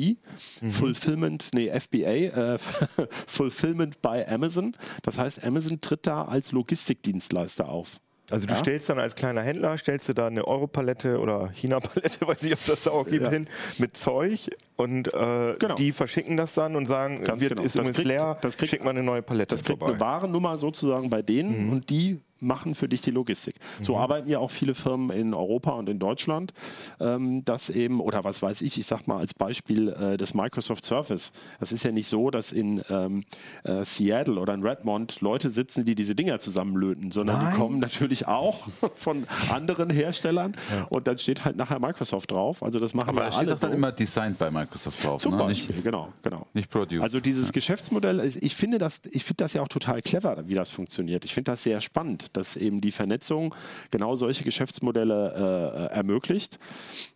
Mhm. 0.60 0.70
Fulfillment, 0.70 1.48
nee, 1.54 1.68
FBA, 1.70 2.54
äh, 2.54 2.58
Fulfillment 3.26 4.00
by 4.02 4.22
Amazon. 4.28 4.76
Das 5.02 5.18
heißt, 5.18 5.44
Amazon 5.44 5.80
tritt 5.80 6.06
da 6.06 6.24
als 6.26 6.52
Logistikdienstleister 6.52 7.68
auf. 7.68 8.00
Also 8.30 8.46
du 8.46 8.52
Ja. 8.54 8.58
stellst 8.58 8.88
dann 8.88 8.98
als 8.98 9.14
kleiner 9.14 9.42
Händler, 9.42 9.76
stellst 9.78 10.08
du 10.08 10.12
da 10.14 10.26
eine 10.28 10.46
Europalette 10.46 11.18
oder 11.18 11.50
China-Palette, 11.52 12.18
weiß 12.26 12.42
nicht, 12.42 12.54
ob 12.54 12.64
das 12.66 12.82
da 12.84 12.90
auch 12.92 13.06
gibt, 13.06 13.22
Ja. 13.24 13.30
hin, 13.30 13.46
mit 13.78 13.96
Zeug 13.96 14.50
und 14.76 15.12
äh, 15.12 15.54
Genau. 15.58 15.74
die 15.74 15.92
verschicken 15.92 16.36
das 16.36 16.54
dann 16.54 16.76
und 16.76 16.86
sagen, 16.86 17.24
Ganz 17.24 17.40
wird, 17.42 17.50
genau. 17.52 17.62
ist 17.62 17.78
Das 17.78 17.92
kriegt- 17.92 18.06
leer, 18.08 18.38
das 18.40 18.56
kriegt- 18.56 18.70
schick 18.70 18.84
mal 18.84 18.90
eine 18.90 19.02
neue 19.02 19.22
Palette 19.22 19.54
Das 19.54 19.64
kriegt 19.64 19.78
vorbei. 19.78 19.94
eine 19.94 20.00
Warennummer 20.00 20.54
sozusagen 20.56 21.10
bei 21.10 21.22
denen 21.22 21.66
Mhm. 21.66 21.72
und 21.72 21.90
die 21.90 22.20
machen 22.40 22.74
für 22.74 22.88
dich 22.88 23.02
die 23.02 23.10
Logistik. 23.10 23.54
So 23.82 23.96
arbeiten 23.96 24.28
ja 24.28 24.38
auch 24.38 24.50
viele 24.50 24.74
Firmen 24.74 25.10
in 25.10 25.34
Europa 25.34 25.70
und 25.72 25.88
in 25.88 25.98
Deutschland, 25.98 26.52
ähm, 27.00 27.44
dass 27.44 27.68
eben, 27.70 28.00
oder 28.00 28.24
was 28.24 28.42
weiß 28.42 28.62
ich, 28.62 28.78
ich 28.78 28.86
sag 28.86 29.06
mal 29.06 29.18
als 29.18 29.34
Beispiel 29.34 29.88
äh, 29.90 30.16
das 30.16 30.34
Microsoft 30.34 30.84
Surface. 30.84 31.32
Das 31.60 31.72
ist 31.72 31.84
ja 31.84 31.92
nicht 31.92 32.08
so, 32.08 32.30
dass 32.30 32.52
in 32.52 32.82
ähm, 32.90 33.24
äh, 33.64 33.84
Seattle 33.84 34.38
oder 34.40 34.54
in 34.54 34.62
Redmond 34.62 35.20
Leute 35.20 35.50
sitzen, 35.50 35.84
die 35.84 35.94
diese 35.94 36.14
Dinger 36.14 36.38
zusammenlöten, 36.38 37.10
sondern 37.10 37.42
Nein. 37.42 37.52
die 37.52 37.58
kommen 37.58 37.78
natürlich 37.78 38.26
auch 38.26 38.60
von 38.94 39.26
anderen 39.50 39.90
Herstellern 39.90 40.56
und 40.88 41.06
dann 41.06 41.18
steht 41.18 41.44
halt 41.44 41.56
nachher 41.56 41.78
Microsoft 41.78 42.30
drauf. 42.30 42.62
Also 42.62 42.78
das 42.78 42.94
machen 42.94 43.10
Aber 43.10 43.20
wir 43.20 43.24
da 43.26 43.32
steht 43.32 43.38
alle 43.40 43.50
das 43.50 43.60
dann 43.60 43.70
so. 43.70 43.76
immer 43.76 43.92
designed 43.92 44.38
bei 44.38 44.50
Microsoft 44.50 45.02
drauf. 45.04 45.20
Zum 45.20 45.32
ne? 45.32 45.38
Beispiel, 45.38 45.76
Nicht, 45.76 45.84
genau, 45.84 46.12
genau. 46.22 46.46
nicht 46.54 46.70
produced. 46.70 47.02
Also 47.02 47.20
dieses 47.20 47.52
Geschäftsmodell, 47.52 48.18
ist- 48.20 48.42
ich 48.42 48.54
finde 48.56 48.78
das, 48.78 49.00
ich 49.10 49.24
finde 49.24 49.44
das 49.44 49.52
ja 49.52 49.62
auch 49.62 49.68
total 49.68 50.02
clever, 50.02 50.44
wie 50.46 50.54
das 50.54 50.70
funktioniert. 50.70 51.24
Ich 51.24 51.34
finde 51.34 51.50
das 51.52 51.62
sehr 51.62 51.80
spannend, 51.80 52.29
dass 52.32 52.56
eben 52.56 52.80
die 52.80 52.90
Vernetzung 52.90 53.54
genau 53.90 54.14
solche 54.16 54.44
Geschäftsmodelle 54.44 55.88
äh, 55.90 55.94
ermöglicht. 55.94 56.58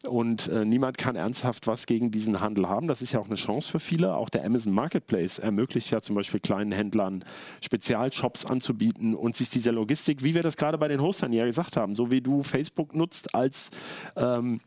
Und 0.07 0.49
äh, 0.49 0.65
niemand 0.65 0.99
kann 0.99 1.17
ernsthaft 1.17 1.67
was 1.67 1.87
gegen 1.87 2.11
diesen 2.11 2.41
Handel 2.41 2.69
haben. 2.69 2.89
Das 2.89 3.03
ist 3.03 3.12
ja 3.12 3.21
auch 3.21 3.27
eine 3.27 3.37
Chance 3.37 3.71
für 3.71 3.81
viele. 3.81 4.15
Auch 4.15 4.29
der 4.29 4.45
Amazon 4.45 4.73
Marketplace 4.73 5.39
ermöglicht 5.39 5.91
ja 5.91 6.01
zum 6.01 6.15
Beispiel 6.15 6.41
kleinen 6.41 6.73
Händlern 6.73 7.25
Spezialshops 7.61 8.47
anzubieten 8.47 9.15
und 9.15 9.37
sich 9.37 9.51
dieser 9.51 9.73
Logistik, 9.73 10.23
wie 10.23 10.35
wir 10.35 10.43
das 10.43 10.57
gerade 10.57 10.79
bei 10.79 10.89
den 10.89 11.01
Hostern 11.01 11.33
ja 11.33 11.45
gesagt 11.45 11.77
haben, 11.77 11.95
so 11.95 12.11
wie 12.11 12.21
du 12.21 12.43
Facebook 12.43 12.95
nutzt 12.95 13.35
als 13.35 13.71
ähm, 14.17 14.61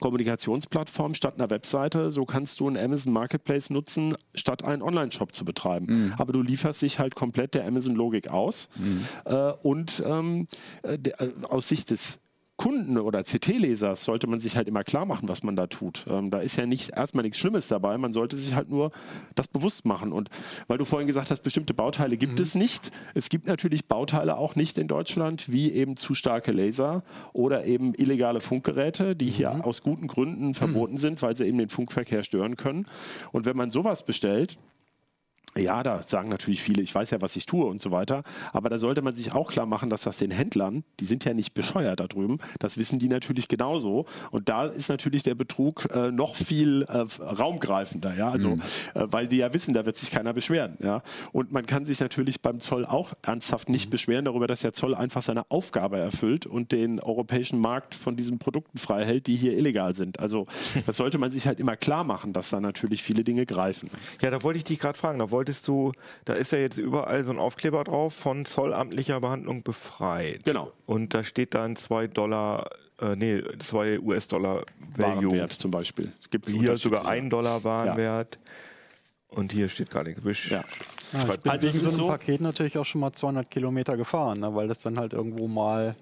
Kommunikationsplattform 0.00 1.14
statt 1.14 1.34
einer 1.36 1.50
Webseite. 1.50 2.10
So 2.10 2.24
kannst 2.24 2.60
du 2.60 2.68
einen 2.68 2.76
Amazon 2.76 3.12
Marketplace 3.12 3.70
nutzen, 3.70 4.14
statt 4.34 4.64
einen 4.64 4.82
Online-Shop 4.82 5.34
zu 5.34 5.44
betreiben. 5.44 6.12
Aber 6.18 6.32
du 6.32 6.42
lieferst 6.42 6.82
dich 6.82 6.98
halt 6.98 7.14
komplett 7.14 7.54
der 7.54 7.66
Amazon-Logik 7.66 8.30
aus. 8.30 8.68
Äh, 9.24 9.52
und 9.62 10.02
ähm, 10.06 10.46
äh, 10.82 10.98
der, 10.98 11.20
äh, 11.20 11.30
aus 11.48 11.68
Sicht 11.68 11.90
des 11.90 12.18
Kunden 12.56 12.98
oder 12.98 13.24
CT-Lesers 13.24 14.04
sollte 14.04 14.28
man 14.28 14.38
sich 14.38 14.56
halt 14.56 14.68
immer 14.68 14.84
klar 14.84 15.06
machen, 15.06 15.28
was 15.28 15.42
man 15.42 15.56
da 15.56 15.66
tut. 15.66 16.06
Ähm, 16.08 16.30
da 16.30 16.38
ist 16.38 16.56
ja 16.56 16.66
nicht 16.66 16.90
erstmal 16.90 17.24
nichts 17.24 17.38
Schlimmes 17.38 17.66
dabei, 17.66 17.98
man 17.98 18.12
sollte 18.12 18.36
sich 18.36 18.54
halt 18.54 18.70
nur 18.70 18.92
das 19.34 19.48
bewusst 19.48 19.84
machen. 19.86 20.12
Und 20.12 20.30
weil 20.68 20.78
du 20.78 20.84
vorhin 20.84 21.08
gesagt 21.08 21.30
hast, 21.30 21.42
bestimmte 21.42 21.74
Bauteile 21.74 22.16
gibt 22.16 22.38
es 22.38 22.54
nicht. 22.54 22.92
Es 23.14 23.28
gibt 23.28 23.46
natürlich 23.46 23.86
Bauteile 23.86 24.36
auch 24.36 24.54
nicht 24.54 24.78
in 24.78 24.86
Deutschland, 24.86 25.50
wie 25.50 25.72
eben 25.72 25.96
zu 25.96 26.14
starke 26.14 26.52
Laser 26.52 27.02
oder 27.32 27.64
eben 27.64 27.92
illegale 27.94 28.40
Funkgeräte, 28.40 29.16
die 29.16 29.28
hier 29.28 29.64
aus 29.64 29.82
guten 29.82 30.06
Gründen 30.06 30.54
verboten 30.54 30.96
sind, 30.98 31.22
weil 31.22 31.36
sie 31.36 31.44
eben 31.44 31.58
den 31.58 31.70
Funkverkehr 31.70 32.22
stören 32.22 32.56
können. 32.56 32.86
Und 33.32 33.46
wenn 33.46 33.56
man 33.56 33.70
sowas 33.70 34.04
bestellt, 34.04 34.58
ja, 35.56 35.82
da 35.82 36.02
sagen 36.02 36.28
natürlich 36.28 36.62
viele, 36.62 36.82
ich 36.82 36.94
weiß 36.94 37.10
ja, 37.10 37.20
was 37.20 37.36
ich 37.36 37.46
tue 37.46 37.64
und 37.64 37.80
so 37.80 37.90
weiter. 37.90 38.24
Aber 38.52 38.68
da 38.68 38.78
sollte 38.78 39.02
man 39.02 39.14
sich 39.14 39.32
auch 39.32 39.52
klar 39.52 39.66
machen, 39.66 39.88
dass 39.88 40.02
das 40.02 40.18
den 40.18 40.30
Händlern, 40.30 40.84
die 41.00 41.04
sind 41.04 41.24
ja 41.24 41.32
nicht 41.32 41.54
bescheuert 41.54 42.00
da 42.00 42.06
drüben, 42.08 42.38
das 42.58 42.76
wissen 42.76 42.98
die 42.98 43.08
natürlich 43.08 43.46
genauso. 43.46 44.06
Und 44.30 44.48
da 44.48 44.66
ist 44.66 44.88
natürlich 44.88 45.22
der 45.22 45.34
Betrug 45.34 45.88
äh, 45.94 46.10
noch 46.10 46.34
viel 46.34 46.82
äh, 46.82 47.04
raumgreifender, 47.22 48.16
ja. 48.16 48.30
Also, 48.30 48.58
äh, 48.94 49.06
weil 49.10 49.28
die 49.28 49.36
ja 49.36 49.52
wissen, 49.52 49.74
da 49.74 49.86
wird 49.86 49.96
sich 49.96 50.10
keiner 50.10 50.32
beschweren, 50.32 50.76
ja. 50.82 51.02
Und 51.32 51.52
man 51.52 51.66
kann 51.66 51.84
sich 51.84 52.00
natürlich 52.00 52.40
beim 52.40 52.58
Zoll 52.58 52.84
auch 52.84 53.12
ernsthaft 53.22 53.68
nicht 53.68 53.90
beschweren 53.90 54.24
darüber, 54.24 54.46
dass 54.46 54.60
der 54.60 54.72
Zoll 54.72 54.94
einfach 54.94 55.22
seine 55.22 55.50
Aufgabe 55.50 55.98
erfüllt 55.98 56.46
und 56.46 56.72
den 56.72 56.98
europäischen 56.98 57.60
Markt 57.60 57.94
von 57.94 58.16
diesen 58.16 58.38
Produkten 58.38 58.78
frei 58.78 59.04
hält, 59.04 59.28
die 59.28 59.36
hier 59.36 59.56
illegal 59.56 59.94
sind. 59.94 60.18
Also, 60.18 60.46
das 60.86 60.96
sollte 60.96 61.18
man 61.18 61.30
sich 61.30 61.46
halt 61.46 61.60
immer 61.60 61.76
klar 61.76 62.02
machen, 62.02 62.32
dass 62.32 62.50
da 62.50 62.60
natürlich 62.60 63.04
viele 63.04 63.22
Dinge 63.22 63.46
greifen. 63.46 63.88
Ja, 64.20 64.30
da 64.30 64.42
wollte 64.42 64.58
ich 64.58 64.64
dich 64.64 64.80
gerade 64.80 64.98
fragen. 64.98 65.20
Da 65.20 65.30
wolltest 65.44 65.68
du, 65.68 65.92
da 66.24 66.32
ist 66.34 66.52
ja 66.52 66.58
jetzt 66.58 66.78
überall 66.78 67.22
so 67.24 67.30
ein 67.30 67.38
Aufkleber 67.38 67.84
drauf 67.84 68.14
von 68.14 68.46
zollamtlicher 68.46 69.20
Behandlung 69.20 69.62
befreit. 69.62 70.42
Genau. 70.44 70.72
Und 70.86 71.12
da 71.12 71.22
steht 71.22 71.52
dann 71.54 71.76
2 71.76 72.06
Dollar, 72.06 72.70
äh, 72.98 73.14
nee, 73.14 73.42
2 73.58 74.00
US-Dollar 74.00 74.64
Value. 74.96 75.24
Warenwert 75.26 75.52
zum 75.52 75.70
Beispiel. 75.70 76.12
Gibt's 76.30 76.50
Hier 76.50 76.76
sogar 76.78 77.00
unterschiedliche. 77.02 77.08
1 77.24 77.28
Dollar 77.28 77.62
Warenwert. 77.64 78.38
Und 79.28 79.52
hier 79.52 79.68
steht 79.68 79.90
gar 79.90 80.04
nichts. 80.04 80.24
Wisch. 80.24 80.50
Ja. 80.50 80.64
Ja, 81.12 81.28
ich 81.34 81.40
bin 81.40 81.52
Also 81.52 81.66
wegen 81.66 81.78
so 81.80 81.88
einem 81.88 81.96
so- 81.98 82.06
Paket 82.08 82.40
natürlich 82.40 82.78
auch 82.78 82.84
schon 82.86 83.00
mal 83.02 83.12
200 83.12 83.50
Kilometer 83.50 83.96
gefahren, 83.98 84.40
ne, 84.40 84.54
weil 84.54 84.66
das 84.68 84.78
dann 84.78 84.98
halt 84.98 85.12
irgendwo 85.12 85.46
mal 85.46 85.94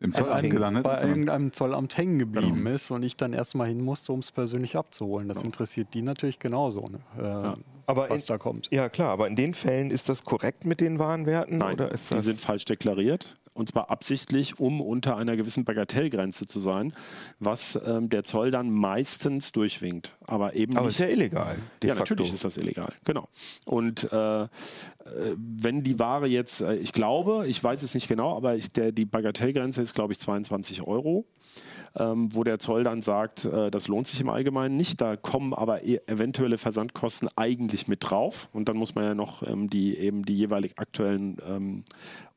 Im 0.00 0.10
bei, 0.10 0.20
Zollamt 0.20 0.50
gelandet. 0.50 0.84
bei 0.84 1.02
irgendeinem 1.02 1.52
Zollamt 1.52 1.96
hängen 1.96 2.18
geblieben 2.18 2.56
Genau. 2.56 2.70
ist 2.70 2.90
und 2.90 3.02
ich 3.02 3.16
dann 3.16 3.32
erstmal 3.32 3.68
hin 3.68 3.82
musste, 3.82 4.12
um 4.12 4.18
es 4.20 4.30
persönlich 4.30 4.76
abzuholen. 4.76 5.26
Das 5.28 5.42
interessiert 5.42 5.94
die 5.94 6.02
natürlich 6.02 6.38
genauso, 6.38 6.86
ne, 6.88 6.98
äh, 7.18 7.60
Aber 7.86 8.10
was 8.10 8.22
in, 8.22 8.26
da 8.28 8.36
kommt. 8.38 8.68
ja, 8.70 8.88
klar, 8.90 9.08
aber 9.10 9.26
in 9.26 9.36
den 9.36 9.54
Fällen 9.54 9.90
ist 9.90 10.08
das 10.10 10.22
korrekt 10.24 10.66
mit 10.66 10.80
den 10.82 10.98
Warenwerten? 10.98 11.58
Nein, 11.58 11.74
oder 11.74 11.90
ist 11.92 12.10
die 12.10 12.14
das 12.16 12.24
sind 12.26 12.40
falsch 12.42 12.66
deklariert. 12.66 13.36
Und 13.56 13.70
zwar 13.70 13.90
absichtlich, 13.90 14.60
um 14.60 14.82
unter 14.82 15.16
einer 15.16 15.34
gewissen 15.36 15.64
Bagatellgrenze 15.64 16.44
zu 16.44 16.60
sein, 16.60 16.92
was 17.38 17.80
ähm, 17.86 18.10
der 18.10 18.22
Zoll 18.22 18.50
dann 18.50 18.70
meistens 18.70 19.52
durchwinkt. 19.52 20.14
Aber 20.26 20.54
eben 20.54 20.76
aber 20.76 20.86
nicht. 20.86 21.00
ist 21.00 21.00
ja 21.00 21.08
illegal. 21.08 21.56
ja, 21.82 21.94
facto. 21.94 22.12
natürlich 22.12 22.34
ist 22.34 22.44
das 22.44 22.58
illegal, 22.58 22.92
genau. 23.04 23.28
Und 23.64 24.12
äh, 24.12 24.42
äh, 24.42 24.48
wenn 25.36 25.82
die 25.82 25.98
Ware 25.98 26.26
jetzt, 26.26 26.60
äh, 26.60 26.74
ich 26.76 26.92
glaube, 26.92 27.46
ich 27.46 27.62
weiß 27.62 27.82
es 27.82 27.94
nicht 27.94 28.08
genau, 28.08 28.36
aber 28.36 28.56
ich, 28.56 28.70
der, 28.72 28.92
die 28.92 29.06
Bagatellgrenze 29.06 29.80
ist, 29.80 29.94
glaube 29.94 30.12
ich, 30.12 30.18
22 30.18 30.82
Euro. 30.82 31.24
Ähm, 31.98 32.28
wo 32.34 32.44
der 32.44 32.58
Zoll 32.58 32.84
dann 32.84 33.00
sagt, 33.00 33.46
äh, 33.46 33.70
das 33.70 33.88
lohnt 33.88 34.06
sich 34.06 34.20
im 34.20 34.28
Allgemeinen 34.28 34.76
nicht. 34.76 35.00
Da 35.00 35.16
kommen 35.16 35.54
aber 35.54 35.82
e 35.82 35.98
eventuelle 36.06 36.58
Versandkosten 36.58 37.30
eigentlich 37.36 37.88
mit 37.88 38.00
drauf. 38.02 38.50
Und 38.52 38.68
dann 38.68 38.76
muss 38.76 38.94
man 38.94 39.04
ja 39.04 39.14
noch 39.14 39.42
ähm, 39.42 39.70
die, 39.70 39.96
eben 39.96 40.22
die 40.22 40.36
jeweilig 40.36 40.78
aktuellen 40.78 41.38
ähm, 41.48 41.84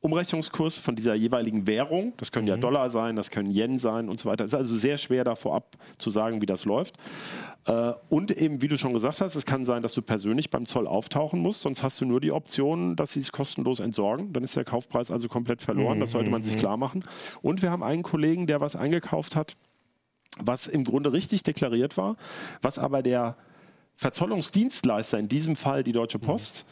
Umrechnungskurs 0.02 0.78
von 0.78 0.96
dieser 0.96 1.14
jeweiligen 1.14 1.66
Währung, 1.66 2.14
das 2.16 2.32
können 2.32 2.46
ja 2.46 2.56
Dollar 2.56 2.88
sein, 2.88 3.16
das 3.16 3.30
können 3.30 3.50
Yen 3.50 3.78
sein 3.78 4.08
und 4.08 4.18
so 4.18 4.30
weiter. 4.30 4.44
Es 4.44 4.52
ist 4.52 4.58
also 4.58 4.74
sehr 4.74 4.96
schwer 4.96 5.24
da 5.24 5.34
vorab 5.34 5.76
zu 5.98 6.08
sagen, 6.08 6.40
wie 6.40 6.46
das 6.46 6.64
läuft. 6.64 6.96
Äh, 7.66 7.92
und 8.08 8.30
eben, 8.30 8.62
wie 8.62 8.68
du 8.68 8.78
schon 8.78 8.94
gesagt 8.94 9.20
hast, 9.20 9.36
es 9.36 9.44
kann 9.44 9.66
sein, 9.66 9.82
dass 9.82 9.92
du 9.92 10.00
persönlich 10.00 10.48
beim 10.48 10.64
Zoll 10.64 10.86
auftauchen 10.86 11.40
musst, 11.40 11.60
sonst 11.60 11.82
hast 11.82 12.00
du 12.00 12.06
nur 12.06 12.20
die 12.20 12.32
Option, 12.32 12.96
dass 12.96 13.12
sie 13.12 13.20
es 13.20 13.30
kostenlos 13.30 13.78
entsorgen. 13.78 14.32
Dann 14.32 14.42
ist 14.42 14.56
der 14.56 14.64
Kaufpreis 14.64 15.10
also 15.10 15.28
komplett 15.28 15.60
verloren. 15.60 16.00
Das 16.00 16.12
sollte 16.12 16.30
man 16.30 16.42
sich 16.42 16.56
klar 16.56 16.78
machen. 16.78 17.04
Und 17.42 17.60
wir 17.60 17.70
haben 17.70 17.82
einen 17.82 18.02
Kollegen, 18.02 18.46
der 18.46 18.62
was 18.62 18.76
eingekauft 18.76 19.36
hat, 19.36 19.56
was 20.38 20.66
im 20.66 20.84
Grunde 20.84 21.12
richtig 21.12 21.42
deklariert 21.42 21.98
war, 21.98 22.16
was 22.62 22.78
aber 22.78 23.02
der 23.02 23.36
Verzollungsdienstleister, 23.96 25.18
in 25.18 25.28
diesem 25.28 25.56
Fall 25.56 25.82
die 25.82 25.92
Deutsche 25.92 26.18
Post, 26.18 26.64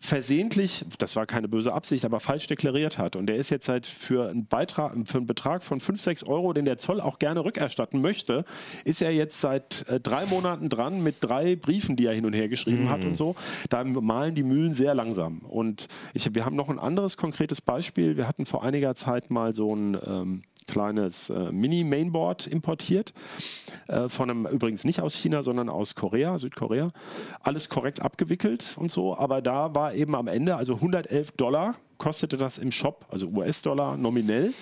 versehentlich, 0.00 0.86
das 0.98 1.14
war 1.14 1.26
keine 1.26 1.46
böse 1.46 1.72
Absicht, 1.72 2.06
aber 2.06 2.20
falsch 2.20 2.46
deklariert 2.46 2.96
hat. 2.96 3.16
Und 3.16 3.26
der 3.26 3.36
ist 3.36 3.50
jetzt 3.50 3.68
halt 3.68 3.86
für 3.86 4.30
einen, 4.30 4.46
Beitrag, 4.46 4.94
für 5.04 5.18
einen 5.18 5.26
Betrag 5.26 5.62
von 5.62 5.78
5, 5.78 6.00
6 6.00 6.24
Euro, 6.24 6.54
den 6.54 6.64
der 6.64 6.78
Zoll 6.78 7.00
auch 7.00 7.18
gerne 7.18 7.44
rückerstatten 7.44 8.00
möchte, 8.00 8.44
ist 8.84 9.02
er 9.02 9.12
jetzt 9.12 9.40
seit 9.40 9.86
äh, 9.88 10.00
drei 10.00 10.24
Monaten 10.24 10.70
dran 10.70 11.02
mit 11.02 11.16
drei 11.20 11.54
Briefen, 11.54 11.96
die 11.96 12.06
er 12.06 12.14
hin 12.14 12.24
und 12.24 12.32
her 12.32 12.48
geschrieben 12.48 12.88
hat 12.88 13.04
und 13.04 13.14
so. 13.14 13.36
Da 13.68 13.84
malen 13.84 14.34
die 14.34 14.42
Mühlen 14.42 14.72
sehr 14.72 14.94
langsam. 14.94 15.40
Und 15.40 15.88
ich, 16.14 16.34
wir 16.34 16.46
haben 16.46 16.56
noch 16.56 16.70
ein 16.70 16.78
anderes 16.78 17.18
konkretes 17.18 17.60
Beispiel. 17.60 18.16
Wir 18.16 18.26
hatten 18.26 18.46
vor 18.46 18.64
einiger 18.64 18.94
Zeit 18.94 19.30
mal 19.30 19.54
so 19.54 19.74
ein 19.76 19.98
ähm, 20.06 20.42
kleines 20.66 21.30
äh, 21.30 21.52
Mini-Mainboard 21.52 22.46
importiert. 22.46 23.12
Äh, 23.88 24.08
von 24.08 24.30
einem, 24.30 24.46
übrigens 24.46 24.84
nicht 24.84 25.00
aus 25.00 25.14
China, 25.14 25.42
sondern 25.42 25.68
aus 25.68 25.94
Korea, 25.94 26.38
Südkorea. 26.38 26.88
Alles 27.42 27.68
korrekt 27.68 28.02
abgewickelt 28.02 28.76
und 28.78 28.92
so. 28.92 29.16
Aber 29.16 29.42
da 29.42 29.74
war 29.74 29.94
eben 29.94 30.14
am 30.14 30.28
Ende, 30.28 30.56
also 30.56 30.74
111 30.74 31.32
Dollar 31.32 31.76
kostete 31.98 32.36
das 32.36 32.58
im 32.58 32.72
Shop, 32.72 33.06
also 33.10 33.28
US-Dollar 33.28 33.96
nominell. 33.96 34.54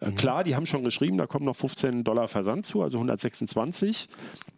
Äh, 0.00 0.12
Klar, 0.12 0.44
die 0.44 0.54
haben 0.56 0.66
schon 0.66 0.84
geschrieben, 0.84 1.18
da 1.18 1.26
kommen 1.26 1.44
noch 1.44 1.56
15 1.56 2.04
Dollar 2.04 2.28
Versand 2.28 2.66
zu, 2.66 2.82
also 2.82 2.98
126. 2.98 4.08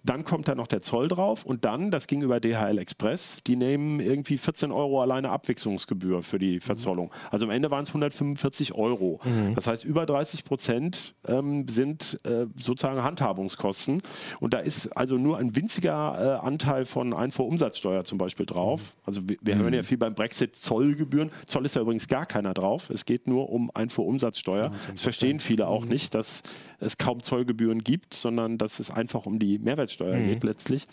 Dann 0.05 0.25
kommt 0.25 0.47
da 0.49 0.55
noch 0.55 0.67
der 0.69 0.81
Zoll 0.83 1.09
drauf 1.09 1.45
und 1.45 1.65
dann, 1.65 1.91
das 1.91 2.07
ging 2.07 2.23
über 2.23 2.39
DHL 2.39 2.79
Express, 2.79 3.39
die 3.47 3.57
nehmen 3.57 3.99
irgendwie 3.99 4.39
14 4.39 4.71
Euro 4.71 5.01
alleine 5.01 5.31
Abwechslungsgebühr 5.31 6.23
für 6.23 6.39
die 6.39 6.61
Verzollung. 6.61 7.11
Also 7.31 7.47
am 7.47 7.51
Ende 7.51 7.71
waren 7.71 7.83
es 7.83 7.89
145 7.91 8.75
Euro. 8.75 9.21
Das 9.55 9.67
heißt, 9.67 9.85
über 9.85 10.07
30 10.07 10.45
Prozent 10.45 11.15
ähm, 11.27 11.67
sind 11.69 12.21
äh, 12.25 12.47
sozusagen 12.57 13.03
Handhabungskosten. 13.03 14.01
Und 14.39 14.55
da 14.55 14.59
ist 14.61 14.97
also 14.97 15.17
nur 15.17 15.39
ein 15.39 15.57
winziger 15.57 16.41
äh, 16.43 16.47
Anteil 16.47 16.85
von 16.85 17.13
Einfuhrumsatzsteuer 17.13 18.05
zum 18.05 18.19
Beispiel 18.19 18.47
drauf. 18.47 18.93
Also 19.05 19.23
wir, 19.29 19.37
wir 19.41 19.57
hören 19.57 19.75
ja 19.75 19.83
viel 19.83 19.99
beim 19.99 20.15
Brexit 20.15 20.55
Zollgebühren. 20.55 21.31
Zoll 21.47 21.65
ist 21.65 21.75
ja 21.75 21.83
übrigens 21.83 22.07
gar 22.07 22.27
keiner 22.27 22.55
drauf. 22.55 22.91
Es 22.91 23.05
geht 23.07 23.27
nur 23.27 23.51
um 23.51 23.71
Einfuhrumsatzsteuer. 23.75 24.71
Das 24.93 25.03
verstehen 25.27 25.41
viele 25.41 25.67
auch 25.67 25.85
nicht, 25.85 26.15
dass 26.15 26.43
es 26.81 26.99
kaum 26.99 27.23
Zollgebühren 27.23 27.83
gibt, 27.83 28.15
sondern 28.15 28.59
dass 28.59 28.81
es 28.81 28.91
einfach 28.91 29.27
um 29.27 29.39
die 29.39 29.59
Mehrwertsteuer 29.59 30.19
geht 30.21 30.45
letztlich. 30.45 30.87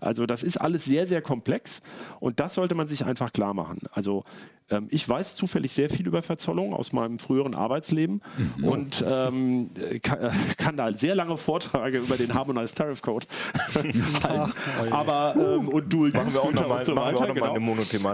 Also 0.00 0.26
das 0.26 0.42
ist 0.42 0.56
alles 0.56 0.84
sehr, 0.84 1.06
sehr 1.06 1.22
komplex 1.22 1.80
und 2.20 2.40
das 2.40 2.54
sollte 2.54 2.74
man 2.74 2.86
sich 2.88 3.04
einfach 3.04 3.32
klar 3.32 3.54
machen. 3.54 3.80
Also 3.92 4.24
ähm, 4.70 4.86
ich 4.90 5.06
weiß 5.08 5.36
zufällig 5.36 5.72
sehr 5.72 5.90
viel 5.90 6.06
über 6.06 6.22
Verzollung 6.22 6.72
aus 6.74 6.92
meinem 6.92 7.18
früheren 7.18 7.54
Arbeitsleben 7.54 8.22
und 8.62 9.04
ähm, 9.06 9.70
kann, 10.02 10.20
äh, 10.20 10.30
kann 10.56 10.76
da 10.76 10.92
sehr 10.92 11.14
lange 11.14 11.36
Vorträge 11.36 11.98
über 11.98 12.16
den 12.16 12.34
Harmonized 12.34 12.76
Tariff 12.76 13.02
Code 13.02 13.26
halten. 14.22 14.52
Aber 14.90 15.34
ähm, 15.36 15.68
und 15.68 15.92
Dual 15.92 16.10
Use 16.10 16.36
noch 16.36 16.52
mal- 16.68 16.78
und 16.78 16.84
so 16.84 16.96
weiter. 16.96 17.26
genau. 17.34 17.54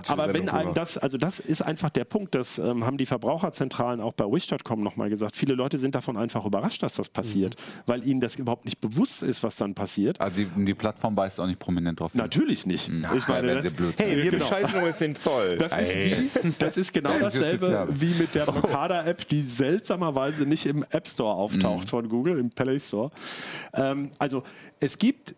Aber 0.09 0.35
wenn 0.35 0.49
einem 0.49 0.75
das, 0.75 0.99
also 0.99 1.19
das 1.19 1.41
ist 1.41 1.63
einfach 1.63 1.91
der 1.91 2.05
Punkt, 2.05 2.35
das 2.35 2.59
ähm, 2.59 2.85
haben 2.85 2.97
die 2.97 3.07
Verbraucherzentralen 3.07 4.01
auch 4.01 4.15
bei 4.15 4.25
Wish.com 4.25 4.83
nochmal 4.83 5.11
gesagt. 5.11 5.37
Viele 5.37 5.55
Leute 5.55 5.79
sind 5.79 5.95
davon 5.95 6.17
einfach 6.17 6.45
überrascht, 6.47 6.83
dass 6.83 6.95
das 6.97 7.09
passiert, 7.09 7.57
weil 7.86 8.05
ihnen 8.07 8.20
das 8.20 8.36
überhaupt 8.36 8.64
nicht 8.64 8.80
bewusst 8.80 9.22
ist, 9.22 9.42
was 9.42 9.57
dann 9.57 9.74
passiert. 9.74 10.20
Also 10.20 10.36
die, 10.38 10.64
die 10.64 10.74
Plattform 10.74 11.16
weist 11.16 11.38
auch 11.40 11.47
nicht 11.47 11.59
prominent 11.59 12.01
drauf 12.01 12.12
hin. 12.12 12.20
Natürlich 12.20 12.66
nicht. 12.66 12.90
Na, 12.92 13.14
ich 13.14 13.28
meine, 13.28 13.55
das, 13.55 13.64
sie 13.64 13.70
blöd. 13.70 13.94
Hey, 13.99 14.16
wir 14.16 14.30
Genau. 14.30 14.44
bescheißen 14.44 14.74
übrigens 14.76 14.99
den 14.99 15.16
Zoll. 15.16 15.57
das 15.59 15.72
ist, 15.72 15.94
wie, 15.94 16.53
das 16.59 16.76
ist 16.76 16.92
genau 16.92 17.11
Das 17.20 17.34
ist 17.34 17.42
dasselbe 17.42 17.88
wie 18.01 18.14
mit 18.14 18.34
der 18.34 18.44
Blockader-App, 18.51 19.28
die 19.28 19.42
seltsamerweise 19.42 20.47
nicht 20.47 20.66
im 20.66 20.84
App 20.90 21.07
Store 21.09 21.34
auftaucht 21.34 21.90
von 21.90 22.09
Google, 22.09 22.38
im 22.38 22.51
Play 22.51 22.80
Store. 22.80 23.11
Ähm, 23.74 24.11
also 24.18 24.42
es 24.80 24.99
gibt 24.99 25.34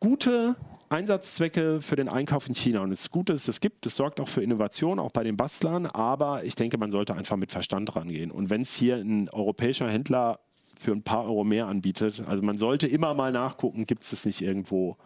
gute 0.00 0.56
Einsatzzwecke 0.88 1.80
für 1.80 1.96
den 1.96 2.08
Einkauf 2.08 2.46
in 2.48 2.54
China. 2.54 2.80
Und 2.80 2.92
es 2.92 3.00
ist 3.02 3.10
gut, 3.10 3.28
dass 3.30 3.36
es 3.40 3.46
das 3.46 3.60
gibt. 3.60 3.86
Es 3.86 3.96
sorgt 3.96 4.20
auch 4.20 4.28
für 4.28 4.42
Innovation, 4.42 4.98
auch 4.98 5.10
bei 5.10 5.24
den 5.24 5.36
Bastlern. 5.36 5.86
Aber 5.86 6.44
ich 6.44 6.54
denke, 6.54 6.76
man 6.76 6.90
sollte 6.90 7.14
einfach 7.14 7.36
mit 7.36 7.50
Verstand 7.50 7.96
rangehen. 7.96 8.30
Und 8.30 8.50
wenn 8.50 8.60
es 8.60 8.74
hier 8.74 8.96
ein 8.96 9.28
europäischer 9.30 9.88
Händler 9.88 10.40
für 10.82 10.92
ein 10.92 11.02
paar 11.02 11.24
Euro 11.24 11.44
mehr 11.44 11.68
anbietet, 11.68 12.22
also 12.26 12.42
man 12.42 12.56
sollte 12.58 12.86
immer 12.86 13.14
mal 13.14 13.32
nachgucken, 13.32 13.86
gibt 13.86 14.04
es 14.04 14.10
das 14.10 14.24
nicht 14.26 14.42
irgendwo 14.42 14.96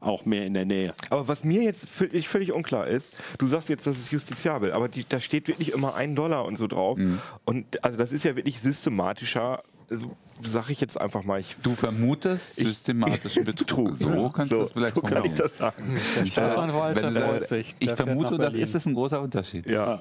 auch 0.00 0.24
mehr 0.24 0.44
in 0.46 0.54
der 0.54 0.64
Nähe. 0.64 0.94
Aber 1.10 1.28
was 1.28 1.44
mir 1.44 1.62
jetzt 1.62 1.88
völlig, 1.88 2.28
völlig 2.28 2.52
unklar 2.52 2.86
ist, 2.88 3.14
du 3.38 3.46
sagst 3.46 3.68
jetzt, 3.68 3.86
das 3.86 3.96
ist 3.98 4.10
justiziabel, 4.10 4.72
aber 4.72 4.88
die, 4.88 5.04
da 5.08 5.20
steht 5.20 5.46
wirklich 5.48 5.72
immer 5.72 5.94
ein 5.94 6.16
Dollar 6.16 6.44
und 6.44 6.58
so 6.58 6.66
drauf. 6.66 6.98
Und 7.44 7.84
also 7.84 7.96
das 7.96 8.10
ist 8.12 8.24
ja 8.24 8.34
wirklich 8.34 8.60
systematischer, 8.60 9.62
also, 9.90 10.16
sag 10.44 10.70
ich 10.70 10.80
jetzt 10.80 11.00
einfach 11.00 11.22
mal, 11.22 11.38
ich 11.38 11.54
Du 11.62 11.74
vermutest 11.76 12.56
systematischen 12.56 13.44
Betrug. 13.44 13.94
So 13.96 14.30
kannst 14.30 14.50
du 14.50 14.56
so, 14.56 14.62
das 14.62 14.72
vielleicht 14.72 14.94
so 14.96 15.02
kann 15.02 15.24
ich 15.24 15.34
das 15.34 15.56
sagen. 15.58 15.96
Der 16.18 16.26
Staatsanwalt, 16.26 16.96
Wenn 16.96 17.12
der 17.14 17.22
du 17.22 17.28
freut 17.28 17.38
sagst, 17.40 17.48
sich. 17.50 17.76
ich 17.78 17.86
Der 17.88 17.96
fährt 17.96 18.08
vermute, 18.08 18.38
das 18.38 18.54
ist 18.54 18.74
es 18.74 18.86
ein 18.86 18.94
großer 18.94 19.20
Unterschied. 19.20 19.68
Ja. 19.70 20.00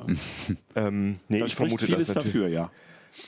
ähm, 0.75 1.19
nee, 1.27 1.39
Da 1.39 1.45
ich 1.45 1.55
vermute 1.55 1.85
vieles 1.85 2.07
das 2.07 2.15
dafür, 2.23 2.47
ja. 2.47 2.71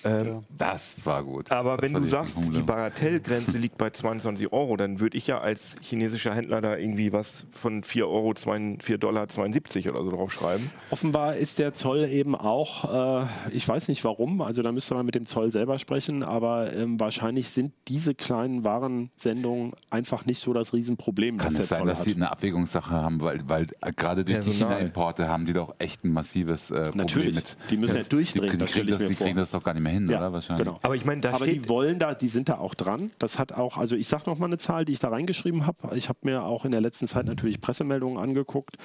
Ähm, 0.04 0.44
Das 0.58 0.96
war 1.04 1.24
gut. 1.24 1.52
aber 1.52 1.78
das 1.78 1.84
wenn 1.86 1.94
du 1.94 2.00
die 2.02 2.10
sagst, 2.10 2.38
die. 2.54 2.62
Bagatellgrenze 2.62 3.58
liegt 3.58 3.78
bei 3.78 3.90
22 3.90 4.52
Euro, 4.54 4.78
dann 4.78 5.00
würde 5.00 5.18
ich 5.18 5.28
ja 5.28 5.40
als 5.42 5.76
chinesischer 5.82 6.34
Händler 6.34 6.62
da 6.62 6.78
irgendwie 6.78 7.12
was 7.14 7.46
von 7.52 7.84
4 7.84 8.08
Euro, 8.08 8.34
4 8.36 8.98
Dollar 8.98 9.28
72 9.28 9.90
oder 9.90 10.04
so 10.04 10.12
draufschreiben. 10.12 10.70
Offenbar 10.90 11.36
ist 11.36 11.60
der 11.60 11.74
Zoll 11.74 12.06
eben 12.10 12.36
auch, 12.36 13.24
äh, 13.24 13.28
ich 13.52 13.68
weiß 13.68 13.88
nicht 13.88 14.04
warum, 14.04 14.42
also 14.42 14.62
da 14.62 14.72
müsste 14.72 14.94
man 14.96 15.06
mit 15.06 15.16
dem 15.16 15.26
Zoll 15.26 15.52
selber 15.52 15.80
sprechen, 15.80 16.24
aber 16.24 16.74
ähm, 16.74 17.00
wahrscheinlich 17.00 17.50
sind 17.50 17.74
diese 17.88 18.16
kleinen 18.16 18.64
Warensendungen 18.64 19.74
einfach 19.90 20.26
nicht 20.26 20.40
so 20.40 20.54
das 20.54 20.74
Riesenproblem, 20.74 21.38
Kann 21.38 21.48
das 21.48 21.56
der 21.56 21.64
es 21.64 21.70
sein, 21.70 21.78
Zoll 21.80 21.88
dass 21.88 22.00
hat. 22.00 22.06
sie 22.06 22.16
eine 22.16 22.32
Abwägungssache 22.32 22.92
haben, 22.92 23.22
weil, 23.22 23.42
weil 23.48 23.68
äh, 23.82 23.92
gerade 23.94 24.24
durch 24.26 24.40
die 24.40 24.44
Personal. 24.50 24.76
China-Importe 24.78 25.28
haben 25.28 25.46
die 25.46 25.54
doch 25.54 25.74
echt 25.80 26.04
ein 26.04 26.14
massives 26.14 26.72
äh, 26.72 26.84
Problem 26.84 26.98
Natürlich. 26.98 27.36
mit. 27.36 27.58
Die 27.70 27.78
müssen 27.78 27.98
ja 27.98 28.04
durchdrehen, 28.04 28.52
Die, 28.52 28.58
die, 28.58 28.66
kriegen 28.66 28.88
das, 28.90 29.02
mir 29.02 29.08
die 29.10 29.16
kriegen 29.16 29.36
das 29.36 29.52
doch 29.52 29.64
gar 29.64 29.73
nicht 29.74 29.84
mehr 29.84 29.92
hin, 29.92 30.08
oder? 30.08 30.34
Wahrscheinlich. 30.34 30.66
Genau. 30.66 30.80
Aber 30.82 30.96
ich 30.96 31.06
meine, 31.06 31.22
da 31.22 31.34
Aber 31.34 31.46
die 31.46 31.68
wollen 31.70 32.00
da, 32.00 32.14
die 32.14 32.30
sind 32.30 32.50
da 32.50 32.58
auch 32.58 32.74
dran. 32.74 33.12
Das 33.20 33.40
hat 33.40 33.52
auch, 33.54 33.78
also 33.78 33.96
ich 33.96 34.08
sage 34.08 34.24
noch 34.28 34.38
mal 34.38 34.46
eine 34.46 34.58
Zahl, 34.58 34.86
die 34.86 34.94
ich 34.94 35.00
da 35.00 35.10
reingeschrieben 35.10 35.66
habe. 35.66 35.96
Ich 35.98 36.10
habe 36.10 36.20
mir 36.24 36.44
auch 36.44 36.66
in 36.66 36.72
der 36.72 36.82
letzten 36.82 37.08
Zeit 37.08 37.26
natürlich 37.26 37.62
Pressemeldungen 37.62 38.18
angeguckt. 38.18 38.78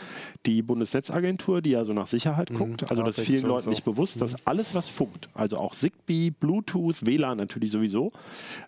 Die 0.46 0.62
Bundesnetzagentur, 0.62 1.62
die 1.62 1.70
ja 1.70 1.84
so 1.84 1.92
nach 1.92 2.06
Sicherheit 2.06 2.52
guckt, 2.52 2.90
also 2.90 3.02
das 3.02 3.18
ist 3.18 3.26
vielen 3.26 3.46
Leuten 3.46 3.64
so. 3.64 3.70
nicht 3.70 3.84
bewusst, 3.84 4.20
dass 4.20 4.34
alles, 4.46 4.74
was 4.74 4.88
funkt, 4.88 5.28
also 5.34 5.58
auch 5.58 5.74
Zigbee, 5.74 6.30
Bluetooth, 6.30 7.04
WLAN 7.04 7.38
natürlich 7.38 7.70
sowieso, 7.70 8.12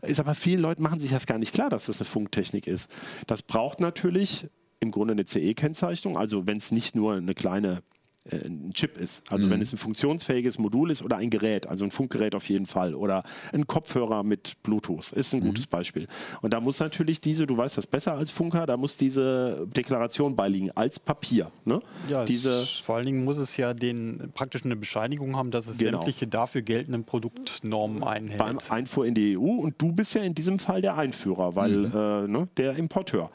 ist 0.02 0.20
aber 0.20 0.34
vielen 0.34 0.60
Leuten 0.60 0.82
machen 0.82 1.00
sich 1.00 1.10
das 1.10 1.26
gar 1.26 1.38
nicht 1.38 1.54
klar, 1.54 1.70
dass 1.70 1.86
das 1.86 2.00
eine 2.00 2.06
Funktechnik 2.06 2.66
ist. 2.66 2.90
Das 3.26 3.42
braucht 3.42 3.80
natürlich 3.80 4.48
im 4.80 4.90
Grunde 4.90 5.12
eine 5.12 5.26
CE-Kennzeichnung, 5.26 6.16
also 6.16 6.46
wenn 6.46 6.56
es 6.56 6.72
nicht 6.72 6.94
nur 6.96 7.14
eine 7.14 7.34
kleine 7.34 7.82
ein 8.30 8.72
Chip 8.74 8.98
ist. 8.98 9.22
Also 9.32 9.48
wenn 9.48 9.62
es 9.62 9.72
ein 9.72 9.78
funktionsfähiges 9.78 10.58
Modul 10.58 10.90
ist 10.90 11.02
oder 11.02 11.16
ein 11.16 11.30
Gerät, 11.30 11.66
also 11.66 11.84
ein 11.84 11.90
Funkgerät 11.90 12.34
auf 12.34 12.48
jeden 12.50 12.66
Fall 12.66 12.94
oder 12.94 13.24
ein 13.52 13.66
Kopfhörer 13.66 14.22
mit 14.22 14.62
Bluetooth, 14.62 15.12
ist 15.12 15.32
ein 15.32 15.40
gutes 15.40 15.66
Beispiel. 15.66 16.06
Und 16.42 16.52
da 16.52 16.60
muss 16.60 16.80
natürlich 16.80 17.20
diese, 17.22 17.46
du 17.46 17.56
weißt 17.56 17.78
das 17.78 17.86
besser 17.86 18.14
als 18.14 18.30
Funker, 18.30 18.66
da 18.66 18.76
muss 18.76 18.98
diese 18.98 19.66
Deklaration 19.74 20.36
beiliegen 20.36 20.70
als 20.72 21.00
Papier. 21.00 21.50
Ne? 21.64 21.80
Ja, 22.10 22.24
diese, 22.26 22.60
es, 22.62 22.70
vor 22.72 22.96
allen 22.96 23.06
Dingen 23.06 23.24
muss 23.24 23.38
es 23.38 23.56
ja 23.56 23.72
den 23.72 24.30
praktisch 24.34 24.64
eine 24.66 24.76
Bescheinigung 24.76 25.36
haben, 25.36 25.50
dass 25.50 25.66
es 25.66 25.78
Genau. 25.78 25.98
sämtliche 26.02 26.26
dafür 26.26 26.60
geltenden 26.60 27.04
Produktnormen 27.04 28.02
einhält. 28.04 28.38
beim 28.38 28.58
Einfuhr 28.68 29.06
in 29.06 29.14
die 29.14 29.38
EU 29.38 29.40
und 29.42 29.80
du 29.80 29.92
bist 29.92 30.14
ja 30.14 30.22
in 30.22 30.34
diesem 30.34 30.58
Fall 30.58 30.82
der 30.82 30.96
Einführer, 30.96 31.56
weil 31.56 31.86
äh, 31.86 32.28
ne, 32.28 32.48
der 32.58 32.76
Importeur. 32.76 33.30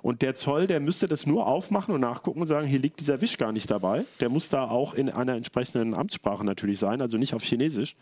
Und 0.00 0.22
der 0.22 0.34
Zoll, 0.34 0.66
der 0.66 0.80
müsste 0.80 1.08
das 1.08 1.26
nur 1.26 1.46
aufmachen 1.46 1.94
und 1.94 2.00
nachgucken 2.00 2.40
und 2.40 2.46
sagen, 2.46 2.66
hier 2.66 2.78
liegt 2.78 3.00
dieser 3.00 3.20
Wisch 3.20 3.36
gar 3.36 3.52
nicht 3.52 3.70
dabei. 3.70 4.06
Der 4.20 4.29
muss 4.30 4.48
da 4.48 4.68
auch 4.68 4.94
in 4.94 5.10
einer 5.10 5.34
entsprechenden 5.34 5.94
Amtssprache 5.94 6.44
natürlich 6.44 6.78
sein, 6.78 7.00
also 7.00 7.18
nicht 7.18 7.34
auf 7.34 7.42
Chinesisch. 7.42 7.96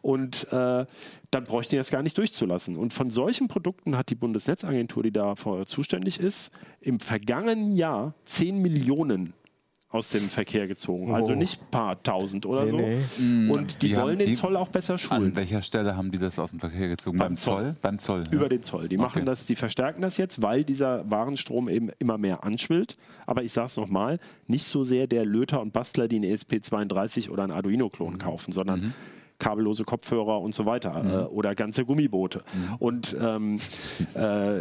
Und 0.00 0.50
äh, 0.52 0.86
dann 1.30 1.44
bräuchten 1.44 1.70
die 1.70 1.76
das 1.76 1.90
gar 1.90 2.02
nicht 2.02 2.16
durchzulassen. 2.16 2.76
Und 2.76 2.94
von 2.94 3.10
solchen 3.10 3.48
Produkten 3.48 3.96
hat 3.96 4.08
die 4.08 4.14
Bundesnetzagentur, 4.14 5.02
die 5.02 5.12
dafür 5.12 5.66
zuständig 5.66 6.18
ist, 6.18 6.50
im 6.80 7.00
vergangenen 7.00 7.74
Jahr 7.74 8.14
10 8.24 8.60
Millionen 8.62 9.34
aus 9.92 10.08
dem 10.08 10.28
Verkehr 10.30 10.66
gezogen. 10.66 11.14
Also 11.14 11.32
Oh. 11.32 11.36
nicht 11.36 11.60
ein 11.60 11.70
paar 11.70 12.02
tausend 12.02 12.46
oder 12.46 12.64
Nee, 12.64 12.70
so. 12.70 13.22
nee. 13.22 13.50
Und 13.50 13.82
die, 13.82 13.88
Die 13.90 13.96
wollen 13.96 14.18
den 14.18 14.28
die- 14.28 14.34
Zoll 14.34 14.56
auch 14.56 14.68
besser 14.68 14.96
schulen. 14.98 15.22
An 15.26 15.36
welcher 15.36 15.60
Stelle 15.62 15.96
haben 15.96 16.10
die 16.10 16.18
das 16.18 16.38
aus 16.38 16.50
dem 16.50 16.60
Verkehr 16.60 16.88
gezogen? 16.88 17.18
Beim 17.18 17.28
Beim, 17.28 17.36
Zoll? 17.36 17.62
Zoll. 17.62 17.74
Beim 17.82 17.98
Zoll. 17.98 18.22
Über 18.30 18.42
ja. 18.44 18.48
den 18.48 18.62
Zoll. 18.62 18.88
Die 18.88 18.96
machen 18.96 19.18
Okay. 19.18 19.26
das, 19.26 19.44
die 19.46 19.54
verstärken 19.54 20.00
das 20.02 20.16
jetzt, 20.16 20.40
weil 20.42 20.64
dieser 20.64 21.08
Warenstrom 21.10 21.68
eben 21.68 21.90
immer 21.98 22.16
mehr 22.18 22.42
anschwillt. 22.42 22.96
Aber 23.26 23.42
ich 23.44 23.52
sage 23.52 23.66
es 23.66 23.76
nochmal, 23.76 24.18
nicht 24.46 24.66
so 24.66 24.82
sehr 24.82 25.06
der 25.06 25.24
Löter 25.26 25.60
und 25.60 25.72
Bastler, 25.74 26.08
die 26.08 26.16
einen 26.16 26.24
ESP32 26.24 27.30
oder 27.30 27.42
einen 27.44 27.52
Arduino-Klon 27.52 28.16
kaufen, 28.18 28.52
sondern 28.52 28.94
kabellose 29.38 29.84
Kopfhörer 29.84 30.40
und 30.40 30.54
so 30.54 30.64
weiter 30.66 31.26
äh, 31.28 31.34
oder 31.34 31.54
ganze 31.54 31.84
Gummiboote. 31.84 32.42
Und 32.78 33.14
ähm, 33.20 33.60
äh, 34.14 34.60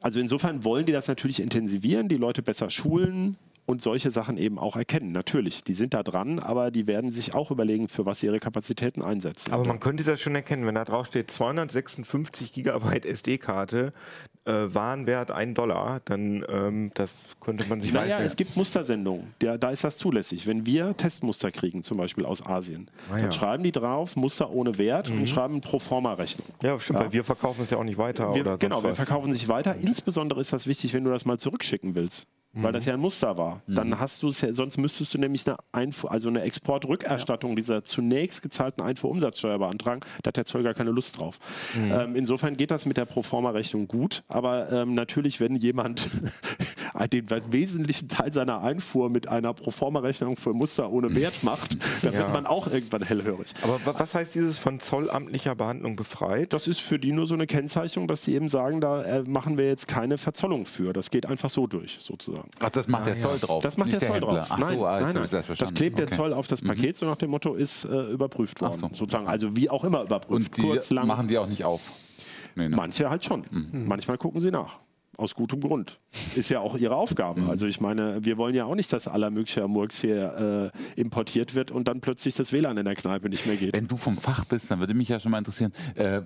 also 0.00 0.20
insofern 0.20 0.64
wollen 0.64 0.86
die 0.86 0.92
das 0.92 1.08
natürlich 1.08 1.40
intensivieren, 1.40 2.08
die 2.08 2.16
Leute 2.16 2.40
besser 2.42 2.70
schulen 2.70 3.36
und 3.68 3.82
solche 3.82 4.10
Sachen 4.10 4.38
eben 4.38 4.58
auch 4.58 4.76
erkennen. 4.76 5.12
Natürlich, 5.12 5.62
die 5.62 5.74
sind 5.74 5.92
da 5.92 6.02
dran, 6.02 6.38
aber 6.38 6.70
die 6.70 6.86
werden 6.86 7.10
sich 7.10 7.34
auch 7.34 7.50
überlegen, 7.50 7.86
für 7.88 8.06
was 8.06 8.20
sie 8.20 8.26
ihre 8.26 8.38
Kapazitäten 8.38 9.02
einsetzen. 9.02 9.52
Aber 9.52 9.64
man 9.64 9.78
könnte 9.78 10.04
das 10.04 10.20
schon 10.22 10.34
erkennen, 10.34 10.66
wenn 10.66 10.74
da 10.74 10.86
drauf 10.86 11.06
steht 11.06 11.30
256 11.30 12.54
Gigabyte 12.54 13.04
SD-Karte, 13.04 13.92
äh, 14.46 14.52
Warenwert 14.52 15.30
1 15.30 15.54
Dollar, 15.54 16.00
dann 16.06 16.44
ähm, 16.48 16.92
das 16.94 17.16
könnte 17.40 17.66
man 17.68 17.82
sich 17.82 17.92
Naja, 17.92 18.20
es 18.20 18.36
gibt 18.36 18.56
Mustersendungen, 18.56 19.34
da, 19.40 19.58
da 19.58 19.68
ist 19.70 19.84
das 19.84 19.98
zulässig. 19.98 20.46
Wenn 20.46 20.64
wir 20.64 20.96
Testmuster 20.96 21.50
kriegen, 21.50 21.82
zum 21.82 21.98
Beispiel 21.98 22.24
aus 22.24 22.44
Asien, 22.46 22.90
Ah, 23.10 23.12
ja. 23.12 23.16
Mhm. 23.18 23.22
dann 23.24 23.32
schreiben 23.32 23.62
die 23.64 23.72
drauf, 23.72 24.16
Muster 24.16 24.50
ohne 24.50 24.78
Wert 24.78 25.10
und 25.10 25.28
schreiben 25.28 25.60
Proforma-Rechnung. 25.60 26.46
Ja, 26.62 26.80
stimmt, 26.80 27.00
weil 27.00 27.12
wir 27.12 27.22
verkaufen 27.24 27.64
es 27.64 27.70
ja 27.70 27.76
auch 27.76 27.84
nicht 27.84 27.98
weiter. 27.98 28.34
Wir, 28.34 28.40
oder 28.42 28.56
genau, 28.56 28.82
wir 28.82 28.90
was. 28.90 28.96
verkaufen 28.96 29.34
sich 29.34 29.46
weiter. 29.48 29.74
Insbesondere 29.76 30.40
ist 30.40 30.54
das 30.54 30.66
wichtig, 30.66 30.94
wenn 30.94 31.04
du 31.04 31.10
das 31.10 31.26
mal 31.26 31.38
zurückschicken 31.38 31.94
willst. 31.94 32.26
Weil 32.54 32.72
das 32.72 32.86
ja 32.86 32.94
ein 32.94 33.00
Muster 33.00 33.38
war. 33.38 33.62
Dann 33.68 34.00
hast 34.00 34.22
du 34.22 34.28
es 34.28 34.40
ja, 34.40 34.52
sonst 34.52 34.78
müsstest 34.78 35.14
du 35.14 35.18
nämlich 35.18 35.46
eine 35.46 35.58
Einfuhr, 35.70 36.10
also 36.10 36.28
eine 36.28 36.40
Exportrückerstattung 36.42 37.54
dieser 37.54 37.84
zunächst 37.84 38.42
gezahlten 38.42 38.82
Einfuhrumsatzsteuer 38.82 39.58
beantragen. 39.58 40.00
Da 40.22 40.28
hat 40.28 40.36
der 40.38 40.44
Zoll 40.44 40.62
gar 40.64 40.74
keine 40.74 40.90
Lust 40.90 41.18
drauf. 41.18 41.38
Ähm, 41.76 42.16
insofern 42.16 42.56
geht 42.56 42.70
das 42.70 42.84
mit 42.86 42.96
der 42.96 43.04
Proforma-Rechnung 43.04 43.86
gut, 43.86 44.24
aber 44.28 44.72
ähm, 44.72 44.94
natürlich, 44.94 45.38
wenn 45.40 45.54
jemand 45.54 46.08
den 47.12 47.26
wesentlichen 47.52 48.08
Teil 48.08 48.32
seiner 48.32 48.62
Einfuhr 48.62 49.10
mit 49.10 49.28
einer 49.28 49.54
Proforma-Rechnung 49.54 50.36
für 50.36 50.52
Muster 50.52 50.90
ohne 50.90 51.14
Wert 51.14 51.34
macht, 51.44 51.76
dann 52.02 52.12
Ja. 52.12 52.20
wird 52.20 52.32
man 52.32 52.46
auch 52.46 52.66
irgendwann 52.66 53.02
hellhörig. 53.02 53.48
Aber 53.62 53.74
wa- 53.84 53.94
was 53.98 54.14
heißt 54.14 54.34
dieses 54.34 54.58
von 54.58 54.80
zollamtlicher 54.80 55.54
Behandlung 55.54 55.96
befreit? 55.96 56.52
Das 56.52 56.66
ist 56.66 56.80
für 56.80 56.98
die 56.98 57.12
nur 57.12 57.26
so 57.26 57.34
eine 57.34 57.46
Kennzeichnung, 57.46 58.08
dass 58.08 58.24
sie 58.24 58.34
eben 58.34 58.48
sagen, 58.48 58.80
da 58.80 59.02
äh, 59.02 59.22
machen 59.22 59.58
wir 59.58 59.66
jetzt 59.66 59.86
keine 59.86 60.18
Verzollung 60.18 60.66
für. 60.66 60.92
Das 60.92 61.10
geht 61.10 61.26
einfach 61.26 61.50
so 61.50 61.66
durch, 61.66 61.98
sozusagen. 62.00 62.37
Ach, 62.60 62.70
das 62.70 62.88
macht 62.88 63.06
der 63.06 63.18
Zoll 63.18 63.38
drauf. 63.38 63.62
Das 63.62 63.76
macht 63.76 63.88
nicht 63.90 64.00
der 64.00 64.08
Zoll 64.08 64.20
Händler. 64.20 64.38
drauf. 64.40 64.46
Ach 64.50 64.58
nein, 64.58 64.78
so, 64.78 64.86
ah, 64.86 64.94
jetzt 64.98 65.04
nein, 65.06 65.14
nein. 65.14 65.28
Das 65.30 65.46
verstanden. 65.46 65.74
klebt 65.74 65.98
der 65.98 66.06
Okay. 66.06 66.16
Zoll 66.16 66.32
auf 66.32 66.46
das 66.46 66.62
Paket, 66.62 66.96
so 66.96 67.06
nach 67.06 67.16
dem 67.16 67.30
Motto, 67.30 67.54
ist 67.54 67.84
äh, 67.84 67.88
überprüft 68.10 68.60
worden, 68.60 68.74
so. 68.80 68.88
sozusagen. 68.92 69.26
Also 69.28 69.54
wie 69.56 69.70
auch 69.70 69.84
immer 69.84 70.02
überprüft. 70.02 70.50
Und 70.50 70.56
die 70.56 70.62
Kurz, 70.62 70.90
lang. 70.90 71.06
machen 71.06 71.28
die 71.28 71.38
auch 71.38 71.46
nicht 71.46 71.64
auf. 71.64 71.80
Nee, 72.54 72.68
ne? 72.68 72.76
Manche 72.76 73.08
halt 73.08 73.24
schon. 73.24 73.44
Mhm. 73.50 73.86
Manchmal 73.86 74.18
gucken 74.18 74.40
sie 74.40 74.50
nach. 74.50 74.78
Aus 75.18 75.34
gutem 75.34 75.58
Grund. 75.58 75.98
Ist 76.36 76.48
ja 76.48 76.60
auch 76.60 76.78
ihre 76.78 76.94
Aufgabe. 76.94 77.40
Mhm. 77.40 77.50
Also 77.50 77.66
ich 77.66 77.80
meine, 77.80 78.24
wir 78.24 78.38
wollen 78.38 78.54
ja 78.54 78.66
auch 78.66 78.76
nicht, 78.76 78.92
dass 78.92 79.08
aller 79.08 79.30
möglicher 79.30 79.66
Murks 79.66 80.00
hier 80.00 80.70
äh, 80.96 81.00
importiert 81.00 81.56
wird 81.56 81.72
und 81.72 81.88
dann 81.88 82.00
plötzlich 82.00 82.36
das 82.36 82.52
WLAN 82.52 82.78
in 82.78 82.84
der 82.84 82.94
Kneipe 82.94 83.28
nicht 83.28 83.44
mehr 83.44 83.56
geht. 83.56 83.74
Wenn 83.74 83.88
du 83.88 83.96
vom 83.96 84.16
Fach 84.16 84.44
bist, 84.44 84.70
dann 84.70 84.78
würde 84.78 84.94
mich 84.94 85.08
ja 85.08 85.18
schon 85.18 85.32
mal 85.32 85.38
interessieren, 85.38 85.72
äh, 85.96 86.18
äh, 86.18 86.22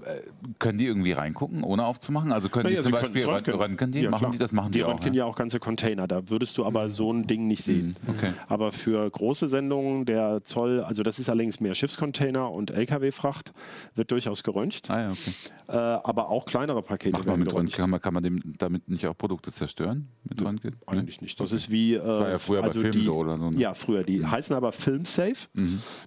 können 0.58 0.76
die 0.76 0.84
irgendwie 0.84 1.12
reingucken, 1.12 1.64
ohne 1.64 1.86
aufzumachen? 1.86 2.32
Also 2.32 2.50
können 2.50 2.64
Naja, 2.64 2.80
die 2.80 2.82
zum 2.82 2.92
sie 2.92 3.00
Beispiel 3.00 3.24
röntgen, 3.24 3.54
röntgen 3.54 3.92
die? 3.92 4.00
Ja, 4.00 4.10
machen 4.10 4.20
klar. 4.20 4.32
die 4.32 4.38
das? 4.38 4.52
Machen 4.52 4.72
die, 4.72 4.80
die 4.80 4.84
auch. 4.84 4.90
röntgen 4.90 5.14
ja? 5.14 5.20
ja 5.20 5.24
auch 5.24 5.36
ganze 5.36 5.58
Container. 5.58 6.06
Da 6.06 6.28
würdest 6.28 6.58
du 6.58 6.66
aber 6.66 6.90
so 6.90 7.10
ein 7.10 7.22
Ding 7.22 7.46
nicht 7.46 7.64
sehen. 7.64 7.96
Mhm. 8.02 8.10
okay. 8.10 8.32
Aber 8.46 8.72
für 8.72 9.08
große 9.08 9.48
Sendungen, 9.48 10.04
der 10.04 10.42
Zoll, 10.42 10.84
also 10.84 11.02
das 11.02 11.18
ist 11.18 11.30
allerdings 11.30 11.60
mehr 11.60 11.74
Schiffscontainer 11.74 12.50
und 12.50 12.70
LKW-Fracht, 12.70 13.54
wird 13.94 14.10
durchaus 14.10 14.42
geröntgt. 14.42 14.90
Ah 14.90 15.00
ja, 15.00 15.10
okay. 15.12 15.32
Äh, 15.68 15.76
aber 15.76 16.28
auch 16.28 16.44
kleinere 16.44 16.82
Pakete 16.82 17.16
Macht 17.16 17.26
man 17.26 17.38
mit 17.38 17.48
geröntgt. 17.48 17.78
Röntgen, 17.78 17.82
kann 17.82 17.90
man, 17.90 18.00
kann 18.02 18.12
man 18.12 18.22
dem, 18.22 18.42
damit 18.58 18.81
nicht 18.86 19.06
auch 19.06 19.16
Produkte 19.16 19.52
zerstören? 19.52 20.08
Mit 20.24 20.42
Röntgen? 20.42 20.76
Eigentlich 20.86 21.20
nicht. 21.20 21.38
Das 21.40 21.52
ist 21.52 21.70
wie. 21.70 21.94
Äh, 21.94 22.04
war 22.04 22.28
ja 22.30 22.38
früher 22.38 22.62
bei 22.62 22.70
Filmen 22.70 22.92
die, 22.92 23.02
so 23.02 23.14
oder 23.16 23.38
so, 23.38 23.50
ne? 23.50 23.58
Ja, 23.58 23.74
früher. 23.74 24.02
Die 24.04 24.24
heißen 24.24 24.54
aber 24.54 24.72
Filmsafe, 24.72 25.48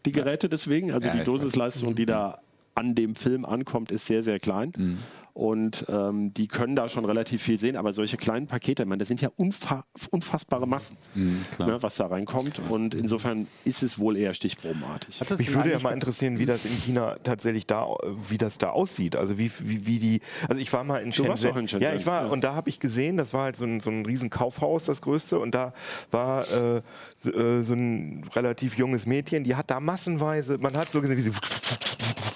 die 0.06 0.12
Geräte 0.12 0.50
deswegen. 0.50 0.92
Also 0.92 1.08
Ja, 1.08 1.16
die. 1.16 1.24
Dosisleistung, 1.24 1.96
die 1.96 2.06
da 2.06 2.40
an 2.76 2.94
dem 2.94 3.16
Film 3.16 3.46
ankommt, 3.46 3.92
ist 3.92 4.06
sehr, 4.06 4.24
sehr 4.24 4.40
klein. 4.40 4.74
Mhm. 4.78 4.98
Und 5.36 5.86
ähm, 5.90 6.34
die 6.34 6.48
können 6.48 6.78
da 6.78 6.88
schon 6.88 7.04
relativ 7.04 7.42
viel 7.44 7.60
sehen, 7.60 7.76
aber 7.76 7.92
solche 7.92 8.16
kleinen 8.16 8.48
Pakete, 8.48 8.84
ich 8.84 8.88
meine, 8.88 9.00
das 9.00 9.10
sind 9.10 9.20
ja 9.20 9.30
unfa 9.36 9.84
unfassbare 10.10 10.66
Massen, 10.66 10.96
Mhm, 11.14 11.44
ne, 11.60 11.78
was 11.84 11.98
da 11.98 12.08
reinkommt. 12.08 12.62
Und 12.70 12.96
insofern 12.96 13.46
ist 13.66 13.84
es 13.84 14.00
wohl 14.00 14.16
eher 14.16 14.34
stichprobenartig. 14.34 15.20
Hat 15.20 15.30
das 15.30 15.40
Mich 15.40 15.54
würde 15.54 15.72
ja 15.72 15.80
mal 15.80 15.92
interessieren, 15.94 16.40
wie 16.40 16.46
das 16.46 16.64
in 16.64 16.72
China 16.72 17.18
tatsächlich 17.22 17.68
da, 17.68 17.86
wie 18.30 18.38
das 18.38 18.58
da 18.60 18.70
aussieht. 18.70 19.18
Also 19.18 19.38
wie, 19.38 19.52
wie, 19.60 19.86
wie 19.86 20.00
die, 20.00 20.22
also 20.48 20.62
ich 20.62 20.72
war 20.72 20.86
mal 20.86 21.00
in 21.00 21.08
Du 21.10 21.18
Shenzhen. 21.18 21.30
warst 21.30 21.46
auch 21.48 21.58
in 21.58 21.68
Shenzhen, 21.68 21.82
Ja, 21.92 21.94
ich 22.00 22.06
war 22.06 22.24
ja. 22.28 22.32
und 22.32 22.46
da 22.46 22.56
habe 22.56 22.70
ich 22.70 22.80
gesehen, 22.80 23.18
das 23.18 23.34
war 23.34 23.44
halt 23.44 23.58
so 23.58 23.66
ein, 23.66 23.82
so 23.82 23.90
ein 23.90 24.06
riesen 24.06 24.30
Kaufhaus, 24.30 24.86
das 24.86 25.02
größte, 25.02 25.38
und 25.38 25.54
da 25.54 25.74
war 26.12 26.50
äh, 26.50 26.82
so, 27.18 27.34
äh, 27.34 27.62
so 27.62 27.74
ein 27.74 28.24
relativ 28.34 28.78
junges 28.78 29.06
Mädchen, 29.06 29.44
die 29.44 29.56
hat 29.56 29.70
da 29.70 29.82
massenweise, 29.82 30.58
man 30.60 30.78
hat 30.78 30.90
so 30.90 31.02
gesehen, 31.02 31.18
wie 31.18 31.22
sie 31.24 31.32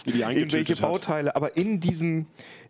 Wie 0.05 0.11
die 0.11 0.19
irgendwelche. 0.19 0.75
Bauteile, 0.75 1.33
aber 1.35 1.55
in 1.55 1.79
diesem 1.79 2.25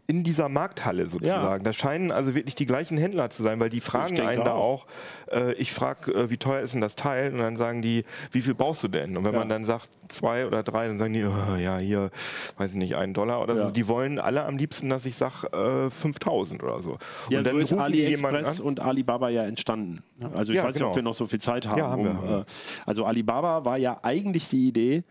in 0.10 0.24
dieser 0.24 0.50
Markthalle 0.50 1.08
sozusagen. 1.08 1.64
Da 1.64 1.72
scheinen 1.72 2.12
also 2.12 2.34
wirklich 2.34 2.56
die 2.56 2.66
gleichen 2.66 2.98
Händler 2.98 3.30
zu 3.30 3.44
sein, 3.44 3.60
weil 3.60 3.70
die 3.70 3.80
fragen 3.80 4.20
einen 4.20 4.44
da 4.44 4.54
auch. 4.54 4.88
auch, 5.30 5.32
äh, 5.32 5.54
ich 5.54 5.72
frage, 5.72 6.12
äh, 6.12 6.30
wie 6.32 6.38
teuer 6.38 6.62
ist 6.62 6.74
denn 6.74 6.82
das 6.82 6.96
Teil? 6.96 7.32
Und 7.32 7.38
dann 7.38 7.58
sagen 7.58 7.84
die, 7.84 8.06
wie 8.32 8.42
viel 8.42 8.56
brauchst 8.56 8.84
du 8.84 8.88
denn? 8.88 9.16
Und 9.16 9.24
wenn 9.24 9.34
Ja. 9.34 9.40
man 9.40 9.50
dann 9.50 9.66
sagt 9.66 9.88
zwei 10.08 10.48
oder 10.48 10.64
drei, 10.64 10.88
dann 10.88 10.98
sagen 10.98 11.14
die, 11.14 11.24
oh, 11.26 11.56
ja, 11.58 11.78
hier, 11.78 12.10
weiß 12.58 12.72
ich 12.72 12.78
nicht, 12.78 12.96
einen 12.96 13.14
Dollar 13.14 13.40
oder 13.44 13.56
Ja. 13.56 13.66
so. 13.68 13.72
Die 13.72 13.88
wollen 13.88 14.18
alle 14.18 14.46
am 14.46 14.58
liebsten, 14.58 14.90
dass 14.90 15.06
ich 15.06 15.16
sage, 15.16 15.46
äh, 15.86 15.92
5000 15.92 16.64
oder 16.64 16.82
so. 16.82 16.98
Ja, 17.30 17.38
und 17.38 17.44
so 17.46 17.52
dann 17.52 17.62
ist 17.62 17.70
die 17.70 17.76
jemanden 17.76 18.38
AliExpress 18.38 18.60
und 18.62 18.82
Alibaba 18.82 19.30
ja 19.30 19.44
entstanden. 19.44 20.02
Also 20.36 20.54
ich 20.54 20.58
Ja, 20.58 20.64
weiß 20.64 20.74
nicht, 20.74 20.84
ob 20.84 20.90
genau. 20.90 20.96
wir 20.96 21.04
noch 21.04 21.14
so 21.14 21.28
viel 21.28 21.40
Zeit 21.40 21.68
haben. 21.68 21.78
Ja, 21.78 21.90
haben 21.92 22.02
um. 22.08 22.40
Äh, 22.40 22.46
also 22.88 23.06
Alibaba 23.06 23.64
war 23.64 23.78
ja 23.78 24.00
eigentlich 24.02 24.50
die 24.50 24.70
Idee, 24.70 25.04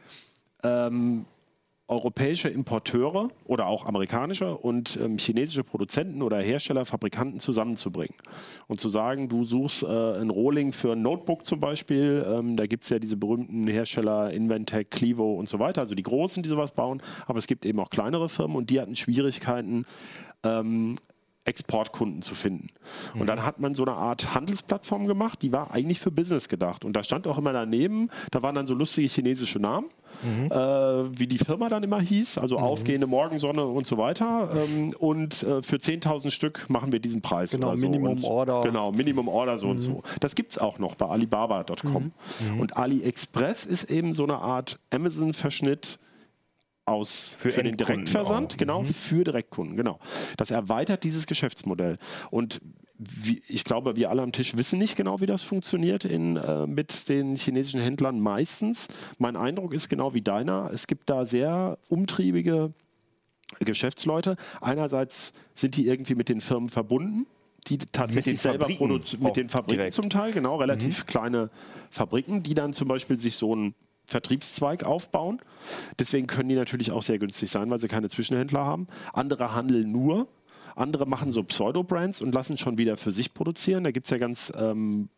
ähm, 0.64 1.24
europäische 1.88 2.48
Importeure 2.48 3.30
oder 3.44 3.66
auch 3.66 3.86
amerikanische 3.86 4.54
und 4.56 4.98
ähm, 5.02 5.18
chinesische 5.18 5.64
Produzenten 5.64 6.22
oder 6.22 6.38
Hersteller, 6.38 6.84
Fabrikanten 6.84 7.40
zusammenzubringen. 7.40 8.14
Und 8.66 8.78
zu 8.78 8.90
sagen, 8.90 9.28
du 9.28 9.42
suchst 9.42 9.82
äh, 9.82 9.86
ein 9.86 10.28
Rohling 10.28 10.72
für 10.72 10.92
ein 10.92 11.02
Notebook 11.02 11.46
zum 11.46 11.60
Beispiel, 11.60 12.24
ähm, 12.28 12.56
da 12.56 12.66
gibt 12.66 12.84
es 12.84 12.90
ja 12.90 12.98
diese 12.98 13.16
berühmten 13.16 13.66
Hersteller 13.66 14.30
Inventec, 14.30 14.90
Clivo 14.90 15.34
und 15.34 15.48
so 15.48 15.58
weiter, 15.58 15.80
also 15.80 15.94
die 15.94 16.02
großen, 16.02 16.42
die 16.42 16.48
sowas 16.48 16.72
bauen, 16.72 17.02
aber 17.26 17.38
es 17.38 17.46
gibt 17.46 17.64
eben 17.64 17.80
auch 17.80 17.90
kleinere 17.90 18.28
Firmen 18.28 18.56
und 18.56 18.68
die 18.68 18.80
hatten 18.80 18.94
Schwierigkeiten, 18.94 19.86
ähm, 20.44 20.96
Exportkunden 21.48 22.20
zu 22.20 22.34
finden. 22.34 22.68
Und 23.18 23.26
dann 23.26 23.42
hat 23.44 23.58
man 23.58 23.74
so 23.74 23.84
eine 23.84 23.94
Art 23.94 24.34
Handelsplattform 24.34 25.06
gemacht, 25.06 25.40
die 25.42 25.50
war 25.50 25.72
eigentlich 25.72 25.98
für 25.98 26.10
Business 26.10 26.48
gedacht. 26.48 26.84
Und 26.84 26.92
da 26.94 27.02
stand 27.02 27.26
auch 27.26 27.38
immer 27.38 27.52
daneben, 27.52 28.10
da 28.30 28.42
waren 28.42 28.54
dann 28.54 28.66
so 28.66 28.74
lustige 28.74 29.08
chinesische 29.08 29.58
Namen, 29.58 29.86
äh, 30.50 30.56
wie 30.56 31.26
die 31.26 31.38
Firma 31.38 31.68
dann 31.68 31.82
immer 31.82 32.00
hieß, 32.00 32.38
also 32.38 32.58
aufgehende 32.58 33.06
Morgensonne 33.06 33.64
und 33.64 33.86
so 33.86 33.96
weiter. 33.96 34.50
Ähm, 34.54 34.94
und 34.98 35.42
äh, 35.42 35.62
für 35.62 35.76
10.000 35.76 36.30
Stück 36.30 36.68
machen 36.68 36.92
wir 36.92 37.00
diesen 37.00 37.22
Preis. 37.22 37.52
Genau, 37.52 37.68
oder 37.68 37.78
so. 37.78 37.88
Minimum 37.88 38.18
und, 38.18 38.24
Order. 38.24 38.60
Genau, 38.62 38.92
Minimum 38.92 39.28
Order 39.28 39.56
so 39.58 39.68
und 39.68 39.78
so. 39.78 40.02
Das 40.20 40.34
gibt 40.34 40.52
es 40.52 40.58
auch 40.58 40.78
noch 40.78 40.96
bei 40.96 41.06
Alibaba.com. 41.06 42.12
Und 42.58 42.76
AliExpress 42.76 43.64
ist 43.64 43.90
eben 43.90 44.12
so 44.12 44.24
eine 44.24 44.38
Art 44.38 44.78
Amazon-Verschnitt 44.90 45.98
aus 46.88 47.36
für, 47.38 47.50
Für 47.50 47.62
den 47.62 47.76
Direktversand, 47.76 48.54
auch. 48.54 48.56
genau, 48.56 48.82
für 48.82 49.24
Direktkunden, 49.24 49.76
genau. 49.76 49.98
Das 50.36 50.50
erweitert 50.50 51.04
dieses 51.04 51.26
Geschäftsmodell. 51.26 51.98
Und 52.30 52.60
wie, 52.98 53.42
ich 53.46 53.62
glaube, 53.62 53.96
wir 53.96 54.10
alle 54.10 54.22
am 54.22 54.32
Tisch 54.32 54.56
wissen 54.56 54.78
nicht 54.78 54.96
genau, 54.96 55.20
wie 55.20 55.26
das 55.26 55.42
funktioniert 55.42 56.04
in, 56.04 56.36
äh, 56.36 56.66
mit 56.66 57.08
den 57.08 57.36
chinesischen 57.36 57.80
Händlern 57.80 58.18
meistens. 58.18 58.88
Mein 59.18 59.36
Eindruck 59.36 59.72
ist 59.72 59.88
genau 59.88 60.14
wie 60.14 60.22
deiner. 60.22 60.70
Es 60.72 60.88
gibt 60.88 61.08
da 61.08 61.24
sehr 61.24 61.78
umtriebige 61.88 62.72
Geschäftsleute. 63.60 64.36
Einerseits 64.60 65.32
sind 65.54 65.76
die 65.76 65.86
irgendwie 65.86 66.16
mit 66.16 66.28
den 66.28 66.40
Firmen 66.40 66.68
verbunden, 66.68 67.26
die 67.68 67.78
tatsächlich 67.78 68.40
selber 68.40 68.64
Fabriken 68.64 68.78
produzieren, 68.78 69.22
mit 69.22 69.36
den 69.36 69.48
Fabriken 69.48 69.78
direkt. 69.78 69.94
zum 69.94 70.10
Teil, 70.10 70.32
genau, 70.32 70.56
relativ 70.56 71.06
kleine 71.06 71.50
Fabriken, 71.90 72.42
die 72.42 72.54
dann 72.54 72.72
zum 72.72 72.88
Beispiel 72.88 73.18
sich 73.18 73.36
so 73.36 73.52
einen 73.52 73.74
Vertriebszweig 74.08 74.84
aufbauen. 74.84 75.40
Deswegen 75.98 76.26
können 76.26 76.48
die 76.48 76.54
natürlich 76.54 76.90
auch 76.92 77.02
sehr 77.02 77.18
günstig 77.18 77.50
sein, 77.50 77.70
weil 77.70 77.78
sie 77.78 77.88
keine 77.88 78.08
Zwischenhändler 78.08 78.64
haben. 78.64 78.88
Andere 79.12 79.54
handeln 79.54 79.92
nur. 79.92 80.28
Andere 80.74 81.06
machen 81.06 81.32
so 81.32 81.42
Pseudo-Brands 81.42 82.22
und 82.22 82.32
lassen 82.34 82.56
schon 82.56 82.78
wieder 82.78 82.96
für 82.96 83.10
sich 83.10 83.34
produzieren. 83.34 83.82
Da 83.82 83.90
gibt 83.90 84.06
es 84.06 84.10
ja 84.10 84.18
ganz 84.18 84.52
ähm, 84.56 85.08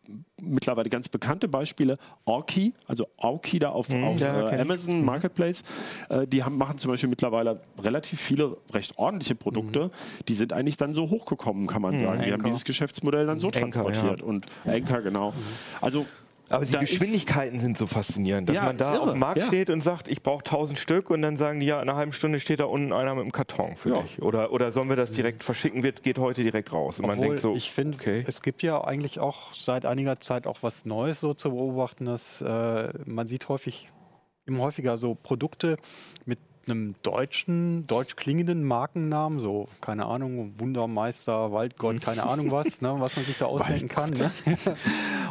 mittlerweile 0.41 0.89
ganz 0.89 1.07
bekannte 1.07 1.47
Beispiele. 1.47 1.99
Orki, 2.25 2.73
also 2.87 3.07
Orki 3.17 3.59
da 3.59 3.69
auf, 3.69 3.93
auf 3.93 4.19
ja, 4.19 4.49
äh. 4.49 4.59
Amazon 4.59 5.05
Marketplace, 5.05 5.63
äh, 6.09 6.25
die 6.25 6.43
haben, 6.43 6.57
machen 6.57 6.79
zum 6.79 6.89
Beispiel 6.89 7.09
mittlerweile 7.09 7.61
relativ 7.81 8.19
viele 8.19 8.57
recht 8.73 8.97
ordentliche 8.97 9.35
Produkte. 9.35 9.91
Die 10.27 10.33
sind 10.33 10.51
eigentlich 10.51 10.77
dann 10.77 10.93
so 10.93 11.11
hochgekommen, 11.11 11.67
kann 11.67 11.83
man 11.83 11.97
sagen. 11.97 12.23
Die 12.23 12.31
haben 12.31 12.39
Anker. 12.39 12.47
dieses 12.47 12.65
Geschäftsmodell 12.65 13.27
dann 13.27 13.37
so 13.37 13.49
Anker, 13.49 13.59
transportiert. 13.59 14.21
ja. 14.21 14.25
Und 14.25 14.47
Anker, 14.65 15.03
genau. 15.03 15.33
Also 15.79 16.07
Aber 16.51 16.65
die 16.65 16.71
da 16.71 16.79
Geschwindigkeiten 16.79 17.59
sind 17.59 17.77
so 17.77 17.87
faszinierend, 17.87 18.47
dass 18.49 18.55
Ja, 18.55 18.63
man 18.63 18.77
da 18.77 18.97
auf 18.99 19.11
dem 19.11 19.19
Markt 19.19 19.39
ja. 19.39 19.45
steht 19.45 19.69
und 19.69 19.81
sagt, 19.81 20.07
ich 20.07 20.21
brauche 20.21 20.43
1000 20.43 20.77
Stück 20.77 21.09
und 21.09 21.21
dann 21.21 21.37
sagen 21.37 21.59
die, 21.59 21.65
ja, 21.65 21.81
in 21.81 21.89
einer 21.89 21.97
halben 21.97 22.13
Stunde 22.13 22.39
steht 22.39 22.59
da 22.59 22.65
unten 22.65 22.93
einer 22.93 23.15
mit 23.15 23.23
dem 23.23 23.31
Karton 23.31 23.75
für 23.75 23.89
Ja. 23.89 24.01
dich. 24.01 24.21
Oder, 24.21 24.51
oder 24.51 24.71
sollen 24.71 24.89
wir 24.89 24.95
das 24.95 25.11
direkt 25.11 25.43
verschicken, 25.43 25.83
wird, 25.83 26.03
geht 26.03 26.19
heute 26.19 26.43
direkt 26.43 26.71
raus. 26.73 26.99
Und 26.99 27.07
man 27.07 27.15
Obwohl, 27.17 27.27
denkt 27.27 27.41
so, 27.41 27.55
ich 27.55 27.71
finde, 27.71 27.97
okay. 27.97 28.23
es 28.27 28.41
gibt 28.41 28.61
ja 28.63 28.83
eigentlich 28.83 29.19
auch 29.19 29.53
seit 29.53 29.85
einiger 29.85 30.19
Zeit 30.19 30.47
auch 30.47 30.57
was 30.61 30.85
Neues 30.85 31.19
so 31.19 31.33
zu 31.33 31.51
beobachten, 31.51 32.05
dass 32.05 32.41
äh, 32.41 32.89
man 33.05 33.27
sieht 33.27 33.47
häufig, 33.49 33.89
immer 34.45 34.59
häufiger 34.63 34.97
so 34.97 35.15
Produkte 35.15 35.77
mit 36.25 36.39
einem 36.71 36.95
deutschen, 37.03 37.85
deutsch 37.87 38.15
klingenden 38.15 38.63
Markennamen, 38.63 39.39
so, 39.39 39.67
keine 39.81 40.05
Ahnung, 40.05 40.53
Wundermeister, 40.57 41.51
Waldgott, 41.51 42.01
keine 42.01 42.25
Ahnung 42.25 42.51
was, 42.51 42.81
ne, 42.81 42.95
was 42.97 43.15
man 43.15 43.25
sich 43.25 43.37
da 43.37 43.45
ausdenken 43.45 43.87
kann. 43.87 44.11
Ne? 44.11 44.31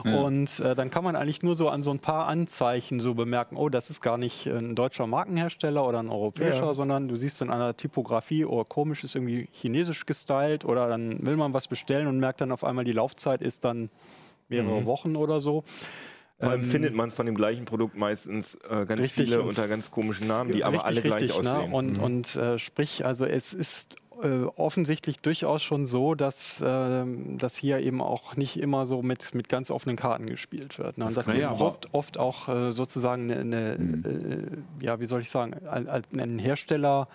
Und 0.19 0.61
äh, 0.61 0.75
dann 0.75 0.91
kann 0.91 1.05
man 1.05 1.17
eigentlich 1.17 1.43
nur 1.43 1.57
so 1.57 1.69
an 1.69 1.83
so 1.83 1.91
ein 1.91 1.99
paar 1.99 2.27
Anzeichen 2.29 3.01
so 3.01 3.15
bemerken, 3.15 3.57
oh, 3.57 3.69
das 3.69 3.91
ist 3.91 4.01
gar 4.01 4.19
nicht 4.19 4.47
ein 4.47 4.75
deutscher 4.75 5.07
Markenhersteller 5.07 5.87
oder 5.87 6.01
ein 6.01 6.09
europäischer, 6.09 6.67
Ja. 6.67 6.75
sondern 6.75 7.09
du 7.09 7.17
siehst 7.17 7.41
in 7.43 7.51
einer 7.51 7.77
Typografie, 7.77 8.45
oh, 8.45 8.65
komisch, 8.65 9.05
ist 9.05 9.15
irgendwie 9.15 9.49
chinesisch 9.53 10.07
gestylt 10.07 10.65
oder 10.65 10.89
dann 10.89 11.25
will 11.27 11.37
man 11.37 11.53
was 11.53 11.69
bestellen 11.69 12.07
und 12.07 12.19
merkt 12.19 12.41
dann 12.41 12.53
auf 12.53 12.65
einmal, 12.65 12.85
die 12.85 12.93
Laufzeit 12.93 13.43
ist 13.43 13.65
dann 13.65 13.91
mehrere 14.49 14.85
Wochen 14.87 15.17
oder 15.17 15.41
so. 15.41 15.65
Vor 16.41 16.51
allem 16.51 16.62
Ähm, 16.62 16.69
findet 16.69 16.95
man 16.95 17.11
von 17.11 17.27
dem 17.27 17.35
gleichen 17.35 17.67
Produkt 17.67 17.97
meistens 17.97 18.55
äh, 18.69 18.87
ganz 18.87 19.01
Richtig, 19.03 19.25
viele 19.27 19.43
unter 19.43 19.69
ganz 19.69 19.91
komischen 19.91 20.27
Namen, 20.27 20.53
die 20.53 20.65
aber 20.65 20.85
alle 20.87 21.03
gleich 21.03 21.33
aussehen. 21.33 21.69
Ne? 21.71 21.75
Und, 21.77 21.93
Mhm. 21.99 22.03
und 22.03 22.37
äh, 22.37 22.59
sprich, 22.59 23.05
also 23.05 23.27
es 23.27 23.53
ist 23.53 23.97
äh, 24.23 24.45
offensichtlich 24.57 25.21
durchaus 25.21 25.62
schon 25.62 25.87
so, 25.87 26.15
dass, 26.15 26.62
ähm, 26.65 27.39
dass 27.39 27.57
hier 27.57 27.81
eben 27.81 28.01
auch 28.03 28.37
nicht 28.37 28.59
immer 28.59 28.87
so 28.87 29.03
mit, 29.03 29.35
mit 29.35 29.49
ganz 29.49 29.71
offenen 29.71 29.97
Karten 29.97 30.27
gespielt 30.27 30.79
wird. 30.79 30.99
Ne? 30.99 31.07
Und 31.07 31.17
dass 31.17 31.27
Na 31.27 31.37
ja, 31.37 31.53
eben 31.53 31.61
oft, 31.62 31.95
oft 31.95 32.19
auch 32.19 32.49
äh, 32.49 32.73
sozusagen 32.73 33.31
eine, 33.31 33.41
eine 33.41 33.73
äh, 34.09 34.47
ja, 34.85 35.01
wie 35.01 35.07
soll 35.07 35.21
ich 35.23 35.31
sagen, 35.31 35.55
ein, 35.67 35.89
ein- 35.89 36.03
ein 36.19 36.39
Hersteller 36.39 37.09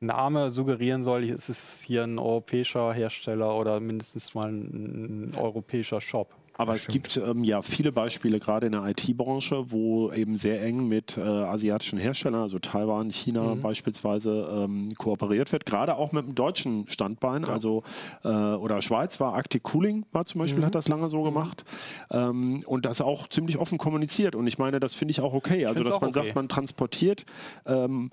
Name 0.00 0.52
suggerieren 0.52 1.02
soll, 1.02 1.24
es 1.24 1.48
ist 1.48 1.82
hier 1.82 2.04
ein 2.04 2.18
europäischer 2.20 2.92
Hersteller 2.92 3.56
oder 3.56 3.80
mindestens 3.80 4.32
mal 4.34 4.48
ein, 4.48 5.30
ein 5.30 5.34
europäischer 5.36 6.00
Shop. 6.00 6.34
Aber 6.58 6.74
es 6.74 6.88
gibt 6.88 7.16
ähm, 7.16 7.44
ja 7.44 7.62
viele 7.62 7.92
Beispiele, 7.92 8.40
gerade 8.40 8.66
in 8.66 8.72
der 8.72 8.84
IT-Branche, 8.84 9.70
wo 9.70 10.10
eben 10.10 10.36
sehr 10.36 10.60
eng 10.60 10.88
mit 10.88 11.16
äh, 11.16 11.20
asiatischen 11.20 12.00
Herstellern, 12.00 12.42
also 12.42 12.58
Taiwan, 12.58 13.10
China 13.10 13.54
beispielsweise, 13.54 14.48
ähm, 14.52 14.92
kooperiert 14.98 15.52
wird. 15.52 15.66
Gerade 15.66 15.94
auch 15.94 16.10
mit 16.10 16.26
dem 16.26 16.34
deutschen 16.34 16.88
Standbein, 16.88 17.44
also 17.44 17.84
äh, 18.24 18.28
oder 18.28 18.82
Schweiz 18.82 19.20
war 19.20 19.34
Arctic 19.34 19.62
Cooling, 19.62 20.04
war 20.10 20.24
zum 20.24 20.40
Beispiel, 20.40 20.64
hat 20.64 20.74
das 20.74 20.88
lange 20.88 21.08
so 21.08 21.22
gemacht. 21.22 21.64
Ähm, 22.10 22.64
und 22.66 22.86
das 22.86 23.00
auch 23.00 23.28
ziemlich 23.28 23.58
offen 23.58 23.78
kommuniziert. 23.78 24.34
Und 24.34 24.48
ich 24.48 24.58
meine, 24.58 24.80
das 24.80 24.94
finde 24.94 25.12
ich 25.12 25.20
auch 25.20 25.34
okay. 25.34 25.64
Also, 25.64 25.84
dass 25.84 26.00
man 26.00 26.10
okay. 26.10 26.24
sagt, 26.24 26.34
man 26.34 26.48
transportiert 26.48 27.24
ähm, 27.66 28.10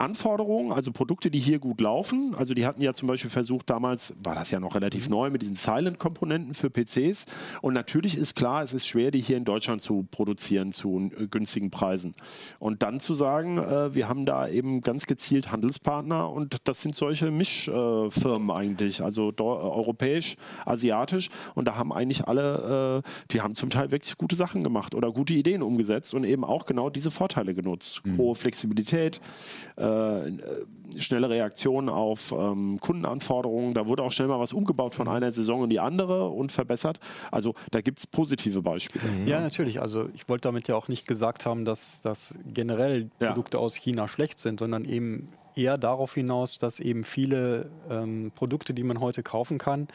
Anforderungen, 0.00 0.72
also 0.72 0.92
Produkte, 0.92 1.30
die 1.30 1.38
hier 1.38 1.58
gut 1.58 1.80
laufen. 1.80 2.34
Also 2.36 2.54
die 2.54 2.66
hatten 2.66 2.82
ja 2.82 2.92
zum 2.94 3.08
Beispiel 3.08 3.30
versucht, 3.30 3.68
damals 3.70 4.14
war 4.24 4.34
das 4.34 4.50
ja 4.50 4.60
noch 4.60 4.74
relativ 4.74 5.06
Mhm. 5.06 5.10
neu 5.10 5.30
mit 5.30 5.42
diesen 5.42 5.56
Silent-Komponenten 5.56 6.54
für 6.54 6.70
PCs. 6.70 7.26
Und 7.62 7.74
natürlich 7.74 8.16
ist 8.16 8.34
klar, 8.34 8.62
es 8.62 8.72
ist 8.72 8.86
schwer, 8.86 9.10
die 9.10 9.20
hier 9.20 9.36
in 9.36 9.44
Deutschland 9.44 9.82
zu 9.82 10.06
produzieren 10.10 10.72
zu 10.72 11.10
äh, 11.16 11.26
günstigen 11.26 11.70
Preisen. 11.70 12.14
Und 12.58 12.82
dann 12.82 13.00
zu 13.00 13.14
sagen, 13.14 13.58
äh, 13.58 13.94
wir 13.94 14.08
haben 14.08 14.24
da 14.24 14.48
eben 14.48 14.80
ganz 14.80 15.06
gezielt 15.06 15.52
Handelspartner 15.52 16.30
und 16.30 16.56
das 16.64 16.80
sind 16.80 16.94
solche 16.94 17.30
Mischfirmen 17.30 18.48
äh, 18.48 18.52
eigentlich, 18.52 19.02
also 19.02 19.30
äh, 19.30 19.42
europäisch, 19.42 20.36
asiatisch. 20.64 21.30
Und 21.54 21.66
da 21.66 21.76
haben 21.76 21.92
eigentlich 21.92 22.26
alle, 22.26 23.02
äh, 23.04 23.10
die 23.32 23.40
haben 23.42 23.54
zum 23.54 23.70
Teil 23.70 23.90
wirklich 23.90 24.16
gute 24.16 24.36
Sachen 24.36 24.64
gemacht 24.64 24.94
oder 24.94 25.12
gute 25.12 25.34
Ideen 25.34 25.62
umgesetzt 25.62 26.14
und 26.14 26.24
eben 26.24 26.44
auch 26.44 26.66
genau 26.66 26.90
diese 26.90 27.10
Vorteile 27.10 27.54
genutzt. 27.54 28.02
Hohe 28.16 28.34
Flexibilität, 28.34 29.20
äh, 29.76 29.89
schnelle 30.98 31.30
Reaktion 31.30 31.88
auf 31.88 32.32
ähm, 32.32 32.78
Kundenanforderungen. 32.80 33.74
Da 33.74 33.86
wurde 33.86 34.02
auch 34.02 34.12
schnell 34.12 34.28
mal 34.28 34.40
was 34.40 34.52
umgebaut 34.52 34.94
von 34.94 35.08
einer 35.08 35.30
Saison 35.32 35.64
in 35.64 35.70
die 35.70 35.80
andere 35.80 36.28
und 36.28 36.52
verbessert. 36.52 36.98
Also 37.30 37.54
da 37.70 37.80
gibt 37.80 37.98
es 38.00 38.06
positive 38.06 38.62
Beispiele. 38.62 39.04
Ja, 39.26 39.40
natürlich. 39.40 39.80
Also 39.80 40.08
ich 40.14 40.28
wollte 40.28 40.48
damit 40.48 40.68
ja 40.68 40.76
auch 40.76 40.88
nicht 40.88 41.06
gesagt 41.06 41.46
haben, 41.46 41.64
dass, 41.64 42.02
dass 42.02 42.34
generell 42.52 43.10
Ja. 43.20 43.28
Produkte 43.28 43.58
aus 43.58 43.76
China 43.76 44.08
schlecht 44.08 44.38
sind, 44.38 44.60
sondern 44.60 44.84
eben 44.84 45.28
eher 45.56 45.78
darauf 45.78 46.14
hinaus, 46.14 46.58
dass 46.58 46.80
eben 46.80 47.04
viele 47.04 47.70
ähm, 47.88 48.32
Produkte, 48.34 48.74
die 48.74 48.82
man 48.82 49.00
heute 49.00 49.22
kaufen 49.22 49.58
kann, 49.58 49.88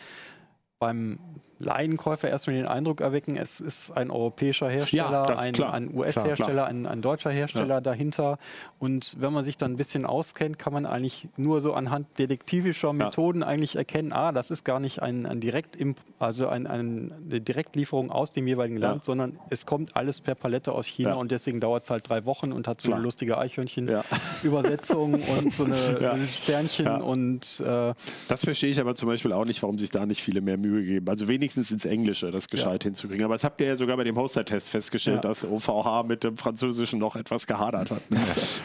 beim 0.80 1.20
Laienkäufer 1.60 2.30
erstmal 2.30 2.56
den 2.58 2.66
Eindruck 2.68 3.02
erwecken, 3.02 3.38
es 3.38 3.60
ist 3.62 3.92
ein 3.92 4.12
europäischer 4.12 4.70
Hersteller, 4.70 5.28
das- 5.28 5.40
ein, 5.40 5.62
ein 5.64 5.94
US-Hersteller, 5.96 6.66
ein, 6.66 6.86
ein 6.86 7.02
deutscher 7.02 7.32
Hersteller 7.32 7.82
dahinter. 7.82 8.38
Und 8.80 9.16
wenn 9.20 9.32
man 9.34 9.44
sich 9.44 9.58
dann 9.58 9.74
ein 9.74 9.76
bisschen 9.78 10.06
auskennt, 10.06 10.60
kann 10.60 10.74
man 10.74 10.86
eigentlich 10.86 11.28
nur 11.38 11.62
so 11.62 11.74
anhand 11.74 12.08
detektivischer 12.20 12.94
Methoden 12.94 13.42
eigentlich 13.44 13.76
erkennen, 13.76 14.12
ah, 14.14 14.32
das 14.32 14.52
ist 14.52 14.66
gar 14.66 14.80
nicht 14.80 15.02
ein, 15.02 15.26
ein 15.26 15.40
Direkt 15.40 15.78
also 16.20 16.48
ein, 16.48 16.68
ein, 16.68 17.14
eine 17.30 17.42
Direktlieferung 17.42 18.12
aus 18.12 18.32
dem 18.32 18.48
jeweiligen 18.48 18.82
Ja. 18.82 18.90
Land, 18.90 19.04
sondern 19.04 19.40
es 19.50 19.66
kommt 19.66 19.96
alles 19.96 20.22
per 20.22 20.36
Palette 20.36 20.72
aus 20.72 20.88
China 20.88 21.10
Ja. 21.12 21.16
und 21.16 21.32
deswegen 21.32 21.60
dauert 21.60 21.84
es 21.86 21.90
halt 21.90 22.10
drei 22.10 22.26
Wochen 22.26 22.52
und 22.52 22.68
hat 22.68 22.82
so 22.82 22.88
Klar. 22.88 22.98
eine 22.98 23.04
lustige 23.04 23.34
Ja. 23.34 23.38
Eichhörnchen-Übersetzung 23.40 25.14
und 25.40 25.54
so 25.54 25.66
eine 25.66 25.76
Ja. 26.02 26.18
Sternchen 26.28 26.86
Ja. 26.86 26.98
und 26.98 27.62
äh, 27.66 27.94
Das 28.28 28.44
verstehe 28.44 28.70
ich 28.72 28.80
aber 28.80 28.96
zum 28.96 29.10
Beispiel 29.10 29.32
auch 29.34 29.46
nicht, 29.46 29.62
warum 29.64 29.78
sich 29.78 29.90
da 29.92 30.06
nicht 30.06 30.22
viele 30.22 30.42
mehr 30.42 30.58
Mühe 30.58 30.84
geben. 30.84 31.08
Also 31.10 31.28
wenigstens 31.46 31.72
ins 31.72 31.86
Englische 31.86 32.32
das 32.32 32.48
gescheit 32.50 32.84
hinzukriegen. 32.84 33.24
Aber 33.26 33.36
das 33.36 33.44
habt 33.44 33.62
ihr 33.62 33.68
ja 33.68 33.76
sogar 33.76 33.98
bei 33.98 34.04
dem 34.04 34.18
Hoster-Test 34.18 34.70
festgestellt, 34.70 35.18
Ja. 35.24 35.30
dass 35.30 35.46
OVH 35.46 36.04
mit 36.08 36.24
dem 36.24 36.38
Französischen 36.38 37.00
noch 37.00 37.16
etwas 37.16 37.46
gehadert 37.46 37.92
hat. 37.92 38.10
ne? 38.10 38.20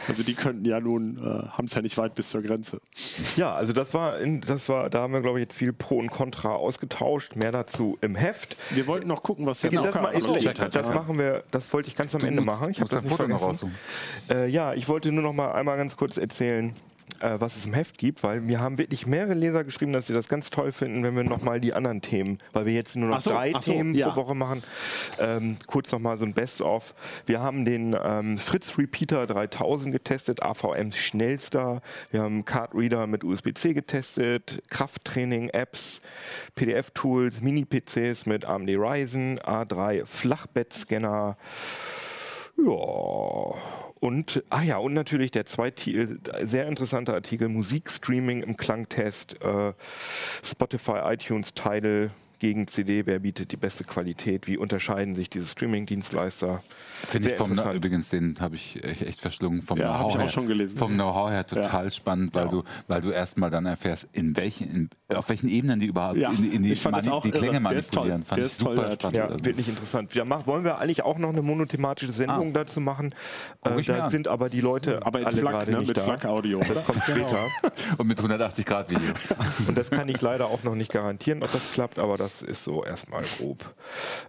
Also 0.09 0.23
die 0.23 0.35
könnten 0.35 0.65
ja 0.65 0.81
nun, 0.81 1.19
äh, 1.19 1.49
haben 1.49 1.67
es 1.67 1.75
ja 1.75 1.83
nicht 1.83 1.99
weit 1.99 2.15
bis 2.15 2.31
zur 2.31 2.41
Grenze. 2.43 2.81
Ja, 3.37 3.55
also 3.55 3.73
das 3.73 3.93
war, 3.93 4.19
in, 4.19 4.41
das 4.41 4.69
war, 4.69 4.89
da 4.89 5.03
haben 5.03 5.13
wir 5.13 5.21
glaube 5.21 5.39
ich 5.39 5.43
jetzt 5.45 5.55
viel 5.57 5.73
Pro 5.73 5.99
und 5.99 6.11
Contra 6.11 6.55
ausgetauscht. 6.55 7.37
Mehr 7.37 7.53
dazu 7.53 7.99
im 8.01 8.15
Heft. 8.15 8.57
Wir 8.71 8.87
wollten 8.87 9.09
noch 9.09 9.23
gucken, 9.23 9.47
was 9.47 9.61
der 9.61 9.71
Genau, 9.71 9.83
das, 9.85 9.95
mal, 9.95 10.15
ich, 10.17 10.27
hat. 10.59 10.75
das 10.75 10.89
machen 10.89 11.19
wir, 11.19 11.45
das 11.51 11.71
wollte 11.73 11.89
ich 11.89 11.97
ganz 11.97 12.15
am 12.15 12.23
Du 12.23 12.27
Ende 12.29 12.41
musst- 12.41 12.59
machen. 12.61 12.71
Ich 12.71 12.81
habe 12.81 12.91
das 12.91 13.03
nicht 13.03 13.11
Foto 13.11 13.29
noch 13.29 13.39
vergessen. 13.41 13.75
Äh, 14.31 14.49
ja, 14.49 14.73
ich 14.75 14.89
wollte 14.89 15.13
nur 15.13 15.23
noch 15.23 15.33
mal 15.33 15.53
einmal 15.53 15.77
ganz 15.77 15.97
kurz 15.97 16.17
erzählen, 16.17 16.75
äh, 17.21 17.41
was 17.41 17.57
es 17.57 17.67
im 17.67 17.75
Heft 17.75 17.99
gibt, 17.99 18.23
weil 18.23 18.41
mir 18.41 18.61
haben 18.61 18.79
wirklich 18.79 19.07
mehrere 19.07 19.35
Leser 19.35 19.65
geschrieben, 19.65 19.93
dass 19.93 20.07
sie 20.07 20.13
das 20.13 20.29
ganz 20.29 20.51
toll 20.51 20.73
finden, 20.73 21.03
wenn 21.03 21.17
wir 21.17 21.25
noch 21.25 21.43
mal 21.43 21.61
die 21.61 21.75
anderen 21.75 22.01
Themen, 22.01 22.39
weil 22.53 22.67
wir 22.67 22.73
jetzt 22.73 22.97
nur 22.97 23.09
noch 23.09 23.21
so, 23.21 23.31
drei 23.31 23.53
so, 23.53 23.59
Themen 23.59 23.95
ja. 23.95 24.11
pro 24.11 24.23
Woche 24.23 24.35
machen, 24.35 24.63
ähm, 25.19 25.57
kurz 25.67 25.93
noch 25.93 25.99
mal 25.99 26.19
so 26.19 26.25
ein 26.25 26.35
Best-of. 26.35 26.95
Wir 27.27 27.41
haben 27.41 27.65
den 27.65 27.97
ähm, 28.03 28.39
Fritz 28.39 28.77
Repeater 28.79 29.27
3000 29.27 29.93
getestet, 29.93 30.43
AVMs 30.43 30.97
schnellster. 30.97 31.83
Wir 32.11 32.23
haben 32.23 32.45
Card 32.45 32.75
Reader 32.75 33.07
mit 33.07 33.25
USB-C 33.25 33.75
getestet, 33.75 34.63
Krafttraining, 34.71 35.51
Apps, 35.51 36.01
PDF-Tools, 36.55 37.41
Mini-PCs 37.41 38.27
mit 38.27 38.45
AMD 38.45 38.71
Ryzen, 38.71 39.39
A3 39.41 40.07
Flachbettscanner. 40.07 41.37
Ja. 42.57 43.90
Und, 44.01 44.43
ah 44.49 44.63
ja, 44.63 44.79
und 44.79 44.95
natürlich 44.95 45.31
der 45.31 45.45
zweite, 45.45 46.19
sehr 46.43 46.67
interessante 46.67 47.13
Artikel, 47.13 47.49
Musikstreaming 47.49 48.43
im 48.43 48.57
Klangtest, 48.57 49.37
äh, 49.43 49.75
Spotify, 50.43 51.01
iTunes, 51.05 51.53
Tidal 51.53 52.11
gegen 52.41 52.67
CD, 52.67 53.07
wer 53.07 53.21
bietet 53.21 53.53
die 53.53 53.57
beste 53.57 53.85
Qualität, 53.85 54.47
wie 54.49 54.57
unterscheiden 54.57 55.15
sich 55.15 55.31
diese 55.31 55.47
Streaming-Dienstleister. 55.47 56.63
Finde 57.07 57.31
ich 57.31 57.37
vom, 57.37 57.53
übrigens, 57.73 58.09
den 58.09 58.37
habe 58.41 58.57
ich 58.57 58.83
echt 58.83 59.21
verschlungen. 59.21 59.63
Vom 59.63 59.79
Ja, 59.79 59.97
Know-how 59.99 60.19
her, 60.19 60.29
schon 60.29 60.47
gelesen. 60.47 60.77
Vom 60.79 60.95
Know-how 60.95 61.31
her 61.31 61.47
total 61.47 61.91
spannend, 61.93 62.35
weil 62.35 62.47
Ja. 62.47 62.51
du, 62.51 62.65
weil 62.89 63.01
du 63.03 63.11
erstmal 63.11 63.51
dann 63.51 63.67
erfährst, 63.67 64.09
in 64.13 64.37
welchen, 64.37 64.89
in, 65.09 65.17
auf 65.17 65.29
welchen 65.29 65.49
Ebenen 65.49 65.81
die 65.81 65.87
überhaupt 65.87 66.17
Ja, 66.17 66.31
in, 66.31 66.51
in 66.53 66.63
die, 66.63 66.73
ich 66.73 66.81
fand 66.81 66.97
das 66.97 67.05
mani- 67.07 67.15
auch 67.17 67.23
die 67.23 67.29
irre. 67.29 67.39
Klänge 67.39 67.61
Der 67.69 67.79
ist 67.79 67.93
toll. 67.93 68.09
manipulieren. 68.09 68.25
Fand 68.25 68.39
Der 68.39 68.47
ich 68.47 68.53
ist 68.53 68.61
toll, 68.61 68.77
spannend. 68.77 69.17
Ja, 69.17 69.25
Also, 69.27 69.45
wirklich 69.45 69.69
interessant. 69.69 70.15
Wir 70.15 70.25
mach, 70.25 70.47
wollen 70.47 70.65
wir 70.65 70.79
eigentlich 70.79 71.03
auch 71.03 71.19
noch 71.19 71.29
eine 71.31 71.43
monothematische 71.43 72.13
Sendung 72.13 72.53
dazu 72.55 72.81
machen? 72.81 73.15
Äh, 73.65 73.83
da 73.83 74.09
sind 74.09 74.29
aber 74.29 74.49
die 74.49 74.61
Leute 74.63 75.05
Aber 75.05 75.19
alle 75.27 75.41
gerade 75.43 75.71
ne, 75.71 75.79
nicht 75.81 75.89
mit 75.89 75.97
da. 75.99 76.03
Flak-Audio. 76.05 76.61
Das 76.67 76.85
kommt 76.87 77.03
später. 77.03 77.39
Und 77.99 78.07
mit 78.07 78.19
180 78.19 78.65
Grad 78.65 78.91
Video. 78.91 79.13
Und 79.69 79.77
das 79.77 79.91
kann 79.91 80.09
ich 80.09 80.21
leider 80.23 80.47
auch 80.47 80.63
noch 80.63 80.75
nicht 80.75 80.91
garantieren, 80.91 81.43
ob 81.43 81.53
das 81.53 81.73
klappt, 81.73 81.99
aber 81.99 82.17
das 82.17 82.30
ist 82.43 82.65
so 82.65 82.85
erstmal 82.85 83.23
grob 83.39 83.75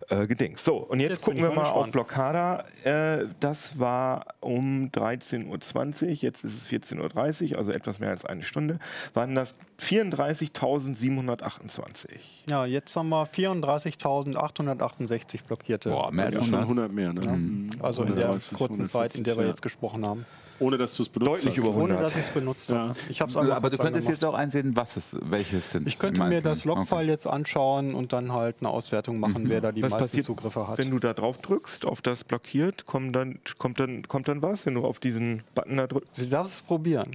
äh, 0.09 0.27
gedingt. 0.27 0.59
So, 0.59 0.75
und 0.77 0.99
jetzt, 0.99 1.09
Jetzt 1.11 1.21
gucken 1.21 1.41
wir 1.41 1.51
mal 1.51 1.65
auf. 1.65 1.89
Blockada. 1.91 2.65
Äh, 2.83 3.25
das 3.39 3.79
war 3.79 4.25
um 4.39 4.89
13.20 4.91 6.03
Uhr, 6.03 6.09
jetzt 6.09 6.43
ist 6.43 6.53
es 6.55 6.67
14.30 6.69 7.51
Uhr, 7.53 7.59
also 7.59 7.71
etwas 7.71 7.99
mehr 7.99 8.09
als 8.09 8.25
eine 8.25 8.43
Stunde. 8.43 8.79
Waren 9.13 9.35
das 9.35 9.55
34.728. 9.79 12.09
ja, 12.49 12.65
jetzt 12.65 12.95
haben 12.95 13.09
wir 13.09 13.25
34.868 13.25 15.43
blockierte. 15.45 15.89
Boah, 15.89 16.11
mehr 16.11 16.25
als 16.25 16.35
Ja, 16.35 16.43
schon 16.43 16.55
100. 16.55 16.81
100 16.81 16.91
mehr. 16.91 17.13
Ne? 17.13 17.21
Mhm. 17.37 17.69
Also 17.81 18.03
in 18.03 18.15
der 18.15 18.25
130, 18.25 18.57
kurzen 18.57 18.85
Zeit, 18.85 19.15
in 19.15 19.23
der 19.23 19.35
wir 19.35 19.43
140, 19.43 19.49
jetzt 19.49 19.61
gesprochen 19.61 20.05
haben. 20.05 20.25
Ohne 20.59 20.77
dass 20.77 20.95
du 20.95 21.03
es 21.03 21.09
benutzt 21.09 21.43
Deutlich 21.45 21.57
hast. 21.57 21.57
über 21.57 21.69
Ohne 21.75 21.93
100. 21.95 22.03
dass 22.03 22.13
ich 22.13 22.19
es 22.19 22.29
benutzt 22.29 22.69
Ja. 22.69 22.77
habe. 22.89 22.95
Ich 23.09 23.21
habe 23.21 23.29
es 23.31 23.37
einfach 23.37 23.55
Aber 23.55 23.69
du 23.69 23.77
könntest 23.77 24.09
jetzt 24.09 24.23
auch 24.25 24.33
einsehen, 24.33 24.75
was 24.75 24.95
es, 24.97 25.17
welche 25.21 25.57
es 25.57 25.71
sind. 25.71 25.87
Ich 25.87 25.97
könnte 25.97 26.23
mir 26.23 26.41
das 26.41 26.65
Logfile 26.65 27.01
Okay. 27.01 27.09
jetzt 27.09 27.27
anschauen 27.27 27.95
und 27.95 28.13
dann 28.13 28.31
halt 28.33 28.57
eine 28.59 28.69
Auswertung 28.69 29.19
machen, 29.19 29.49
wer 29.49 29.61
da 29.61 29.71
die 29.71 29.81
Was 29.83 29.91
meisten 29.91 30.07
passiert, 30.07 30.25
Zugriffe 30.25 30.67
hat. 30.67 30.77
wenn 30.77 30.91
du 30.91 30.99
da 30.99 31.13
drauf 31.13 31.37
drückst, 31.39 31.85
auf 31.85 32.01
das 32.01 32.23
blockiert, 32.23 32.85
kommt 32.85 33.15
dann, 33.15 33.39
kommt 33.57 33.79
dann, 33.79 34.03
kommt 34.07 34.27
dann 34.27 34.41
was, 34.41 34.65
wenn 34.65 34.75
du 34.75 34.85
auf 34.85 34.99
diesen 34.99 35.43
Button 35.55 35.77
da 35.77 35.87
drückst? 35.87 36.15
Sie 36.15 36.29
darf 36.29 36.47
es 36.47 36.61
probieren. 36.61 37.11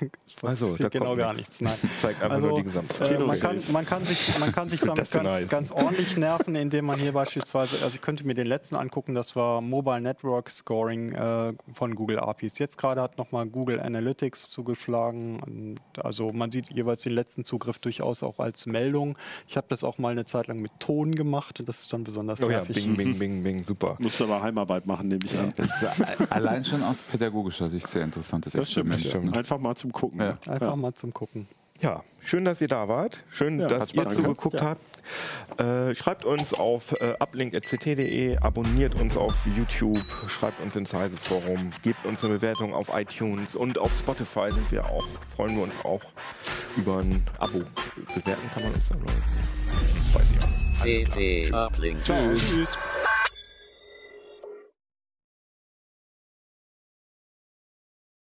Also, 0.42 0.76
da 0.76 0.88
genau 0.88 1.06
kommt 1.06 1.18
gar 1.20 1.32
nichts. 1.32 1.60
nichts. 1.60 1.80
Nein. 1.82 1.90
Zeigt 2.02 2.20
einfach 2.22 2.34
Also, 2.34 2.48
nur 2.48 2.56
die 2.58 2.64
gesamte 2.64 3.04
äh, 3.04 3.18
man, 3.18 3.38
kann, 3.40 3.60
man, 3.72 3.86
kann 3.86 4.04
sich, 4.04 4.38
man 4.38 4.52
kann 4.52 4.68
sich 4.68 4.80
damit 4.84 5.10
ganz, 5.10 5.24
nice. 5.32 5.48
ganz 5.48 5.70
ordentlich 5.70 6.16
nerven, 6.18 6.54
indem 6.56 6.86
man 6.86 6.98
hier 6.98 7.12
beispielsweise, 7.12 7.76
also 7.82 7.94
ich 7.94 8.00
könnte 8.02 8.26
mir 8.26 8.34
den 8.34 8.48
letzten 8.48 8.74
angucken, 8.74 9.14
das 9.14 9.36
war 9.36 9.60
Mobile 9.62 10.00
Network 10.02 10.50
Scoring 10.50 11.12
äh, 11.12 11.52
von 11.72 11.94
Google 11.94 12.18
APIs. 12.18 12.58
Jetzt 12.58 12.73
jetzt 12.74 12.80
gerade 12.80 13.00
hat 13.02 13.18
nochmal 13.18 13.46
Google 13.46 13.80
Analytics 13.80 14.50
zugeschlagen. 14.50 15.40
Und 15.40 15.76
also 16.04 16.30
man 16.32 16.50
sieht 16.50 16.70
jeweils 16.70 17.02
den 17.02 17.12
letzten 17.12 17.44
Zugriff 17.44 17.78
durchaus 17.78 18.22
auch 18.22 18.38
als 18.40 18.66
Meldung. 18.66 19.16
Ich 19.46 19.56
habe 19.56 19.66
das 19.70 19.84
auch 19.84 19.98
mal 19.98 20.10
eine 20.12 20.24
Zeit 20.24 20.48
lang 20.48 20.58
mit 20.60 20.72
Ton 20.80 21.14
gemacht. 21.14 21.62
Das 21.66 21.80
ist 21.82 21.92
dann 21.92 22.04
besonders 22.04 22.42
Oh 22.42 22.50
ja, 22.50 22.58
nervig. 22.58 22.74
bing, 22.74 22.96
bing, 22.96 23.18
bing, 23.18 23.42
bing, 23.42 23.64
super. 23.64 23.96
Musst 24.00 24.20
aber 24.20 24.42
Heimarbeit 24.42 24.86
machen, 24.86 25.08
nehme 25.08 25.24
ich 25.24 25.38
an. 25.38 25.52
Das 25.56 25.82
ist 25.82 26.32
allein 26.32 26.64
schon 26.64 26.82
aus 26.82 26.98
pädagogischer 26.98 27.70
Sicht 27.70 27.86
sehr 27.86 28.02
interessantes 28.04 28.52
Das 28.52 28.70
stimmt. 28.70 28.92
Experiment. 28.94 29.32
ne? 29.32 29.38
Einfach 29.38 29.58
mal 29.58 29.74
zum 29.76 29.92
Gucken. 29.92 30.20
Ja. 30.20 30.38
Einfach 30.48 30.68
Ja. 30.70 30.76
mal 30.76 30.94
zum 30.94 31.12
Gucken. 31.14 31.46
Ja, 31.80 32.02
schön, 32.22 32.44
dass 32.44 32.60
ihr 32.60 32.68
da 32.68 32.88
wart. 32.88 33.22
Schön, 33.30 33.60
Ja, 33.60 33.66
dass 33.66 33.92
ihr 33.94 34.08
zugeguckt 34.10 34.60
habt. 34.60 34.80
Äh, 35.58 35.94
schreibt 35.94 36.24
uns 36.24 36.52
auf 36.52 36.92
äh, 37.00 37.14
uplink.ct.de, 37.18 38.38
abonniert 38.38 38.94
uns 39.00 39.16
auf 39.16 39.34
YouTube, 39.56 40.04
schreibt 40.28 40.60
uns 40.60 40.76
ins 40.76 40.92
Heise-Forum, 40.92 41.70
gebt 41.82 42.04
uns 42.06 42.24
eine 42.24 42.34
Bewertung 42.34 42.74
auf 42.74 42.90
iTunes 42.92 43.54
und 43.54 43.78
auf 43.78 43.92
Spotify 43.92 44.50
sind 44.50 44.70
wir 44.72 44.86
auch. 44.86 45.06
Freuen 45.36 45.56
wir 45.56 45.62
uns 45.64 45.76
auch 45.84 46.02
über 46.76 46.98
ein 46.98 47.24
Abo. 47.38 47.62
Bewerten 48.14 48.50
kann 48.52 48.62
man 48.64 48.72
uns 48.72 48.88
da, 48.88 48.96
glaube 48.96 49.12
ich. 49.12 50.14
Weiß 50.14 50.30
ich 50.30 50.42
auch 50.42 50.48
nicht. 50.48 51.12
CD 51.12 51.52
Uplink. 51.52 52.04
Ciao. 52.04 52.34
Tschüss. 52.34 52.76